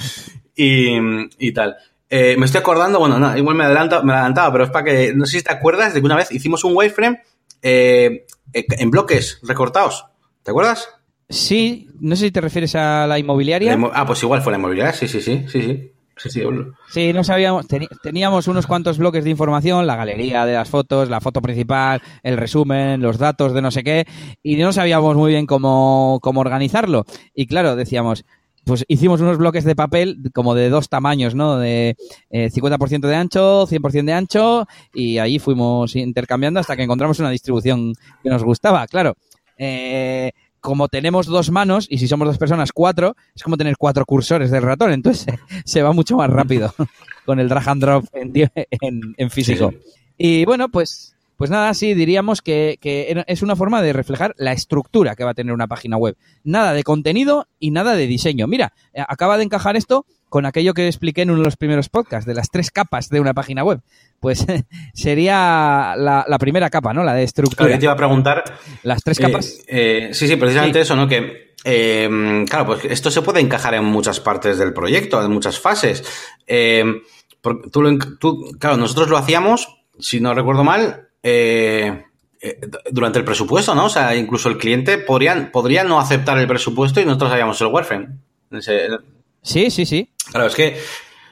Y, 0.56 0.98
y 1.40 1.52
tal. 1.52 1.76
Eh, 2.10 2.36
me 2.38 2.46
estoy 2.46 2.60
acordando, 2.60 3.00
bueno, 3.00 3.18
no, 3.18 3.36
igual 3.36 3.56
me, 3.56 3.64
adelanto, 3.64 4.04
me 4.04 4.14
adelantaba, 4.14 4.52
pero 4.52 4.64
es 4.66 4.70
para 4.70 4.86
que, 4.86 5.14
no 5.16 5.26
sé 5.26 5.40
si 5.40 5.44
te 5.44 5.52
acuerdas 5.52 5.94
de 5.94 6.00
que 6.00 6.06
una 6.06 6.16
vez 6.16 6.32
hicimos 6.32 6.64
un 6.64 6.76
wireframe 6.76 7.24
eh, 7.64 8.26
en 8.54 8.92
bloques 8.92 9.40
recortados. 9.42 10.06
¿Te 10.44 10.52
acuerdas? 10.52 10.90
Sí, 11.30 11.88
no 12.00 12.16
sé 12.16 12.26
si 12.26 12.32
te 12.32 12.42
refieres 12.42 12.76
a 12.76 13.08
la 13.08 13.18
inmobiliaria. 13.20 13.78
ah, 13.94 14.06
pues 14.06 14.22
igual 14.24 14.42
fue 14.42 14.52
la 14.52 14.58
inmobiliaria, 14.58 14.94
sí, 14.94 15.08
sí, 15.08 15.22
sí, 15.22 15.46
sí, 15.48 15.62
sí. 15.62 15.90
Sí, 16.16 16.30
sí, 16.30 16.44
sí, 16.90 17.12
no 17.12 17.24
sabíamos, 17.24 17.66
teníamos 18.04 18.48
unos 18.48 18.68
cuantos 18.68 19.00
bloques 19.00 19.24
de 19.24 19.32
información, 19.32 19.88
la 19.88 19.96
galería 19.96 20.46
de 20.46 20.54
las 20.54 20.70
fotos, 20.70 21.10
la 21.10 21.20
foto 21.20 21.42
principal, 21.42 22.04
el 22.22 22.38
resumen, 22.38 23.02
los 23.02 23.18
datos 23.18 23.52
de 23.52 23.64
no 23.64 23.72
sé 23.72 23.84
qué, 23.84 24.06
y 24.44 24.56
no 24.58 24.72
sabíamos 24.72 25.16
muy 25.16 25.32
bien 25.32 25.48
cómo, 25.48 26.20
cómo 26.22 26.42
organizarlo. 26.42 27.06
Y 27.34 27.48
claro, 27.48 27.76
decíamos, 27.76 28.26
pues 28.64 28.86
hicimos 28.88 29.22
unos 29.22 29.38
bloques 29.38 29.64
de 29.64 29.76
papel 29.76 30.18
como 30.34 30.54
de 30.54 30.70
dos 30.70 30.88
tamaños, 30.88 31.34
¿no? 31.34 31.58
De 31.58 31.98
50% 32.32 33.06
eh, 33.06 33.08
de 33.08 33.16
ancho, 33.16 33.66
100% 33.68 34.06
de 34.06 34.14
ancho, 34.14 34.68
y 34.94 35.18
ahí 35.18 35.40
fuimos 35.40 35.96
intercambiando 35.96 36.60
hasta 36.60 36.76
que 36.76 36.84
encontramos 36.84 37.20
una 37.20 37.32
distribución 37.32 37.94
que 38.22 38.30
nos 38.30 38.44
gustaba. 38.44 38.86
Claro, 38.88 39.16
eh, 39.58 40.32
como 40.64 40.88
tenemos 40.88 41.28
dos 41.28 41.52
manos, 41.52 41.88
y 41.90 41.98
si 41.98 42.08
somos 42.08 42.26
dos 42.26 42.38
personas, 42.38 42.72
cuatro, 42.72 43.18
es 43.36 43.44
como 43.44 43.58
tener 43.58 43.76
cuatro 43.78 44.06
cursores 44.06 44.50
del 44.50 44.64
ratón, 44.64 44.94
entonces 44.94 45.26
se, 45.66 45.82
va 45.84 45.92
mucho 45.92 46.16
más 46.16 46.30
rápido 46.30 46.74
con 47.26 47.42
el 47.42 47.50
drag 47.50 47.68
and 47.68 47.82
drop 47.82 48.06
en, 48.14 49.30
físico. 49.30 49.74
Y 50.18 50.46
bueno, 50.46 50.70
pues, 50.70 51.13
pues 51.38 51.50
nada, 51.50 51.74
sí, 51.74 51.94
diríamos 51.94 52.42
que, 52.42 52.78
es 53.28 53.42
una 53.42 53.56
forma 53.56 53.82
de 53.82 53.94
reflejar 53.94 54.34
la 54.38 54.52
estructura 54.52 55.16
que 55.16 55.24
va 55.24 55.32
a 55.32 55.34
tener 55.34 55.54
una 55.54 55.68
página 55.68 55.98
web. 55.98 56.16
Nada 56.44 56.74
de 56.74 56.84
contenido 56.84 57.48
y 57.60 57.72
nada 57.72 57.96
de 57.96 58.08
diseño. 58.08 58.48
Mira, 58.48 58.74
eh, 58.94 59.04
acaba 59.08 59.38
de 59.38 59.44
encajar 59.44 59.76
esto 59.76 60.06
con 60.30 60.46
aquello 60.46 60.74
que 60.74 60.88
expliqué 60.88 61.22
en 61.22 61.30
uno 61.30 61.40
de 61.40 61.46
los 61.46 61.58
primeros 61.58 61.90
podcasts, 61.90 62.26
de 62.26 62.34
las 62.34 62.50
tres 62.50 62.72
capas 62.72 63.10
de 63.10 63.20
una 63.20 63.34
página 63.34 63.64
web. 63.64 63.82
Pues 64.20 64.46
sería 64.94 65.96
la, 65.96 66.38
primera 66.40 66.70
capa, 66.70 66.94
¿no? 66.94 67.04
La 67.04 67.14
de 67.14 67.24
estructura. 67.24 67.68
Claro, 67.68 67.80
te 67.80 67.86
iba 67.86 67.94
a 67.94 67.98
preguntar. 67.98 68.44
Las 68.84 69.04
tres 69.04 69.20
capas. 69.20 69.60
Eh, 69.68 70.10
sí, 70.12 70.28
sí, 70.28 70.36
precisamente 70.36 70.82
eso, 70.82 70.96
¿no? 70.96 71.08
Que 71.08 71.54
eh, 71.64 72.46
claro, 72.50 72.66
pues 72.66 72.86
esto 72.86 73.10
se 73.10 73.22
puede 73.22 73.40
encajar 73.40 73.74
en 73.74 73.86
muchas 73.86 74.20
partes 74.20 74.58
del 74.58 74.74
proyecto, 74.74 75.24
en 75.24 75.32
muchas 75.32 75.60
fases. 75.60 76.04
Eh, 76.48 76.84
tú, 77.72 78.52
claro, 78.60 78.78
nosotros 78.78 79.10
lo 79.10 79.18
hacíamos, 79.18 79.68
si 80.00 80.20
no 80.20 80.34
recuerdo 80.34 80.64
mal, 80.64 81.10
eh, 81.24 82.04
durante 82.92 83.20
el 83.20 83.26
presupuesto, 83.26 83.74
¿no? 83.74 83.86
O 83.86 83.90
sea, 83.90 84.16
incluso 84.16 84.50
el 84.50 84.58
cliente 84.58 84.98
podría, 84.98 85.50
podría 85.52 85.86
no 85.86 86.00
aceptar 86.00 86.38
el 86.38 86.48
presupuesto 86.48 87.00
y 87.00 87.06
nosotros 87.06 87.32
haríamos 87.32 87.60
el 87.62 87.68
wireframe. 87.68 88.10
Sí, 89.42 89.72
sí, 89.72 89.86
sí. 89.86 90.10
Claro, 90.30 90.48
es 90.48 90.56
que 90.56 90.78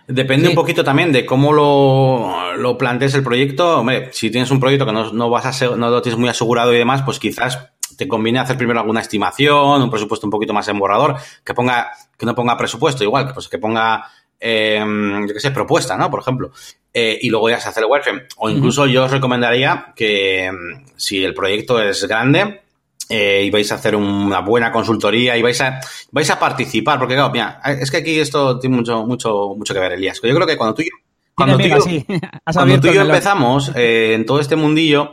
depende 0.08 0.50
un 0.50 0.56
poquito 0.56 0.84
también 0.84 1.12
de 1.12 1.26
cómo 1.26 1.54
lo, 1.54 2.56
lo, 2.56 2.78
plantees 2.78 3.14
el 3.14 3.24
proyecto. 3.24 3.80
Hombre, 3.80 4.10
si 4.14 4.32
tienes 4.32 4.52
un 4.52 4.60
proyecto 4.60 4.86
que 4.86 4.94
no, 4.94 5.30
vas 5.30 5.62
a 5.62 5.76
no 5.76 5.90
lo 5.90 6.02
tienes 6.02 6.20
muy 6.20 6.30
asegurado 6.30 6.74
y 6.74 6.78
demás, 6.78 7.02
pues 7.04 7.20
quizás 7.20 7.60
te 7.98 8.08
conviene 8.08 8.40
hacer 8.40 8.58
primero 8.58 8.80
alguna 8.80 9.02
estimación, 9.02 9.82
un 9.82 9.90
presupuesto 9.90 10.26
un 10.26 10.32
poquito 10.32 10.54
más 10.54 10.68
emborrador, 10.68 11.18
que 11.44 11.54
ponga, 11.54 11.92
que 12.18 12.26
no 12.26 12.34
ponga 12.34 12.58
presupuesto 12.58 13.04
igual, 13.04 13.34
pues 13.34 13.48
que 13.48 13.60
ponga 13.60 14.10
eh, 14.42 14.84
yo 15.28 15.34
qué 15.34 15.40
sé, 15.40 15.52
propuesta, 15.52 15.96
¿no? 15.96 16.10
Por 16.10 16.22
ejemplo. 16.22 16.52
Eh, 16.94 17.20
y 17.22 17.30
luego 17.30 17.50
ya 17.50 17.60
se 17.60 17.70
hace 17.70 17.80
el 17.80 17.86
wireframe. 17.88 18.24
O 18.38 18.50
incluso 18.50 18.88
yo 18.88 19.06
os 19.06 19.12
recomendaría 19.12 19.94
que 19.96 20.52
mm, 20.52 20.88
si 20.98 21.24
el 21.24 21.34
proyecto 21.34 21.82
es 21.82 22.06
grande, 22.08 22.62
eh, 23.08 23.44
y 23.46 23.52
vais 23.52 23.72
a 23.72 23.76
hacer 23.76 23.96
una 23.96 24.40
buena 24.40 24.72
consultoría 24.72 25.38
y 25.38 25.42
vais 25.42 25.60
a, 25.62 25.80
vais 26.12 26.30
a 26.30 26.40
participar, 26.40 26.98
porque 26.98 27.14
claro, 27.14 27.32
mira, 27.32 27.62
es 27.66 27.92
que 27.92 27.98
aquí 27.98 28.20
esto 28.20 28.58
tiene 28.58 28.76
mucho, 28.76 29.06
mucho, 29.06 29.54
mucho 29.56 29.74
que 29.74 29.80
ver, 29.80 29.94
Elías. 29.94 30.20
Yo 30.24 30.34
creo 30.34 30.48
que 30.48 30.58
cuando 30.58 30.76
tú 30.76 30.82
y 30.82 30.86
yo, 30.86 30.92
cuando 31.36 31.58
tú, 31.58 32.88
y 32.88 32.94
yo 32.94 33.02
empezamos 33.02 33.72
en 33.76 34.26
todo 34.26 34.40
este 34.40 34.56
mundillo, 34.56 35.12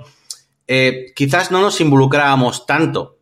quizás 1.14 1.51
no 1.51 1.61
nos 1.61 1.81
involucrábamos 1.81 2.66
tanto 2.66 3.18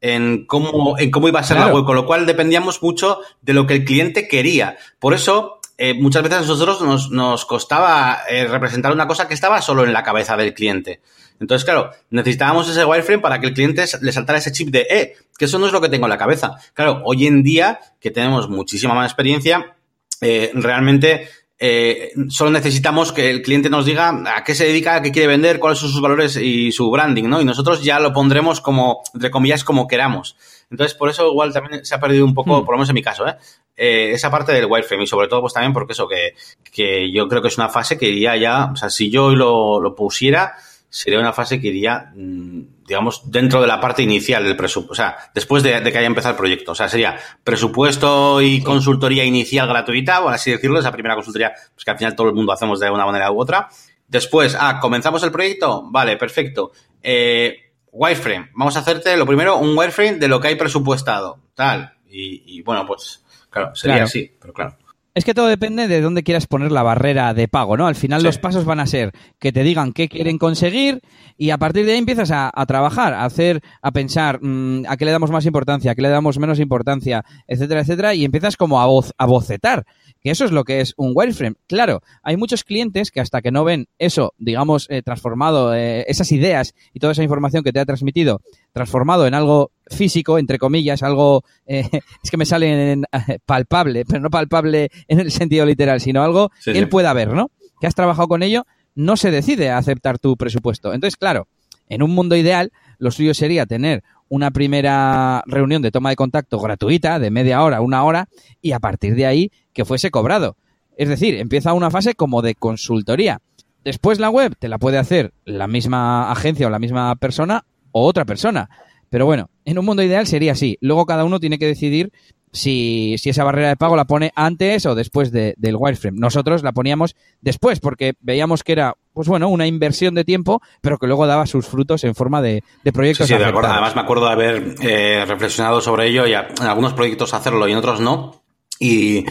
en 0.00 0.46
cómo, 0.46 0.98
en 0.98 1.10
cómo 1.10 1.28
iba 1.28 1.40
a 1.40 1.44
ser 1.44 1.58
la 1.58 1.68
web, 1.68 1.84
con 1.84 1.96
lo 1.96 2.06
cual 2.06 2.26
dependíamos 2.26 2.82
mucho 2.82 3.20
de 3.42 3.52
lo 3.54 3.66
que 3.66 3.74
el 3.74 3.84
cliente 3.84 4.28
quería. 4.28 4.76
Por 4.98 5.14
eso, 5.14 5.60
eh, 5.78 5.94
muchas 5.94 6.22
veces 6.22 6.38
a 6.38 6.40
nosotros 6.42 6.80
nos, 6.82 7.10
nos 7.10 7.44
costaba 7.44 8.18
eh, 8.28 8.46
representar 8.46 8.92
una 8.92 9.06
cosa 9.06 9.28
que 9.28 9.34
estaba 9.34 9.62
solo 9.62 9.84
en 9.84 9.92
la 9.92 10.02
cabeza 10.02 10.36
del 10.36 10.54
cliente. 10.54 11.00
Entonces, 11.40 11.64
claro, 11.64 11.90
necesitábamos 12.10 12.68
ese 12.68 12.84
wireframe 12.84 13.20
para 13.20 13.40
que 13.40 13.48
el 13.48 13.54
cliente 13.54 13.84
le 14.00 14.12
saltara 14.12 14.38
ese 14.38 14.52
chip 14.52 14.70
de, 14.70 14.86
eh, 14.88 15.14
que 15.36 15.44
eso 15.44 15.58
no 15.58 15.66
es 15.66 15.72
lo 15.72 15.80
que 15.80 15.88
tengo 15.88 16.06
en 16.06 16.10
la 16.10 16.18
cabeza. 16.18 16.56
Claro, 16.72 17.02
hoy 17.04 17.26
en 17.26 17.42
día, 17.42 17.80
que 18.00 18.10
tenemos 18.10 18.48
muchísima 18.48 18.94
más 18.94 19.10
experiencia, 19.10 19.76
eh, 20.22 20.50
realmente 20.54 21.28
eh, 21.58 22.12
solo 22.28 22.50
necesitamos 22.50 23.12
que 23.12 23.30
el 23.30 23.42
cliente 23.42 23.70
nos 23.70 23.86
diga 23.86 24.22
a 24.36 24.44
qué 24.44 24.54
se 24.54 24.66
dedica, 24.66 24.96
a 24.96 25.02
qué 25.02 25.10
quiere 25.10 25.28
vender, 25.28 25.58
cuáles 25.58 25.78
son 25.78 25.88
sus 25.88 26.02
valores 26.02 26.36
y 26.36 26.70
su 26.72 26.90
branding, 26.90 27.24
¿no? 27.24 27.40
Y 27.40 27.44
nosotros 27.44 27.82
ya 27.82 27.98
lo 27.98 28.12
pondremos 28.12 28.60
como, 28.60 29.02
entre 29.14 29.30
comillas, 29.30 29.64
como 29.64 29.86
queramos. 29.86 30.36
Entonces, 30.70 30.96
por 30.96 31.08
eso 31.08 31.28
igual 31.28 31.52
también 31.52 31.84
se 31.84 31.94
ha 31.94 32.00
perdido 32.00 32.24
un 32.24 32.34
poco, 32.34 32.60
hmm. 32.60 32.64
por 32.64 32.74
lo 32.74 32.78
menos 32.78 32.90
en 32.90 32.94
mi 32.94 33.02
caso, 33.02 33.26
¿eh? 33.26 33.36
¿eh? 33.76 34.10
esa 34.12 34.30
parte 34.30 34.52
del 34.52 34.66
wireframe 34.66 35.04
y 35.04 35.06
sobre 35.06 35.28
todo 35.28 35.40
pues 35.40 35.54
también 35.54 35.72
porque 35.72 35.92
eso, 35.92 36.08
que, 36.08 36.34
que 36.72 37.10
yo 37.12 37.28
creo 37.28 37.40
que 37.40 37.48
es 37.48 37.56
una 37.56 37.68
fase 37.68 37.96
que 37.96 38.08
iría 38.08 38.36
ya, 38.36 38.70
o 38.72 38.76
sea, 38.76 38.90
si 38.90 39.10
yo 39.10 39.34
lo, 39.34 39.80
lo 39.80 39.94
pusiera, 39.94 40.56
sería 40.88 41.20
una 41.20 41.32
fase 41.32 41.60
que 41.60 41.68
iría, 41.68 42.12
mm, 42.14 42.84
digamos, 42.86 43.30
dentro 43.30 43.60
de 43.60 43.66
la 43.66 43.80
parte 43.80 44.02
inicial 44.02 44.44
del 44.44 44.56
presupuesto, 44.56 44.92
o 44.92 44.94
sea, 44.94 45.16
después 45.34 45.62
de, 45.62 45.82
que 45.82 45.98
haya 45.98 46.06
empezado 46.06 46.32
el 46.32 46.38
proyecto. 46.38 46.72
O 46.72 46.74
sea, 46.74 46.88
sería 46.88 47.18
presupuesto 47.42 48.40
y 48.40 48.62
consultoría 48.62 49.24
inicial 49.24 49.68
gratuita, 49.68 50.22
por 50.22 50.32
así 50.32 50.50
decirlo, 50.50 50.78
esa 50.78 50.92
primera 50.92 51.14
consultoría, 51.14 51.52
pues 51.74 51.84
que 51.84 51.90
al 51.90 51.98
final 51.98 52.16
todo 52.16 52.28
el 52.28 52.34
mundo 52.34 52.52
hacemos 52.52 52.80
de 52.80 52.90
una 52.90 53.06
manera 53.06 53.30
u 53.30 53.40
otra. 53.40 53.68
Después, 54.08 54.56
ah, 54.58 54.78
comenzamos 54.80 55.22
el 55.22 55.32
proyecto, 55.32 55.82
vale, 55.90 56.16
perfecto. 56.16 56.72
Eh, 57.02 57.72
wireframe, 57.90 58.50
vamos 58.54 58.76
a 58.76 58.80
hacerte 58.80 59.16
lo 59.16 59.26
primero, 59.26 59.56
un 59.56 59.76
wireframe 59.76 60.18
de 60.18 60.28
lo 60.28 60.40
que 60.40 60.48
hay 60.48 60.54
presupuestado, 60.54 61.40
tal. 61.54 61.92
Y, 62.08 62.62
bueno, 62.62 62.86
pues, 62.86 63.22
claro, 63.50 63.74
sería 63.74 64.04
así, 64.04 64.34
pero 64.40 64.54
claro. 64.54 64.78
Es 65.16 65.24
que 65.24 65.32
todo 65.32 65.46
depende 65.46 65.88
de 65.88 66.02
dónde 66.02 66.22
quieras 66.22 66.46
poner 66.46 66.70
la 66.70 66.82
barrera 66.82 67.32
de 67.32 67.48
pago, 67.48 67.78
¿no? 67.78 67.86
Al 67.86 67.94
final 67.94 68.22
los 68.22 68.36
pasos 68.36 68.66
van 68.66 68.80
a 68.80 68.86
ser 68.86 69.12
que 69.38 69.50
te 69.50 69.62
digan 69.62 69.94
qué 69.94 70.10
quieren 70.10 70.36
conseguir 70.36 71.00
y 71.38 71.48
a 71.48 71.56
partir 71.56 71.86
de 71.86 71.92
ahí 71.92 71.98
empiezas 71.98 72.30
a, 72.30 72.52
trabajar, 72.66 73.14
a 73.14 73.24
hacer, 73.24 73.62
a 73.80 73.92
pensar 73.92 74.40
mm, 74.42 74.84
a 74.86 74.98
qué 74.98 75.06
le 75.06 75.12
damos 75.12 75.30
más 75.30 75.46
importancia, 75.46 75.92
a 75.92 75.94
qué 75.94 76.02
le 76.02 76.10
damos 76.10 76.38
menos 76.38 76.60
importancia, 76.60 77.24
etcétera, 77.46 77.80
etcétera, 77.80 78.14
y 78.14 78.26
empiezas 78.26 78.58
como 78.58 78.78
a, 78.78 78.84
voz, 78.84 79.14
a 79.16 79.24
bocetar 79.24 79.86
que 80.20 80.30
eso 80.32 80.44
es 80.44 80.52
lo 80.52 80.64
que 80.64 80.80
es 80.80 80.92
un 80.98 81.12
wireframe. 81.14 81.56
Claro, 81.66 82.02
hay 82.22 82.36
muchos 82.36 82.62
clientes 82.62 83.10
que 83.10 83.20
hasta 83.20 83.40
que 83.40 83.50
no 83.50 83.64
ven 83.64 83.86
eso, 83.98 84.34
digamos, 84.36 84.86
eh, 84.90 85.00
transformado, 85.00 85.74
eh, 85.74 86.04
esas 86.08 86.30
ideas 86.30 86.74
y 86.92 87.00
toda 87.00 87.12
esa 87.12 87.22
información 87.22 87.62
que 87.62 87.72
te 87.72 87.80
ha 87.80 87.86
transmitido, 87.86 88.42
transformado 88.76 89.26
en 89.26 89.32
algo 89.32 89.72
físico, 89.86 90.38
entre 90.38 90.58
comillas, 90.58 91.02
algo, 91.02 91.44
eh, 91.64 91.88
es 92.22 92.30
que 92.30 92.36
me 92.36 92.44
sale 92.44 92.92
en, 92.92 93.04
palpable, 93.46 94.04
pero 94.04 94.20
no 94.20 94.28
palpable 94.28 94.90
en 95.08 95.18
el 95.18 95.30
sentido 95.30 95.64
literal, 95.64 95.98
sino 95.98 96.22
algo 96.22 96.50
que 96.62 96.76
él 96.78 96.86
pueda 96.90 97.14
ver, 97.14 97.32
¿no? 97.32 97.50
Que 97.80 97.86
has 97.86 97.94
trabajado 97.94 98.28
con 98.28 98.42
ello, 98.42 98.66
no 98.94 99.16
se 99.16 99.30
decide 99.30 99.70
a 99.70 99.78
aceptar 99.78 100.18
tu 100.18 100.36
presupuesto. 100.36 100.92
Entonces, 100.92 101.16
claro, 101.16 101.48
en 101.88 102.02
un 102.02 102.10
mundo 102.10 102.36
ideal, 102.36 102.70
lo 102.98 103.10
suyo 103.10 103.32
sería 103.32 103.64
tener 103.64 104.04
una 104.28 104.50
primera 104.50 105.42
reunión 105.46 105.80
de 105.80 105.90
toma 105.90 106.10
de 106.10 106.16
contacto 106.16 106.58
gratuita 106.58 107.18
de 107.18 107.30
media 107.30 107.62
hora, 107.62 107.80
una 107.80 108.04
hora, 108.04 108.28
y 108.60 108.72
a 108.72 108.78
partir 108.78 109.14
de 109.14 109.24
ahí 109.24 109.52
que 109.72 109.86
fuese 109.86 110.10
cobrado. 110.10 110.58
Es 110.98 111.08
decir, 111.08 111.36
empieza 111.36 111.72
una 111.72 111.90
fase 111.90 112.14
como 112.14 112.42
de 112.42 112.54
consultoría. 112.54 113.40
Después 113.84 114.18
la 114.18 114.28
web 114.28 114.54
te 114.58 114.68
la 114.68 114.76
puede 114.76 114.98
hacer 114.98 115.32
la 115.46 115.66
misma 115.66 116.30
agencia 116.30 116.66
o 116.66 116.70
la 116.70 116.78
misma 116.78 117.16
persona 117.16 117.64
o 117.96 118.04
otra 118.04 118.26
persona. 118.26 118.68
Pero 119.08 119.24
bueno, 119.24 119.48
en 119.64 119.78
un 119.78 119.86
mundo 119.86 120.02
ideal 120.02 120.26
sería 120.26 120.52
así. 120.52 120.76
Luego 120.82 121.06
cada 121.06 121.24
uno 121.24 121.40
tiene 121.40 121.58
que 121.58 121.66
decidir 121.66 122.12
si, 122.52 123.16
si 123.16 123.30
esa 123.30 123.42
barrera 123.42 123.68
de 123.68 123.76
pago 123.76 123.96
la 123.96 124.04
pone 124.04 124.32
antes 124.34 124.84
o 124.84 124.94
después 124.94 125.32
del 125.32 125.76
wireframe. 125.78 126.18
Nosotros 126.18 126.62
la 126.62 126.72
poníamos 126.72 127.16
después 127.40 127.80
porque 127.80 128.12
veíamos 128.20 128.64
que 128.64 128.72
era, 128.72 128.96
pues 129.14 129.28
bueno, 129.28 129.48
una 129.48 129.66
inversión 129.66 130.14
de 130.14 130.24
tiempo, 130.24 130.60
pero 130.82 130.98
que 130.98 131.06
luego 131.06 131.26
daba 131.26 131.46
sus 131.46 131.66
frutos 131.66 132.04
en 132.04 132.14
forma 132.14 132.42
de, 132.42 132.62
de 132.84 132.92
proyectos. 132.92 133.28
Sí, 133.28 133.32
sí 133.32 133.38
de 133.38 133.46
acuerdo. 133.46 133.70
Además 133.70 133.94
me 133.94 134.02
acuerdo 134.02 134.26
de 134.26 134.32
haber 134.32 134.74
eh, 134.82 135.24
reflexionado 135.26 135.80
sobre 135.80 136.08
ello 136.08 136.26
y 136.26 136.34
en 136.34 136.44
algunos 136.60 136.92
proyectos 136.92 137.32
hacerlo 137.32 137.66
y 137.66 137.72
en 137.72 137.78
otros 137.78 138.00
no. 138.00 138.42
Y, 138.78 139.24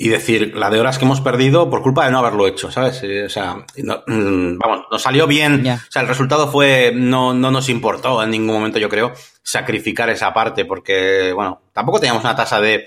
y 0.00 0.08
decir 0.08 0.56
la 0.56 0.70
de 0.70 0.78
horas 0.78 0.96
que 0.96 1.04
hemos 1.04 1.20
perdido 1.20 1.68
por 1.68 1.82
culpa 1.82 2.04
de 2.04 2.12
no 2.12 2.20
haberlo 2.20 2.46
hecho, 2.46 2.70
¿sabes? 2.70 3.02
Eh, 3.02 3.24
o 3.24 3.28
sea, 3.28 3.56
mm, 3.56 4.56
vamos, 4.56 4.86
nos 4.92 5.02
salió 5.02 5.26
bien. 5.26 5.66
O 5.66 5.90
sea, 5.90 6.02
el 6.02 6.08
resultado 6.08 6.46
fue, 6.46 6.92
no, 6.94 7.34
no 7.34 7.50
nos 7.50 7.68
importó 7.68 8.22
en 8.22 8.30
ningún 8.30 8.54
momento, 8.54 8.78
yo 8.78 8.88
creo, 8.88 9.12
sacrificar 9.42 10.08
esa 10.08 10.32
parte, 10.32 10.64
porque, 10.64 11.32
bueno, 11.32 11.62
tampoco 11.72 11.98
teníamos 11.98 12.22
una 12.22 12.36
tasa 12.36 12.60
de, 12.60 12.86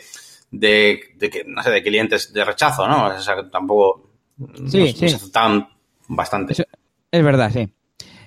de, 0.51 1.01
de, 1.15 1.43
no 1.47 1.61
sé, 1.61 1.69
de 1.69 1.83
clientes 1.83 2.31
de 2.31 2.45
rechazo, 2.45 2.87
¿no? 2.87 3.07
O 3.07 3.19
sea, 3.19 3.35
tampoco 3.49 4.09
sí, 4.69 4.93
sí. 4.93 5.05
aceptaban 5.07 5.67
bastante. 6.07 6.53
Es 7.11 7.23
verdad, 7.23 7.51
sí. 7.51 7.69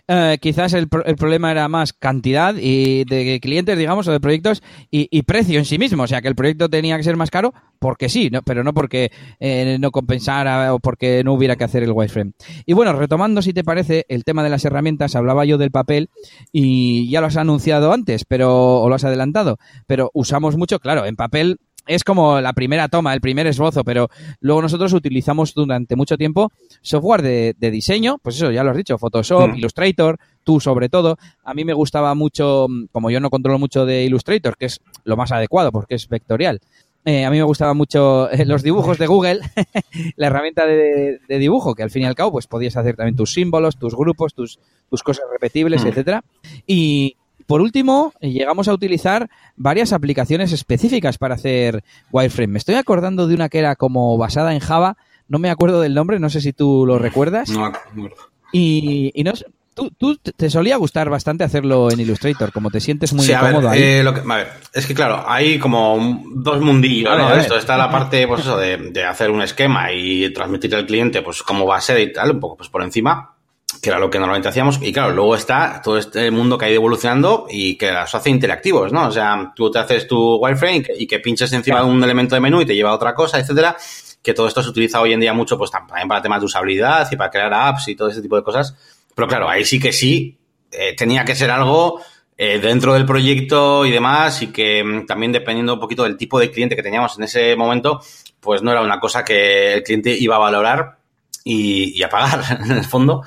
Eh, 0.07 0.37
quizás 0.39 0.75
el, 0.75 0.87
el, 1.07 1.17
problema 1.17 1.51
era 1.51 1.67
más 1.69 1.95
cantidad 1.95 2.55
y 2.59 3.05
de 3.05 3.41
clientes, 3.41 3.79
digamos, 3.79 4.07
o 4.07 4.13
de 4.13 4.21
proyectos 4.21 4.63
y, 4.91 5.23
precio 5.23 5.59
en 5.59 5.65
sí 5.65 5.79
mismo. 5.79 6.03
O 6.03 6.07
sea, 6.07 6.21
que 6.21 6.29
el 6.29 6.35
proyecto 6.35 6.69
tenía 6.69 6.97
que 6.99 7.03
ser 7.03 7.17
más 7.17 7.31
caro 7.31 7.55
porque 7.79 8.11
sí, 8.11 8.29
no, 8.31 8.43
pero 8.43 8.63
no 8.65 8.75
porque 8.75 9.11
eh, 9.41 9.79
no 9.81 9.91
compensara 9.91 10.75
o 10.75 10.79
porque 10.79 11.25
no 11.25 11.33
hubiera 11.33 11.57
que 11.57 11.65
hacer 11.65 11.83
el 11.83 11.93
wireframe. 11.93 12.33
Y 12.67 12.75
bueno, 12.75 12.93
retomando, 12.93 13.41
si 13.41 13.55
te 13.55 13.65
parece, 13.65 14.05
el 14.09 14.25
tema 14.25 14.43
de 14.43 14.51
las 14.51 14.65
herramientas, 14.67 15.17
hablaba 15.17 15.47
yo 15.47 15.57
del 15.57 15.71
papel 15.71 16.11
y 16.53 17.09
ya 17.11 17.23
lo 17.23 17.29
has 17.29 17.39
anunciado 17.39 17.93
antes, 17.93 18.27
pero 18.27 18.83
o 18.83 18.89
lo 18.89 18.95
has 18.95 19.05
adelantado, 19.05 19.59
pero 19.87 20.11
usamos 20.13 20.57
mucho, 20.57 20.81
claro, 20.81 21.07
en 21.07 21.17
papel 21.17 21.59
es 21.87 22.05
como 22.05 22.41
la 22.41 22.53
primera 22.53 22.89
toma, 22.89 23.13
el 23.15 23.21
primer 23.21 23.47
esbozo, 23.47 23.85
pero 23.85 24.09
luego 24.41 24.63
nosotros 24.63 24.93
utilizamos 24.93 25.55
durante 25.55 25.97
mucho 25.97 26.17
tiempo 26.17 26.51
software 26.81 27.23
de, 27.23 27.71
diseño, 27.71 28.19
pues 28.23 28.37
eso, 28.37 28.51
ya 28.51 28.65
lo 28.65 28.71
has 28.71 28.77
dicho, 28.77 28.99
Photoshop, 28.99 29.51
mm. 29.51 29.57
Illustrator, 29.57 30.19
tú 30.43 30.61
sobre 30.61 30.89
todo. 30.89 31.17
A 31.45 31.55
mí 31.55 31.65
me 31.65 31.73
gustaba 31.73 32.15
mucho, 32.15 32.67
como 32.93 33.11
yo 33.11 33.21
no 33.21 33.31
controlo 33.31 33.59
mucho 33.59 33.85
de 33.85 34.05
Illustrator, 34.05 34.57
que 34.57 34.67
es 34.67 34.81
lo 35.05 35.17
más 35.17 35.33
adecuado 35.33 35.73
porque 35.73 35.95
es 35.97 36.09
vectorial. 36.09 36.61
Eh, 37.07 37.27
a 37.27 37.31
mí 37.31 37.37
me 37.37 37.43
gustaban 37.43 37.77
mucho 37.77 38.31
eh, 38.31 38.47
los 38.47 38.63
dibujos 38.63 38.97
de 38.97 39.07
Google, 39.07 39.41
la 40.17 40.29
herramienta 40.29 40.65
de, 40.65 41.19
dibujo, 41.29 41.75
que 41.75 41.83
al 41.83 41.91
fin 41.91 42.03
y 42.03 42.07
al 42.07 42.15
cabo 42.15 42.33
pues 42.33 42.47
podías 42.47 42.79
hacer 42.79 42.97
también 42.97 43.15
tus 43.15 43.33
símbolos, 43.33 43.77
tus 43.77 43.95
grupos, 43.95 44.33
tus, 44.33 44.59
tus 44.89 45.03
cosas 45.03 45.27
repetibles, 45.31 45.85
mm. 45.85 45.89
etcétera. 45.89 46.25
Y, 46.67 47.17
por 47.47 47.61
último, 47.61 48.13
llegamos 48.21 48.69
a 48.69 48.73
utilizar 48.75 49.29
varias 49.57 49.93
aplicaciones 49.93 50.53
específicas 50.53 51.19
para 51.19 51.35
hacer 51.35 51.85
wireframe. 52.13 52.53
Me 52.53 52.59
estoy 52.59 52.75
acordando 52.77 53.27
de 53.27 53.35
una 53.35 53.49
que 53.49 53.59
era 53.59 53.77
como 53.77 54.17
basada 54.19 54.55
en 54.55 54.61
Java, 54.61 54.97
no 55.29 55.39
me 55.39 55.51
acuerdo 55.51 55.81
del 55.81 55.95
nombre, 55.95 56.19
no 56.21 56.31
sé 56.31 56.41
si 56.41 56.53
tú 56.53 56.85
lo 56.87 56.99
recuerdas. 56.99 57.51
No, 57.51 57.73
Y, 58.53 59.11
y, 59.15 59.25
Tú, 59.75 59.91
tú 59.91 60.17
te 60.17 60.51
solía 60.51 60.77
gustar 60.77 61.11
bastante 61.11 61.43
hacerlo 61.43 61.91
en 61.91 61.99
Illustrator, 61.99 62.53
como 62.53 62.71
te 62.71 62.79
sientes 62.81 63.13
muy 63.13 63.27
Sí, 63.27 63.35
cómodo 63.35 63.69
ahí. 63.69 63.83
eh, 63.83 64.03
lo 64.05 64.15
que- 64.15 64.21
a 64.21 64.37
ver, 64.37 64.49
es 64.73 64.87
que 64.87 64.95
claro, 64.95 65.25
hay 65.27 65.59
como 65.59 66.23
dos 66.33 66.61
mundillos, 66.61 67.13
A 67.13 67.19
¿no? 67.19 67.29
ver. 67.31 67.41
Esto 67.41 67.57
está 67.57 67.77
la 67.77 67.91
parte, 67.91 68.25
pues 68.29 68.43
eso, 68.43 68.57
de, 68.57 68.77
de 68.77 69.05
hacer 69.05 69.33
un 69.33 69.43
esquema 69.43 69.91
y 69.93 70.33
transmitir 70.33 70.73
al 70.77 70.87
cliente, 70.87 71.23
pues 71.23 71.43
cómo 71.43 71.67
va 71.67 71.79
a 71.79 71.81
ser 71.81 71.99
y 71.99 72.13
tal, 72.13 72.31
un 72.31 72.39
poco 72.39 72.57
pues 72.59 72.69
por 72.69 72.85
encima, 72.85 73.34
que 73.85 73.91
era 73.91 73.99
lo 73.99 74.09
que 74.09 74.19
normalmente 74.19 74.49
hacíamos. 74.49 74.79
Y 74.81 74.93
claro, 74.93 75.13
luego 75.13 75.37
está 75.37 75.83
todo 75.85 75.99
este 75.99 76.31
mundo 76.31 76.57
que 76.57 76.65
ha 76.65 76.69
ido 76.71 76.77
evolucionando 76.77 77.47
y 77.51 77.77
que 77.77 77.93
los 77.93 78.15
hace 78.15 78.31
interactivos, 78.31 78.93
¿no? 78.93 79.09
O 79.09 79.11
sea, 79.11 79.53
tú 79.55 79.71
te 79.71 79.79
haces 79.79 80.09
tu 80.09 80.37
wireframe 80.37 80.85
y 80.99 81.07
que, 81.07 81.21
pinches 81.21 81.53
encima 81.53 81.81
de 81.81 81.87
un 81.87 82.03
elemento 82.03 82.35
de 82.35 82.41
menú 82.41 82.63
y 82.63 82.67
te 82.67 82.75
lleva 82.75 82.91
a 82.91 82.95
otra 82.95 83.15
cosa, 83.15 83.39
etcétera. 83.39 83.77
Que 84.23 84.33
todo 84.33 84.49
esto 84.49 84.63
se 84.63 84.71
utiliza 84.71 85.03
hoy 85.03 85.13
en 85.13 85.21
día 85.21 85.35
mucho, 85.35 85.59
pues 85.59 85.71
también 85.71 86.09
para 86.09 86.23
temas 86.23 86.41
de 86.41 86.47
usabilidad 86.47 87.07
y 87.13 87.17
para 87.17 87.31
crear 87.31 87.53
apps 87.53 87.89
y 87.89 87.95
todo 87.95 88.09
ese 88.09 88.23
tipo 88.23 88.37
de 88.37 88.43
cosas. 88.43 88.75
Pero 89.15 89.29
claro, 89.29 89.49
ahí 89.49 89.67
sí 89.67 89.79
que 89.79 89.93
sí 89.93 90.39
eh, 90.73 90.97
tenía 90.97 91.27
que 91.27 91.35
ser 91.35 91.51
algo 91.51 92.01
eh, 92.39 92.59
dentro 92.59 92.95
del 92.95 93.05
proyecto 93.05 93.85
y 93.85 93.91
demás, 93.91 94.41
y 94.41 94.47
que 94.47 94.83
mm, 94.83 95.07
también 95.07 95.31
dependiendo 95.31 95.75
un 95.75 95.81
poquito 95.81 96.05
del 96.05 96.17
tipo 96.17 96.41
de 96.41 96.51
cliente 96.51 96.75
que 96.75 96.83
teníamos 96.83 97.19
en 97.19 97.25
ese 97.25 97.55
momento, 97.55 98.01
pues 98.41 98.63
no 98.63 98.73
era 98.73 98.81
una 98.81 98.99
cosa 98.99 99.25
que 99.25 99.75
el 99.75 99.83
cliente 99.83 100.17
iba 100.19 100.37
a 100.37 100.39
valorar 100.39 100.99
y, 101.45 101.97
y 101.97 102.03
a 102.03 102.09
pagar, 102.09 102.61
en 102.65 102.73
el 102.73 102.85
fondo. 102.85 103.23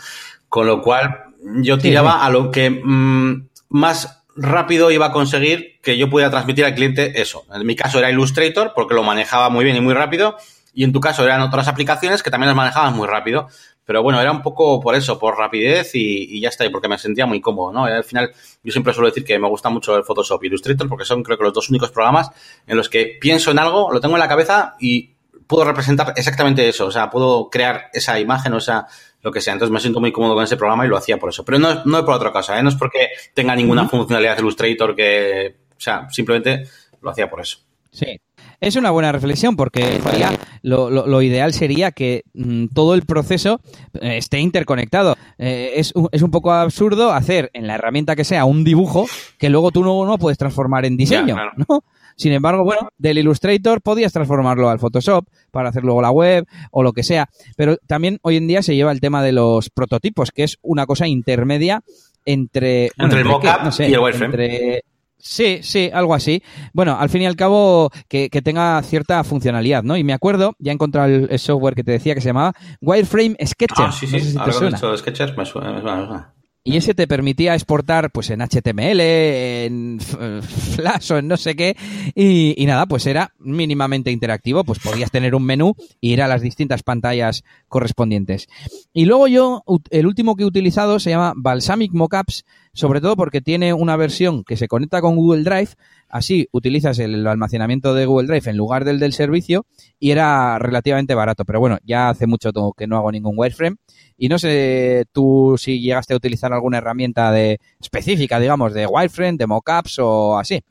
Con 0.49 0.67
lo 0.67 0.81
cual, 0.81 1.25
yo 1.61 1.77
tiraba 1.77 2.25
a 2.25 2.29
lo 2.29 2.51
que 2.51 2.69
mm, 2.69 3.47
más 3.69 4.23
rápido 4.35 4.91
iba 4.91 5.07
a 5.07 5.11
conseguir 5.11 5.79
que 5.81 5.97
yo 5.97 6.09
pudiera 6.09 6.29
transmitir 6.29 6.65
al 6.65 6.75
cliente 6.75 7.21
eso. 7.21 7.45
En 7.53 7.65
mi 7.65 7.75
caso 7.75 7.99
era 7.99 8.11
Illustrator, 8.11 8.71
porque 8.75 8.93
lo 8.93 9.03
manejaba 9.03 9.49
muy 9.49 9.65
bien 9.65 9.75
y 9.75 9.81
muy 9.81 9.93
rápido, 9.93 10.37
y 10.73 10.83
en 10.83 10.93
tu 10.93 10.99
caso 10.99 11.23
eran 11.23 11.41
otras 11.41 11.67
aplicaciones 11.67 12.21
que 12.21 12.29
también 12.29 12.47
las 12.47 12.55
manejaban 12.55 12.95
muy 12.95 13.07
rápido. 13.07 13.47
Pero 13.83 14.03
bueno, 14.03 14.19
era 14.19 14.33
un 14.33 14.41
poco 14.41 14.81
por 14.81 14.95
eso, 14.95 15.17
por 15.17 15.37
rapidez 15.37 15.95
y, 15.95 16.37
y 16.37 16.41
ya 16.41 16.49
está, 16.49 16.65
y 16.65 16.69
porque 16.69 16.89
me 16.89 16.97
sentía 16.97 17.25
muy 17.25 17.39
cómodo, 17.39 17.71
¿no? 17.71 17.87
Y 17.87 17.93
al 17.93 18.03
final, 18.03 18.31
yo 18.61 18.71
siempre 18.73 18.93
suelo 18.93 19.07
decir 19.07 19.23
que 19.23 19.39
me 19.39 19.47
gusta 19.47 19.69
mucho 19.69 19.95
el 19.95 20.03
Photoshop 20.03 20.43
y 20.43 20.47
Illustrator 20.47 20.89
porque 20.89 21.05
son 21.05 21.23
creo 21.23 21.37
que 21.37 21.45
los 21.45 21.53
dos 21.53 21.69
únicos 21.69 21.91
programas 21.91 22.29
en 22.67 22.75
los 22.75 22.89
que 22.89 23.17
pienso 23.19 23.49
en 23.49 23.59
algo, 23.59 23.89
lo 23.91 24.01
tengo 24.01 24.15
en 24.15 24.19
la 24.19 24.27
cabeza 24.27 24.75
y 24.77 25.15
puedo 25.47 25.63
representar 25.63 26.13
exactamente 26.17 26.67
eso. 26.67 26.85
O 26.85 26.91
sea, 26.91 27.09
puedo 27.09 27.49
crear 27.49 27.89
esa 27.93 28.19
imagen 28.19 28.53
o 28.53 28.57
esa, 28.57 28.87
lo 29.21 29.31
que 29.31 29.41
sea. 29.41 29.53
Entonces 29.53 29.71
me 29.73 29.79
siento 29.79 29.99
muy 29.99 30.11
cómodo 30.11 30.35
con 30.35 30.43
ese 30.43 30.57
programa 30.57 30.85
y 30.85 30.89
lo 30.89 30.97
hacía 30.97 31.17
por 31.17 31.29
eso. 31.29 31.43
Pero 31.45 31.59
no, 31.59 31.83
no 31.85 31.97
es 31.99 32.03
por 32.03 32.13
otra 32.15 32.31
cosa, 32.31 32.57
¿eh? 32.59 32.63
No 32.63 32.69
es 32.69 32.75
porque 32.75 33.07
tenga 33.33 33.55
ninguna 33.55 33.87
funcionalidad 33.89 34.35
de 34.35 34.41
Illustrator 34.41 34.95
que, 34.95 35.55
o 35.71 35.79
sea, 35.79 36.07
simplemente 36.09 36.63
lo 37.01 37.09
hacía 37.11 37.29
por 37.29 37.41
eso. 37.41 37.59
Sí. 37.91 38.19
Es 38.59 38.75
una 38.75 38.89
buena 38.89 39.11
reflexión 39.11 39.55
porque 39.55 39.99
sería- 40.01 40.31
lo, 40.63 40.89
lo- 40.89 41.05
lo 41.05 41.21
ideal 41.21 41.53
sería 41.53 41.91
que 41.91 42.23
mm, 42.33 42.67
todo 42.73 42.95
el 42.95 43.03
proceso 43.05 43.59
eh, 44.01 44.17
esté 44.17 44.39
interconectado. 44.39 45.15
Eh, 45.37 45.73
es, 45.75 45.91
un, 45.95 46.09
es 46.11 46.21
un 46.23 46.31
poco 46.31 46.51
absurdo 46.51 47.11
hacer 47.11 47.51
en 47.53 47.67
la 47.67 47.75
herramienta 47.75 48.15
que 48.15 48.23
sea 48.23 48.45
un 48.45 48.63
dibujo 48.63 49.05
que 49.37 49.49
luego 49.49 49.71
tú 49.71 49.83
no, 49.83 50.05
no 50.05 50.17
puedes 50.17 50.37
transformar 50.39 50.85
en 50.85 50.97
diseño, 50.97 51.35
claro. 51.35 51.51
¿no? 51.69 51.83
Sin 52.17 52.33
embargo, 52.33 52.63
bueno, 52.63 52.89
del 52.97 53.19
Illustrator 53.19 53.81
podías 53.81 54.11
transformarlo 54.11 54.69
al 54.69 54.79
Photoshop 54.79 55.25
para 55.51 55.69
hacer 55.69 55.83
luego 55.83 56.01
la 56.01 56.11
web 56.11 56.45
o 56.71 56.83
lo 56.83 56.91
que 56.91 57.03
sea. 57.03 57.29
Pero 57.55 57.77
también 57.87 58.17
hoy 58.23 58.37
en 58.37 58.47
día 58.47 58.61
se 58.63 58.75
lleva 58.75 58.91
el 58.91 58.99
tema 58.99 59.23
de 59.23 59.31
los 59.31 59.69
prototipos, 59.69 60.31
que 60.31 60.43
es 60.43 60.57
una 60.63 60.85
cosa 60.87 61.07
intermedia 61.07 61.83
entre... 62.25 62.91
bueno, 62.97 63.13
Entre 63.13 63.19
el 63.21 63.25
mockup 63.27 63.63
No 63.63 63.71
sé, 63.71 63.89
y 63.89 63.93
el 63.93 63.99
wireframe. 63.99 64.81
Sí, 65.19 65.59
sí, 65.61 65.89
algo 65.93 66.13
así. 66.13 66.41
Bueno, 66.73 66.97
al 66.97 67.09
fin 67.09 67.23
y 67.23 67.25
al 67.25 67.35
cabo, 67.35 67.89
que, 68.07 68.29
que 68.29 68.41
tenga 68.41 68.81
cierta 68.83 69.23
funcionalidad, 69.23 69.83
¿no? 69.83 69.97
Y 69.97 70.03
me 70.03 70.13
acuerdo, 70.13 70.53
ya 70.59 70.71
he 70.71 70.73
encontrado 70.75 71.07
el, 71.09 71.27
el 71.31 71.39
software 71.39 71.75
que 71.75 71.83
te 71.83 71.91
decía 71.91 72.13
que 72.15 72.21
se 72.21 72.27
llamaba 72.29 72.53
Wireframe 72.81 73.35
Sketcher. 73.45 73.87
Ah, 73.87 73.91
sí, 73.91 74.05
No 74.05 74.11
sí. 74.11 74.19
sé 74.19 74.31
si 74.31 74.37
te 74.37 74.51
suena. 74.51 74.77
suena, 74.77 74.91
me 75.37 75.45
suena, 75.45 75.73
me 75.73 75.81
suena. 75.81 76.33
Y 76.67 76.75
ese 76.75 76.93
te 76.93 77.07
permitía 77.07 77.53
exportar 77.55 78.11
pues 78.11 78.29
en 78.29 78.41
HTML, 78.41 78.99
en 78.99 79.97
F- 80.01 80.41
Flash 80.41 81.13
o 81.13 81.17
en 81.17 81.29
no 81.29 81.37
sé 81.37 81.55
qué. 81.55 81.77
Y, 82.13 82.61
y 82.61 82.65
nada, 82.65 82.85
pues 82.87 83.05
era 83.07 83.33
mínimamente 83.39 84.11
interactivo. 84.11 84.65
Pues 84.65 84.79
podías 84.79 85.09
tener 85.09 85.33
un 85.33 85.45
menú 85.45 85.75
y 86.01 86.11
ir 86.11 86.21
a 86.21 86.27
las 86.27 86.41
distintas 86.41 86.83
pantallas 86.83 87.45
correspondientes. 87.69 88.47
Y 88.91 89.05
luego 89.05 89.29
yo, 89.29 89.63
el 89.91 90.07
último 90.07 90.35
que 90.35 90.43
he 90.43 90.45
utilizado 90.45 90.99
se 90.99 91.11
llama 91.11 91.31
Balsamic 91.37 91.93
Mockups, 91.93 92.43
sobre 92.77 93.01
todo 93.01 93.15
porque 93.15 93.41
tiene 93.41 93.73
una 93.73 93.95
versión 93.95 94.43
que 94.43 94.55
se 94.55 94.67
conecta 94.67 95.01
con 95.01 95.15
Google 95.15 95.43
Drive. 95.43 95.69
Así 96.09 96.47
utilizas 96.51 96.99
el 96.99 97.25
almacenamiento 97.25 97.95
de 97.95 98.05
Google 98.05 98.27
Drive 98.27 98.51
en 98.51 98.55
lugar 98.55 98.85
del 98.85 98.99
del 98.99 99.13
servicio 99.13 99.65
y 99.99 100.11
era 100.11 100.59
relativamente 100.59 101.15
barato. 101.15 101.43
Pero 101.43 101.59
bueno, 101.59 101.79
ya 101.83 102.09
hace 102.09 102.27
mucho 102.27 102.51
que 102.77 102.85
no 102.85 102.97
hago 102.97 103.11
ningún 103.11 103.33
wireframe. 103.35 103.77
Y 104.15 104.29
no 104.29 104.37
sé 104.37 105.05
tú 105.11 105.55
si 105.57 105.81
llegaste 105.81 106.13
a 106.13 106.17
utilizar 106.17 106.53
alguna 106.53 106.77
herramienta 106.77 107.31
de 107.31 107.59
específica, 107.81 108.39
digamos, 108.39 108.75
de 108.75 108.85
wireframe, 108.85 109.37
de 109.37 109.47
mockups 109.47 109.97
o 109.97 110.37
así. 110.37 110.61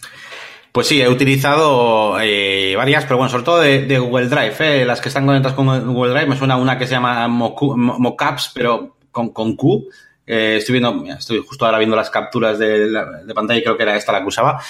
Pues 0.71 0.87
sí, 0.87 1.03
he 1.03 1.09
utilizado 1.09 2.21
eh, 2.21 2.75
varias, 2.77 3.05
pero 3.05 3.17
bueno, 3.17 3.31
sobre 3.31 3.45
todo 3.45 3.61
de, 3.61 3.99
Google 3.99 4.29
Drive. 4.29 4.55
eh, 4.61 4.85
Las 4.85 5.01
que 5.01 5.09
están 5.09 5.27
conectadas 5.27 5.57
con 5.57 5.67
Google 5.93 6.13
Drive, 6.13 6.27
me 6.29 6.37
suena 6.37 6.57
una 6.57 6.79
que 6.79 6.87
se 6.87 6.93
llama 6.93 7.27
Mockups, 7.27 8.53
pero 8.55 8.97
con, 9.11 9.31
con 9.31 9.57
Q. 9.57 9.89
Eh, 10.27 10.57
estoy 10.59 10.81
viendo, 10.81 11.05
estoy 11.17 11.39
justo 11.47 11.65
ahora 11.67 11.79
viendo 11.79 11.97
las 11.97 12.11
capturas 12.11 12.59
de, 12.59 12.87
la- 12.87 13.23
de 13.23 13.35
pantalla 13.35 13.61
y 13.61 13.63
creo 13.63 13.77
que 13.77 13.85
era 13.85 13.97
esta 13.97 14.13
la 14.13 14.21
que 14.21 14.27
usaba. 14.27 14.61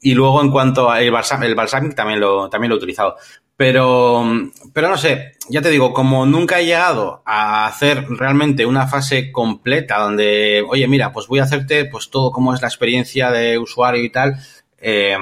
Y 0.00 0.14
luego 0.14 0.40
en 0.42 0.50
cuanto 0.50 0.90
al 0.90 1.10
balsam, 1.10 1.42
el 1.44 1.54
Balsamic 1.54 1.94
también 1.94 2.18
lo, 2.20 2.48
también 2.50 2.70
lo 2.70 2.74
he 2.76 2.78
utilizado. 2.78 3.16
Pero, 3.56 4.24
pero 4.72 4.88
no 4.88 4.96
sé, 4.96 5.34
ya 5.48 5.62
te 5.62 5.68
digo, 5.70 5.92
como 5.92 6.26
nunca 6.26 6.58
he 6.58 6.64
llegado 6.66 7.22
a 7.24 7.66
hacer 7.66 8.06
realmente 8.08 8.66
una 8.66 8.88
fase 8.88 9.30
completa 9.30 9.98
donde, 9.98 10.64
oye, 10.68 10.88
mira, 10.88 11.12
pues 11.12 11.28
voy 11.28 11.38
a 11.38 11.44
hacerte 11.44 11.84
pues 11.84 12.10
todo 12.10 12.32
como 12.32 12.52
es 12.54 12.60
la 12.62 12.66
experiencia 12.68 13.30
de 13.30 13.58
usuario 13.58 14.02
y 14.02 14.10
tal, 14.10 14.36
eh, 14.78 15.16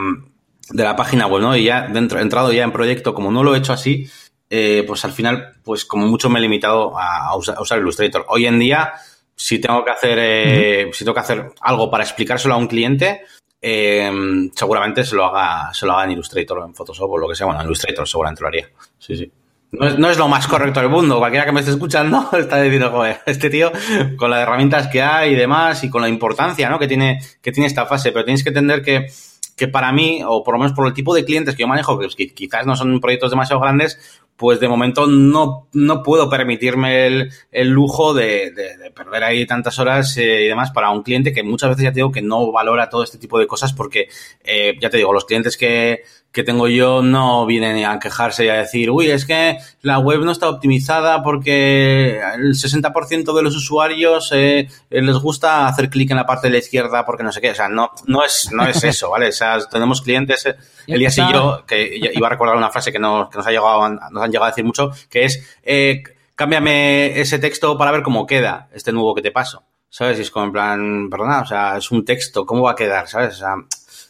de 0.71 0.85
la 0.85 0.97
página 0.97 1.27
web, 1.27 1.43
¿no? 1.43 1.55
Y 1.57 1.65
ya 1.65 1.89
dentro, 1.89 2.19
he 2.19 2.23
entrado 2.23 2.53
ya 2.53 2.63
en 2.65 2.73
proyecto, 2.73 3.13
como 3.15 3.31
no 3.31 3.43
lo 3.43 3.55
he 3.55 3.59
hecho 3.59 3.73
así, 3.75 4.09
eh, 4.49 4.85
pues 4.87 5.05
al 5.05 5.13
final, 5.13 5.55
pues 5.63 5.85
como 5.85 6.07
mucho 6.07 6.31
me 6.31 6.39
he 6.39 6.43
limitado 6.43 6.99
a, 6.99 7.27
a 7.27 7.37
usar, 7.37 7.57
a 7.59 7.61
usar 7.61 7.79
Illustrator. 7.81 8.25
Hoy 8.29 8.47
en 8.47 8.59
día, 8.59 8.93
si 9.43 9.59
tengo 9.59 9.83
que 9.83 9.91
hacer, 9.91 10.19
eh, 10.21 10.91
si 10.93 11.03
tengo 11.03 11.15
que 11.15 11.21
hacer 11.21 11.53
algo 11.63 11.91
para 11.91 12.05
explicárselo 12.05 12.53
a 12.53 12.59
un 12.59 12.67
cliente, 12.67 13.23
eh, 13.63 14.11
seguramente 14.55 15.03
se 15.05 15.17
lo 15.17 15.25
haga, 15.25 15.73
se 15.73 15.87
lo 15.87 15.93
haga 15.93 16.05
en 16.05 16.11
Illustrator 16.13 16.59
o 16.59 16.67
en 16.67 16.75
Photoshop 16.75 17.11
o 17.11 17.17
lo 17.19 17.27
que 17.27 17.35
sea. 17.35 17.47
Bueno, 17.47 17.61
en 17.63 17.67
Illustrator 17.67 18.07
seguramente 18.07 18.43
lo 18.43 18.49
haría. 18.49 18.69
Sí, 18.99 19.17
sí. 19.17 19.31
No 19.73 19.87
es, 19.87 19.99
no 19.99 20.11
es 20.11 20.19
lo 20.19 20.29
más 20.29 20.47
correcto 20.47 20.81
del 20.81 20.91
mundo. 20.91 21.19
Cualquiera 21.19 21.47
que 21.47 21.53
me 21.53 21.61
esté 21.61 21.73
escuchando 21.73 22.29
está 22.39 22.61
diciendo, 22.61 22.91
joder, 22.91 23.21
este 23.25 23.49
tío, 23.49 23.73
con 24.17 24.31
las 24.31 24.41
herramientas 24.41 24.89
que 24.89 25.01
hay 25.01 25.33
y 25.33 25.37
demás, 25.37 25.83
y 25.85 25.89
con 25.91 26.03
la 26.03 26.09
importancia 26.09 26.69
¿no? 26.69 26.79
que, 26.79 26.87
tiene, 26.89 27.21
que 27.41 27.51
tiene 27.51 27.67
esta 27.67 27.87
fase. 27.87 28.13
Pero 28.13 28.25
tienes 28.27 28.43
que 28.43 28.51
entender 28.51 28.83
que, 28.83 29.07
que 29.57 29.69
para 29.69 29.91
mí, 29.93 30.23
o 30.27 30.43
por 30.45 30.55
lo 30.55 30.59
menos 30.59 30.75
por 30.75 30.87
el 30.87 30.93
tipo 30.93 31.15
de 31.15 31.25
clientes 31.25 31.55
que 31.55 31.63
yo 31.63 31.67
manejo, 31.69 31.99
que 31.99 32.07
qui- 32.09 32.35
quizás 32.35 32.67
no 32.67 32.77
son 32.77 33.01
proyectos 33.01 33.31
demasiado 33.31 33.61
grandes, 33.63 34.21
pues 34.41 34.59
de 34.59 34.69
momento 34.69 35.07
no, 35.07 35.69
no 35.75 36.03
puedo 36.03 36.31
permitirme 36.31 37.07
el, 37.07 37.31
el 37.53 37.69
lujo 37.69 38.15
de, 38.15 38.51
de- 38.53 38.79
de 38.79 38.91
perder 38.91 39.23
ahí 39.23 39.47
tantas 39.47 39.79
horas 39.79 40.17
eh, 40.17 40.45
y 40.45 40.49
demás 40.49 40.71
para 40.71 40.91
un 40.91 41.03
cliente 41.03 41.33
que 41.35 41.43
muchas 41.43 41.69
veces 41.69 41.85
ya 41.85 41.91
te 41.93 41.97
digo 41.97 42.11
que 42.11 42.23
no 42.23 42.51
valora 42.51 42.89
todo 42.89 43.03
este 43.05 43.19
tipo 43.19 43.39
de 43.39 43.47
cosas 43.47 43.75
porque, 43.75 44.09
eh, 44.43 44.75
ya 44.81 44.89
te 44.89 44.97
digo, 44.97 45.13
los 45.13 45.27
clientes 45.27 45.59
que, 45.59 46.05
que 46.33 46.45
tengo 46.45 46.69
yo 46.69 47.03
no 47.03 47.45
vienen 47.45 47.85
a 47.85 47.99
quejarse 47.99 48.45
y 48.45 48.49
a 48.49 48.55
decir, 48.55 48.91
uy, 48.91 49.11
es 49.11 49.27
que 49.27 49.59
la 49.83 49.99
web 49.99 50.21
no 50.21 50.31
está 50.31 50.49
optimizada 50.49 51.23
porque 51.23 52.21
el 52.21 52.55
60% 52.55 53.35
de 53.35 53.43
los 53.43 53.57
usuarios 53.57 54.31
eh, 54.33 54.69
eh, 54.91 55.03
les 55.03 55.17
gusta 55.17 55.67
hacer 55.67 55.91
clic 55.91 56.11
en 56.11 56.19
la 56.19 56.27
parte 56.27 56.47
de 56.47 56.53
la 56.53 56.59
izquierda 56.59 57.05
porque 57.05 57.25
no 57.25 57.33
sé 57.33 57.41
qué. 57.41 57.51
O 57.51 57.55
sea, 57.55 57.69
no, 57.69 57.91
no, 58.07 58.25
es, 58.25 58.51
no 58.53 58.65
es 58.65 58.83
eso, 58.85 59.11
¿vale? 59.11 59.29
O 59.29 59.33
sea, 59.33 59.59
tenemos 59.69 60.03
clientes, 60.03 60.47
eh, 60.47 60.57
Elías 60.87 61.19
y 61.19 61.33
yo, 61.33 61.65
que 61.67 61.99
iba 62.13 62.29
a 62.29 62.31
recordar 62.31 62.57
una 62.57 62.71
frase 62.71 62.93
que, 62.93 63.01
nos, 63.01 63.29
que 63.29 63.39
nos, 63.39 63.47
ha 63.47 63.51
llegado, 63.51 63.89
nos 63.89 64.23
han 64.23 64.31
llegado 64.31 64.45
a 64.45 64.51
decir 64.51 64.65
mucho, 64.65 64.93
que 65.09 65.25
es, 65.25 65.59
eh, 65.65 66.03
cámbiame 66.37 67.21
ese 67.21 67.41
texto 67.41 67.77
para 67.77 67.91
ver 67.91 68.03
cómo 68.03 68.27
queda 68.27 68.69
este 68.73 68.93
nuevo 68.93 69.15
que 69.15 69.23
te 69.23 69.33
paso. 69.33 69.65
¿Sabes? 69.93 70.21
Y 70.21 70.23
es 70.23 70.31
como 70.31 70.47
en 70.47 70.53
plan, 70.53 71.11
perdona, 71.11 71.41
o 71.41 71.47
sea, 71.47 71.77
es 71.77 71.91
un 71.91 72.05
texto, 72.05 72.47
¿cómo 72.47 72.63
va 72.63 72.73
a 72.73 72.77
quedar? 72.77 73.09
¿Sabes? 73.09 73.35
O 73.35 73.39
sea, 73.39 73.55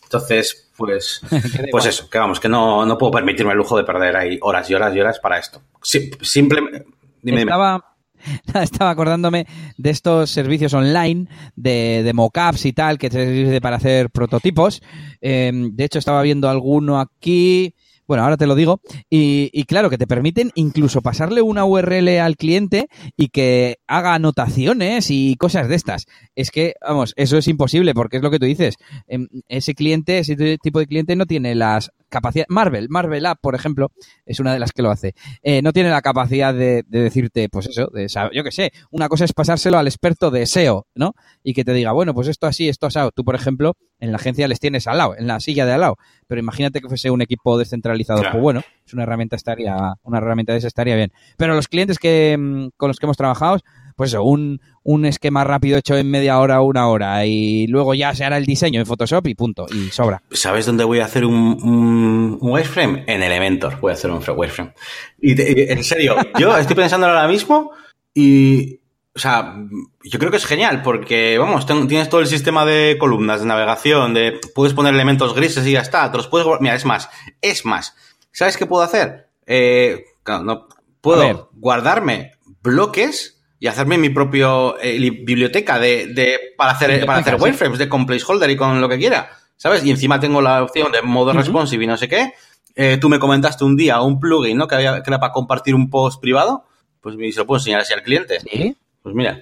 entonces, 0.03 0.70
pues, 0.81 1.21
pues 1.71 1.87
eso, 1.87 2.09
que 2.09 2.19
vamos, 2.19 2.41
que 2.41 2.49
no, 2.49 2.87
no 2.87 2.97
puedo 2.97 3.13
permitirme 3.13 3.53
el 3.53 3.59
lujo 3.59 3.77
de 3.77 3.85
perder 3.85 4.17
ahí 4.17 4.39
horas 4.41 4.69
y 4.71 4.75
horas 4.75 4.97
y 4.97 5.01
horas 5.01 5.21
para 5.21 5.39
esto. 5.39 5.61
Simplemente, 5.83 6.87
dime, 7.23 7.41
dime. 7.41 7.43
estaba, 7.43 7.95
estaba 8.63 8.91
acordándome 8.91 9.47
de 9.77 9.91
estos 9.91 10.31
servicios 10.31 10.73
online 10.73 11.29
de, 11.55 12.03
de 12.03 12.13
mockups 12.15 12.65
y 12.65 12.73
tal 12.73 12.99
que 12.99 13.11
te 13.11 13.27
sirve 13.27 13.61
para 13.61 13.77
hacer 13.77 14.09
prototipos. 14.09 14.83
Eh, 15.21 15.53
de 15.55 15.85
hecho, 15.85 15.99
estaba 15.99 16.23
viendo 16.23 16.49
alguno 16.49 16.99
aquí. 16.99 17.75
Bueno, 18.11 18.25
ahora 18.25 18.37
te 18.37 18.49
lo 18.49 18.57
digo. 18.57 18.81
Y, 19.09 19.51
y, 19.53 19.67
claro, 19.67 19.89
que 19.89 19.97
te 19.97 20.09
permiten 20.09 20.51
incluso 20.57 21.01
pasarle 21.01 21.43
una 21.43 21.65
URL 21.65 22.09
al 22.19 22.37
cliente 22.37 22.89
y 23.17 23.29
que 23.29 23.77
haga 23.87 24.15
anotaciones 24.15 25.13
y 25.13 25.37
cosas 25.37 25.69
de 25.69 25.77
estas. 25.77 26.07
Es 26.35 26.51
que, 26.51 26.75
vamos, 26.81 27.13
eso 27.15 27.39
es 27.39 27.47
imposible 27.47 27.95
porque 27.95 28.17
es 28.17 28.23
lo 28.25 28.33
que 28.33 28.41
tú 28.41 28.47
dices. 28.47 28.75
Em, 29.07 29.29
ese 29.47 29.75
cliente, 29.77 30.19
ese 30.19 30.59
tipo 30.59 30.81
de 30.81 30.89
cliente 30.89 31.15
no 31.15 31.25
tiene 31.25 31.55
las 31.55 31.93
capacidad. 32.09 32.47
Marvel, 32.49 32.89
Marvel 32.91 33.25
App, 33.25 33.39
por 33.41 33.55
ejemplo, 33.55 33.93
es 34.27 34.41
una 34.41 34.53
de 34.53 34.59
las 34.59 34.73
que 34.73 34.83
lo 34.83 34.91
hace. 34.91 35.15
Eh, 35.43 35.63
no 35.63 35.73
tiene 35.73 35.89
la 35.91 36.03
capacidad 36.03 36.53
de, 36.53 36.83
decirte, 36.89 37.49
pues 37.49 37.69
eso, 37.69 37.87
de 37.95 38.09
yo 38.33 38.43
qué 38.43 38.51
sé, 38.51 38.73
una 38.91 39.09
cosa 39.09 39.25
es 39.25 39.33
pasárselo 39.33 39.79
al 39.79 39.87
experto 39.87 40.33
de 40.33 40.47
SEO, 40.47 40.89
¿no? 40.97 41.15
Y 41.45 41.55
que 41.55 41.65
te 41.65 41.73
diga, 41.73 41.93
bueno, 41.93 42.13
pues 42.13 42.27
esto 42.27 42.49
así, 42.49 42.69
esto 42.69 42.87
así. 42.89 42.99
Tú, 43.15 43.25
por 43.25 43.37
ejemplo, 43.37 43.77
en 44.01 44.11
la 44.11 44.17
agencia 44.17 44.49
les 44.49 44.61
tienes 44.61 44.87
al 44.87 44.99
lado, 44.99 45.15
en 45.17 45.27
la 45.27 45.41
silla 45.41 45.67
de 45.67 45.73
al 45.73 45.81
lado. 45.81 45.97
Pero 46.27 46.41
imagínate 46.41 46.81
que 46.81 46.89
fuese 46.89 47.11
un 47.11 47.23
equipo 47.23 47.59
descentralizado. 47.59 48.23
Pues 48.23 48.43
bueno, 48.43 48.63
es 48.85 48.95
una 48.95 49.05
herramienta 49.05 49.37
estaría, 49.37 49.77
una 50.03 50.19
herramienta 50.19 50.53
de 50.53 50.59
esa 50.59 50.69
estaría 50.69 50.97
bien. 50.97 51.13
Pero 51.37 51.55
los 51.55 51.69
clientes 51.69 51.99
que 51.99 52.37
mm, 52.39 52.69
con 52.77 52.89
los 52.89 52.99
que 52.99 53.07
hemos 53.07 53.17
trabajado, 53.17 53.59
pues 53.97 54.11
eso, 54.11 54.23
un, 54.23 54.61
un 54.83 55.05
esquema 55.05 55.45
rápido 55.45 55.77
hecho 55.77 55.97
en 55.97 56.11
media 56.11 56.39
hora 56.39 56.63
o 56.63 56.65
una 56.65 56.89
hora 56.89 57.27
y 57.27 57.67
luego 57.67 57.93
ya 57.95 58.15
se 58.15 58.25
hará 58.25 58.39
el 58.39 58.47
diseño 58.47 58.81
en 58.81 58.87
Photoshop 58.87 59.27
y 59.27 59.35
punto, 59.35 59.67
y 59.71 59.91
sobra. 59.91 60.23
¿Sabes 60.31 60.65
dónde 60.65 60.85
voy 60.85 61.01
a 61.01 61.05
hacer 61.05 61.27
un, 61.27 61.59
un, 61.63 62.39
wireframe? 62.41 63.05
En 63.07 63.23
Elementor 63.23 63.79
voy 63.81 63.91
a 63.91 63.95
hacer 63.95 64.11
un 64.11 64.23
wireframe. 64.27 64.73
Y, 65.21 65.35
en 65.39 65.85
serio, 65.85 66.17
yo 66.39 66.57
estoy 66.57 66.77
pensando 66.77 67.07
ahora 67.07 67.29
mismo 67.29 67.73
y, 68.15 68.80
o 69.21 69.23
sea, 69.23 69.55
yo 70.03 70.19
creo 70.19 70.31
que 70.31 70.39
es 70.39 70.47
genial 70.47 70.81
porque, 70.81 71.37
vamos, 71.37 71.67
tienes 71.67 72.09
todo 72.09 72.23
el 72.23 72.27
sistema 72.27 72.65
de 72.65 72.97
columnas, 72.99 73.41
de 73.41 73.47
navegación, 73.47 74.15
de 74.15 74.41
puedes 74.55 74.73
poner 74.73 74.95
elementos 74.95 75.35
grises 75.35 75.67
y 75.67 75.73
ya 75.73 75.81
está, 75.81 76.11
te 76.11 76.17
los 76.17 76.27
puedes... 76.27 76.49
Mira, 76.59 76.75
es 76.75 76.87
más, 76.87 77.11
es 77.43 77.67
más. 77.67 77.95
¿Sabes 78.33 78.57
qué 78.57 78.65
puedo 78.65 78.83
hacer? 78.83 79.29
Eh, 79.45 80.07
no, 80.43 80.69
puedo 81.03 81.51
guardarme 81.53 82.33
bloques 82.63 83.43
y 83.59 83.67
hacerme 83.67 83.99
mi 83.99 84.09
propio 84.09 84.81
eh, 84.81 84.99
biblioteca 84.99 85.79
de, 85.79 86.07
de, 86.07 86.39
para 86.57 86.71
hacer, 86.71 87.05
para 87.05 87.19
hacer 87.19 87.35
wireframes 87.39 87.79
de 87.79 87.91
con 87.91 88.07
placeholder 88.07 88.49
y 88.49 88.57
con 88.57 88.81
lo 88.81 88.89
que 88.89 88.97
quiera, 88.97 89.33
¿sabes? 89.59 89.85
Y 89.85 89.91
encima 89.91 90.19
tengo 90.19 90.41
la 90.41 90.63
opción 90.63 90.91
de 90.93 91.03
modo 91.03 91.35
responsive 91.35 91.85
y 91.85 91.87
no 91.87 91.99
sé 91.99 92.09
qué. 92.09 92.33
Eh, 92.75 92.97
tú 92.99 93.11
me 93.11 93.19
comentaste 93.19 93.65
un 93.65 93.77
día 93.77 94.01
un 94.01 94.19
plugin, 94.19 94.57
¿no? 94.57 94.67
Que, 94.67 94.77
había, 94.77 95.03
que 95.03 95.11
era 95.11 95.21
para 95.21 95.35
compartir 95.35 95.75
un 95.75 95.91
post 95.91 96.23
privado. 96.23 96.65
Pues 97.03 97.17
se 97.35 97.41
lo 97.41 97.47
puedo 97.47 97.59
enseñar 97.59 97.83
así 97.83 97.93
al 97.93 98.03
cliente. 98.03 98.41
Sí. 98.41 98.77
Pues 99.03 99.15
mira. 99.15 99.41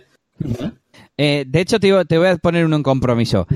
Eh, 1.17 1.45
de 1.47 1.61
hecho, 1.61 1.81
te, 1.81 2.05
te, 2.05 2.19
voy 2.19 2.29
a 2.29 2.37
poner 2.37 2.65
uno 2.65 2.77
en 2.77 2.83
compromiso. 2.83 3.47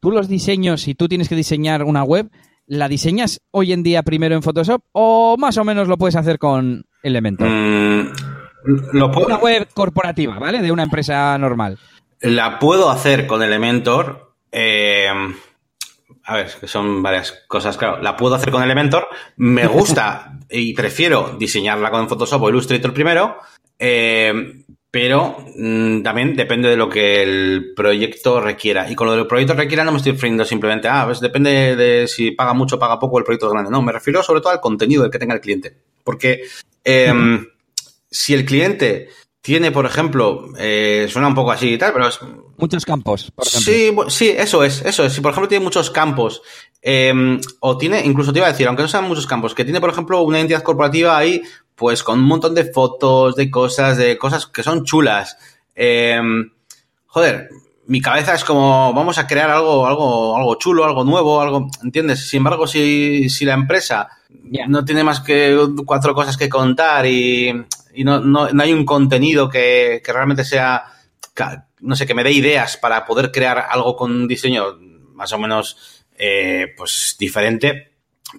tú 0.00 0.10
los 0.10 0.28
diseños, 0.28 0.82
si 0.82 0.94
tú 0.94 1.08
tienes 1.08 1.28
que 1.28 1.36
diseñar 1.36 1.84
una 1.84 2.04
web, 2.04 2.30
¿la 2.66 2.88
diseñas 2.88 3.40
hoy 3.50 3.72
en 3.72 3.82
día 3.82 4.02
primero 4.02 4.34
en 4.34 4.42
Photoshop 4.42 4.82
o 4.92 5.36
más 5.38 5.58
o 5.58 5.64
menos 5.64 5.88
lo 5.88 5.98
puedes 5.98 6.16
hacer 6.16 6.38
con 6.38 6.84
Elementor? 7.02 7.48
Mm, 7.48 8.12
una 8.94 9.36
web 9.36 9.68
corporativa, 9.74 10.38
¿vale? 10.38 10.62
De 10.62 10.72
una 10.72 10.84
empresa 10.84 11.36
normal. 11.38 11.78
La 12.20 12.58
puedo 12.58 12.90
hacer 12.90 13.26
con 13.26 13.42
Elementor. 13.42 14.34
Eh, 14.50 15.08
a 16.24 16.36
ver, 16.36 16.50
que 16.60 16.68
son 16.68 17.02
varias 17.02 17.32
cosas, 17.48 17.76
claro. 17.76 18.00
La 18.00 18.16
puedo 18.16 18.34
hacer 18.34 18.50
con 18.50 18.62
Elementor. 18.62 19.08
Me 19.36 19.66
gusta 19.66 20.38
y 20.50 20.74
prefiero 20.74 21.36
diseñarla 21.38 21.90
con 21.90 22.08
Photoshop 22.08 22.42
o 22.42 22.48
Illustrator 22.48 22.94
primero. 22.94 23.38
Eh, 23.84 24.62
pero 24.92 25.38
mm, 25.56 26.02
también 26.02 26.36
depende 26.36 26.68
de 26.68 26.76
lo 26.76 26.88
que 26.88 27.22
el 27.22 27.72
proyecto 27.74 28.40
requiera. 28.40 28.88
Y 28.88 28.94
con 28.94 29.08
lo 29.08 29.16
del 29.16 29.26
proyecto 29.26 29.54
requiera 29.54 29.84
no 29.84 29.90
me 29.90 29.96
estoy 29.96 30.12
refiriendo 30.12 30.44
simplemente, 30.44 30.86
ah, 30.86 31.04
pues 31.06 31.18
depende 31.18 31.74
de 31.74 32.06
si 32.06 32.30
paga 32.30 32.52
mucho 32.52 32.76
o 32.76 32.78
paga 32.78 33.00
poco 33.00 33.18
el 33.18 33.24
proyecto 33.24 33.46
es 33.46 33.52
grande. 33.52 33.70
No, 33.70 33.82
me 33.82 33.90
refiero 33.90 34.22
sobre 34.22 34.40
todo 34.40 34.52
al 34.52 34.60
contenido 34.60 35.02
del 35.02 35.10
que 35.10 35.18
tenga 35.18 35.34
el 35.34 35.40
cliente. 35.40 35.76
Porque 36.04 36.42
em, 36.84 37.46
si 38.08 38.34
el 38.34 38.44
cliente 38.44 39.08
tiene, 39.40 39.72
por 39.72 39.86
ejemplo, 39.86 40.46
eh, 40.56 41.08
suena 41.08 41.26
un 41.26 41.34
poco 41.34 41.50
así 41.50 41.72
y 41.72 41.78
tal, 41.78 41.92
pero 41.92 42.06
es... 42.06 42.20
Muchos 42.58 42.84
campos, 42.84 43.32
por 43.34 43.46
ejemplo. 43.46 44.08
Sí, 44.10 44.26
sí, 44.26 44.34
eso 44.36 44.62
es, 44.62 44.84
eso 44.84 45.04
es. 45.04 45.12
Si, 45.12 45.20
por 45.20 45.32
ejemplo, 45.32 45.48
tiene 45.48 45.64
muchos 45.64 45.90
campos, 45.90 46.42
em, 46.80 47.40
o 47.58 47.76
tiene, 47.76 48.04
incluso 48.04 48.32
te 48.32 48.38
iba 48.38 48.46
a 48.46 48.52
decir, 48.52 48.68
aunque 48.68 48.82
no 48.82 48.88
sean 48.88 49.08
muchos 49.08 49.26
campos, 49.26 49.54
que 49.54 49.64
tiene, 49.64 49.80
por 49.80 49.90
ejemplo, 49.90 50.22
una 50.22 50.38
entidad 50.38 50.62
corporativa 50.62 51.18
ahí, 51.18 51.42
pues 51.82 52.04
con 52.04 52.20
un 52.20 52.26
montón 52.26 52.54
de 52.54 52.64
fotos, 52.64 53.34
de 53.34 53.50
cosas, 53.50 53.96
de 53.96 54.16
cosas 54.16 54.46
que 54.46 54.62
son 54.62 54.84
chulas. 54.84 55.36
Em, 55.74 56.52
joder, 57.06 57.48
mi 57.86 58.00
cabeza 58.00 58.34
es 58.36 58.44
como, 58.44 58.94
vamos 58.94 59.18
a 59.18 59.26
crear 59.26 59.50
algo, 59.50 59.84
algo, 59.84 60.36
algo 60.36 60.54
chulo, 60.54 60.84
algo 60.84 61.02
nuevo, 61.02 61.40
algo, 61.40 61.68
¿entiendes? 61.82 62.28
Sin 62.28 62.38
embargo, 62.38 62.68
si, 62.68 63.28
si 63.28 63.44
la 63.44 63.54
empresa 63.54 64.08
no 64.68 64.84
tiene 64.84 65.02
más 65.02 65.18
que 65.18 65.58
cuatro 65.84 66.14
cosas 66.14 66.36
que 66.36 66.48
contar 66.48 67.04
y 67.06 67.52
y 67.94 68.04
no, 68.04 68.20
no, 68.20 68.48
no 68.48 68.62
hay 68.62 68.72
un 68.72 68.84
contenido 68.84 69.48
que, 69.48 70.00
que, 70.04 70.12
realmente 70.12 70.44
sea, 70.44 70.84
no 71.80 71.96
sé, 71.96 72.06
que 72.06 72.14
me 72.14 72.24
dé 72.24 72.32
ideas 72.32 72.76
para 72.76 73.04
poder 73.04 73.30
crear 73.30 73.66
algo 73.70 73.96
con 73.96 74.10
un 74.10 74.28
diseño 74.28 74.78
más 75.14 75.32
o 75.32 75.38
menos 75.38 76.04
eh, 76.16 76.68
pues 76.76 77.16
diferente, 77.18 77.91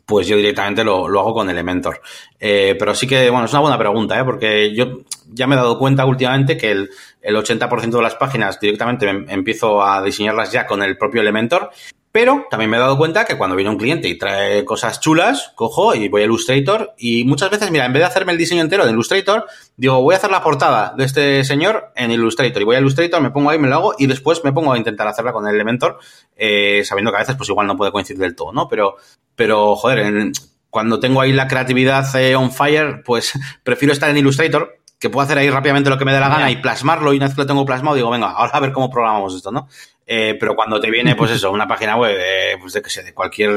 pues 0.05 0.27
yo 0.27 0.37
directamente 0.37 0.83
lo, 0.83 1.07
lo 1.07 1.19
hago 1.19 1.33
con 1.33 1.49
Elementor. 1.49 2.01
Eh, 2.39 2.75
pero 2.77 2.93
sí 2.95 3.07
que, 3.07 3.29
bueno, 3.29 3.45
es 3.45 3.51
una 3.51 3.61
buena 3.61 3.77
pregunta, 3.77 4.19
¿eh? 4.19 4.23
porque 4.23 4.73
yo 4.73 5.01
ya 5.31 5.47
me 5.47 5.55
he 5.55 5.57
dado 5.57 5.77
cuenta 5.77 6.05
últimamente 6.05 6.57
que 6.57 6.71
el, 6.71 6.89
el 7.21 7.35
80% 7.35 7.89
de 7.89 8.01
las 8.01 8.15
páginas 8.15 8.59
directamente 8.59 9.07
empiezo 9.09 9.83
a 9.83 10.01
diseñarlas 10.03 10.51
ya 10.51 10.65
con 10.65 10.83
el 10.83 10.97
propio 10.97 11.21
Elementor 11.21 11.71
pero 12.13 12.45
también 12.51 12.69
me 12.69 12.77
he 12.77 12.79
dado 12.79 12.95
cuenta 12.95 13.25
que 13.25 13.39
cuando 13.39 13.55
viene 13.55 13.71
un 13.71 13.77
cliente 13.77 14.07
y 14.07 14.19
trae 14.19 14.63
cosas 14.63 14.99
chulas, 14.99 15.51
cojo 15.55 15.95
y 15.95 16.09
voy 16.09 16.21
a 16.21 16.25
Illustrator 16.25 16.93
y 16.95 17.23
muchas 17.25 17.49
veces, 17.49 17.71
mira, 17.71 17.85
en 17.85 17.91
vez 17.91 18.01
de 18.01 18.05
hacerme 18.05 18.33
el 18.33 18.37
diseño 18.37 18.61
entero 18.61 18.85
de 18.85 18.91
Illustrator, 18.91 19.47
digo, 19.77 19.99
voy 19.99 20.13
a 20.13 20.17
hacer 20.17 20.29
la 20.29 20.43
portada 20.43 20.93
de 20.95 21.05
este 21.05 21.43
señor 21.43 21.91
en 21.95 22.11
Illustrator 22.11 22.61
y 22.61 22.65
voy 22.65 22.75
a 22.75 22.79
Illustrator, 22.81 23.19
me 23.19 23.31
pongo 23.31 23.49
ahí, 23.49 23.57
me 23.57 23.67
lo 23.67 23.75
hago 23.77 23.95
y 23.97 24.05
después 24.05 24.43
me 24.43 24.53
pongo 24.53 24.73
a 24.73 24.77
intentar 24.77 25.07
hacerla 25.07 25.33
con 25.33 25.47
el 25.47 25.55
Elementor, 25.55 25.97
eh, 26.35 26.83
sabiendo 26.85 27.09
que 27.09 27.17
a 27.17 27.21
veces 27.21 27.35
pues 27.35 27.49
igual 27.49 27.65
no 27.65 27.75
puede 27.75 27.91
coincidir 27.91 28.21
del 28.21 28.35
todo, 28.35 28.53
¿no? 28.53 28.67
Pero, 28.67 28.97
pero 29.35 29.75
joder, 29.75 30.31
cuando 30.69 30.99
tengo 30.99 31.19
ahí 31.19 31.33
la 31.33 31.47
creatividad 31.47 32.15
eh, 32.15 32.35
on 32.35 32.51
fire, 32.51 33.01
pues 33.03 33.33
prefiero 33.63 33.91
estar 33.91 34.11
en 34.11 34.17
Illustrator, 34.17 34.77
que 35.03 35.09
puedo 35.09 35.25
hacer 35.25 35.37
ahí 35.37 35.49
rápidamente 35.49 35.89
lo 35.89 35.97
que 35.97 36.05
me 36.05 36.13
dé 36.13 36.19
la 36.21 36.29
gana 36.29 36.49
y 36.49 36.57
plasmarlo 36.57 37.11
y 37.11 37.17
una 37.17 37.25
vez 37.25 37.35
que 37.35 37.41
lo 37.41 37.47
tengo 37.47 37.65
plasmado 37.65 37.95
digo, 37.95 38.09
venga, 38.09 38.31
ahora 38.31 38.51
a 38.53 38.59
ver 38.61 38.71
cómo 38.71 38.89
programamos 38.89 39.35
esto, 39.35 39.51
¿no? 39.51 39.67
Eh, 40.05 40.35
pero 40.39 40.55
cuando 40.55 40.79
te 40.79 40.91
viene, 40.91 41.15
pues 41.15 41.31
eso, 41.31 41.51
una 41.51 41.67
página 41.67 41.95
web, 41.95 42.15
eh, 42.19 42.57
pues 42.59 42.73
de 42.73 42.81
que 42.81 42.89
sé, 42.89 43.03
de 43.03 43.13
cualquier. 43.13 43.51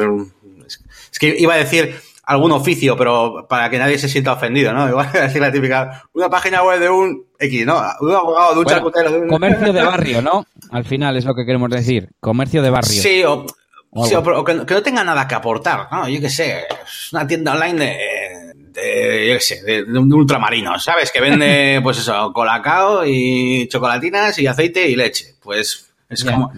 Es 1.10 1.18
que 1.18 1.34
iba 1.38 1.54
a 1.54 1.58
decir 1.58 1.94
algún 2.26 2.52
oficio, 2.52 2.96
pero 2.96 3.46
para 3.48 3.70
que 3.70 3.78
nadie 3.78 3.98
se 3.98 4.08
sienta 4.08 4.32
ofendido, 4.32 4.72
¿no? 4.72 4.88
Igual 4.88 5.08
a 5.12 5.20
decir 5.22 5.40
la 5.40 5.52
típica, 5.52 6.04
una 6.12 6.28
página 6.28 6.62
web 6.62 6.80
de 6.80 6.90
un 6.90 7.24
X, 7.38 7.66
¿no? 7.66 7.80
Un 8.00 8.14
abogado, 8.14 8.54
de 8.54 8.60
un. 8.60 8.66
De 8.66 9.18
un... 9.20 9.28
Comercio 9.28 9.72
de 9.72 9.82
barrio, 9.82 10.22
¿no? 10.22 10.46
Al 10.70 10.84
final 10.84 11.16
es 11.16 11.24
lo 11.24 11.34
que 11.34 11.46
queremos 11.46 11.70
decir. 11.70 12.10
Comercio 12.20 12.62
de 12.62 12.70
barrio. 12.70 13.02
Sí, 13.02 13.22
o, 13.24 13.46
o, 13.90 14.44
que, 14.44 14.54
no 14.54 14.82
tenga 14.82 15.04
nada 15.04 15.26
que 15.26 15.34
aportar, 15.34 15.88
¿no? 15.90 16.08
Yo 16.08 16.20
qué 16.20 16.28
sé, 16.28 16.60
es 16.60 17.12
una 17.12 17.26
tienda 17.26 17.52
online 17.54 17.86
de. 17.86 17.98
De, 18.76 19.28
yo 19.28 19.34
qué 19.36 19.40
sé, 19.40 19.62
de, 19.62 19.84
de, 19.84 19.98
un 19.98 20.12
ultramarino, 20.12 20.78
¿sabes? 20.78 21.10
Que 21.10 21.18
vende, 21.18 21.80
pues 21.82 21.96
eso, 21.96 22.30
colacao 22.34 23.06
y 23.06 23.66
chocolatinas 23.68 24.38
y 24.38 24.46
aceite 24.46 24.86
y 24.86 24.94
leche. 24.94 25.34
Pues 25.42 25.94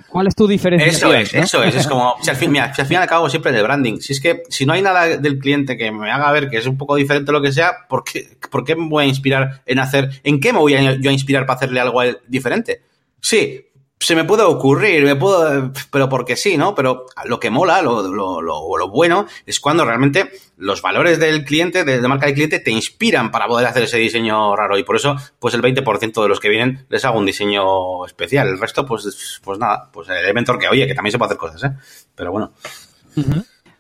¿Cuál 0.09 0.27
es 0.27 0.35
tu 0.35 0.47
diferencia? 0.47 0.89
Eso 0.89 1.15
es, 1.15 1.33
eso 1.33 1.63
es. 1.63 1.75
Es 1.75 1.87
como, 1.87 2.17
si 2.21 2.29
al, 2.29 2.37
fin, 2.37 2.53
mira, 2.53 2.75
si 2.75 2.83
al 2.83 2.87
final 2.87 3.03
acabo 3.03 3.31
siempre 3.31 3.51
de 3.51 3.63
branding. 3.63 3.99
Si 4.01 4.13
es 4.13 4.21
que, 4.21 4.43
si 4.51 4.67
no 4.67 4.75
hay 4.75 4.83
nada 4.83 5.17
del 5.17 5.39
cliente 5.39 5.77
que 5.79 5.91
me 5.91 6.11
haga 6.11 6.31
ver 6.33 6.51
que 6.51 6.59
es 6.59 6.67
un 6.67 6.77
poco 6.77 6.97
diferente 6.97 7.33
lo 7.33 7.41
que 7.41 7.53
sea, 7.53 7.87
¿por 7.89 8.05
qué, 8.05 8.29
¿por 8.51 8.65
qué 8.65 8.77
me 8.77 8.89
voy 8.89 9.05
a 9.05 9.07
inspirar 9.07 9.63
en 9.65 9.79
hacer, 9.79 10.21
en 10.23 10.41
qué 10.41 10.53
me 10.53 10.59
voy 10.59 10.75
a, 10.75 10.95
yo 10.95 11.11
a 11.11 11.13
inspirar 11.13 11.47
para 11.47 11.57
hacerle 11.57 11.81
algo 11.81 12.03
diferente? 12.27 12.83
Sí, 13.21 13.68
se 14.01 14.15
me 14.15 14.25
puede 14.25 14.43
ocurrir, 14.43 15.05
me 15.05 15.17
puedo, 15.17 15.73
pero 15.91 16.09
porque 16.09 16.37
sí, 16.37 16.57
¿no? 16.57 16.75
Pero 16.75 17.07
lo 17.25 17.41
que 17.41 17.51
mola, 17.51 17.83
lo, 17.83 18.03
lo, 18.03 18.41
lo, 18.41 18.89
bueno, 18.89 19.27
es 19.45 19.59
cuando 19.61 19.85
realmente 19.85 20.31
los 20.57 20.83
valores 20.83 21.19
del 21.19 21.45
cliente, 21.45 21.85
de, 21.85 22.01
de, 22.01 22.09
marca 22.09 22.27
del 22.27 22.35
cliente, 22.35 22.61
te 22.61 22.71
inspiran 22.71 23.31
para 23.31 23.47
poder 23.47 23.67
hacer 23.67 23.85
ese 23.85 23.99
diseño 23.99 24.55
raro. 24.55 24.79
Y 24.79 24.85
por 24.85 24.97
eso, 24.97 25.17
pues 25.39 25.55
el 25.55 25.63
20% 25.63 26.23
de 26.23 26.29
los 26.29 26.41
que 26.41 26.49
vienen 26.49 26.87
les 26.89 27.05
hago 27.05 27.19
un 27.19 27.27
diseño 27.27 28.07
especial. 28.07 28.49
El 28.49 28.59
resto, 28.59 28.87
pues, 28.87 29.41
pues 29.43 29.59
nada, 29.59 29.91
pues 29.93 30.09
el 30.09 30.17
Elementor 30.17 30.59
que, 30.59 30.69
oye, 30.69 30.87
que 30.87 30.95
también 30.95 31.13
se 31.13 31.19
puede 31.19 31.29
hacer 31.29 31.39
cosas, 31.39 31.65
¿eh? 31.65 31.77
Pero 32.15 32.33
bueno. 32.33 32.53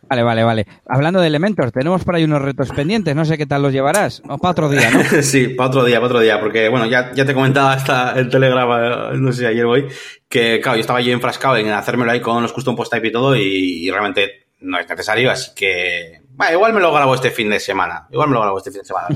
Vale, 0.08 0.22
vale, 0.22 0.44
vale. 0.44 0.66
Hablando 0.86 1.20
de 1.20 1.26
elementos, 1.26 1.70
tenemos 1.72 2.04
por 2.04 2.14
ahí 2.14 2.24
unos 2.24 2.40
retos 2.40 2.70
pendientes, 2.70 3.14
no 3.14 3.24
sé 3.24 3.36
qué 3.36 3.46
tal 3.46 3.62
los 3.62 3.72
llevarás. 3.72 4.22
O 4.28 4.38
para 4.38 4.52
otro 4.52 4.68
día, 4.70 4.90
¿no? 4.90 5.02
sí, 5.22 5.48
para 5.48 5.68
otro 5.68 5.84
día, 5.84 5.96
para 5.96 6.06
otro 6.06 6.20
día, 6.20 6.40
porque 6.40 6.68
bueno, 6.68 6.86
ya, 6.86 7.12
ya 7.14 7.26
te 7.26 7.34
comentaba 7.34 7.72
hasta 7.72 8.18
el 8.18 8.30
telegrama, 8.30 9.12
no 9.14 9.32
sé 9.32 9.46
ayer 9.46 9.66
voy, 9.66 9.86
que 10.28 10.60
claro, 10.62 10.76
yo 10.76 10.80
estaba 10.80 10.98
allí 10.98 11.10
enfrascado 11.10 11.56
en 11.56 11.70
hacérmelo 11.70 12.10
ahí 12.10 12.20
con 12.20 12.42
los 12.42 12.52
custom 12.52 12.74
post 12.74 12.92
type 12.92 13.08
y 13.08 13.12
todo, 13.12 13.36
y, 13.36 13.90
realmente 13.90 14.46
no 14.60 14.78
es 14.78 14.88
necesario, 14.88 15.30
así 15.30 15.52
que. 15.54 16.22
Bueno, 16.30 16.54
igual 16.54 16.72
me 16.72 16.80
lo 16.80 16.92
grabo 16.92 17.14
este 17.14 17.30
fin 17.30 17.50
de 17.50 17.60
semana. 17.60 18.06
Igual 18.10 18.28
me 18.28 18.34
lo 18.34 18.40
grabo 18.40 18.58
este 18.58 18.70
fin 18.70 18.80
de 18.80 18.86
semana. 18.86 19.08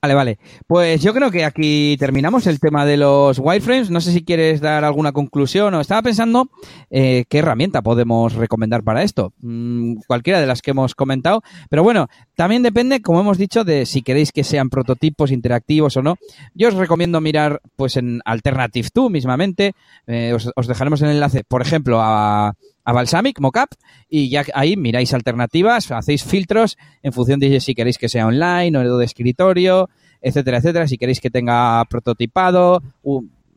Vale, 0.00 0.14
vale. 0.14 0.38
Pues 0.68 1.02
yo 1.02 1.12
creo 1.12 1.32
que 1.32 1.44
aquí 1.44 1.96
terminamos 1.98 2.46
el 2.46 2.60
tema 2.60 2.86
de 2.86 2.96
los 2.96 3.40
wireframes. 3.40 3.90
No 3.90 4.00
sé 4.00 4.12
si 4.12 4.24
quieres 4.24 4.60
dar 4.60 4.84
alguna 4.84 5.10
conclusión 5.10 5.74
o 5.74 5.80
estaba 5.80 6.02
pensando 6.02 6.48
eh, 6.88 7.24
qué 7.28 7.38
herramienta 7.38 7.82
podemos 7.82 8.34
recomendar 8.34 8.84
para 8.84 9.02
esto. 9.02 9.32
Mm, 9.40 9.96
cualquiera 10.06 10.40
de 10.40 10.46
las 10.46 10.62
que 10.62 10.70
hemos 10.70 10.94
comentado. 10.94 11.42
Pero 11.68 11.82
bueno, 11.82 12.06
también 12.36 12.62
depende, 12.62 13.02
como 13.02 13.20
hemos 13.20 13.38
dicho, 13.38 13.64
de 13.64 13.86
si 13.86 14.02
queréis 14.02 14.30
que 14.30 14.44
sean 14.44 14.70
prototipos 14.70 15.32
interactivos 15.32 15.96
o 15.96 16.02
no. 16.02 16.14
Yo 16.54 16.68
os 16.68 16.74
recomiendo 16.74 17.20
mirar 17.20 17.60
pues 17.74 17.96
en 17.96 18.20
Alternative 18.24 18.88
2 18.94 19.10
mismamente. 19.10 19.72
Eh, 20.06 20.32
os, 20.32 20.48
os 20.54 20.68
dejaremos 20.68 21.02
el 21.02 21.10
enlace, 21.10 21.42
por 21.42 21.60
ejemplo, 21.60 21.98
a 22.00 22.54
a 22.88 22.92
Balsamic 22.94 23.38
Mockup 23.38 23.74
y 24.08 24.30
ya 24.30 24.44
ahí 24.54 24.74
miráis 24.78 25.12
alternativas, 25.12 25.90
hacéis 25.90 26.24
filtros 26.24 26.78
en 27.02 27.12
función 27.12 27.38
de 27.38 27.60
si 27.60 27.74
queréis 27.74 27.98
que 27.98 28.08
sea 28.08 28.26
online 28.26 28.78
o 28.78 28.96
de 28.96 29.04
escritorio, 29.04 29.90
etcétera, 30.22 30.56
etcétera, 30.56 30.88
si 30.88 30.96
queréis 30.96 31.20
que 31.20 31.28
tenga 31.28 31.84
prototipado, 31.84 32.82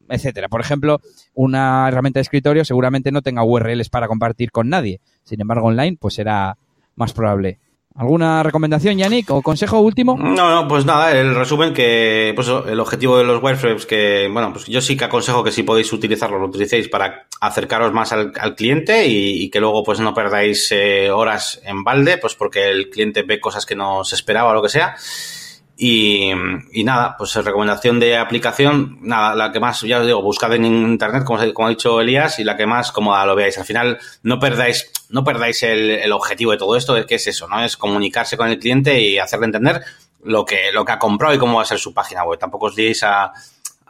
etcétera. 0.09 0.49
Por 0.49 0.59
ejemplo, 0.59 0.99
una 1.33 1.87
herramienta 1.87 2.17
de 2.17 2.23
escritorio 2.23 2.65
seguramente 2.65 3.13
no 3.13 3.21
tenga 3.21 3.45
URLs 3.45 3.87
para 3.87 4.09
compartir 4.09 4.51
con 4.51 4.67
nadie. 4.67 4.99
Sin 5.23 5.39
embargo, 5.39 5.67
online 5.67 5.95
pues 5.97 6.15
será 6.15 6.57
más 6.97 7.13
probable. 7.13 7.57
¿Alguna 7.95 8.41
recomendación, 8.41 8.97
Yannick, 8.97 9.29
o 9.31 9.41
consejo 9.41 9.79
último? 9.79 10.17
No, 10.17 10.49
no, 10.49 10.67
pues 10.67 10.85
nada, 10.85 11.11
el 11.11 11.35
resumen 11.35 11.73
que 11.73 12.31
pues 12.35 12.47
el 12.47 12.79
objetivo 12.79 13.17
de 13.17 13.25
los 13.25 13.43
wireframes 13.43 13.85
que, 13.85 14.29
bueno, 14.31 14.53
pues 14.53 14.65
yo 14.67 14.79
sí 14.79 14.95
que 14.95 15.05
aconsejo 15.05 15.43
que 15.43 15.51
si 15.51 15.63
podéis 15.63 15.91
utilizarlo, 15.91 16.39
lo 16.39 16.47
utilicéis 16.47 16.87
para 16.87 17.27
acercaros 17.41 17.91
más 17.91 18.13
al, 18.13 18.31
cliente 18.55 19.07
y, 19.07 19.49
que 19.49 19.59
luego 19.59 19.83
pues 19.83 19.99
no 19.99 20.13
perdáis 20.13 20.71
eh, 20.71 21.11
horas 21.11 21.61
en 21.65 21.83
balde, 21.83 22.17
pues 22.17 22.35
porque 22.35 22.69
el 22.69 22.89
cliente 22.89 23.23
ve 23.23 23.41
cosas 23.41 23.65
que 23.65 23.75
no 23.75 24.05
se 24.05 24.15
esperaba 24.15 24.51
o 24.51 24.53
lo 24.53 24.61
que 24.61 24.69
sea. 24.69 24.95
Y, 25.83 26.31
nada, 26.83 27.15
pues 27.17 27.33
recomendación 27.33 27.99
de 27.99 28.15
aplicación, 28.15 28.99
nada, 29.01 29.33
la 29.33 29.51
que 29.51 29.59
más, 29.59 29.81
ya 29.81 29.97
os 29.97 30.05
digo, 30.05 30.21
buscad 30.21 30.53
en 30.53 30.63
internet, 30.63 31.23
como, 31.23 31.39
como 31.53 31.67
ha 31.67 31.71
dicho 31.71 31.99
Elías, 31.99 32.37
y 32.37 32.43
la 32.43 32.55
que 32.55 32.67
más 32.67 32.91
cómoda 32.91 33.25
lo 33.25 33.35
veáis. 33.35 33.57
Al 33.57 33.65
final, 33.65 33.97
no 34.21 34.39
perdáis, 34.39 34.91
no 35.09 35.23
perdáis 35.23 35.63
el, 35.63 36.11
objetivo 36.11 36.51
de 36.51 36.59
todo 36.59 36.75
esto, 36.75 37.03
que 37.07 37.15
es 37.15 37.25
eso, 37.25 37.47
¿no? 37.47 37.63
Es 37.63 37.77
comunicarse 37.77 38.37
con 38.37 38.49
el 38.49 38.59
cliente 38.59 39.01
y 39.01 39.17
hacerle 39.17 39.47
entender 39.47 39.81
lo 40.23 40.45
que, 40.45 40.71
lo 40.71 40.85
que 40.85 40.91
ha 40.91 40.99
comprado 40.99 41.33
y 41.33 41.39
cómo 41.39 41.55
va 41.55 41.63
a 41.63 41.65
ser 41.65 41.79
su 41.79 41.95
página 41.95 42.25
web. 42.25 42.37
Tampoco 42.37 42.67
os 42.67 42.75
diréis 42.75 43.01
a, 43.01 43.33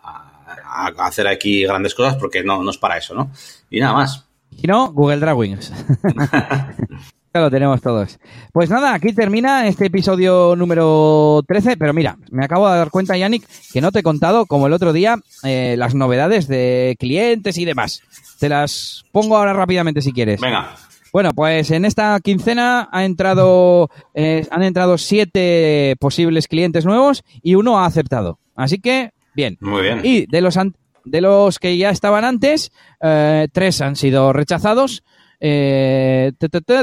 a, 0.01 0.87
hacer 0.99 1.27
aquí 1.27 1.63
grandes 1.63 1.93
cosas 1.93 2.15
porque 2.15 2.41
no, 2.41 2.63
no 2.63 2.71
es 2.71 2.77
para 2.77 2.95
eso, 2.99 3.13
¿no? 3.13 3.31
Y 3.69 3.81
nada 3.81 3.95
más. 3.95 4.23
Si 4.57 4.65
no, 4.65 4.93
Google 4.93 5.19
Drawings. 5.19 5.73
lo 7.39 7.49
tenemos 7.49 7.81
todos. 7.81 8.19
Pues 8.51 8.69
nada, 8.69 8.93
aquí 8.93 9.13
termina 9.13 9.67
este 9.67 9.85
episodio 9.85 10.55
número 10.55 11.41
13, 11.47 11.77
pero 11.77 11.93
mira, 11.93 12.17
me 12.29 12.43
acabo 12.43 12.69
de 12.69 12.77
dar 12.77 12.89
cuenta, 12.89 13.17
Yannick, 13.17 13.47
que 13.71 13.81
no 13.81 13.91
te 13.91 13.99
he 13.99 14.03
contado, 14.03 14.45
como 14.45 14.67
el 14.67 14.73
otro 14.73 14.91
día, 14.91 15.17
eh, 15.43 15.75
las 15.77 15.95
novedades 15.95 16.47
de 16.47 16.97
clientes 16.99 17.57
y 17.57 17.65
demás. 17.65 18.01
Te 18.39 18.49
las 18.49 19.05
pongo 19.11 19.37
ahora 19.37 19.53
rápidamente 19.53 20.01
si 20.01 20.11
quieres. 20.11 20.41
Venga. 20.41 20.75
Bueno, 21.13 21.31
pues 21.33 21.71
en 21.71 21.85
esta 21.85 22.19
quincena 22.21 22.89
ha 22.91 23.03
entrado, 23.05 23.89
eh, 24.13 24.45
han 24.49 24.63
entrado 24.63 24.97
siete 24.97 25.95
posibles 25.99 26.47
clientes 26.47 26.85
nuevos 26.85 27.23
y 27.41 27.55
uno 27.55 27.79
ha 27.79 27.85
aceptado. 27.85 28.39
Así 28.55 28.79
que, 28.79 29.11
bien. 29.35 29.57
Muy 29.59 29.81
bien. 29.81 30.01
Y 30.03 30.25
de 30.25 30.41
los, 30.41 30.57
de 31.03 31.21
los 31.21 31.59
que 31.59 31.77
ya 31.77 31.89
estaban 31.89 32.23
antes, 32.23 32.71
eh, 33.01 33.47
tres 33.51 33.81
han 33.81 33.97
sido 33.97 34.31
rechazados 34.31 35.03
eh, 35.43 36.31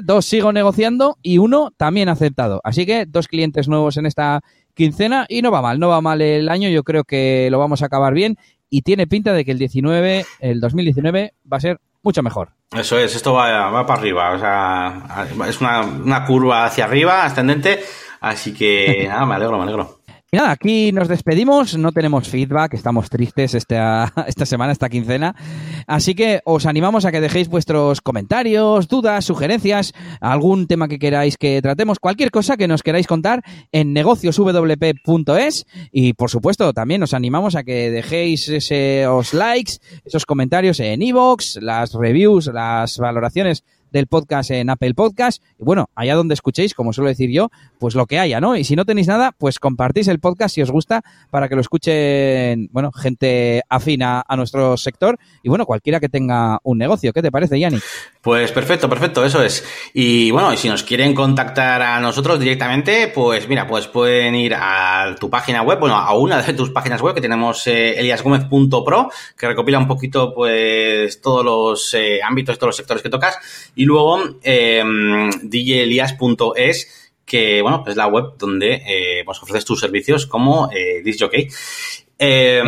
dos 0.03 0.27
sigo 0.27 0.53
negociando 0.53 1.17
y 1.23 1.39
uno 1.39 1.71
también 1.77 2.09
aceptado. 2.09 2.61
Así 2.65 2.85
que 2.85 3.07
dos 3.07 3.29
clientes 3.29 3.69
nuevos 3.69 3.97
en 3.97 4.07
esta 4.07 4.41
quincena 4.75 5.27
y 5.29 5.43
no 5.43 5.51
va 5.51 5.63
mal, 5.63 5.79
no 5.79 5.89
va 5.89 6.01
mal 6.01 6.21
el 6.21 6.49
año, 6.49 6.69
yo 6.69 6.83
creo 6.83 7.05
que 7.05 7.49
lo 7.51 7.59
vamos 7.59 7.83
a 7.83 7.87
acabar 7.87 8.15
bien 8.15 8.37
y 8.69 8.83
tiene 8.83 9.07
pinta 9.07 9.33
de 9.33 9.45
que 9.45 9.53
el 9.53 9.59
19, 9.59 10.27
el 10.41 10.61
2019 10.61 11.35
va 11.51 11.57
a 11.57 11.61
ser 11.61 11.81
mucho 12.03 12.23
mejor. 12.23 12.51
Eso 12.77 12.99
es, 12.99 13.15
esto 13.15 13.33
va, 13.33 13.71
va 13.71 13.87
para 13.87 14.01
arriba, 14.01 14.33
o 14.35 14.39
sea, 14.39 15.27
es 15.49 15.61
una, 15.61 15.81
una 15.83 16.25
curva 16.25 16.67
hacia 16.67 16.85
arriba, 16.85 17.25
ascendente, 17.25 17.81
así 18.21 18.53
que 18.53 19.05
nada, 19.09 19.25
me 19.25 19.35
alegro, 19.37 19.57
me 19.57 19.63
alegro. 19.65 19.98
Y 20.31 20.37
nada, 20.37 20.51
aquí 20.51 20.93
nos 20.93 21.09
despedimos, 21.09 21.79
no 21.79 21.91
tenemos 21.91 22.29
feedback, 22.29 22.75
estamos 22.75 23.09
tristes 23.09 23.55
esta, 23.55 24.13
esta 24.27 24.45
semana, 24.45 24.73
esta 24.73 24.91
quincena, 24.91 25.35
así 25.87 26.15
que 26.15 26.43
os 26.45 26.67
animamos 26.67 27.07
a 27.07 27.13
que 27.13 27.23
dejéis 27.23 27.49
vuestros 27.49 28.03
comentarios, 28.03 28.89
dudas, 28.89 29.25
sugerencias, 29.25 29.95
algún 30.21 30.67
tema 30.67 30.87
que 30.87 30.99
queráis 30.99 31.39
que 31.39 31.63
tratemos, 31.63 31.99
cualquier 31.99 32.31
cosa 32.31 32.59
que 32.59 32.69
nos 32.69 32.83
queráis 32.83 33.07
contar 33.07 33.43
en 33.73 33.95
negocioswp.es 33.95 35.67
y 35.93 36.13
por 36.13 36.29
supuesto 36.29 36.75
también 36.75 37.03
os 37.03 37.15
animamos 37.15 37.55
a 37.55 37.65
que 37.65 37.91
dejéis 37.91 38.51
esos 38.51 39.33
likes, 39.33 39.79
esos 40.05 40.27
comentarios 40.27 40.79
en 40.81 41.01
iVoox, 41.01 41.57
las 41.63 41.95
reviews, 41.95 42.49
las 42.49 42.99
valoraciones 42.99 43.65
del 43.93 44.07
podcast 44.07 44.51
en 44.51 44.71
Apple 44.71 44.95
Podcast. 44.95 45.43
Y 45.59 45.65
bueno, 45.65 45.89
allá 45.95 46.15
donde 46.15 46.35
escuchéis, 46.35 46.75
como 46.75 46.93
suelo 46.93 47.09
decir 47.09 47.31
yo, 47.31 47.51
pues 47.79 47.95
lo 47.95 48.07
que 48.07 48.19
haya, 48.19 48.41
¿no? 48.41 48.57
Y 48.57 48.65
si 48.65 48.77
no 48.77 48.85
tenéis 48.85 49.09
nada, 49.09 49.33
pues 49.37 49.59
compartís 49.59 50.09
el 50.09 50.21
podcast 50.21 50.55
si 50.55 50.63
os 50.63 50.71
gusta 50.71 51.03
para 51.31 51.49
que 51.49 51.55
lo 51.55 51.61
escuchen, 51.61 52.69
bueno, 52.73 52.93
gente 52.93 53.63
afina 53.69 54.25
a 54.27 54.37
nuestro 54.37 54.77
sector 54.77 55.19
y 55.43 55.49
bueno, 55.49 55.67
cualquiera 55.67 56.01
que 56.01 56.09
tenga 56.09 56.59
un 56.63 56.79
negocio. 56.79 57.13
¿Qué 57.13 57.23
te 57.23 57.31
parece, 57.31 57.59
Yanni? 57.59 57.79
Pues 58.23 58.53
perfecto, 58.53 58.89
perfecto, 58.89 59.25
eso 59.25 59.43
es. 59.43 59.65
Y 59.95 60.31
bueno, 60.31 60.53
y 60.53 60.57
si 60.57 60.69
nos 60.69 60.83
quieren 60.83 61.15
contactar 61.15 61.83
a 61.83 62.01
nosotros 62.01 62.39
directamente, 62.39 63.11
pues 63.15 63.49
mira, 63.49 63.67
pues 63.67 63.87
pueden 63.87 64.35
ir 64.35 64.55
a 64.55 65.15
tu 65.19 65.31
página 65.31 65.63
web, 65.63 65.79
bueno, 65.79 65.97
a 65.97 66.15
una 66.17 66.43
de 66.43 66.53
tus 66.53 66.71
páginas 66.71 67.01
web 67.01 67.15
que 67.15 67.21
tenemos 67.21 67.67
eh, 67.67 67.99
eliasgomez.pro, 67.99 69.11
que 69.37 69.47
recopila 69.47 69.79
un 69.79 69.89
poquito 69.89 70.35
pues 70.35 71.21
todos 71.21 71.45
los 71.45 71.95
eh, 71.95 72.21
ámbitos, 72.23 72.59
todos 72.59 72.69
los 72.69 72.77
sectores 72.77 73.03
que 73.03 73.09
tocas 73.09 73.39
y 73.79 73.85
luego 73.85 74.21
eh, 74.43 74.83
djelias.es, 75.43 77.13
que 77.25 77.63
bueno, 77.63 77.85
es 77.87 77.95
la 77.95 78.09
web 78.09 78.35
donde 78.37 78.83
eh, 78.85 79.23
pues 79.25 79.41
ofreces 79.41 79.65
tus 79.65 79.79
servicios 79.81 80.27
como 80.27 80.69
eh, 80.73 81.01
disjockey. 81.05 81.49
Eh, 82.19 82.61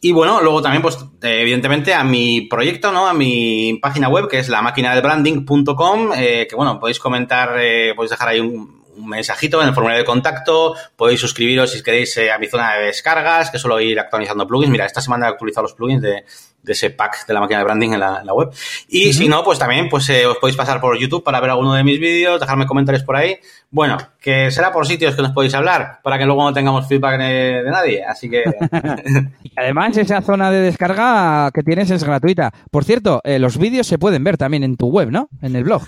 Y 0.00 0.10
bueno, 0.10 0.40
luego 0.42 0.60
también, 0.60 0.82
pues, 0.82 0.98
evidentemente, 1.22 1.94
a 1.94 2.02
mi 2.02 2.40
proyecto, 2.42 2.90
¿no? 2.90 3.06
A 3.06 3.14
mi 3.14 3.78
página 3.80 4.08
web, 4.08 4.28
que 4.28 4.40
es 4.40 4.48
la 4.48 4.60
máquina 4.60 4.92
del 4.92 5.02
branding.com, 5.02 6.10
eh, 6.16 6.48
que 6.50 6.56
bueno, 6.56 6.80
podéis 6.80 6.98
comentar, 6.98 7.56
eh, 7.60 7.92
podéis 7.94 8.10
dejar 8.10 8.30
ahí 8.30 8.40
un, 8.40 8.82
un 8.96 9.08
mensajito 9.08 9.62
en 9.62 9.68
el 9.68 9.74
formulario 9.74 10.02
de 10.02 10.06
contacto, 10.06 10.74
podéis 10.96 11.20
suscribiros 11.20 11.70
si 11.70 11.84
queréis 11.84 12.16
eh, 12.16 12.32
a 12.32 12.38
mi 12.38 12.48
zona 12.48 12.74
de 12.74 12.86
descargas, 12.86 13.50
que 13.50 13.58
suelo 13.58 13.80
ir 13.80 14.00
actualizando 14.00 14.46
plugins. 14.46 14.72
Mira, 14.72 14.86
esta 14.86 15.00
semana 15.00 15.26
he 15.26 15.28
actualizado 15.30 15.62
los 15.62 15.74
plugins 15.74 16.02
de, 16.02 16.24
ese 16.72 16.90
pack 16.90 17.26
de 17.26 17.34
la 17.34 17.40
máquina 17.40 17.58
de 17.58 17.64
branding 17.64 17.92
en 17.92 18.00
la, 18.00 18.32
web. 18.32 18.50
Y 18.88 19.12
si 19.12 19.28
no, 19.28 19.42
pues 19.44 19.58
también 19.58 19.88
pues 19.88 20.08
eh, 20.10 20.26
os 20.26 20.38
podéis 20.38 20.56
pasar 20.56 20.80
por 20.80 20.98
YouTube 20.98 21.24
para 21.24 21.40
ver 21.40 21.50
alguno 21.50 21.74
de 21.74 21.84
mis 21.84 21.98
vídeos, 21.98 22.40
dejarme 22.40 22.66
comentarios 22.66 23.04
por 23.04 23.16
ahí. 23.16 23.38
Bueno, 23.70 23.98
que 24.20 24.50
será 24.50 24.72
por 24.72 24.86
sitios 24.86 25.14
que 25.14 25.22
nos 25.22 25.32
podéis 25.32 25.54
hablar, 25.54 26.00
para 26.02 26.18
que 26.18 26.24
luego 26.24 26.42
no 26.42 26.52
tengamos 26.52 26.88
feedback 26.88 27.18
de, 27.18 27.62
nadie. 27.70 28.04
Así 28.04 28.30
que... 28.30 28.44
y 29.42 29.52
además, 29.56 29.96
esa 29.96 30.22
zona 30.22 30.50
de 30.50 30.60
descarga 30.60 31.50
que 31.52 31.62
tienes 31.62 31.90
es 31.90 32.04
gratuita. 32.04 32.52
Por 32.70 32.84
cierto, 32.84 33.20
eh, 33.24 33.38
los 33.38 33.58
vídeos 33.58 33.86
se 33.86 33.98
pueden 33.98 34.24
ver 34.24 34.36
también 34.36 34.64
en 34.64 34.76
tu 34.76 34.88
web, 34.88 35.10
¿no? 35.10 35.28
En 35.42 35.56
el 35.56 35.64
blog. 35.64 35.82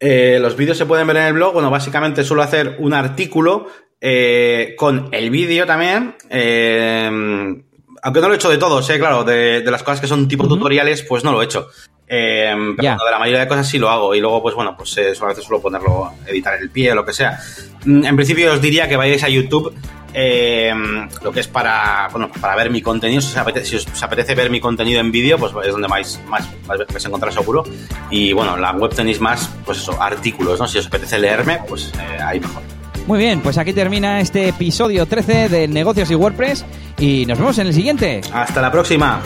Eh, 0.00 0.38
los 0.40 0.56
vídeos 0.56 0.76
se 0.76 0.86
pueden 0.86 1.06
ver 1.06 1.16
en 1.16 1.22
el 1.24 1.32
blog. 1.32 1.54
Bueno, 1.54 1.70
básicamente 1.70 2.24
suelo 2.24 2.42
hacer 2.42 2.76
un 2.78 2.92
artículo 2.92 3.68
eh, 4.00 4.74
con 4.76 5.08
el 5.12 5.30
vídeo 5.30 5.64
también. 5.64 6.14
Eh, 6.28 7.62
aunque 8.04 8.20
no 8.20 8.28
lo 8.28 8.34
he 8.34 8.36
hecho 8.36 8.50
de 8.50 8.58
todos, 8.58 8.88
eh, 8.90 8.98
claro, 8.98 9.24
de, 9.24 9.62
las 9.62 9.82
cosas 9.82 9.98
que 9.98 10.06
son 10.06 10.28
tipo 10.28 10.46
tutoriales, 10.46 11.02
pues 11.02 11.24
no 11.24 11.32
lo 11.32 11.40
he 11.40 11.46
hecho. 11.46 11.68
pero 12.06 12.76
de 12.76 13.10
la 13.10 13.18
mayoría 13.18 13.40
de 13.40 13.48
cosas 13.48 13.66
sí 13.66 13.78
lo 13.78 13.88
hago. 13.88 14.14
Y 14.14 14.20
luego, 14.20 14.42
pues 14.42 14.54
bueno, 14.54 14.76
pues 14.76 14.98
a 14.98 15.26
veces 15.26 15.42
suelo 15.42 15.62
ponerlo, 15.62 16.12
editar 16.26 16.60
el 16.60 16.68
pie 16.68 16.92
o 16.92 16.94
lo 16.94 17.06
que 17.06 17.14
sea. 17.14 17.40
Mm, 17.86 18.04
en 18.04 18.14
principio 18.14 18.52
os 18.52 18.60
diría 18.60 18.86
que 18.86 18.96
vayáis 18.98 19.24
a 19.24 19.30
YouTube 19.30 19.74
eh, 20.12 20.74
lo 21.22 21.32
que 21.32 21.40
es 21.40 21.48
para, 21.48 22.08
bueno, 22.12 22.30
para 22.40 22.54
ver 22.56 22.68
mi 22.68 22.82
contenido. 22.82 23.22
Si 23.22 23.38
os, 23.76 24.02
apetece, 24.02 24.34
ver 24.34 24.50
mi 24.50 24.60
contenido 24.60 25.00
en 25.00 25.10
vídeo, 25.10 25.38
pues 25.38 25.54
es 25.64 25.72
donde 25.72 25.88
más, 25.88 26.20
más, 26.28 26.46
vais 26.66 27.04
a 27.04 27.08
encontrar 27.08 27.32
seguro. 27.32 27.64
Y 28.10 28.34
bueno, 28.34 28.58
la 28.58 28.72
web 28.72 28.94
tenéis 28.94 29.18
más, 29.18 29.50
pues 29.64 29.78
eso, 29.78 30.00
artículos, 30.00 30.60
¿no? 30.60 30.68
Si 30.68 30.76
os 30.76 30.86
apetece 30.86 31.18
leerme, 31.18 31.60
pues 31.66 31.90
eh, 31.98 32.22
ahí 32.22 32.38
mejor. 32.38 32.62
Muy 33.06 33.18
bien, 33.18 33.40
pues 33.40 33.58
aquí 33.58 33.74
termina 33.74 34.20
este 34.20 34.48
episodio 34.48 35.04
13 35.04 35.48
de 35.50 35.68
Negocios 35.68 36.10
y 36.10 36.14
WordPress 36.14 36.64
y 36.98 37.26
nos 37.26 37.38
vemos 37.38 37.58
en 37.58 37.66
el 37.66 37.74
siguiente. 37.74 38.22
Hasta 38.32 38.62
la 38.62 38.72
próxima. 38.72 39.20